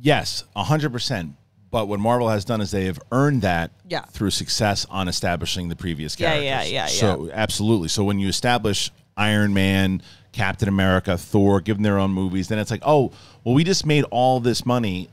Yes, 0.00 0.44
hundred 0.56 0.92
percent. 0.92 1.34
But 1.70 1.86
what 1.88 2.00
Marvel 2.00 2.28
has 2.28 2.44
done 2.44 2.60
is 2.60 2.70
they 2.70 2.84
have 2.84 3.00
earned 3.12 3.42
that 3.42 3.70
Yeah. 3.88 4.02
through 4.10 4.30
success 4.30 4.84
on 4.90 5.08
establishing 5.08 5.68
the 5.70 5.76
previous 5.76 6.18
Yeah, 6.18 6.28
characters. 6.32 6.44
yeah, 6.46 6.62
yeah, 6.62 6.84
yeah. 6.84 6.86
So 6.86 7.30
absolutely. 7.32 7.88
So 7.88 8.04
when 8.04 8.18
you 8.18 8.28
establish 8.28 8.90
Iron 9.16 9.54
Man, 9.54 10.02
Captain 10.32 10.68
America, 10.68 11.16
Thor, 11.16 11.60
give 11.60 11.76
them 11.76 11.82
their 11.82 11.98
own 11.98 12.10
movies, 12.10 12.48
then 12.48 12.58
it's 12.58 12.70
like, 12.70 12.82
oh, 12.84 13.10
well, 13.44 13.54
we 13.54 13.64
just 13.64 13.86
made 13.86 14.04
all 14.10 14.40
this 14.40 14.66
money. 14.66 15.08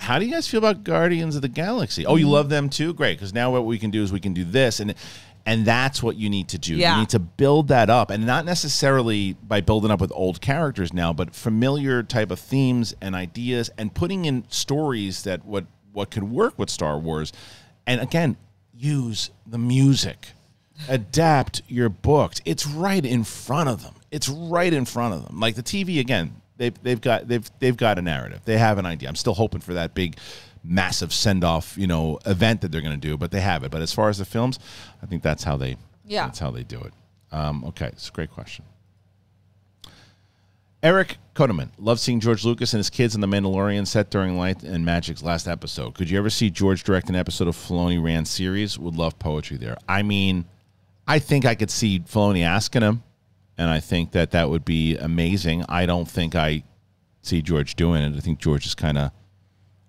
How 0.00 0.18
do 0.18 0.24
you 0.24 0.32
guys 0.32 0.48
feel 0.48 0.58
about 0.58 0.82
Guardians 0.82 1.36
of 1.36 1.42
the 1.42 1.48
Galaxy? 1.48 2.06
Oh, 2.06 2.16
you 2.16 2.24
Mm-hmm. 2.24 2.32
love 2.32 2.48
them 2.48 2.68
too? 2.70 2.94
Great, 2.94 3.18
because 3.18 3.34
now 3.34 3.50
what 3.52 3.66
we 3.66 3.78
can 3.78 3.90
do 3.90 4.02
is 4.02 4.12
we 4.12 4.18
can 4.20 4.32
do 4.34 4.44
this, 4.44 4.80
and 4.80 4.94
and 5.46 5.64
that's 5.64 6.02
what 6.02 6.16
you 6.16 6.28
need 6.30 6.48
to 6.48 6.58
do. 6.58 6.74
Yeah. 6.76 6.94
You 6.94 7.00
need 7.00 7.08
to 7.10 7.18
build 7.18 7.68
that 7.68 7.88
up, 7.90 8.10
and 8.10 8.26
not 8.26 8.44
necessarily 8.44 9.34
by 9.42 9.60
building 9.60 9.90
up 9.90 10.00
with 10.00 10.12
old 10.14 10.40
characters 10.40 10.92
now, 10.92 11.12
but 11.12 11.34
familiar 11.34 12.02
type 12.02 12.30
of 12.30 12.38
themes 12.40 12.94
and 13.00 13.14
ideas, 13.14 13.70
and 13.78 13.94
putting 13.94 14.24
in 14.24 14.44
stories 14.48 15.22
that 15.24 15.44
what 15.44 15.66
what 15.92 16.10
could 16.10 16.24
work 16.24 16.58
with 16.58 16.70
Star 16.70 16.98
Wars, 16.98 17.32
and 17.86 18.00
again, 18.00 18.36
use 18.74 19.30
the 19.46 19.58
music, 19.58 20.28
adapt 20.88 21.62
your 21.68 21.88
books. 21.88 22.40
It's 22.44 22.66
right 22.66 23.04
in 23.04 23.24
front 23.24 23.68
of 23.68 23.82
them. 23.82 23.94
It's 24.10 24.28
right 24.28 24.72
in 24.72 24.84
front 24.86 25.14
of 25.14 25.26
them. 25.26 25.38
Like 25.40 25.54
the 25.56 25.62
TV 25.62 26.00
again, 26.00 26.39
they've 26.60 26.82
they've 26.84 27.00
got 27.00 27.26
they've 27.26 27.50
they've 27.58 27.76
got 27.76 27.98
a 27.98 28.02
narrative. 28.02 28.42
They 28.44 28.58
have 28.58 28.78
an 28.78 28.86
idea. 28.86 29.08
I'm 29.08 29.16
still 29.16 29.34
hoping 29.34 29.60
for 29.60 29.74
that 29.74 29.94
big 29.94 30.16
massive 30.62 31.12
send 31.12 31.42
off, 31.42 31.76
you 31.78 31.86
know, 31.86 32.18
event 32.26 32.60
that 32.60 32.70
they're 32.70 32.82
going 32.82 33.00
to 33.00 33.08
do, 33.08 33.16
but 33.16 33.30
they 33.30 33.40
have 33.40 33.64
it. 33.64 33.70
But 33.70 33.80
as 33.80 33.92
far 33.92 34.10
as 34.10 34.18
the 34.18 34.26
films, 34.26 34.58
I 35.02 35.06
think 35.06 35.22
that's 35.22 35.42
how 35.42 35.56
they 35.56 35.76
Yeah. 36.04 36.26
that's 36.26 36.38
how 36.38 36.50
they 36.50 36.62
do 36.62 36.80
it. 36.82 36.92
Um, 37.32 37.64
okay, 37.64 37.86
it's 37.86 38.08
a 38.08 38.12
great 38.12 38.30
question. 38.30 38.64
Eric 40.82 41.18
Kodeman 41.34 41.68
loved 41.78 42.00
seeing 42.00 42.20
George 42.20 42.44
Lucas 42.44 42.72
and 42.72 42.78
his 42.78 42.88
kids 42.88 43.14
in 43.14 43.20
the 43.20 43.26
Mandalorian 43.26 43.86
set 43.86 44.10
during 44.10 44.38
Light 44.38 44.62
and 44.62 44.84
Magic's 44.84 45.22
last 45.22 45.46
episode. 45.46 45.94
Could 45.94 46.08
you 46.08 46.16
ever 46.18 46.30
see 46.30 46.48
George 46.48 46.84
direct 46.84 47.08
an 47.10 47.16
episode 47.16 47.48
of 47.48 47.56
Filoni 47.56 48.02
ran 48.02 48.24
series? 48.24 48.78
Would 48.78 48.96
love 48.96 49.18
poetry 49.18 49.58
there. 49.58 49.76
I 49.88 50.02
mean, 50.02 50.46
I 51.06 51.18
think 51.18 51.44
I 51.44 51.54
could 51.54 51.70
see 51.70 52.00
Filoni 52.00 52.42
asking 52.44 52.80
him, 52.82 53.02
and 53.60 53.68
I 53.70 53.78
think 53.78 54.12
that 54.12 54.30
that 54.32 54.48
would 54.50 54.64
be 54.64 54.96
amazing. 54.96 55.64
I 55.68 55.84
don't 55.86 56.08
think 56.08 56.34
I 56.34 56.64
see 57.22 57.42
George 57.42 57.74
doing 57.76 58.02
it. 58.02 58.16
I 58.16 58.20
think 58.20 58.38
George 58.40 58.64
is 58.66 58.74
kind 58.74 58.96
of. 58.98 59.12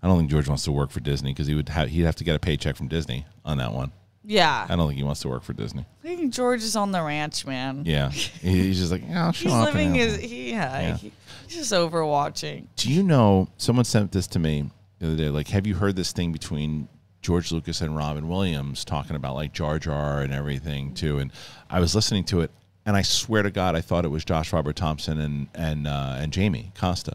I 0.04 0.08
don't 0.08 0.18
think 0.18 0.30
George 0.30 0.48
wants 0.48 0.64
to 0.66 0.72
work 0.72 0.90
for 0.92 1.00
Disney 1.00 1.32
because 1.32 1.48
he 1.48 1.56
would 1.56 1.70
have 1.70 1.90
he'd 1.90 2.02
have 2.04 2.16
to 2.18 2.24
get 2.24 2.36
a 2.36 2.40
paycheck 2.40 2.76
from 2.76 2.88
Disney 2.88 3.26
on 3.46 3.58
that 3.60 3.72
one. 3.74 3.92
Yeah. 4.24 4.68
I 4.70 4.76
don't 4.76 4.88
think 4.88 4.98
he 4.98 5.04
wants 5.04 5.22
to 5.22 5.30
work 5.30 5.44
for 5.44 5.54
Disney. 5.54 5.86
I 6.04 6.16
think 6.16 6.34
George 6.34 6.62
is 6.64 6.76
on 6.76 6.92
the 6.92 7.02
ranch, 7.02 7.46
man. 7.46 7.84
Yeah, 7.86 8.10
he's 8.42 8.78
just 8.80 8.92
like, 8.92 9.04
yeah, 9.08 9.26
I'll 9.26 9.32
show 9.32 9.46
He's 9.50 9.54
up 9.54 9.66
living 9.66 9.96
his 9.96 10.18
he, 10.20 10.52
yeah, 10.52 10.82
Yeah. 10.82 10.98
he- 10.98 11.12
he's 11.48 11.56
just 11.58 11.72
overwatching. 11.74 12.66
Do 12.76 12.92
you 12.92 13.04
know 13.04 13.48
someone 13.58 13.86
sent 13.86 14.12
this 14.12 14.28
to 14.28 14.40
me 14.40 14.70
the 15.00 15.08
other 15.08 15.16
day? 15.16 15.30
Like, 15.30 15.48
have 15.50 15.66
you 15.66 15.76
heard 15.76 15.96
this 15.96 16.12
thing 16.12 16.32
between 16.32 16.88
George 17.22 17.52
Lucas 17.52 17.82
and 17.82 17.96
Robin 17.96 18.28
Williams 18.28 18.84
talking 18.86 19.16
about 19.16 19.36
like 19.36 19.54
Jar 19.54 19.80
Jar 19.80 20.22
and 20.22 20.34
everything 20.34 20.94
too? 20.94 21.18
And 21.20 21.32
I 21.70 21.80
was 21.80 21.94
listening 21.96 22.24
to 22.26 22.42
it, 22.42 22.52
and 22.92 22.98
I 22.98 23.04
swear 23.04 23.42
to 23.42 23.50
God, 23.52 23.74
I 23.74 23.80
thought 23.80 24.04
it 24.04 24.10
was 24.10 24.26
Josh 24.26 24.52
Robert 24.52 24.76
Thompson 24.76 25.18
and 25.22 25.48
and 25.56 25.88
uh, 25.88 26.16
and 26.18 26.34
Jamie 26.34 26.74
Costa. 26.78 27.14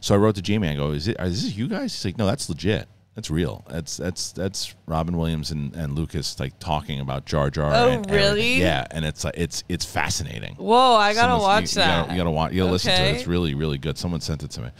So 0.00 0.12
I 0.12 0.18
wrote 0.18 0.34
to 0.34 0.42
Jamie. 0.42 0.68
I 0.68 0.74
go, 0.74 0.90
"Is 0.90 1.06
it? 1.06 1.16
Is 1.20 1.44
this 1.44 1.56
you 1.56 1.68
guys?" 1.68 1.94
He's 1.94 2.04
like, 2.04 2.18
"No, 2.18 2.26
that's 2.26 2.48
legit. 2.48 2.88
That's 3.14 3.30
real. 3.30 3.64
That's 3.70 3.96
that's 3.96 4.32
that's 4.32 4.74
Robin 4.86 5.16
Williams 5.16 5.52
and, 5.52 5.72
and 5.76 5.94
Lucas 5.94 6.40
like 6.40 6.58
talking 6.58 6.98
about 6.98 7.26
Jar 7.26 7.48
Jar." 7.48 7.70
Oh, 7.72 7.88
and 7.90 8.10
really? 8.10 8.54
Yeah, 8.56 8.86
and 8.90 9.04
it's 9.04 9.22
like 9.22 9.34
it's 9.36 9.62
it's 9.68 9.84
fascinating. 9.84 10.56
Whoa, 10.56 10.96
I 10.96 11.14
gotta 11.14 11.34
Someone's- 11.40 11.42
watch 11.44 11.62
you, 11.62 11.68
you 11.82 11.86
that. 11.86 12.00
Gotta, 12.02 12.12
you 12.12 12.18
gotta 12.18 12.30
watch. 12.32 12.52
You 12.52 12.58
gotta 12.62 12.72
listen 12.72 12.96
to 12.96 13.02
it. 13.04 13.14
It's 13.14 13.26
really, 13.28 13.54
really 13.54 13.78
good. 13.78 13.96
Someone 13.96 14.20
sent 14.20 14.42
it 14.42 14.50
to 14.50 14.62
me. 14.62 14.70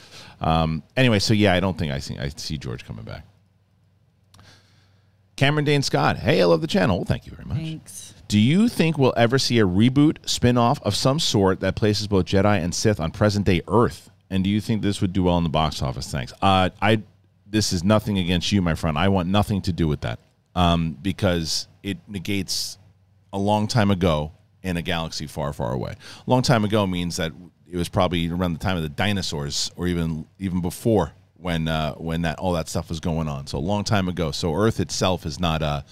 Um, 0.40 0.82
anyway, 0.96 1.20
so 1.20 1.32
yeah, 1.32 1.54
I 1.54 1.60
don't 1.60 1.78
think 1.78 1.92
I 1.92 2.00
see. 2.00 2.18
I 2.18 2.28
see 2.30 2.58
George 2.58 2.84
coming 2.84 3.04
back. 3.04 3.24
Cameron 5.36 5.64
Dane 5.64 5.82
Scott. 5.82 6.16
Hey, 6.16 6.42
I 6.42 6.44
love 6.44 6.60
the 6.60 6.66
channel. 6.66 6.96
Well, 6.98 7.04
thank 7.04 7.26
you 7.26 7.32
very 7.32 7.44
much. 7.48 7.58
Thanks. 7.58 8.13
Do 8.34 8.40
you 8.40 8.68
think 8.68 8.98
we'll 8.98 9.14
ever 9.16 9.38
see 9.38 9.60
a 9.60 9.64
reboot, 9.64 10.28
spin 10.28 10.58
off 10.58 10.82
of 10.82 10.96
some 10.96 11.20
sort 11.20 11.60
that 11.60 11.76
places 11.76 12.08
both 12.08 12.24
Jedi 12.24 12.60
and 12.60 12.74
Sith 12.74 12.98
on 12.98 13.12
present 13.12 13.46
day 13.46 13.62
Earth? 13.68 14.10
And 14.28 14.42
do 14.42 14.50
you 14.50 14.60
think 14.60 14.82
this 14.82 15.00
would 15.00 15.12
do 15.12 15.22
well 15.22 15.38
in 15.38 15.44
the 15.44 15.50
box 15.50 15.80
office? 15.80 16.10
Thanks. 16.10 16.32
Uh, 16.42 16.70
I. 16.82 17.00
This 17.46 17.72
is 17.72 17.84
nothing 17.84 18.18
against 18.18 18.50
you, 18.50 18.60
my 18.60 18.74
friend. 18.74 18.98
I 18.98 19.06
want 19.06 19.28
nothing 19.28 19.62
to 19.62 19.72
do 19.72 19.86
with 19.86 20.00
that 20.00 20.18
um, 20.56 20.98
because 21.00 21.68
it 21.84 21.98
negates 22.08 22.76
a 23.32 23.38
long 23.38 23.68
time 23.68 23.92
ago 23.92 24.32
in 24.64 24.76
a 24.76 24.82
galaxy 24.82 25.28
far, 25.28 25.52
far 25.52 25.72
away. 25.72 25.92
A 25.92 26.28
long 26.28 26.42
time 26.42 26.64
ago 26.64 26.88
means 26.88 27.18
that 27.18 27.30
it 27.70 27.76
was 27.76 27.88
probably 27.88 28.28
around 28.28 28.54
the 28.54 28.58
time 28.58 28.76
of 28.76 28.82
the 28.82 28.88
dinosaurs, 28.88 29.70
or 29.76 29.86
even 29.86 30.26
even 30.40 30.60
before 30.60 31.12
when 31.36 31.68
uh, 31.68 31.94
when 31.94 32.22
that 32.22 32.40
all 32.40 32.54
that 32.54 32.68
stuff 32.68 32.88
was 32.88 32.98
going 32.98 33.28
on. 33.28 33.46
So 33.46 33.58
a 33.58 33.60
long 33.60 33.84
time 33.84 34.08
ago. 34.08 34.32
So 34.32 34.56
Earth 34.56 34.80
itself 34.80 35.24
is 35.24 35.38
not 35.38 35.62
a 35.62 35.84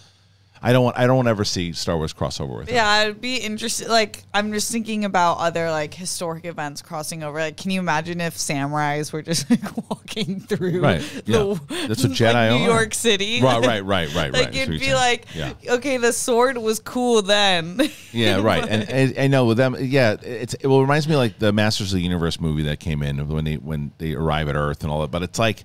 I 0.63 0.73
don't 0.73 0.85
want 0.85 0.99
I 0.99 1.07
don't 1.07 1.27
ever 1.27 1.45
see 1.45 1.73
Star 1.73 1.97
Wars 1.97 2.15
crossover 2.15 2.59
with 2.59 2.69
it. 2.69 2.75
Yeah, 2.75 3.03
it'd 3.03 3.21
be 3.21 3.37
interesting. 3.37 3.89
Like, 3.89 4.23
I'm 4.33 4.53
just 4.53 4.71
thinking 4.71 5.05
about 5.05 5.39
other 5.39 5.71
like 5.71 5.93
historic 5.93 6.45
events 6.45 6.83
crossing 6.83 7.23
over. 7.25 7.41
Like, 7.41 7.57
can 7.57 7.73
you 7.73 7.81
imagine 7.81 8.21
if 8.21 8.37
samurais 8.37 9.13
were 9.13 9.23
just 9.23 9.51
like 9.51 9.91
walking 9.91 10.41
through 10.41 10.81
Right, 10.81 11.01
the, 11.01 11.23
yeah. 11.71 11.87
That's 11.89 12.05
what 12.05 12.13
Jedi 12.13 12.35
like, 12.51 12.61
New 12.61 12.71
are. 12.71 12.81
York 12.81 12.95
City? 12.95 13.43
Right, 13.43 13.65
right, 13.65 13.85
right, 13.85 14.09
right, 14.09 14.15
right. 14.15 14.33
like, 14.33 14.47
what 14.47 14.57
it'd 14.57 14.71
be 14.71 14.79
saying. 14.79 14.95
like, 14.95 15.27
yeah. 15.35 15.53
okay, 15.69 15.97
the 15.97 16.13
sword 16.13 16.57
was 16.59 16.79
cool 16.79 17.23
then. 17.23 17.81
Yeah, 18.13 18.41
right. 18.41 18.65
And, 18.67 18.89
and 18.89 19.19
I 19.19 19.27
know 19.27 19.47
with 19.47 19.57
them, 19.57 19.77
yeah, 19.81 20.17
it's 20.23 20.55
it, 20.55 20.67
well, 20.67 20.79
it 20.79 20.83
reminds 20.83 21.09
me 21.09 21.15
of 21.15 21.19
like 21.19 21.39
the 21.39 21.53
Masters 21.53 21.93
of 21.93 21.97
the 21.97 22.05
Universe 22.05 22.41
movie 22.41 22.63
that 22.65 22.79
came 22.79 23.03
in 23.03 23.27
when 23.29 23.45
they 23.45 23.57
when 23.57 23.93
they 23.99 24.15
arrive 24.15 24.49
at 24.49 24.55
Earth 24.55 24.83
and 24.83 24.93
all 24.93 25.01
that. 25.01 25.11
But 25.11 25.23
it's 25.23 25.39
like, 25.39 25.65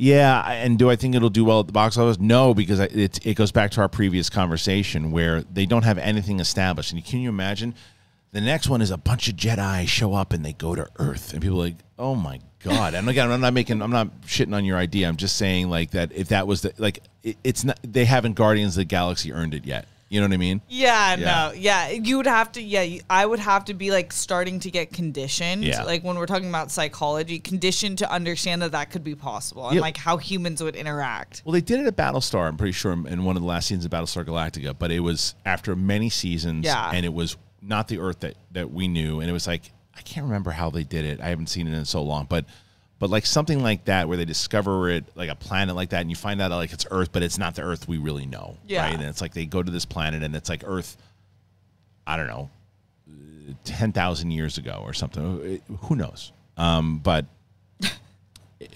yeah, 0.00 0.50
and 0.50 0.78
do 0.78 0.88
I 0.88 0.96
think 0.96 1.14
it'll 1.14 1.28
do 1.28 1.44
well 1.44 1.60
at 1.60 1.66
the 1.66 1.74
box 1.74 1.98
office? 1.98 2.18
No, 2.18 2.54
because 2.54 2.80
it 2.80 3.24
it 3.24 3.34
goes 3.34 3.52
back 3.52 3.70
to 3.72 3.82
our 3.82 3.88
previous 3.88 4.30
conversation 4.30 5.10
where 5.12 5.42
they 5.42 5.66
don't 5.66 5.84
have 5.84 5.98
anything 5.98 6.40
established. 6.40 6.92
And 6.92 7.04
can 7.04 7.20
you 7.20 7.28
imagine? 7.28 7.74
The 8.32 8.40
next 8.40 8.70
one 8.70 8.80
is 8.80 8.90
a 8.90 8.96
bunch 8.96 9.28
of 9.28 9.34
Jedi 9.34 9.86
show 9.86 10.14
up 10.14 10.32
and 10.32 10.42
they 10.42 10.54
go 10.54 10.74
to 10.74 10.88
Earth, 10.96 11.34
and 11.34 11.42
people 11.42 11.58
are 11.58 11.64
like, 11.64 11.76
oh 11.98 12.14
my 12.14 12.40
god. 12.64 12.94
And 12.94 13.10
again, 13.10 13.30
I'm 13.30 13.42
not 13.42 13.52
making, 13.52 13.82
I'm 13.82 13.90
not 13.90 14.22
shitting 14.22 14.54
on 14.54 14.64
your 14.64 14.78
idea. 14.78 15.06
I'm 15.06 15.16
just 15.16 15.36
saying 15.36 15.68
like 15.68 15.90
that 15.90 16.12
if 16.12 16.28
that 16.28 16.46
was 16.46 16.62
the 16.62 16.72
like, 16.78 17.00
it, 17.22 17.36
it's 17.44 17.64
not 17.64 17.78
they 17.82 18.06
haven't 18.06 18.36
Guardians 18.36 18.78
of 18.78 18.80
the 18.80 18.84
Galaxy 18.86 19.34
earned 19.34 19.52
it 19.52 19.66
yet. 19.66 19.86
You 20.10 20.20
know 20.20 20.26
what 20.26 20.34
I 20.34 20.38
mean? 20.38 20.60
Yeah, 20.68 21.14
Yeah. 21.14 21.24
no, 21.24 21.52
yeah. 21.56 21.88
You 21.90 22.16
would 22.16 22.26
have 22.26 22.50
to, 22.52 22.60
yeah. 22.62 22.98
I 23.08 23.24
would 23.24 23.38
have 23.38 23.64
to 23.66 23.74
be 23.74 23.92
like 23.92 24.12
starting 24.12 24.58
to 24.60 24.70
get 24.70 24.92
conditioned, 24.92 25.64
Yeah. 25.64 25.84
like 25.84 26.02
when 26.02 26.16
we're 26.18 26.26
talking 26.26 26.48
about 26.48 26.72
psychology, 26.72 27.38
conditioned 27.38 27.98
to 27.98 28.10
understand 28.10 28.60
that 28.62 28.72
that 28.72 28.90
could 28.90 29.04
be 29.04 29.14
possible 29.14 29.68
and 29.68 29.76
Yeah. 29.76 29.82
like 29.82 29.96
how 29.96 30.16
humans 30.16 30.62
would 30.64 30.74
interact. 30.74 31.42
Well, 31.44 31.52
they 31.52 31.60
did 31.60 31.78
it 31.78 31.86
at 31.86 31.96
Battlestar. 31.96 32.48
I'm 32.48 32.56
pretty 32.56 32.72
sure 32.72 32.92
in 32.92 33.22
one 33.24 33.36
of 33.36 33.42
the 33.42 33.46
last 33.48 33.68
seasons 33.68 33.84
of 33.84 33.92
Battlestar 33.92 34.24
Galactica, 34.24 34.74
but 34.76 34.90
it 34.90 34.98
was 35.00 35.36
after 35.46 35.76
many 35.76 36.10
seasons, 36.10 36.64
Yeah. 36.66 36.90
and 36.92 37.06
it 37.06 37.14
was 37.14 37.36
not 37.62 37.86
the 37.86 37.98
Earth 38.00 38.18
that 38.20 38.34
that 38.50 38.72
we 38.72 38.88
knew, 38.88 39.20
and 39.20 39.30
it 39.30 39.32
was 39.32 39.46
like 39.46 39.70
I 39.96 40.00
can't 40.02 40.24
remember 40.26 40.50
how 40.50 40.70
they 40.70 40.82
did 40.82 41.04
it. 41.04 41.20
I 41.20 41.28
haven't 41.28 41.48
seen 41.50 41.68
it 41.68 41.72
in 41.76 41.84
so 41.84 42.02
long, 42.02 42.26
but 42.28 42.46
but 43.00 43.10
like 43.10 43.26
something 43.26 43.60
like 43.62 43.86
that 43.86 44.06
where 44.06 44.16
they 44.16 44.24
discover 44.24 44.88
it 44.90 45.04
like 45.16 45.28
a 45.30 45.34
planet 45.34 45.74
like 45.74 45.90
that, 45.90 46.02
and 46.02 46.10
you 46.10 46.14
find 46.16 46.40
out 46.40 46.52
like 46.52 46.72
it's 46.72 46.86
Earth, 46.92 47.10
but 47.10 47.22
it's 47.24 47.38
not 47.38 47.56
the 47.56 47.62
Earth 47.62 47.88
we 47.88 47.98
really 47.98 48.26
know, 48.26 48.56
Yeah. 48.68 48.84
right? 48.84 48.94
And 48.94 49.02
it's 49.02 49.20
like 49.20 49.34
they 49.34 49.46
go 49.46 49.62
to 49.62 49.70
this 49.72 49.84
planet, 49.86 50.22
and 50.22 50.36
it's 50.36 50.48
like 50.48 50.62
Earth. 50.64 50.96
I 52.06 52.16
don't 52.16 52.26
know, 52.28 52.50
ten 53.64 53.92
thousand 53.92 54.30
years 54.30 54.58
ago 54.58 54.80
or 54.84 54.92
something. 54.92 55.60
Who 55.82 55.96
knows? 55.96 56.32
Um, 56.56 56.98
but 56.98 57.26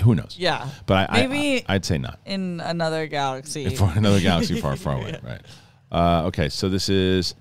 who 0.03 0.15
knows? 0.15 0.37
Yeah. 0.39 0.69
But 0.87 1.11
I, 1.11 1.27
Maybe- 1.27 1.65
I, 1.69 1.75
I'd 1.75 1.85
say 1.85 1.99
not 1.99 2.19
In 2.25 2.61
another 2.61 3.07
galaxy. 3.07 3.69
for 3.77 3.91
another 3.95 4.21
galaxy 4.21 4.61
far, 4.61 4.77
far 4.77 4.95
away. 5.01 5.19
Right. 5.23 5.41
Uh, 5.93 6.25
okay, 6.27 6.49
so 6.49 6.69
this 6.69 6.89
is 6.89 7.35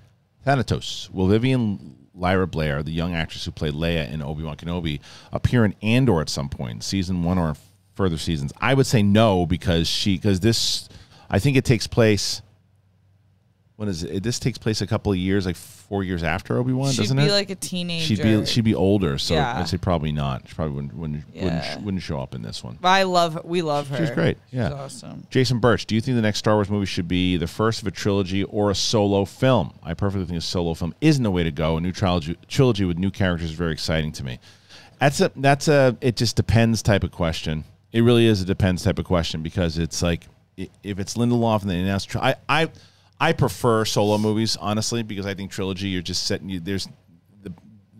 Thanatos. 0.44 1.08
Will 1.12 1.26
Vivian 1.28 1.93
Lyra 2.14 2.46
Blair, 2.46 2.82
the 2.82 2.92
young 2.92 3.14
actress 3.14 3.44
who 3.44 3.50
played 3.50 3.74
Leia 3.74 4.10
in 4.10 4.22
Obi 4.22 4.44
Wan 4.44 4.56
Kenobi, 4.56 5.00
appear 5.32 5.64
in 5.64 5.74
Andor 5.82 6.20
at 6.20 6.28
some 6.28 6.48
point, 6.48 6.84
season 6.84 7.22
one 7.22 7.38
or 7.38 7.56
further 7.94 8.18
seasons? 8.18 8.52
I 8.60 8.74
would 8.74 8.86
say 8.86 9.02
no 9.02 9.46
because 9.46 9.88
she 9.88 10.16
because 10.16 10.40
this, 10.40 10.88
I 11.28 11.38
think 11.38 11.56
it 11.56 11.64
takes 11.64 11.86
place. 11.86 12.42
When 13.76 13.88
is 13.88 14.04
it? 14.04 14.22
This 14.22 14.38
takes 14.38 14.56
place 14.56 14.80
a 14.82 14.86
couple 14.86 15.10
of 15.10 15.18
years, 15.18 15.46
like 15.46 15.56
four 15.56 16.04
years 16.04 16.22
after 16.22 16.56
Obi 16.58 16.72
Wan, 16.72 16.92
She'd 16.92 17.02
doesn't 17.02 17.16
be 17.16 17.24
it? 17.24 17.32
like 17.32 17.50
a 17.50 17.56
teenager. 17.56 18.06
she'd 18.06 18.22
be 18.22 18.46
she'd 18.46 18.62
be 18.64 18.74
older, 18.74 19.18
so 19.18 19.34
Yeah. 19.34 19.58
I'd 19.58 19.68
say 19.68 19.78
probably 19.78 20.12
not. 20.12 20.42
She 20.48 20.54
probably 20.54 20.74
wouldn't 20.76 20.94
wouldn't, 20.96 21.24
Yeah. 21.34 21.44
wouldn't 21.44 21.82
wouldn't 21.84 22.02
show 22.04 22.20
up 22.20 22.36
in 22.36 22.42
this 22.42 22.62
one. 22.62 22.78
But 22.80 22.88
I 22.90 23.02
love. 23.02 23.44
We 23.44 23.62
love 23.62 23.88
her. 23.88 23.96
She's 23.96 24.12
great. 24.12 24.38
Yeah. 24.52 24.68
She's 24.68 24.74
awesome. 24.78 25.26
Jason 25.28 25.58
Birch, 25.58 25.86
do 25.86 25.96
you 25.96 26.00
think 26.00 26.14
the 26.14 26.22
next 26.22 26.38
Star 26.38 26.54
Wars 26.54 26.70
movie 26.70 26.86
should 26.86 27.08
be 27.08 27.36
the 27.36 27.48
first 27.48 27.82
of 27.82 27.88
a 27.88 27.90
trilogy 27.90 28.44
or 28.44 28.70
a 28.70 28.76
solo 28.76 29.24
film? 29.24 29.72
I 29.82 29.94
perfectly 29.94 30.24
think 30.26 30.38
a 30.38 30.42
solo 30.42 30.74
film 30.74 30.94
isn't 31.00 31.24
the 31.24 31.32
way 31.32 31.42
to 31.42 31.50
go. 31.50 31.76
A 31.76 31.80
new 31.80 31.90
trilogy, 31.90 32.36
trilogy 32.46 32.84
with 32.84 32.96
new 32.96 33.10
characters 33.10 33.50
is 33.50 33.56
very 33.56 33.72
exciting 33.72 34.12
to 34.12 34.24
me. 34.24 34.38
That's 35.00 35.20
a 35.20 35.32
that's 35.34 35.66
a 35.66 35.96
it 36.00 36.14
just 36.14 36.36
depends 36.36 36.80
type 36.80 37.02
of 37.02 37.10
question. 37.10 37.64
It 37.92 38.02
really 38.02 38.26
is 38.26 38.40
a 38.40 38.44
depends 38.44 38.84
type 38.84 39.00
of 39.00 39.04
question 39.04 39.42
because 39.42 39.78
it's 39.78 40.00
like 40.00 40.28
i- 40.60 40.68
if 40.84 41.00
it's 41.00 41.14
Lindelof 41.14 41.62
and 41.62 41.70
they 41.70 41.80
announce 41.80 42.04
tri- 42.04 42.36
I 42.48 42.62
I 42.62 42.68
I 43.20 43.32
prefer 43.32 43.84
solo 43.84 44.18
movies 44.18 44.56
honestly 44.60 45.02
because 45.02 45.24
I 45.26 45.34
think 45.34 45.50
trilogy 45.50 45.88
you're 45.88 46.02
just 46.02 46.26
setting 46.26 46.48
you 46.48 46.60
there's 46.60 46.88
the 47.42 47.52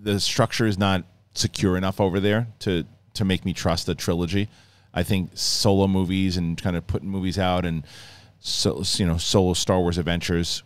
the 0.03 0.21
structure 0.21 0.67
is 0.67 0.77
not 0.79 1.05
secure 1.35 1.77
enough 1.77 2.01
over 2.01 2.21
there 2.21 2.49
to 2.61 2.85
to 3.15 3.25
make 3.25 3.45
me 3.45 3.53
trust 3.53 3.89
a 3.89 3.95
trilogy. 3.95 4.49
I 4.93 5.03
think 5.03 5.31
solo 5.35 5.87
movies 5.87 6.37
and 6.37 6.61
kind 6.61 6.77
of 6.77 6.87
putting 6.87 7.09
movies 7.09 7.39
out 7.39 7.65
and 7.65 7.85
so 8.41 8.83
you 8.97 9.07
know 9.07 9.17
solo 9.19 9.55
Star 9.55 9.81
Wars 9.81 9.99
adventures. 9.99 10.63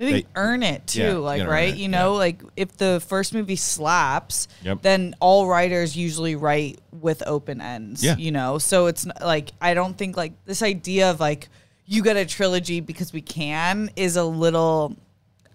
I 0.00 0.04
think 0.04 0.26
They- 0.26 0.32
earn 0.34 0.62
it 0.64 0.86
too, 0.88 1.00
Yeah, 1.00 1.12
like 1.14 1.38
you 1.38 1.44
gotta 1.44 1.50
earn 1.56 1.64
right? 1.68 1.76
You 1.76 1.86
know, 1.88 2.12
yeah. 2.12 2.18
like 2.18 2.42
if 2.56 2.76
the 2.76 3.00
first 3.06 3.32
movie 3.34 3.54
slaps, 3.56 4.48
Yep. 4.62 4.82
then 4.82 5.14
all 5.20 5.46
writers 5.46 5.96
usually 5.96 6.34
write 6.34 6.80
with 6.90 7.22
open 7.24 7.60
ends. 7.60 8.02
Yeah. 8.02 8.16
You 8.16 8.32
know, 8.32 8.58
so 8.58 8.86
it's 8.86 9.06
like 9.20 9.52
I 9.60 9.74
don't 9.74 9.96
think 9.96 10.16
like 10.16 10.32
this 10.44 10.60
idea 10.60 11.08
of 11.10 11.20
like 11.20 11.48
you 11.92 12.02
get 12.02 12.16
a 12.16 12.24
trilogy 12.24 12.80
because 12.80 13.12
we 13.12 13.20
can 13.20 13.90
is 13.96 14.16
a 14.16 14.24
little. 14.24 14.96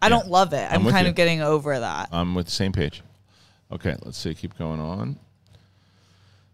I 0.02 0.10
don't 0.10 0.28
love 0.28 0.54
it. 0.54 0.72
I'm, 0.72 0.84
with 0.84 0.94
kind 0.94 1.08
you. 1.08 1.10
of 1.10 1.16
getting 1.16 1.42
over 1.42 1.80
that. 1.80 2.10
I'm 2.12 2.36
with 2.36 2.46
the 2.46 2.52
same 2.52 2.72
page. 2.72 3.02
Okay, 3.72 3.96
let's 4.04 4.18
see. 4.18 4.34
Keep 4.36 4.58
going 4.58 4.80
on. 4.80 5.18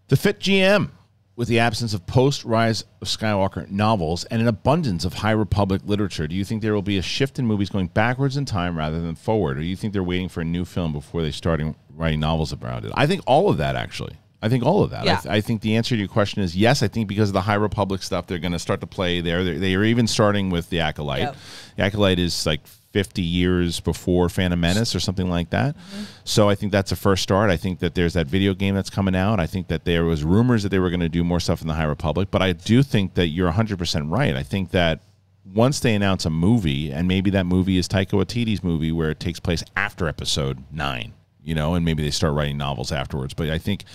The 0.08 0.16
Fit 0.16 0.40
GM. 0.40 0.90
With 1.36 1.48
the 1.48 1.58
absence 1.58 1.96
of 1.96 2.06
post 2.06 2.46
Rise 2.46 2.84
of 3.02 3.08
Skywalker 3.08 3.68
novels 3.68 4.24
and 4.26 4.40
an 4.40 4.48
abundance 4.48 5.04
of 5.04 5.16
High 5.16 5.32
Republic 5.32 5.82
literature, 5.84 6.28
do 6.28 6.36
you 6.36 6.46
think 6.46 6.62
there 6.62 6.76
will 6.76 6.84
be 6.84 7.00
a 7.00 7.02
shift 7.02 7.40
in 7.40 7.48
movies 7.48 7.72
going 7.72 7.88
backwards 7.88 8.38
in 8.38 8.46
time 8.46 8.78
rather 8.78 9.02
than 9.02 9.16
forward? 9.16 9.58
Or 9.58 9.62
do 9.62 9.66
you 9.66 9.76
think 9.76 9.94
they're 9.94 10.04
waiting 10.04 10.30
for 10.30 10.42
a 10.42 10.46
new 10.46 10.64
film 10.64 10.94
before 10.94 11.24
they 11.24 11.32
start 11.32 11.60
writing 11.90 12.20
novels 12.20 12.52
about 12.52 12.86
it? 12.86 12.92
I 12.94 13.08
think 13.08 13.24
all 13.26 13.50
of 13.50 13.58
that, 13.58 13.76
actually. 13.76 14.16
I 14.44 14.50
think 14.50 14.66
all 14.66 14.84
of 14.84 14.90
that. 14.90 15.04
I, 15.04 15.16
th- 15.16 15.26
I 15.28 15.42
think 15.42 15.62
the 15.62 15.78
answer 15.78 15.96
to 15.96 16.00
your 16.00 16.10
question 16.10 16.44
is 16.44 16.56
yes. 16.56 16.84
I 16.84 16.90
think 16.90 17.08
because 17.08 17.30
of 17.30 17.34
the 17.34 17.42
High 17.42 17.54
Republic 17.56 18.04
stuff, 18.04 18.28
they're 18.28 18.40
going 18.40 18.52
to 18.52 18.60
start 18.60 18.82
to 18.82 18.88
play 18.88 19.22
there. 19.22 19.44
They're, 19.44 19.58
they 19.58 19.74
are 19.74 19.84
even 19.86 20.06
starting 20.06 20.50
with 20.50 20.70
the 20.70 20.82
Acolyte. 20.82 21.22
Yep. 21.22 21.36
The 21.78 21.84
Acolyte 21.84 22.20
is 22.20 22.46
like 22.46 22.60
50 22.92 23.22
years 23.22 23.80
before 23.80 24.28
Phantom 24.28 24.60
Menace 24.60 24.94
or 24.96 25.00
something 25.00 25.30
like 25.30 25.50
that. 25.52 25.76
Mm-hmm. 25.76 26.04
So 26.26 26.50
I 26.50 26.56
think 26.56 26.74
that's 26.74 26.92
a 26.92 26.96
first 26.96 27.24
start. 27.24 27.50
I 27.50 27.58
think 27.58 27.80
that 27.80 27.96
there's 27.96 28.14
that 28.14 28.28
video 28.28 28.54
game 28.54 28.76
that's 28.76 28.90
coming 28.90 29.16
out. 29.16 29.40
I 29.40 29.48
think 29.48 29.68
that 29.70 29.86
there 29.86 30.04
was 30.04 30.24
rumors 30.24 30.62
that 30.64 30.70
they 30.70 30.80
were 30.80 30.90
going 30.90 31.00
to 31.00 31.10
do 31.10 31.24
more 31.24 31.40
stuff 31.40 31.62
in 31.62 31.68
the 31.68 31.74
High 31.74 31.86
Republic, 31.86 32.28
but 32.30 32.42
I 32.42 32.52
do 32.52 32.84
think 32.84 33.14
that 33.16 33.28
you're 33.28 33.52
100% 33.52 34.12
right. 34.12 34.36
I 34.36 34.44
think 34.44 34.72
that 34.72 35.00
once 35.46 35.80
they 35.80 35.96
announce 35.96 36.26
a 36.26 36.30
movie, 36.30 36.92
and 36.92 37.08
maybe 37.08 37.30
that 37.32 37.46
movie 37.46 37.78
is 37.78 37.88
Taika 37.88 38.12
Waititi's 38.12 38.64
movie 38.64 38.92
where 38.92 39.10
it 39.10 39.20
takes 39.20 39.40
place 39.40 39.64
after 39.76 40.08
episode 40.08 40.64
9, 40.72 41.14
you 41.44 41.56
know, 41.56 41.74
and 41.74 41.84
maybe 41.84 42.04
they 42.04 42.12
start 42.12 42.34
writing 42.34 42.58
novels 42.58 42.92
afterwards. 42.92 43.34
But 43.34 43.50
I 43.50 43.58
think 43.58 43.86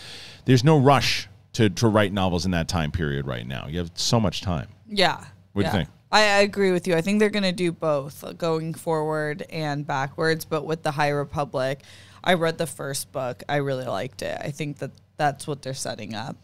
there's 0.49 0.65
no 0.65 0.79
rush 0.79 1.29
to, 1.53 1.69
to 1.69 1.89
write 1.89 2.11
novels 2.11 2.47
in 2.47 2.53
that 2.53 2.69
time 2.69 2.91
period 2.91 3.27
right 3.27 3.47
now. 3.47 3.67
You 3.69 3.81
have 3.81 3.91
so 3.95 4.19
much 4.19 4.41
time. 4.41 4.69
Yeah. 4.89 5.23
What 5.53 5.63
do 5.63 5.67
you 5.67 5.73
think? 5.73 5.91
I, 6.11 6.21
I 6.21 6.39
agree 6.39 6.73
with 6.73 6.89
you. 6.89 6.97
I 6.97 7.03
think 7.03 7.21
they're 7.21 7.29
going 7.29 7.43
to 7.43 7.53
do 7.53 7.71
both, 7.71 8.25
going 8.39 8.73
forward 8.73 9.45
and 9.51 9.87
backwards. 9.87 10.47
But 10.47 10.65
with 10.65 10.83
the 10.83 10.91
High 10.91 11.11
Republic, 11.11 11.83
I 12.25 12.33
read 12.33 12.57
the 12.57 12.67
first 12.67 13.13
book. 13.13 13.43
I 13.47 13.57
really 13.57 13.85
liked 13.85 14.23
it. 14.23 14.41
I 14.43 14.51
think 14.51 14.79
that 14.79 14.93
that's 15.19 15.47
what 15.47 15.61
they're 15.61 15.75
setting 15.75 16.15
up. 16.15 16.35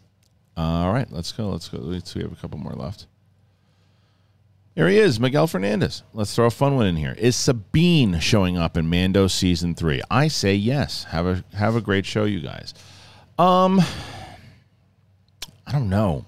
All 0.55 0.93
right, 0.93 1.11
let's 1.11 1.31
go. 1.31 1.49
Let's 1.49 1.67
go. 1.67 1.79
Let's. 1.79 2.13
We 2.13 2.21
have 2.21 2.31
a 2.31 2.35
couple 2.35 2.59
more 2.59 2.73
left. 2.73 3.07
Here 4.75 4.87
he 4.87 4.99
is, 4.99 5.19
Miguel 5.19 5.47
Fernandez. 5.47 6.03
Let's 6.13 6.35
throw 6.35 6.45
a 6.45 6.51
fun 6.51 6.75
one 6.75 6.85
in 6.85 6.95
here. 6.95 7.15
Is 7.17 7.35
Sabine 7.35 8.19
showing 8.19 8.55
up 8.55 8.77
in 8.77 8.87
Mando 8.87 9.25
season 9.25 9.73
three? 9.73 10.03
I 10.11 10.27
say 10.27 10.53
yes. 10.53 11.05
Have 11.05 11.25
a 11.25 11.43
have 11.55 11.75
a 11.75 11.81
great 11.81 12.05
show, 12.05 12.25
you 12.25 12.41
guys. 12.41 12.75
Um, 13.37 13.81
I 15.67 15.71
don't 15.71 15.89
know 15.89 16.25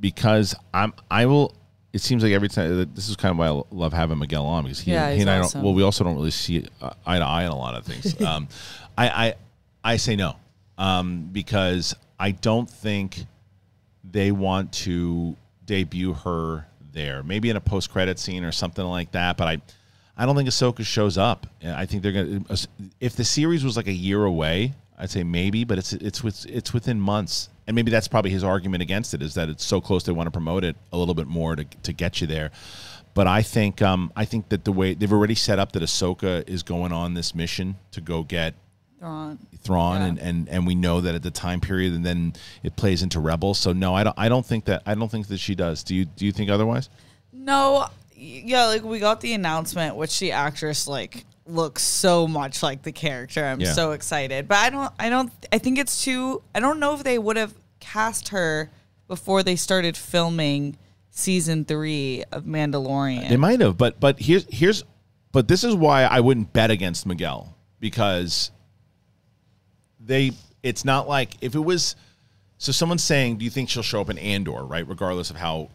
because 0.00 0.54
I'm 0.74 0.92
I 1.10 1.26
will. 1.26 1.54
It 1.92 2.02
seems 2.02 2.22
like 2.22 2.32
every 2.32 2.48
time 2.48 2.90
this 2.94 3.08
is 3.08 3.16
kind 3.16 3.32
of 3.32 3.38
why 3.38 3.48
I 3.48 3.62
love 3.74 3.92
having 3.94 4.18
Miguel 4.18 4.44
on 4.44 4.64
because 4.64 4.80
he, 4.80 4.92
Yeah, 4.92 5.12
he 5.12 5.22
and 5.22 5.30
I 5.30 5.38
awesome. 5.38 5.60
don't. 5.60 5.64
Well, 5.64 5.74
we 5.74 5.82
also 5.82 6.04
don't 6.04 6.16
really 6.16 6.30
see 6.30 6.66
uh, 6.82 6.90
eye 7.06 7.18
to 7.18 7.24
eye 7.24 7.46
on 7.46 7.52
a 7.52 7.56
lot 7.56 7.74
of 7.74 7.86
things. 7.86 8.20
um, 8.26 8.48
I, 8.98 9.08
I 9.08 9.34
I 9.82 9.96
say 9.96 10.14
no 10.16 10.36
um, 10.76 11.30
because 11.32 11.94
I 12.18 12.32
don't 12.32 12.68
think 12.68 13.24
they 14.04 14.30
want 14.30 14.72
to 14.72 15.36
debut 15.64 16.12
her 16.12 16.66
there. 16.92 17.22
Maybe 17.22 17.48
in 17.48 17.56
a 17.56 17.60
post 17.60 17.90
credit 17.90 18.18
scene 18.18 18.44
or 18.44 18.52
something 18.52 18.84
like 18.84 19.12
that. 19.12 19.36
But 19.38 19.48
I, 19.48 19.62
I 20.18 20.26
don't 20.26 20.36
think 20.36 20.48
Ahsoka 20.48 20.84
shows 20.84 21.16
up. 21.16 21.46
I 21.64 21.86
think 21.86 22.02
they're 22.02 22.12
gonna. 22.12 22.42
If 23.00 23.16
the 23.16 23.24
series 23.24 23.64
was 23.64 23.76
like 23.76 23.86
a 23.86 23.92
year 23.92 24.22
away, 24.24 24.74
I'd 24.98 25.10
say 25.10 25.22
maybe. 25.24 25.64
But 25.64 25.78
it's 25.78 25.92
it's 25.92 26.22
with 26.24 26.46
it's 26.48 26.72
within 26.72 27.00
months, 27.00 27.48
and 27.66 27.74
maybe 27.74 27.90
that's 27.90 28.08
probably 28.08 28.30
his 28.30 28.44
argument 28.44 28.82
against 28.82 29.14
it 29.14 29.22
is 29.22 29.34
that 29.34 29.48
it's 29.48 29.64
so 29.64 29.80
close 29.80 30.04
they 30.04 30.12
want 30.12 30.26
to 30.26 30.30
promote 30.30 30.64
it 30.64 30.76
a 30.92 30.96
little 30.98 31.14
bit 31.14 31.26
more 31.26 31.56
to 31.56 31.64
to 31.64 31.92
get 31.92 32.20
you 32.20 32.26
there. 32.26 32.50
But 33.14 33.26
I 33.26 33.42
think 33.42 33.80
um, 33.82 34.12
I 34.14 34.24
think 34.26 34.48
that 34.50 34.64
the 34.64 34.72
way 34.72 34.94
they've 34.94 35.12
already 35.12 35.34
set 35.34 35.58
up 35.58 35.72
that 35.72 35.82
Ahsoka 35.82 36.46
is 36.48 36.62
going 36.62 36.92
on 36.92 37.14
this 37.14 37.34
mission 37.34 37.76
to 37.92 38.00
go 38.00 38.22
get 38.22 38.54
Thrawn. 38.98 39.38
Thrawn, 39.62 40.00
Yeah. 40.00 40.06
and, 40.08 40.18
and 40.18 40.48
and 40.48 40.66
we 40.66 40.74
know 40.74 41.00
that 41.00 41.14
at 41.14 41.22
the 41.22 41.30
time 41.30 41.60
period, 41.60 41.92
and 41.94 42.04
then 42.04 42.34
it 42.62 42.76
plays 42.76 43.02
into 43.02 43.20
Rebels. 43.20 43.58
So 43.58 43.72
no, 43.72 43.94
I 43.94 44.04
don't. 44.04 44.18
I 44.18 44.28
don't 44.28 44.44
think 44.44 44.66
that. 44.66 44.82
I 44.86 44.94
don't 44.94 45.10
think 45.10 45.28
that 45.28 45.38
she 45.38 45.54
does. 45.54 45.82
Do 45.82 45.94
you? 45.94 46.04
Do 46.04 46.24
you 46.26 46.32
think 46.32 46.50
otherwise? 46.50 46.88
No, 47.32 47.86
yeah, 48.14 48.66
like 48.66 48.82
we 48.84 48.98
got 48.98 49.20
the 49.20 49.32
announcement, 49.34 49.96
which 49.96 50.18
the 50.18 50.32
actress 50.32 50.86
like 50.88 51.24
looks 51.46 51.82
so 51.82 52.26
much 52.26 52.62
like 52.62 52.82
the 52.82 52.92
character. 52.92 53.44
I'm 53.44 53.60
Yeah. 53.60 53.72
so 53.72 53.92
excited, 53.92 54.48
but 54.48 54.58
I 54.58 54.70
don't, 54.70 54.92
I 54.98 55.08
don't, 55.08 55.32
I 55.52 55.58
think 55.58 55.78
it's 55.78 56.02
too. 56.04 56.42
I 56.54 56.60
don't 56.60 56.80
know 56.80 56.94
if 56.94 57.04
they 57.04 57.18
would 57.18 57.36
have 57.36 57.54
cast 57.80 58.28
her 58.28 58.70
before 59.08 59.42
they 59.42 59.56
started 59.56 59.96
filming 59.96 60.76
season 61.10 61.64
three 61.64 62.24
of 62.32 62.44
Mandalorian. 62.44 63.28
They 63.28 63.36
might 63.36 63.60
have, 63.60 63.76
but 63.78 64.00
but 64.00 64.18
here's 64.20 64.46
here's 64.50 64.82
but 65.32 65.48
this 65.48 65.64
is 65.64 65.74
why 65.74 66.02
I 66.04 66.20
wouldn't 66.20 66.52
bet 66.52 66.70
against 66.70 67.06
Miguel 67.06 67.54
because 67.80 68.50
they 70.00 70.32
it's 70.62 70.84
not 70.84 71.08
like 71.08 71.34
if 71.40 71.54
it 71.54 71.60
was 71.60 71.96
so 72.58 72.72
someone's 72.72 73.04
saying, 73.04 73.36
Do 73.36 73.44
you 73.44 73.50
think 73.50 73.68
she'll 73.68 73.82
show 73.82 74.00
up 74.00 74.10
in 74.10 74.18
Andor, 74.18 74.64
right? 74.64 74.86
Regardless 74.86 75.30
of 75.30 75.36
how 75.36 75.68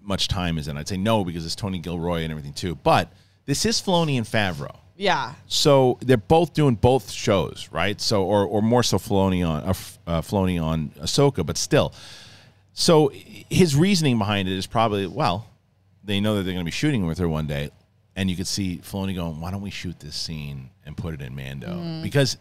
much 0.00 0.28
time 0.28 0.58
is 0.58 0.66
in. 0.68 0.76
I'd 0.76 0.88
say 0.88 0.96
no 0.96 1.24
because 1.24 1.44
it's 1.44 1.54
Tony 1.56 1.78
Gilroy 1.78 2.22
and 2.22 2.30
everything 2.30 2.52
too. 2.52 2.74
But 2.76 3.12
this 3.44 3.66
is 3.66 3.80
Filoni 3.80 4.16
and 4.18 4.26
Favreau. 4.26 4.76
yeah, 4.96 5.34
So 5.46 5.98
they're 6.00 6.16
both 6.16 6.54
doing 6.54 6.74
both 6.76 7.10
shows, 7.10 7.68
right? 7.72 8.00
So 8.00 8.22
or 8.24 8.44
or 8.46 8.62
more 8.62 8.82
so 8.82 8.98
Filoni 8.98 9.46
on 9.46 9.62
uh, 9.64 9.70
uh, 10.06 10.20
Filoni 10.20 10.62
on 10.62 10.90
Ahsoka, 11.00 11.44
but 11.44 11.56
still. 11.56 11.92
So 12.72 13.10
his 13.50 13.74
reasoning 13.76 14.18
behind 14.18 14.48
it 14.48 14.56
is 14.56 14.66
probably 14.66 15.06
well, 15.06 15.46
they 16.04 16.20
know 16.20 16.36
that 16.36 16.42
they're 16.44 16.54
going 16.54 16.64
to 16.64 16.68
be 16.68 16.70
shooting 16.70 17.06
with 17.06 17.18
her 17.18 17.28
one 17.28 17.46
day, 17.46 17.70
and 18.16 18.30
you 18.30 18.36
could 18.36 18.46
see 18.46 18.78
Filoni 18.78 19.14
going, 19.14 19.40
"Why 19.40 19.50
don't 19.50 19.60
we 19.62 19.70
shoot 19.70 19.98
this 20.00 20.14
scene 20.16 20.70
and 20.86 20.96
put 20.96 21.14
it 21.14 21.20
in 21.20 21.34
Mando?" 21.34 22.00
Because 22.02 22.36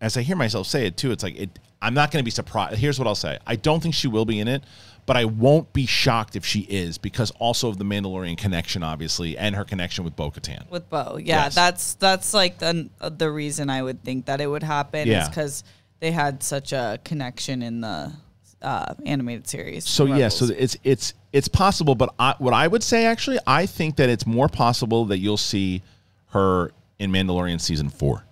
as 0.00 0.16
I 0.16 0.22
hear 0.22 0.34
myself 0.36 0.66
say 0.66 0.86
it 0.86 0.96
too, 0.96 1.12
it's 1.12 1.22
like 1.22 1.36
it. 1.36 1.58
I'm 1.80 1.94
not 1.94 2.10
going 2.12 2.20
to 2.22 2.24
be 2.24 2.30
surprised. 2.30 2.76
Here's 2.78 2.98
what 2.98 3.06
I'll 3.06 3.14
say: 3.14 3.38
I 3.46 3.56
don't 3.56 3.80
think 3.82 3.94
she 3.94 4.08
will 4.08 4.24
be 4.24 4.40
in 4.40 4.48
it, 4.48 4.62
but 5.06 5.16
I 5.16 5.24
won't 5.24 5.72
be 5.72 5.84
shocked 5.86 6.36
if 6.36 6.44
she 6.46 6.60
is, 6.60 6.96
because 6.98 7.30
also 7.32 7.68
of 7.68 7.78
the 7.78 7.84
Mandalorian 7.84 8.36
connection, 8.38 8.82
obviously, 8.82 9.36
and 9.36 9.54
her 9.56 9.64
connection 9.64 10.04
with 10.04 10.14
Bo-Katan. 10.16 10.70
with 10.70 10.88
Bo. 10.88 11.16
Yeah, 11.16 11.44
Yes. 11.44 11.54
that's 11.54 11.94
that's 11.94 12.32
like 12.34 12.58
the 12.58 12.88
the 13.00 13.30
reason 13.30 13.68
I 13.70 13.82
would 13.82 14.02
think 14.04 14.26
that 14.26 14.40
it 14.40 14.46
would 14.46 14.62
happen 14.62 15.08
Yeah. 15.08 15.22
is 15.24 15.28
because 15.28 15.64
they 16.00 16.12
had 16.12 16.42
such 16.42 16.72
a 16.72 16.98
connection 17.04 17.62
in 17.62 17.80
the 17.80 18.12
uh, 18.60 18.94
animated 19.04 19.48
series. 19.48 19.84
So 19.88 20.06
yeah, 20.06 20.28
so 20.28 20.46
it's 20.56 20.76
it's 20.84 21.14
it's 21.32 21.48
possible, 21.48 21.94
but 21.96 22.14
I, 22.18 22.34
what 22.38 22.54
I 22.54 22.68
would 22.68 22.82
say 22.84 23.06
actually, 23.06 23.38
I 23.46 23.66
think 23.66 23.96
that 23.96 24.08
it's 24.08 24.26
more 24.26 24.48
possible 24.48 25.04
that 25.06 25.18
you'll 25.18 25.36
see 25.36 25.82
her 26.28 26.70
in 27.00 27.10
Mandalorian 27.10 27.60
season 27.60 27.88
four. 27.88 28.24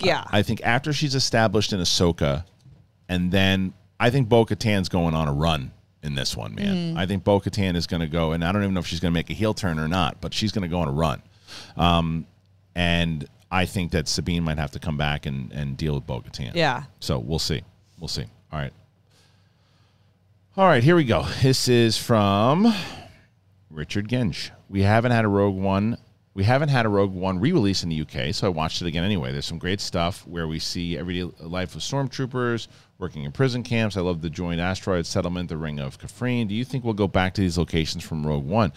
yeah, 0.00 0.24
I 0.30 0.42
think 0.42 0.60
after 0.64 0.92
she's 0.92 1.14
established 1.14 1.72
in 1.72 1.78
Ahsoka, 1.80 2.44
and 3.08 3.30
then 3.30 3.74
I 4.00 4.10
think 4.10 4.28
Bo 4.28 4.44
Katan's 4.44 4.88
going 4.88 5.14
on 5.14 5.28
a 5.28 5.32
run 5.32 5.72
in 6.02 6.14
this 6.14 6.36
one, 6.36 6.54
man. 6.54 6.96
I 6.96 7.06
think 7.06 7.24
Bo 7.24 7.40
Katan 7.40 7.74
is 7.76 7.86
going 7.86 8.00
to 8.00 8.06
go, 8.06 8.32
and 8.32 8.44
I 8.44 8.52
don't 8.52 8.62
even 8.62 8.74
know 8.74 8.80
if 8.80 8.86
she's 8.86 9.00
going 9.00 9.12
to 9.12 9.18
make 9.18 9.30
a 9.30 9.34
heel 9.34 9.54
turn 9.54 9.78
or 9.78 9.88
not, 9.88 10.20
but 10.20 10.32
she's 10.32 10.52
going 10.52 10.62
to 10.62 10.68
go 10.68 10.80
on 10.80 10.88
a 10.88 10.92
run. 10.92 11.22
Um, 11.76 12.26
and 12.74 13.26
I 13.50 13.64
think 13.64 13.90
that 13.92 14.06
Sabine 14.06 14.44
might 14.44 14.58
have 14.58 14.70
to 14.72 14.78
come 14.78 14.96
back 14.96 15.26
and, 15.26 15.50
and 15.52 15.76
deal 15.76 15.94
with 15.94 16.06
Bo 16.06 16.20
Katan. 16.20 16.52
yeah. 16.54 16.84
So 17.00 17.18
we'll 17.18 17.38
see. 17.40 17.62
We'll 17.98 18.08
see. 18.08 18.24
All 18.52 18.58
right. 18.60 18.72
All 20.56 20.66
right, 20.66 20.82
here 20.82 20.96
we 20.96 21.04
go. 21.04 21.24
This 21.42 21.68
is 21.68 21.96
from 21.96 22.72
Richard 23.70 24.08
Gensch. 24.08 24.50
We 24.68 24.82
haven't 24.82 25.12
had 25.12 25.24
a 25.24 25.28
Rogue 25.28 25.56
One. 25.56 25.98
We 26.38 26.44
haven't 26.44 26.68
had 26.68 26.86
a 26.86 26.88
Rogue 26.88 27.12
One 27.12 27.40
re-release 27.40 27.82
in 27.82 27.88
the 27.88 28.00
UK, 28.02 28.32
so 28.32 28.46
I 28.46 28.50
watched 28.50 28.80
it 28.80 28.86
again 28.86 29.02
anyway. 29.02 29.32
There's 29.32 29.44
some 29.44 29.58
great 29.58 29.80
stuff 29.80 30.24
where 30.24 30.46
we 30.46 30.60
see 30.60 30.96
everyday 30.96 31.24
life 31.40 31.74
of 31.74 31.80
stormtroopers 31.80 32.68
working 32.96 33.24
in 33.24 33.32
prison 33.32 33.64
camps. 33.64 33.96
I 33.96 34.02
love 34.02 34.22
the 34.22 34.30
joint 34.30 34.60
asteroid 34.60 35.04
settlement, 35.04 35.48
the 35.48 35.56
Ring 35.56 35.80
of 35.80 35.98
Kafrene. 35.98 36.46
Do 36.46 36.54
you 36.54 36.64
think 36.64 36.84
we'll 36.84 36.94
go 36.94 37.08
back 37.08 37.34
to 37.34 37.40
these 37.40 37.58
locations 37.58 38.04
from 38.04 38.24
Rogue 38.24 38.46
One? 38.46 38.72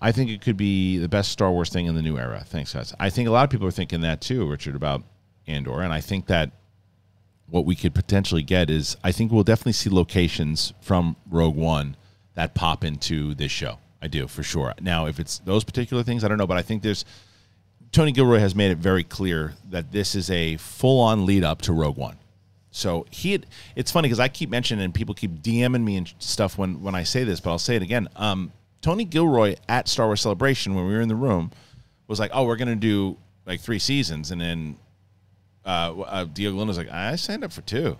I 0.00 0.12
think 0.12 0.30
it 0.30 0.40
could 0.40 0.56
be 0.56 0.96
the 0.96 1.10
best 1.10 1.30
Star 1.30 1.50
Wars 1.52 1.68
thing 1.68 1.84
in 1.84 1.94
the 1.94 2.00
new 2.00 2.16
era. 2.16 2.42
Thanks, 2.46 2.72
guys. 2.72 2.94
I 2.98 3.10
think 3.10 3.28
a 3.28 3.32
lot 3.32 3.44
of 3.44 3.50
people 3.50 3.66
are 3.66 3.70
thinking 3.70 4.00
that 4.00 4.22
too, 4.22 4.48
Richard, 4.48 4.74
about 4.74 5.02
Andor, 5.46 5.82
and 5.82 5.92
I 5.92 6.00
think 6.00 6.24
that 6.28 6.52
what 7.48 7.66
we 7.66 7.76
could 7.76 7.94
potentially 7.94 8.42
get 8.42 8.70
is 8.70 8.96
I 9.04 9.12
think 9.12 9.30
we'll 9.30 9.44
definitely 9.44 9.72
see 9.72 9.90
locations 9.90 10.72
from 10.80 11.16
Rogue 11.28 11.54
One 11.54 11.98
that 12.32 12.54
pop 12.54 12.82
into 12.82 13.34
this 13.34 13.52
show. 13.52 13.76
I 14.04 14.08
do 14.08 14.28
for 14.28 14.42
sure. 14.42 14.74
Now, 14.82 15.06
if 15.06 15.18
it's 15.18 15.38
those 15.38 15.64
particular 15.64 16.02
things, 16.02 16.24
I 16.24 16.28
don't 16.28 16.36
know, 16.36 16.46
but 16.46 16.58
I 16.58 16.62
think 16.62 16.82
there's 16.82 17.06
Tony 17.90 18.12
Gilroy 18.12 18.38
has 18.38 18.54
made 18.54 18.70
it 18.70 18.76
very 18.76 19.02
clear 19.02 19.54
that 19.70 19.92
this 19.92 20.14
is 20.14 20.28
a 20.30 20.58
full-on 20.58 21.24
lead 21.24 21.42
up 21.42 21.62
to 21.62 21.72
Rogue 21.72 21.96
One. 21.96 22.18
So 22.70 23.06
he, 23.10 23.32
had, 23.32 23.46
it's 23.76 23.90
funny 23.90 24.08
because 24.08 24.20
I 24.20 24.28
keep 24.28 24.50
mentioning 24.50 24.84
and 24.84 24.92
people 24.92 25.14
keep 25.14 25.42
DMing 25.42 25.82
me 25.84 25.96
and 25.96 26.12
stuff 26.18 26.58
when 26.58 26.82
when 26.82 26.94
I 26.94 27.04
say 27.04 27.24
this, 27.24 27.40
but 27.40 27.50
I'll 27.50 27.58
say 27.58 27.76
it 27.76 27.82
again. 27.82 28.08
Um, 28.16 28.52
Tony 28.82 29.04
Gilroy 29.04 29.56
at 29.68 29.88
Star 29.88 30.06
Wars 30.06 30.20
Celebration 30.20 30.74
when 30.74 30.86
we 30.86 30.92
were 30.92 31.00
in 31.00 31.08
the 31.08 31.14
room 31.14 31.50
was 32.06 32.20
like, 32.20 32.32
"Oh, 32.34 32.44
we're 32.44 32.56
gonna 32.56 32.76
do 32.76 33.16
like 33.46 33.60
three 33.60 33.78
seasons," 33.78 34.32
and 34.32 34.40
then 34.40 34.76
uh, 35.64 35.94
uh, 36.00 36.24
Diego 36.24 36.56
Luna's 36.56 36.76
like, 36.76 36.90
I 36.90 37.16
signed 37.16 37.44
up 37.44 37.52
for 37.52 37.62
two. 37.62 37.96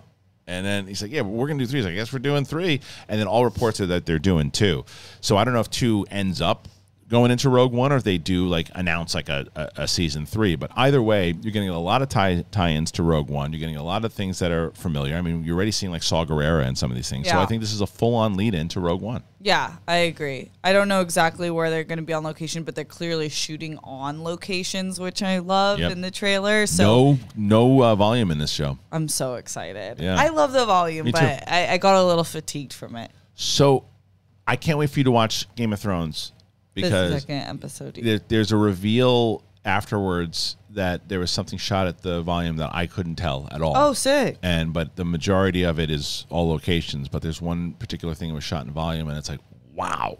And 0.47 0.65
then 0.65 0.87
he's 0.87 1.01
like, 1.01 1.11
Yeah, 1.11 1.21
we're 1.21 1.47
to 1.47 1.65
do 1.65 1.67
three. 1.67 1.79
He's 1.79 1.85
like, 1.85 1.93
I 1.93 1.95
guess 1.95 2.13
we're 2.13 2.19
doing 2.19 2.45
three. 2.45 2.81
And 3.07 3.19
then 3.19 3.27
all 3.27 3.43
reports 3.43 3.79
are 3.81 3.85
that 3.87 4.05
they're 4.05 4.19
doing 4.19 4.51
two. 4.51 4.85
So 5.21 5.37
I 5.37 5.43
don't 5.43 5.53
know 5.53 5.59
if 5.59 5.69
two 5.69 6.05
ends 6.11 6.41
up 6.41 6.67
going 7.07 7.29
into 7.29 7.49
Rogue 7.49 7.71
One 7.71 7.91
or 7.91 7.97
if 7.97 8.03
they 8.03 8.17
do 8.17 8.47
like 8.47 8.69
announce 8.73 9.13
like 9.13 9.29
a, 9.29 9.45
a, 9.55 9.69
a 9.83 9.87
season 9.87 10.25
three. 10.25 10.55
But 10.55 10.71
either 10.75 11.01
way, 11.03 11.35
you're 11.41 11.51
getting 11.51 11.69
a 11.69 11.79
lot 11.79 12.01
of 12.01 12.09
tie, 12.09 12.43
tie-ins 12.51 12.91
to 12.93 13.03
Rogue 13.03 13.29
One. 13.29 13.53
You're 13.53 13.59
getting 13.59 13.75
a 13.75 13.83
lot 13.83 14.05
of 14.05 14.11
things 14.13 14.39
that 14.39 14.51
are 14.51 14.71
familiar. 14.71 15.15
I 15.15 15.21
mean, 15.21 15.43
you're 15.43 15.55
already 15.55 15.69
seeing 15.71 15.91
like 15.91 16.01
Saw 16.01 16.25
Gerrera 16.25 16.65
and 16.65 16.75
some 16.75 16.89
of 16.89 16.95
these 16.95 17.07
things. 17.09 17.27
So 17.27 17.35
Yeah. 17.35 17.41
I 17.43 17.45
think 17.45 17.61
this 17.61 17.73
is 17.73 17.81
a 17.81 17.85
full-on 17.87 18.35
lead 18.35 18.55
into 18.55 18.79
Rogue 18.79 19.01
One. 19.01 19.21
Yeah, 19.39 19.73
I 19.87 19.97
agree. 19.97 20.49
I 20.63 20.73
don't 20.73 20.87
know 20.87 21.01
exactly 21.01 21.51
where 21.51 21.69
they're 21.69 21.83
going 21.83 21.99
to 21.99 22.03
be 22.03 22.13
on 22.13 22.23
location, 22.23 22.63
but 22.63 22.73
they're 22.73 22.83
clearly 22.83 23.29
shooting 23.29 23.77
on 23.83 24.23
locations, 24.23 24.99
which 24.99 25.21
I 25.21 25.37
love 25.37 25.77
Yep. 25.77 25.91
in 25.91 26.01
the 26.01 26.09
trailer. 26.09 26.65
So 26.65 26.83
no 26.83 27.19
no 27.35 27.83
uh, 27.83 27.95
volume 27.95 28.31
in 28.31 28.39
this 28.39 28.49
show. 28.49 28.79
I'm 28.91 29.07
so 29.07 29.35
excited. 29.35 29.99
Yeah. 29.99 30.15
I 30.19 30.29
love 30.29 30.51
the 30.53 30.65
volume, 30.65 31.05
Me 31.05 31.11
too. 31.11 31.19
but 31.19 31.43
I, 31.47 31.73
I 31.73 31.77
got 31.77 31.95
a 31.95 32.03
little 32.03 32.23
fatigued 32.23 32.73
from 32.73 32.95
it. 32.95 33.11
So 33.35 33.85
I 34.47 34.55
can't 34.55 34.79
wait 34.79 34.89
for 34.89 34.99
you 34.99 35.03
to 35.03 35.11
watch 35.11 35.53
Game 35.55 35.71
of 35.73 35.79
Thrones 35.79 36.31
The 36.75 36.81
because 36.83 37.21
second 37.21 37.57
episode. 37.57 37.95
there, 37.95 38.19
there's 38.27 38.51
a 38.51 38.57
reveal 38.57 39.43
afterwards 39.63 40.57
that 40.71 41.09
there 41.09 41.19
was 41.19 41.31
something 41.31 41.57
shot 41.57 41.87
at 41.87 42.01
the 42.01 42.21
volume 42.21 42.57
that 42.57 42.69
I 42.73 42.85
couldn't 42.85 43.15
tell 43.15 43.47
at 43.51 43.61
all. 43.61 43.73
Oh, 43.75 43.93
sick. 43.93 44.37
And 44.43 44.73
but 44.73 44.95
the 44.95 45.05
majority 45.05 45.63
of 45.63 45.79
it 45.79 45.89
is 45.89 46.25
all 46.29 46.49
locations, 46.49 47.07
but 47.07 47.21
there's 47.21 47.41
one 47.41 47.73
particular 47.73 48.13
thing 48.13 48.29
that 48.29 48.35
was 48.35 48.43
shot 48.43 48.65
in 48.65 48.71
volume, 48.71 49.07
and 49.07 49.17
it's 49.17 49.29
like, 49.29 49.39
wow, 49.73 50.19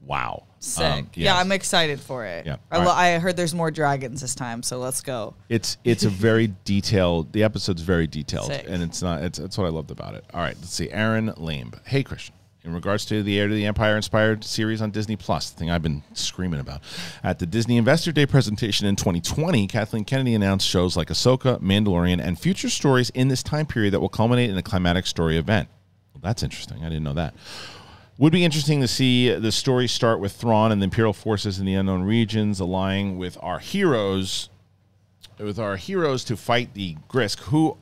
wow, 0.00 0.44
Sick. 0.60 0.84
Um, 0.84 1.10
Yeah. 1.14 1.36
I'm 1.36 1.52
excited 1.52 2.00
for 2.00 2.24
it. 2.24 2.46
Yeah. 2.46 2.56
I, 2.70 2.78
right. 2.78 2.88
I 2.88 3.18
heard 3.18 3.36
there's 3.36 3.54
more 3.54 3.70
dragons 3.70 4.20
this 4.20 4.34
time, 4.34 4.62
so 4.62 4.78
let's 4.78 5.00
go. 5.00 5.34
It's 5.48 5.78
it's 5.84 6.04
a 6.04 6.08
very 6.08 6.52
detailed. 6.64 7.32
The 7.32 7.44
episode's 7.44 7.82
very 7.82 8.06
detailed, 8.06 8.46
Sick. 8.46 8.66
and 8.68 8.82
it's 8.82 9.00
not. 9.02 9.22
It's 9.22 9.38
that's 9.38 9.56
what 9.56 9.66
I 9.66 9.70
loved 9.70 9.90
about 9.90 10.14
it. 10.14 10.24
All 10.34 10.40
right, 10.40 10.56
let's 10.58 10.72
see. 10.72 10.90
Aaron 10.90 11.32
Lamb. 11.36 11.72
Hey 11.84 12.02
Kristian. 12.02 12.30
In 12.68 12.74
regards 12.74 13.06
to 13.06 13.22
the 13.22 13.40
Heir 13.40 13.48
to 13.48 13.54
the 13.54 13.64
Empire 13.64 13.96
inspired 13.96 14.44
series 14.44 14.82
on 14.82 14.90
Disney 14.90 15.16
Plus, 15.16 15.48
the 15.48 15.58
thing 15.58 15.70
I've 15.70 15.82
been 15.82 16.02
screaming 16.12 16.60
about. 16.60 16.82
At 17.24 17.38
the 17.38 17.46
Disney 17.46 17.78
Investor 17.78 18.12
Day 18.12 18.26
presentation 18.26 18.86
in 18.86 18.94
2020, 18.94 19.66
Kathleen 19.68 20.04
Kennedy 20.04 20.34
announced 20.34 20.68
shows 20.68 20.94
like 20.94 21.08
Ahsoka, 21.08 21.58
Mandalorian, 21.62 22.22
and 22.22 22.38
future 22.38 22.68
stories 22.68 23.08
in 23.10 23.28
this 23.28 23.42
time 23.42 23.64
period 23.64 23.94
that 23.94 24.00
will 24.00 24.10
culminate 24.10 24.50
in 24.50 24.58
a 24.58 24.62
climatic 24.62 25.06
story 25.06 25.38
event. 25.38 25.70
Well, 26.12 26.20
that's 26.22 26.42
interesting. 26.42 26.84
I 26.84 26.90
didn't 26.90 27.04
know 27.04 27.14
that. 27.14 27.34
Would 28.18 28.34
be 28.34 28.44
interesting 28.44 28.82
to 28.82 28.88
see 28.88 29.32
the 29.32 29.50
story 29.50 29.88
start 29.88 30.20
with 30.20 30.32
Thrawn 30.32 30.70
and 30.70 30.82
the 30.82 30.84
Imperial 30.84 31.14
forces 31.14 31.58
in 31.58 31.64
the 31.64 31.72
unknown 31.72 32.02
regions, 32.02 32.60
allying 32.60 33.16
with 33.16 33.38
our 33.40 33.60
heroes, 33.60 34.50
with 35.38 35.58
our 35.58 35.76
heroes 35.76 36.22
to 36.24 36.36
fight 36.36 36.74
the 36.74 36.96
Grysk, 37.08 37.38
who 37.44 37.78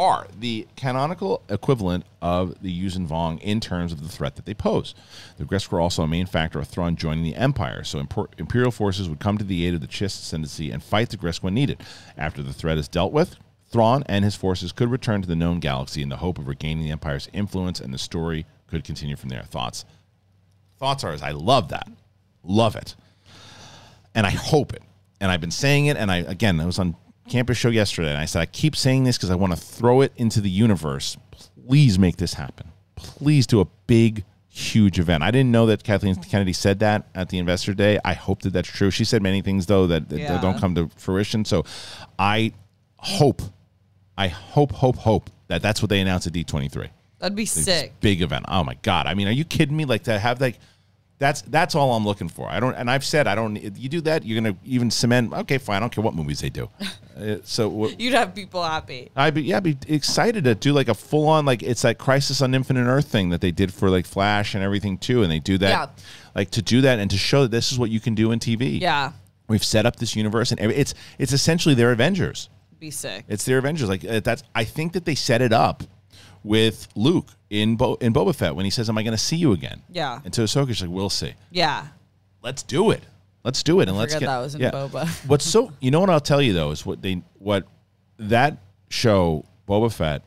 are 0.00 0.26
the 0.38 0.66
canonical 0.76 1.42
equivalent 1.48 2.04
of 2.22 2.62
the 2.62 2.72
Yuuzhan 2.72 3.06
Vong 3.06 3.40
in 3.40 3.60
terms 3.60 3.92
of 3.92 4.02
the 4.02 4.08
threat 4.08 4.36
that 4.36 4.46
they 4.46 4.54
pose. 4.54 4.94
The 5.36 5.44
Grysk 5.44 5.70
were 5.70 5.80
also 5.80 6.02
a 6.02 6.08
main 6.08 6.26
factor 6.26 6.58
of 6.58 6.68
Thrawn 6.68 6.96
joining 6.96 7.24
the 7.24 7.36
Empire, 7.36 7.84
so 7.84 7.98
Imperial 8.38 8.70
forces 8.70 9.08
would 9.08 9.20
come 9.20 9.36
to 9.38 9.44
the 9.44 9.66
aid 9.66 9.74
of 9.74 9.80
the 9.80 9.86
Chiss 9.86 10.18
ascendancy 10.18 10.70
and 10.70 10.82
fight 10.82 11.10
the 11.10 11.16
Grysk 11.16 11.42
when 11.42 11.54
needed. 11.54 11.82
After 12.16 12.42
the 12.42 12.52
threat 12.52 12.78
is 12.78 12.88
dealt 12.88 13.12
with, 13.12 13.36
Thrawn 13.70 14.02
and 14.06 14.24
his 14.24 14.34
forces 14.34 14.72
could 14.72 14.90
return 14.90 15.22
to 15.22 15.28
the 15.28 15.36
known 15.36 15.60
galaxy 15.60 16.02
in 16.02 16.08
the 16.08 16.16
hope 16.16 16.38
of 16.38 16.48
regaining 16.48 16.82
the 16.82 16.90
Empire's 16.90 17.28
influence, 17.32 17.78
and 17.78 17.92
the 17.92 17.98
story 17.98 18.46
could 18.66 18.84
continue 18.84 19.16
from 19.16 19.28
there. 19.28 19.42
Thoughts? 19.42 19.84
Thoughts 20.78 21.04
are, 21.04 21.16
I 21.22 21.32
love 21.32 21.68
that. 21.68 21.88
Love 22.42 22.74
it 22.74 22.96
and 24.14 24.26
I 24.26 24.30
hope 24.30 24.72
it. 24.72 24.82
And 25.20 25.30
I've 25.30 25.40
been 25.40 25.50
saying 25.50 25.86
it, 25.86 25.96
and 25.96 26.10
I 26.10 26.18
again, 26.18 26.60
I 26.60 26.66
was 26.66 26.78
on 26.78 26.96
Campea's 27.30 27.56
show 27.56 27.70
yesterday, 27.70 28.10
and 28.10 28.18
I 28.18 28.26
said 28.26 28.40
I 28.40 28.46
keep 28.46 28.76
saying 28.76 29.04
this 29.04 29.16
because 29.16 29.30
I 29.30 29.34
want 29.36 29.52
to 29.54 29.58
throw 29.58 30.02
it 30.02 30.12
into 30.16 30.40
the 30.40 30.50
universe. 30.50 31.16
Please 31.66 31.98
make 31.98 32.16
this 32.16 32.34
happen. 32.34 32.72
Please 32.96 33.46
do 33.46 33.60
a 33.60 33.66
big, 33.86 34.24
huge 34.48 34.98
event. 34.98 35.22
I 35.22 35.30
didn't 35.30 35.52
know 35.52 35.66
that 35.66 35.84
Kathleen 35.84 36.16
mm-hmm. 36.16 36.28
Kennedy 36.28 36.52
said 36.52 36.80
that 36.80 37.08
at 37.14 37.28
the 37.30 37.38
Investor 37.38 37.72
Day. 37.72 37.98
I 38.04 38.12
hope 38.14 38.42
that 38.42 38.52
that's 38.52 38.68
true. 38.68 38.90
She 38.90 39.04
said 39.04 39.22
many 39.22 39.40
things 39.40 39.66
though 39.66 39.86
that, 39.86 40.08
that 40.10 40.18
Yeah. 40.18 40.40
don't 40.40 40.58
come 40.58 40.74
to 40.74 40.90
fruition. 40.96 41.44
So 41.44 41.64
I 42.18 42.52
hope, 42.96 43.40
I 44.18 44.28
hope, 44.28 44.72
hope, 44.72 44.96
hope 44.96 45.30
that 45.46 45.62
that's 45.62 45.80
what 45.80 45.88
they 45.88 46.00
announced 46.00 46.26
at 46.26 46.32
D 46.32 46.44
twenty 46.44 46.68
three 46.68 46.90
That'd 47.20 47.36
be 47.36 47.46
sick. 47.46 47.92
big 48.00 48.22
event. 48.22 48.46
Oh 48.48 48.64
my 48.64 48.74
god! 48.82 49.06
I 49.06 49.14
mean, 49.14 49.28
are 49.28 49.32
you 49.32 49.44
kidding 49.44 49.76
me? 49.76 49.84
Like 49.84 50.04
to 50.04 50.18
have 50.18 50.40
like 50.40 50.58
That's 51.20 51.42
that's 51.42 51.74
all 51.74 51.92
I'm 51.92 52.04
looking 52.04 52.28
for. 52.30 52.48
I 52.48 52.58
don't, 52.60 52.74
and 52.74 52.90
I've 52.90 53.04
said 53.04 53.26
I 53.28 53.34
don't. 53.34 53.54
You 53.56 53.88
do 53.90 54.00
that, 54.00 54.24
you're 54.24 54.40
gonna 54.40 54.56
even 54.64 54.90
cement. 54.90 55.32
Okay, 55.34 55.58
fine. 55.58 55.76
I 55.76 55.80
don't 55.80 55.92
care 55.92 56.02
what 56.02 56.14
movies 56.14 56.40
they 56.40 56.50
do. 56.50 56.68
Uh, 57.20 57.36
so 57.44 57.68
what, 57.68 58.00
You'd 58.00 58.14
have 58.14 58.34
people 58.34 58.62
happy. 58.62 59.10
I'd 59.14 59.34
be 59.34 59.42
yeah, 59.42 59.60
be 59.60 59.76
excited 59.88 60.44
to 60.44 60.54
do 60.54 60.72
like 60.72 60.88
a 60.88 60.94
full 60.94 61.28
on 61.28 61.44
like 61.44 61.62
it's 61.62 61.82
that 61.82 61.98
Crisis 61.98 62.40
on 62.40 62.54
Infinite 62.54 62.86
Earth 62.86 63.08
thing 63.08 63.28
that 63.28 63.42
they 63.42 63.50
did 63.50 63.74
for 63.74 63.90
like 63.90 64.06
Flash 64.06 64.54
and 64.54 64.64
everything 64.64 64.96
too, 64.96 65.22
and 65.22 65.30
they 65.30 65.38
do 65.38 65.58
that 65.58 65.68
Yeah. 65.68 65.86
like 66.34 66.50
to 66.52 66.62
do 66.62 66.80
that 66.80 66.98
and 66.98 67.10
to 67.10 67.18
show 67.18 67.42
that 67.42 67.50
this 67.50 67.72
is 67.72 67.78
what 67.78 67.90
you 67.90 68.00
can 68.00 68.14
do 68.14 68.32
in 68.32 68.38
TV. 68.38 68.80
Yeah. 68.80 69.12
we've 69.48 69.62
set 69.62 69.84
up 69.84 69.96
this 69.96 70.16
universe 70.16 70.50
and 70.50 70.60
it's 70.72 70.94
it's 71.18 71.34
essentially 71.34 71.74
their 71.74 71.92
Avengers. 71.92 72.48
Be 72.78 72.90
sick. 72.90 73.26
It's 73.28 73.44
their 73.44 73.58
Avengers. 73.58 73.90
Like 73.90 74.02
uh, 74.02 74.20
that's 74.20 74.42
I 74.54 74.64
think 74.64 74.94
that 74.94 75.04
they 75.04 75.14
set 75.14 75.42
it 75.42 75.52
up 75.52 75.82
with 76.42 76.88
Luke 76.94 77.28
in 77.50 77.76
Bo- 77.76 77.96
in 77.96 78.12
Boba 78.12 78.34
Fett 78.34 78.54
when 78.54 78.64
he 78.64 78.70
says, 78.70 78.88
"Am 78.88 78.96
I 78.98 79.02
going 79.02 79.12
to 79.12 79.18
see 79.18 79.36
you 79.36 79.52
again?" 79.52 79.82
Yeah. 79.90 80.20
and 80.24 80.32
to 80.34 80.42
Ahsoka's 80.42 80.80
like, 80.80 80.90
"We'll 80.90 81.10
see. 81.10 81.34
Yeah. 81.50 81.86
Let's 82.42 82.62
do 82.62 82.90
it. 82.90 83.02
Let's 83.44 83.62
do 83.62 83.80
it, 83.80 83.88
and 83.88 83.96
let's 83.96 84.14
get." 84.14 84.26
that 84.26 84.38
was 84.38 84.54
in 84.54 84.60
Boba. 84.62 85.08
What's 85.28 85.44
so 85.44 85.72
you 85.80 85.90
know 85.90 86.00
what 86.00 86.10
I'll 86.10 86.20
tell 86.20 86.42
you 86.42 86.52
though 86.52 86.70
is 86.70 86.84
what 86.86 87.02
they 87.02 87.22
what 87.38 87.66
that 88.18 88.58
show 88.88 89.44
Boba 89.68 89.92
Fett 89.92 90.22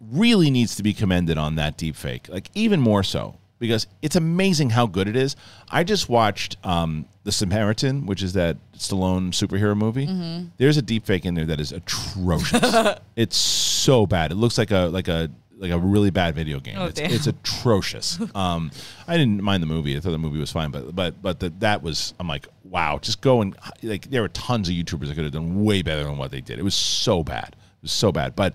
really 0.00 0.50
needs 0.50 0.76
to 0.76 0.82
be 0.82 0.92
commended 0.92 1.38
on 1.38 1.54
that 1.56 1.76
deep 1.76 1.96
fake, 1.96 2.28
like 2.28 2.50
even 2.54 2.80
more 2.80 3.02
so 3.02 3.36
because 3.58 3.86
it's 4.02 4.16
amazing 4.16 4.70
how 4.70 4.86
good 4.86 5.08
it 5.08 5.16
is. 5.16 5.36
I 5.70 5.84
just 5.84 6.08
watched 6.08 6.56
um, 6.64 7.06
The 7.24 7.32
Samaritan, 7.32 8.06
which 8.06 8.22
is 8.22 8.34
that 8.34 8.56
Stallone 8.76 9.30
superhero 9.30 9.76
movie. 9.76 10.06
Mm-hmm. 10.06 10.48
There's 10.58 10.76
a 10.76 10.82
deep 10.82 11.06
fake 11.06 11.24
in 11.24 11.34
there 11.34 11.46
that 11.46 11.60
is 11.60 11.72
atrocious. 11.72 12.98
it's 13.16 13.36
so 13.36 14.06
bad. 14.06 14.32
It 14.32 14.36
looks 14.36 14.58
like 14.58 14.70
a 14.70 14.88
like 14.92 15.08
a 15.08 15.30
like 15.58 15.70
a 15.70 15.78
really 15.78 16.10
bad 16.10 16.34
video 16.34 16.60
game. 16.60 16.76
Oh, 16.78 16.86
it's, 16.86 17.00
it's 17.00 17.26
atrocious. 17.26 18.18
Um, 18.34 18.70
I 19.08 19.16
didn't 19.16 19.42
mind 19.42 19.62
the 19.62 19.66
movie. 19.66 19.96
I 19.96 20.00
thought 20.00 20.10
the 20.10 20.18
movie 20.18 20.38
was 20.38 20.52
fine, 20.52 20.70
but 20.70 20.94
but 20.94 21.22
but 21.22 21.40
the, 21.40 21.50
that 21.60 21.82
was 21.82 22.12
I'm 22.20 22.28
like, 22.28 22.48
wow, 22.64 22.98
just 23.00 23.22
go 23.22 23.40
and 23.40 23.56
like 23.82 24.10
there 24.10 24.20
were 24.20 24.28
tons 24.28 24.68
of 24.68 24.74
YouTubers 24.74 25.08
that 25.08 25.14
could 25.14 25.24
have 25.24 25.32
done 25.32 25.64
way 25.64 25.80
better 25.80 26.04
than 26.04 26.18
what 26.18 26.30
they 26.30 26.42
did. 26.42 26.58
It 26.58 26.62
was 26.62 26.74
so 26.74 27.22
bad. 27.22 27.48
It 27.56 27.82
was 27.82 27.92
so 27.92 28.12
bad. 28.12 28.36
But 28.36 28.54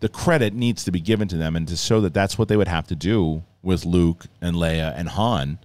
the 0.00 0.08
credit 0.08 0.52
needs 0.52 0.84
to 0.84 0.92
be 0.92 1.00
given 1.00 1.28
to 1.28 1.36
them 1.36 1.56
and 1.56 1.66
to 1.68 1.76
show 1.76 2.00
that 2.02 2.12
that's 2.12 2.36
what 2.36 2.48
they 2.48 2.56
would 2.56 2.68
have 2.68 2.86
to 2.88 2.96
do 2.96 3.42
with 3.62 3.84
Luke 3.84 4.26
and 4.40 4.56
Leia 4.56 4.92
and 4.96 5.08
Han 5.10 5.58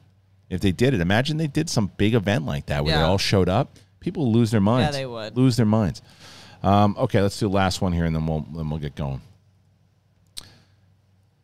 if 0.50 0.62
they 0.62 0.72
did 0.72 0.94
it. 0.94 1.02
Imagine 1.02 1.38
they 1.38 1.48
did 1.48 1.70
some 1.70 1.92
big 1.98 2.14
event 2.14 2.46
like 2.46 2.68
that 2.68 2.86
where 2.86 2.98
they 2.98 3.04
all 3.04 3.18
showed 3.18 3.50
up. 3.50 3.78
People 4.00 4.26
would 4.28 4.38
lose 4.38 4.52
their 4.52 4.62
minds. 4.62 4.96
Yeah, 4.96 5.02
they 5.02 5.06
would. 5.06 5.36
lose 5.36 5.58
their 5.58 5.66
minds. 5.66 6.02
Um, 6.64 6.96
okay, 6.98 7.22
let's 7.22 7.40
do 7.40 7.48
the 7.48 7.54
last 7.54 7.82
one 7.82 7.94
here, 7.94 8.06
and 8.06 8.16
then 8.16 8.26
we'll 8.26 8.42
then 8.56 8.70
we'll 8.70 8.80
get 8.80 8.96
going. 8.96 9.22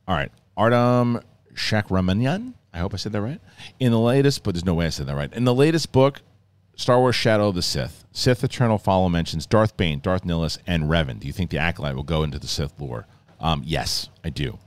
All 0.08 0.16
right, 0.16 0.32
Artem 0.58 1.22
Shakramanyan. 1.54 2.54
I 2.74 2.80
hope 2.80 2.94
I 2.94 2.98
said 2.98 3.12
that 3.12 3.22
right. 3.22 3.40
In 3.80 3.92
the 3.92 4.00
latest, 4.00 4.44
but 4.44 4.54
there's 4.54 4.66
no 4.66 4.74
way 4.74 4.88
I 4.88 4.90
said 4.90 5.06
that 5.08 5.16
right. 5.16 5.32
In 5.34 5.44
the 5.44 5.54
latest 5.54 5.92
book, 5.92 6.22
Star 6.76 7.00
Wars: 7.00 7.16
Shadow 7.16 7.50
of 7.50 7.56
the 7.56 7.62
Sith, 7.62 8.06
Sith 8.12 8.44
Eternal 8.44 8.78
Follow 8.78 9.10
mentions 9.10 9.46
Darth 9.46 9.78
Bane, 9.78 10.00
Darth 10.00 10.24
Nihilus, 10.24 10.58
and 10.66 10.86
Revan. 10.86 11.20
Do 11.20 11.28
you 11.28 11.34
think 11.34 11.52
the 11.52 11.60
acolyte 11.60 11.96
will 11.96 12.04
go 12.04 12.24
into 12.24 12.40
the 12.40 12.48
Sith 12.48 12.80
lore? 12.80 13.06
Um, 13.40 13.62
yes, 13.66 14.10
I 14.24 14.30
do, 14.30 14.58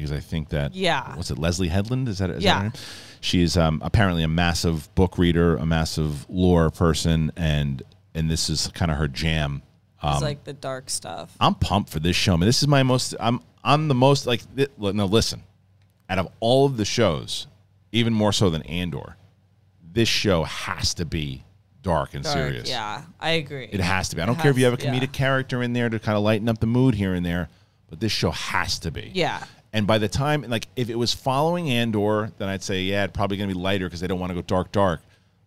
because 0.00 0.12
I 0.16 0.20
think 0.20 0.48
that 0.48 0.74
Yeah. 0.74 1.14
what's 1.14 1.30
it? 1.30 1.38
Leslie 1.38 1.68
Headland 1.68 2.08
is 2.08 2.18
that? 2.18 2.30
Is 2.30 2.42
Yeah. 2.42 2.54
That 2.54 2.58
her 2.58 2.62
name? 2.64 2.72
She's 3.20 3.56
um, 3.58 3.82
apparently 3.84 4.22
a 4.22 4.28
massive 4.28 4.92
book 4.94 5.18
reader, 5.18 5.56
a 5.56 5.66
massive 5.66 6.28
lore 6.30 6.70
person, 6.70 7.30
and 7.36 7.82
and 8.14 8.30
this 8.30 8.48
is 8.48 8.68
kind 8.68 8.90
of 8.90 8.96
her 8.96 9.08
jam. 9.08 9.62
Um, 10.02 10.14
it's 10.14 10.22
like 10.22 10.44
the 10.44 10.54
dark 10.54 10.88
stuff. 10.88 11.36
I'm 11.38 11.54
pumped 11.54 11.90
for 11.90 12.00
this 12.00 12.16
show. 12.16 12.36
Man, 12.38 12.46
this 12.46 12.62
is 12.62 12.68
my 12.68 12.82
most. 12.82 13.14
I'm 13.20 13.40
I'm 13.62 13.88
the 13.88 13.94
most 13.94 14.26
like. 14.26 14.40
thi- 14.40 14.68
No, 14.78 15.04
listen. 15.04 15.42
Out 16.08 16.18
of 16.18 16.28
all 16.40 16.64
of 16.64 16.76
the 16.78 16.86
shows, 16.86 17.46
even 17.92 18.14
more 18.14 18.32
so 18.32 18.48
than 18.48 18.62
Andor, 18.62 19.16
this 19.92 20.08
show 20.08 20.44
has 20.44 20.94
to 20.94 21.04
be 21.04 21.44
dark 21.82 22.14
and 22.14 22.24
Dark, 22.24 22.34
serious. 22.36 22.68
Yeah, 22.68 23.02
I 23.20 23.32
agree. 23.32 23.68
It 23.70 23.80
has 23.80 24.08
to 24.08 24.16
be. 24.16 24.22
I 24.22 24.26
don't 24.26 24.38
care 24.38 24.50
if 24.50 24.58
you 24.58 24.64
have 24.64 24.74
a 24.74 24.78
comedic 24.78 25.00
yeah. 25.02 25.06
character 25.08 25.62
in 25.62 25.74
there 25.74 25.90
to 25.90 25.98
kind 25.98 26.16
of 26.16 26.24
lighten 26.24 26.48
up 26.48 26.58
the 26.58 26.66
mood 26.66 26.94
here 26.94 27.12
and 27.14 27.24
there, 27.24 27.48
but 27.88 28.00
this 28.00 28.12
show 28.12 28.30
has 28.30 28.78
to 28.80 28.90
be. 28.90 29.10
Yeah. 29.14 29.44
And 29.72 29.86
by 29.86 29.98
the 29.98 30.08
time, 30.08 30.42
like, 30.48 30.66
if 30.74 30.90
it 30.90 30.96
was 30.96 31.14
following 31.14 31.70
Andor, 31.70 32.32
then 32.38 32.48
I'd 32.48 32.62
say, 32.62 32.82
yeah, 32.82 33.04
it's 33.04 33.12
probably 33.12 33.36
going 33.36 33.48
to 33.48 33.54
be 33.54 33.60
lighter 33.60 33.86
because 33.86 34.00
they 34.00 34.08
don't 34.08 34.18
want 34.18 34.30
to 34.30 34.34
go 34.34 34.42
dark, 34.42 34.72
dark. 34.72 35.00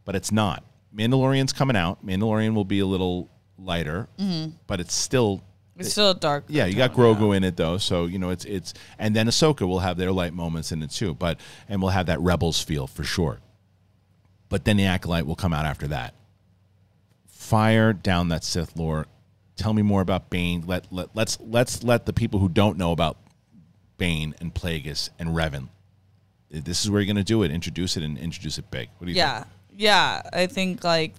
But 0.05 0.15
it's 0.15 0.31
not. 0.31 0.63
Mandalorian's 0.95 1.53
coming 1.53 1.75
out. 1.75 2.05
Mandalorian 2.05 2.53
will 2.53 2.65
be 2.65 2.79
a 2.79 2.85
little 2.85 3.29
lighter, 3.57 4.07
mm-hmm. 4.19 4.51
but 4.67 4.79
it's 4.79 4.93
still 4.93 5.43
It's 5.77 5.91
still 5.91 6.11
a 6.11 6.15
dark. 6.15 6.45
yeah, 6.47 6.65
you 6.65 6.75
got 6.75 6.93
Grogu 6.93 7.35
in 7.35 7.43
it 7.43 7.57
though, 7.57 7.77
so 7.77 8.05
you 8.05 8.19
know 8.19 8.29
it's 8.29 8.45
it's 8.45 8.73
and 8.99 9.15
then 9.15 9.27
Ahsoka 9.27 9.67
will 9.67 9.79
have 9.79 9.97
their 9.97 10.11
light 10.11 10.33
moments 10.33 10.71
in 10.71 10.83
it 10.83 10.91
too, 10.91 11.13
but 11.13 11.39
and 11.67 11.81
we'll 11.81 11.91
have 11.91 12.07
that 12.07 12.19
Rebels 12.21 12.61
feel 12.61 12.87
for 12.87 13.03
sure. 13.03 13.39
But 14.49 14.65
then 14.65 14.77
the 14.77 14.85
acolyte 14.85 15.25
will 15.25 15.35
come 15.35 15.53
out 15.53 15.65
after 15.65 15.87
that. 15.87 16.13
Fire 17.27 17.91
down 17.91 18.29
that 18.29 18.43
Sith 18.43 18.75
lore. 18.75 19.07
Tell 19.55 19.73
me 19.73 19.81
more 19.81 20.01
about 20.01 20.29
Bane. 20.29 20.63
Let 20.65 20.91
let 20.91 21.15
let's 21.15 21.39
let's 21.41 21.83
let 21.83 22.05
the 22.05 22.13
people 22.13 22.39
who 22.39 22.49
don't 22.49 22.77
know 22.77 22.91
about 22.91 23.17
Bane 23.97 24.35
and 24.39 24.53
Plagueis 24.53 25.09
and 25.19 25.29
Revan. 25.29 25.69
This 26.49 26.83
is 26.83 26.91
where 26.91 27.01
you're 27.01 27.07
going 27.11 27.15
to 27.17 27.23
do 27.23 27.41
it. 27.43 27.51
Introduce 27.51 27.97
it 27.97 28.03
and 28.03 28.17
introduce 28.17 28.57
it 28.57 28.69
big. 28.69 28.89
What 28.97 29.05
do 29.07 29.11
you 29.11 29.17
Yeah, 29.17 29.39
think? 29.43 29.47
yeah. 29.77 30.21
Yeah. 30.33 30.41
I 30.41 30.47
think 30.47 30.83
like 30.83 31.13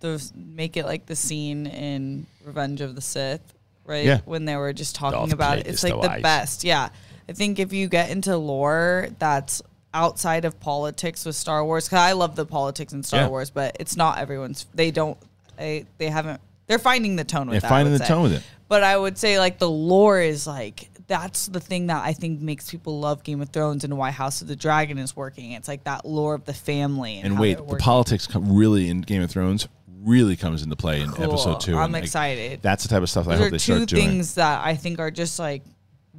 the 0.00 0.30
make 0.34 0.76
it 0.76 0.84
like 0.86 1.06
the 1.06 1.16
scene 1.16 1.66
in 1.66 2.26
Revenge 2.44 2.80
of 2.80 2.94
the 2.94 3.00
Sith, 3.02 3.40
right? 3.84 4.04
Yeah. 4.04 4.20
When 4.24 4.44
they 4.46 4.56
were 4.56 4.72
just 4.72 4.94
talking 4.94 5.18
Darth 5.18 5.32
about 5.32 5.58
it, 5.58 5.66
it's 5.66 5.82
like 5.84 5.92
the 6.00 6.20
best. 6.22 6.64
Yeah, 6.64 6.88
I 7.28 7.32
think 7.32 7.58
if 7.58 7.72
you 7.72 7.88
get 7.88 8.10
into 8.10 8.36
lore 8.36 9.08
that's 9.18 9.60
outside 9.94 10.46
of 10.46 10.58
politics 10.58 11.26
with 11.26 11.36
Star 11.36 11.62
Wars, 11.64 11.86
because 11.86 11.98
I 11.98 12.12
love 12.12 12.34
the 12.34 12.46
politics 12.46 12.94
in 12.94 13.02
Star 13.02 13.20
Yeah. 13.20 13.28
Wars, 13.28 13.50
but 13.50 13.76
it's 13.78 13.96
not 13.96 14.18
everyone's. 14.18 14.66
They 14.74 14.90
don't. 14.90 15.18
They 15.58 15.84
they 15.98 16.08
haven't. 16.08 16.40
They're 16.66 16.78
finding 16.78 17.16
the 17.16 17.24
tone 17.24 17.48
with 17.48 17.54
They're 17.54 17.60
that. 17.60 17.68
Finding 17.68 17.92
the 17.92 17.98
say. 17.98 18.06
tone 18.08 18.22
with 18.22 18.32
it. 18.32 18.42
But 18.68 18.82
I 18.82 18.96
would 18.96 19.18
say 19.18 19.38
like 19.38 19.58
the 19.58 19.68
lore 19.68 20.18
is 20.20 20.46
like 20.46 20.88
that's 21.12 21.48
the 21.48 21.60
thing 21.60 21.88
that 21.88 22.02
I 22.02 22.14
think 22.14 22.40
makes 22.40 22.70
people 22.70 22.98
love 22.98 23.22
Game 23.22 23.42
of 23.42 23.50
Thrones 23.50 23.84
and 23.84 23.98
why 23.98 24.10
House 24.10 24.40
of 24.40 24.48
the 24.48 24.56
Dragon 24.56 24.96
is 24.96 25.14
working. 25.14 25.52
It's 25.52 25.68
like 25.68 25.84
that 25.84 26.06
lore 26.06 26.34
of 26.34 26.46
the 26.46 26.54
family. 26.54 27.16
And, 27.16 27.32
And 27.32 27.38
wait, 27.38 27.58
the 27.58 27.76
politics 27.76 28.26
come 28.26 28.56
really 28.56 28.88
in 28.88 29.02
Game 29.02 29.20
of 29.20 29.30
Thrones 29.30 29.68
really 30.00 30.36
comes 30.36 30.62
into 30.62 30.74
play 30.74 31.02
in 31.02 31.10
Cool. 31.10 31.26
episode 31.26 31.60
two. 31.60 31.76
I'm 31.76 31.84
and, 31.84 31.92
like, 31.92 32.04
excited. 32.04 32.60
that's 32.62 32.82
the 32.84 32.88
type 32.88 33.02
of 33.02 33.10
stuff 33.10 33.28
I 33.28 33.32
Those 33.32 33.38
hope 33.40 33.46
are 33.48 33.50
they 33.50 33.58
two 33.58 33.74
start 33.76 33.88
doing. 33.90 34.08
things 34.08 34.34
that 34.36 34.64
I 34.64 34.74
think 34.74 34.98
are 35.00 35.10
just 35.10 35.38
like 35.38 35.62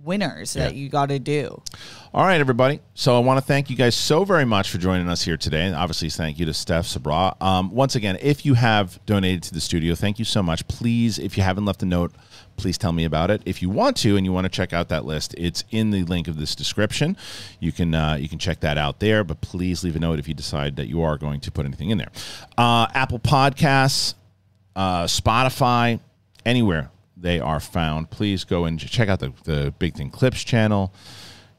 winners 0.03 0.53
that 0.53 0.75
you 0.75 0.89
got 0.89 1.09
to 1.09 1.17
do. 1.17 1.59
All 2.13 2.23
right, 2.25 2.39
everybody. 2.39 2.79
So 2.93 3.15
I 3.15 3.19
want 3.19 3.39
to 3.39 3.41
thank 3.45 3.69
you 3.71 3.75
guys 3.75 3.95
so 3.95 4.23
very 4.25 4.45
much 4.45 4.69
for 4.69 4.77
joining 4.77 5.09
us 5.09 5.23
here 5.23 5.37
today. 5.37 5.65
And 5.65 5.75
obviously, 5.75 6.09
thank 6.09 6.37
you 6.37 6.45
to 6.45 6.53
Steph 6.53 6.85
Sabraw. 6.85 7.41
Um, 7.41 7.71
once 7.71 7.95
again, 7.95 8.17
if 8.21 8.45
you 8.45 8.53
have 8.53 9.03
donated 9.07 9.41
to 9.43 9.53
the 9.55 9.61
studio, 9.61 9.95
thank 9.95 10.19
you 10.19 10.25
so 10.25 10.43
much. 10.43 10.67
Please, 10.67 11.17
if 11.17 11.35
you 11.37 11.43
haven't 11.43 11.65
left 11.65 11.81
a 11.81 11.85
note, 11.87 12.13
please 12.57 12.77
tell 12.77 12.91
me 12.91 13.05
about 13.05 13.31
it. 13.31 13.41
If 13.45 13.61
you 13.61 13.69
want 13.69 13.97
to 13.97 14.17
and 14.17 14.25
you 14.25 14.31
want 14.31 14.45
to 14.45 14.49
check 14.49 14.73
out 14.73 14.89
that 14.89 15.05
list, 15.05 15.33
it's 15.37 15.63
in 15.71 15.91
the 15.91 16.03
link 16.03 16.27
of 16.27 16.37
this 16.37 16.55
description. 16.55 17.17
You 17.59 17.71
can 17.71 17.93
uh, 17.93 18.15
you 18.15 18.29
can 18.29 18.39
check 18.39 18.59
that 18.61 18.77
out 18.77 18.99
there. 18.99 19.23
But 19.23 19.41
please 19.41 19.83
leave 19.83 19.95
a 19.95 19.99
note 19.99 20.19
if 20.19 20.27
you 20.27 20.33
decide 20.33 20.75
that 20.75 20.87
you 20.87 21.01
are 21.01 21.17
going 21.17 21.39
to 21.41 21.51
put 21.51 21.65
anything 21.65 21.89
in 21.89 21.97
there. 21.97 22.11
Uh, 22.57 22.87
Apple 22.93 23.19
Podcasts, 23.19 24.15
uh, 24.75 25.05
Spotify, 25.05 25.99
anywhere 26.45 26.89
they 27.17 27.39
are 27.39 27.59
found. 27.59 28.09
Please 28.09 28.43
go 28.43 28.65
and 28.65 28.79
check 28.79 29.09
out 29.09 29.19
the, 29.19 29.33
the 29.45 29.73
Big 29.79 29.95
Thing 29.95 30.09
Clips 30.09 30.43
channel, 30.43 30.93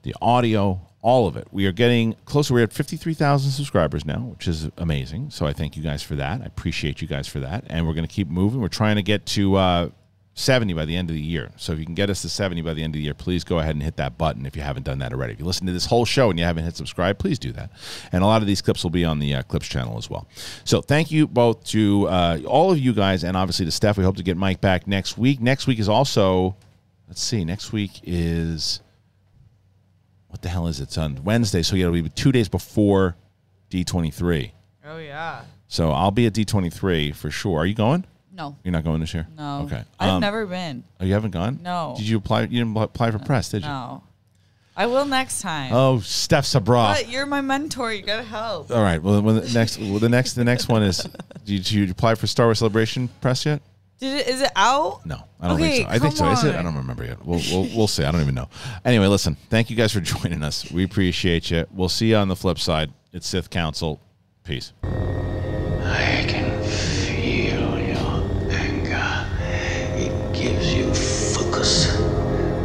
the 0.02 0.14
audio, 0.20 0.80
all 1.04 1.26
of 1.26 1.36
it. 1.36 1.48
We 1.52 1.66
are 1.66 1.72
getting 1.72 2.14
closer. 2.24 2.54
We're 2.54 2.64
at 2.64 2.72
53,000 2.72 3.50
subscribers 3.50 4.04
now, 4.04 4.20
which 4.20 4.48
is 4.48 4.70
amazing. 4.78 5.30
So 5.30 5.46
I 5.46 5.52
thank 5.52 5.76
you 5.76 5.82
guys 5.82 6.02
for 6.02 6.14
that. 6.14 6.40
I 6.40 6.44
appreciate 6.44 7.02
you 7.02 7.08
guys 7.08 7.28
for 7.28 7.40
that. 7.40 7.64
And 7.66 7.86
we're 7.86 7.94
going 7.94 8.06
to 8.06 8.12
keep 8.12 8.28
moving. 8.28 8.60
We're 8.60 8.68
trying 8.68 8.96
to 8.96 9.02
get 9.02 9.26
to 9.26 9.56
uh, 9.56 9.88
70 10.34 10.72
by 10.72 10.84
the 10.84 10.96
end 10.96 11.10
of 11.10 11.14
the 11.14 11.22
year. 11.22 11.52
So 11.56 11.72
if 11.72 11.78
you 11.78 11.84
can 11.84 11.94
get 11.94 12.10
us 12.10 12.22
to 12.22 12.28
70 12.28 12.60
by 12.62 12.74
the 12.74 12.82
end 12.82 12.94
of 12.94 12.98
the 12.98 13.04
year, 13.04 13.14
please 13.14 13.44
go 13.44 13.60
ahead 13.60 13.76
and 13.76 13.82
hit 13.82 13.96
that 13.96 14.18
button 14.18 14.46
if 14.46 14.56
you 14.56 14.62
haven't 14.62 14.82
done 14.82 14.98
that 14.98 15.12
already. 15.12 15.32
If 15.32 15.38
you 15.38 15.44
listen 15.44 15.66
to 15.68 15.72
this 15.72 15.86
whole 15.86 16.04
show 16.04 16.28
and 16.28 16.38
you 16.38 16.44
haven't 16.44 16.64
hit 16.64 16.74
subscribe, 16.76 17.18
please 17.18 17.38
do 17.38 17.52
that. 17.52 17.70
And 18.10 18.24
a 18.24 18.26
lot 18.26 18.42
of 18.42 18.48
these 18.48 18.60
clips 18.60 18.82
will 18.82 18.90
be 18.90 19.04
on 19.04 19.20
the 19.20 19.36
uh, 19.36 19.42
Clips 19.44 19.68
channel 19.68 19.96
as 19.96 20.10
well. 20.10 20.26
So 20.64 20.82
thank 20.82 21.12
you 21.12 21.28
both 21.28 21.64
to 21.66 22.08
uh, 22.08 22.40
all 22.46 22.72
of 22.72 22.78
you 22.78 22.92
guys 22.92 23.22
and 23.22 23.36
obviously 23.36 23.64
to 23.64 23.70
Steph. 23.70 23.96
We 23.96 24.02
hope 24.02 24.16
to 24.16 24.24
get 24.24 24.36
Mike 24.36 24.60
back 24.60 24.88
next 24.88 25.16
week. 25.16 25.40
Next 25.40 25.68
week 25.68 25.78
is 25.78 25.88
also, 25.88 26.56
let's 27.06 27.22
see, 27.22 27.44
next 27.44 27.72
week 27.72 28.00
is, 28.02 28.80
what 30.28 30.42
the 30.42 30.48
hell 30.48 30.66
is 30.66 30.80
it? 30.80 30.84
It's 30.84 30.98
on 30.98 31.22
Wednesday. 31.22 31.62
So 31.62 31.76
yeah, 31.76 31.86
it'll 31.86 32.02
be 32.02 32.08
two 32.08 32.32
days 32.32 32.48
before 32.48 33.16
D23. 33.70 34.50
Oh 34.84 34.98
yeah. 34.98 35.42
So 35.68 35.92
I'll 35.92 36.10
be 36.10 36.26
at 36.26 36.32
D23 36.32 37.14
for 37.14 37.30
sure. 37.30 37.60
Are 37.60 37.66
you 37.66 37.74
going? 37.74 38.04
No. 38.34 38.56
You're 38.64 38.72
not 38.72 38.82
going 38.84 39.00
this 39.00 39.14
year? 39.14 39.26
No. 39.36 39.62
Okay. 39.66 39.82
I've 40.00 40.10
Um, 40.10 40.20
never 40.20 40.44
been. 40.44 40.82
Oh, 41.00 41.04
you 41.04 41.12
haven't 41.14 41.30
gone? 41.30 41.60
No. 41.62 41.94
Did 41.96 42.08
you 42.08 42.16
apply? 42.18 42.42
You 42.42 42.64
didn't 42.64 42.76
apply 42.76 43.12
for 43.12 43.18
press, 43.20 43.48
did 43.50 43.62
you? 43.62 43.68
No. 43.68 44.02
I 44.76 44.86
will 44.86 45.04
next 45.04 45.40
time. 45.40 45.72
Oh, 45.72 46.00
Steph 46.00 46.44
Sabraw. 46.46 46.94
But 46.96 47.08
you're 47.08 47.26
my 47.26 47.40
mentor. 47.40 47.92
You 47.92 48.02
gotta 48.02 48.24
help. 48.24 48.72
All 48.72 48.82
right. 48.82 49.00
Well, 49.00 49.22
when 49.22 49.36
the 49.36 49.48
next, 49.52 49.78
well, 49.78 50.00
the 50.00 50.08
next, 50.08 50.32
the 50.32 50.42
next 50.44 50.68
one 50.68 50.82
is. 50.82 51.06
Did 51.44 51.70
you, 51.70 51.88
apply 51.90 52.16
for 52.16 52.26
Star 52.26 52.46
Wars 52.46 52.58
Celebration 52.58 53.08
press 53.20 53.46
yet? 53.46 53.62
Did 54.00 54.20
it? 54.22 54.26
Is 54.28 54.40
it 54.40 54.50
out? 54.56 55.06
No, 55.06 55.22
I 55.40 55.46
don't 55.48 55.56
Okay, 55.60 55.76
think 55.76 55.88
so. 55.88 55.94
I 55.94 55.98
think 56.00 56.16
so. 56.16 56.24
come 56.24 56.32
Is 56.32 56.42
it? 56.44 56.56
I 56.56 56.62
don't 56.62 56.74
remember 56.74 57.04
yet. 57.04 57.24
We'll, 57.24 57.40
we'll 57.52 57.68
we'll 57.76 57.86
see. 57.86 58.02
I 58.02 58.10
don't 58.10 58.20
even 58.22 58.34
know. 58.34 58.48
Anyway, 58.84 59.06
listen. 59.06 59.36
Thank 59.48 59.70
you 59.70 59.76
guys 59.76 59.92
for 59.92 60.00
joining 60.14 60.42
us. 60.42 60.68
We 60.72 60.82
appreciate 60.82 61.52
you. 61.52 61.66
We'll 61.70 61.88
see 61.88 62.08
you 62.10 62.16
on 62.16 62.26
the 62.26 62.36
flip 62.36 62.58
side. 62.58 62.90
It's 63.12 63.28
Sith 63.28 63.50
Council. 63.50 64.00
Peace. 64.42 64.72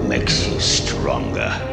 Makes 0.10 0.48
you 0.48 0.60
stronger. 0.60 1.69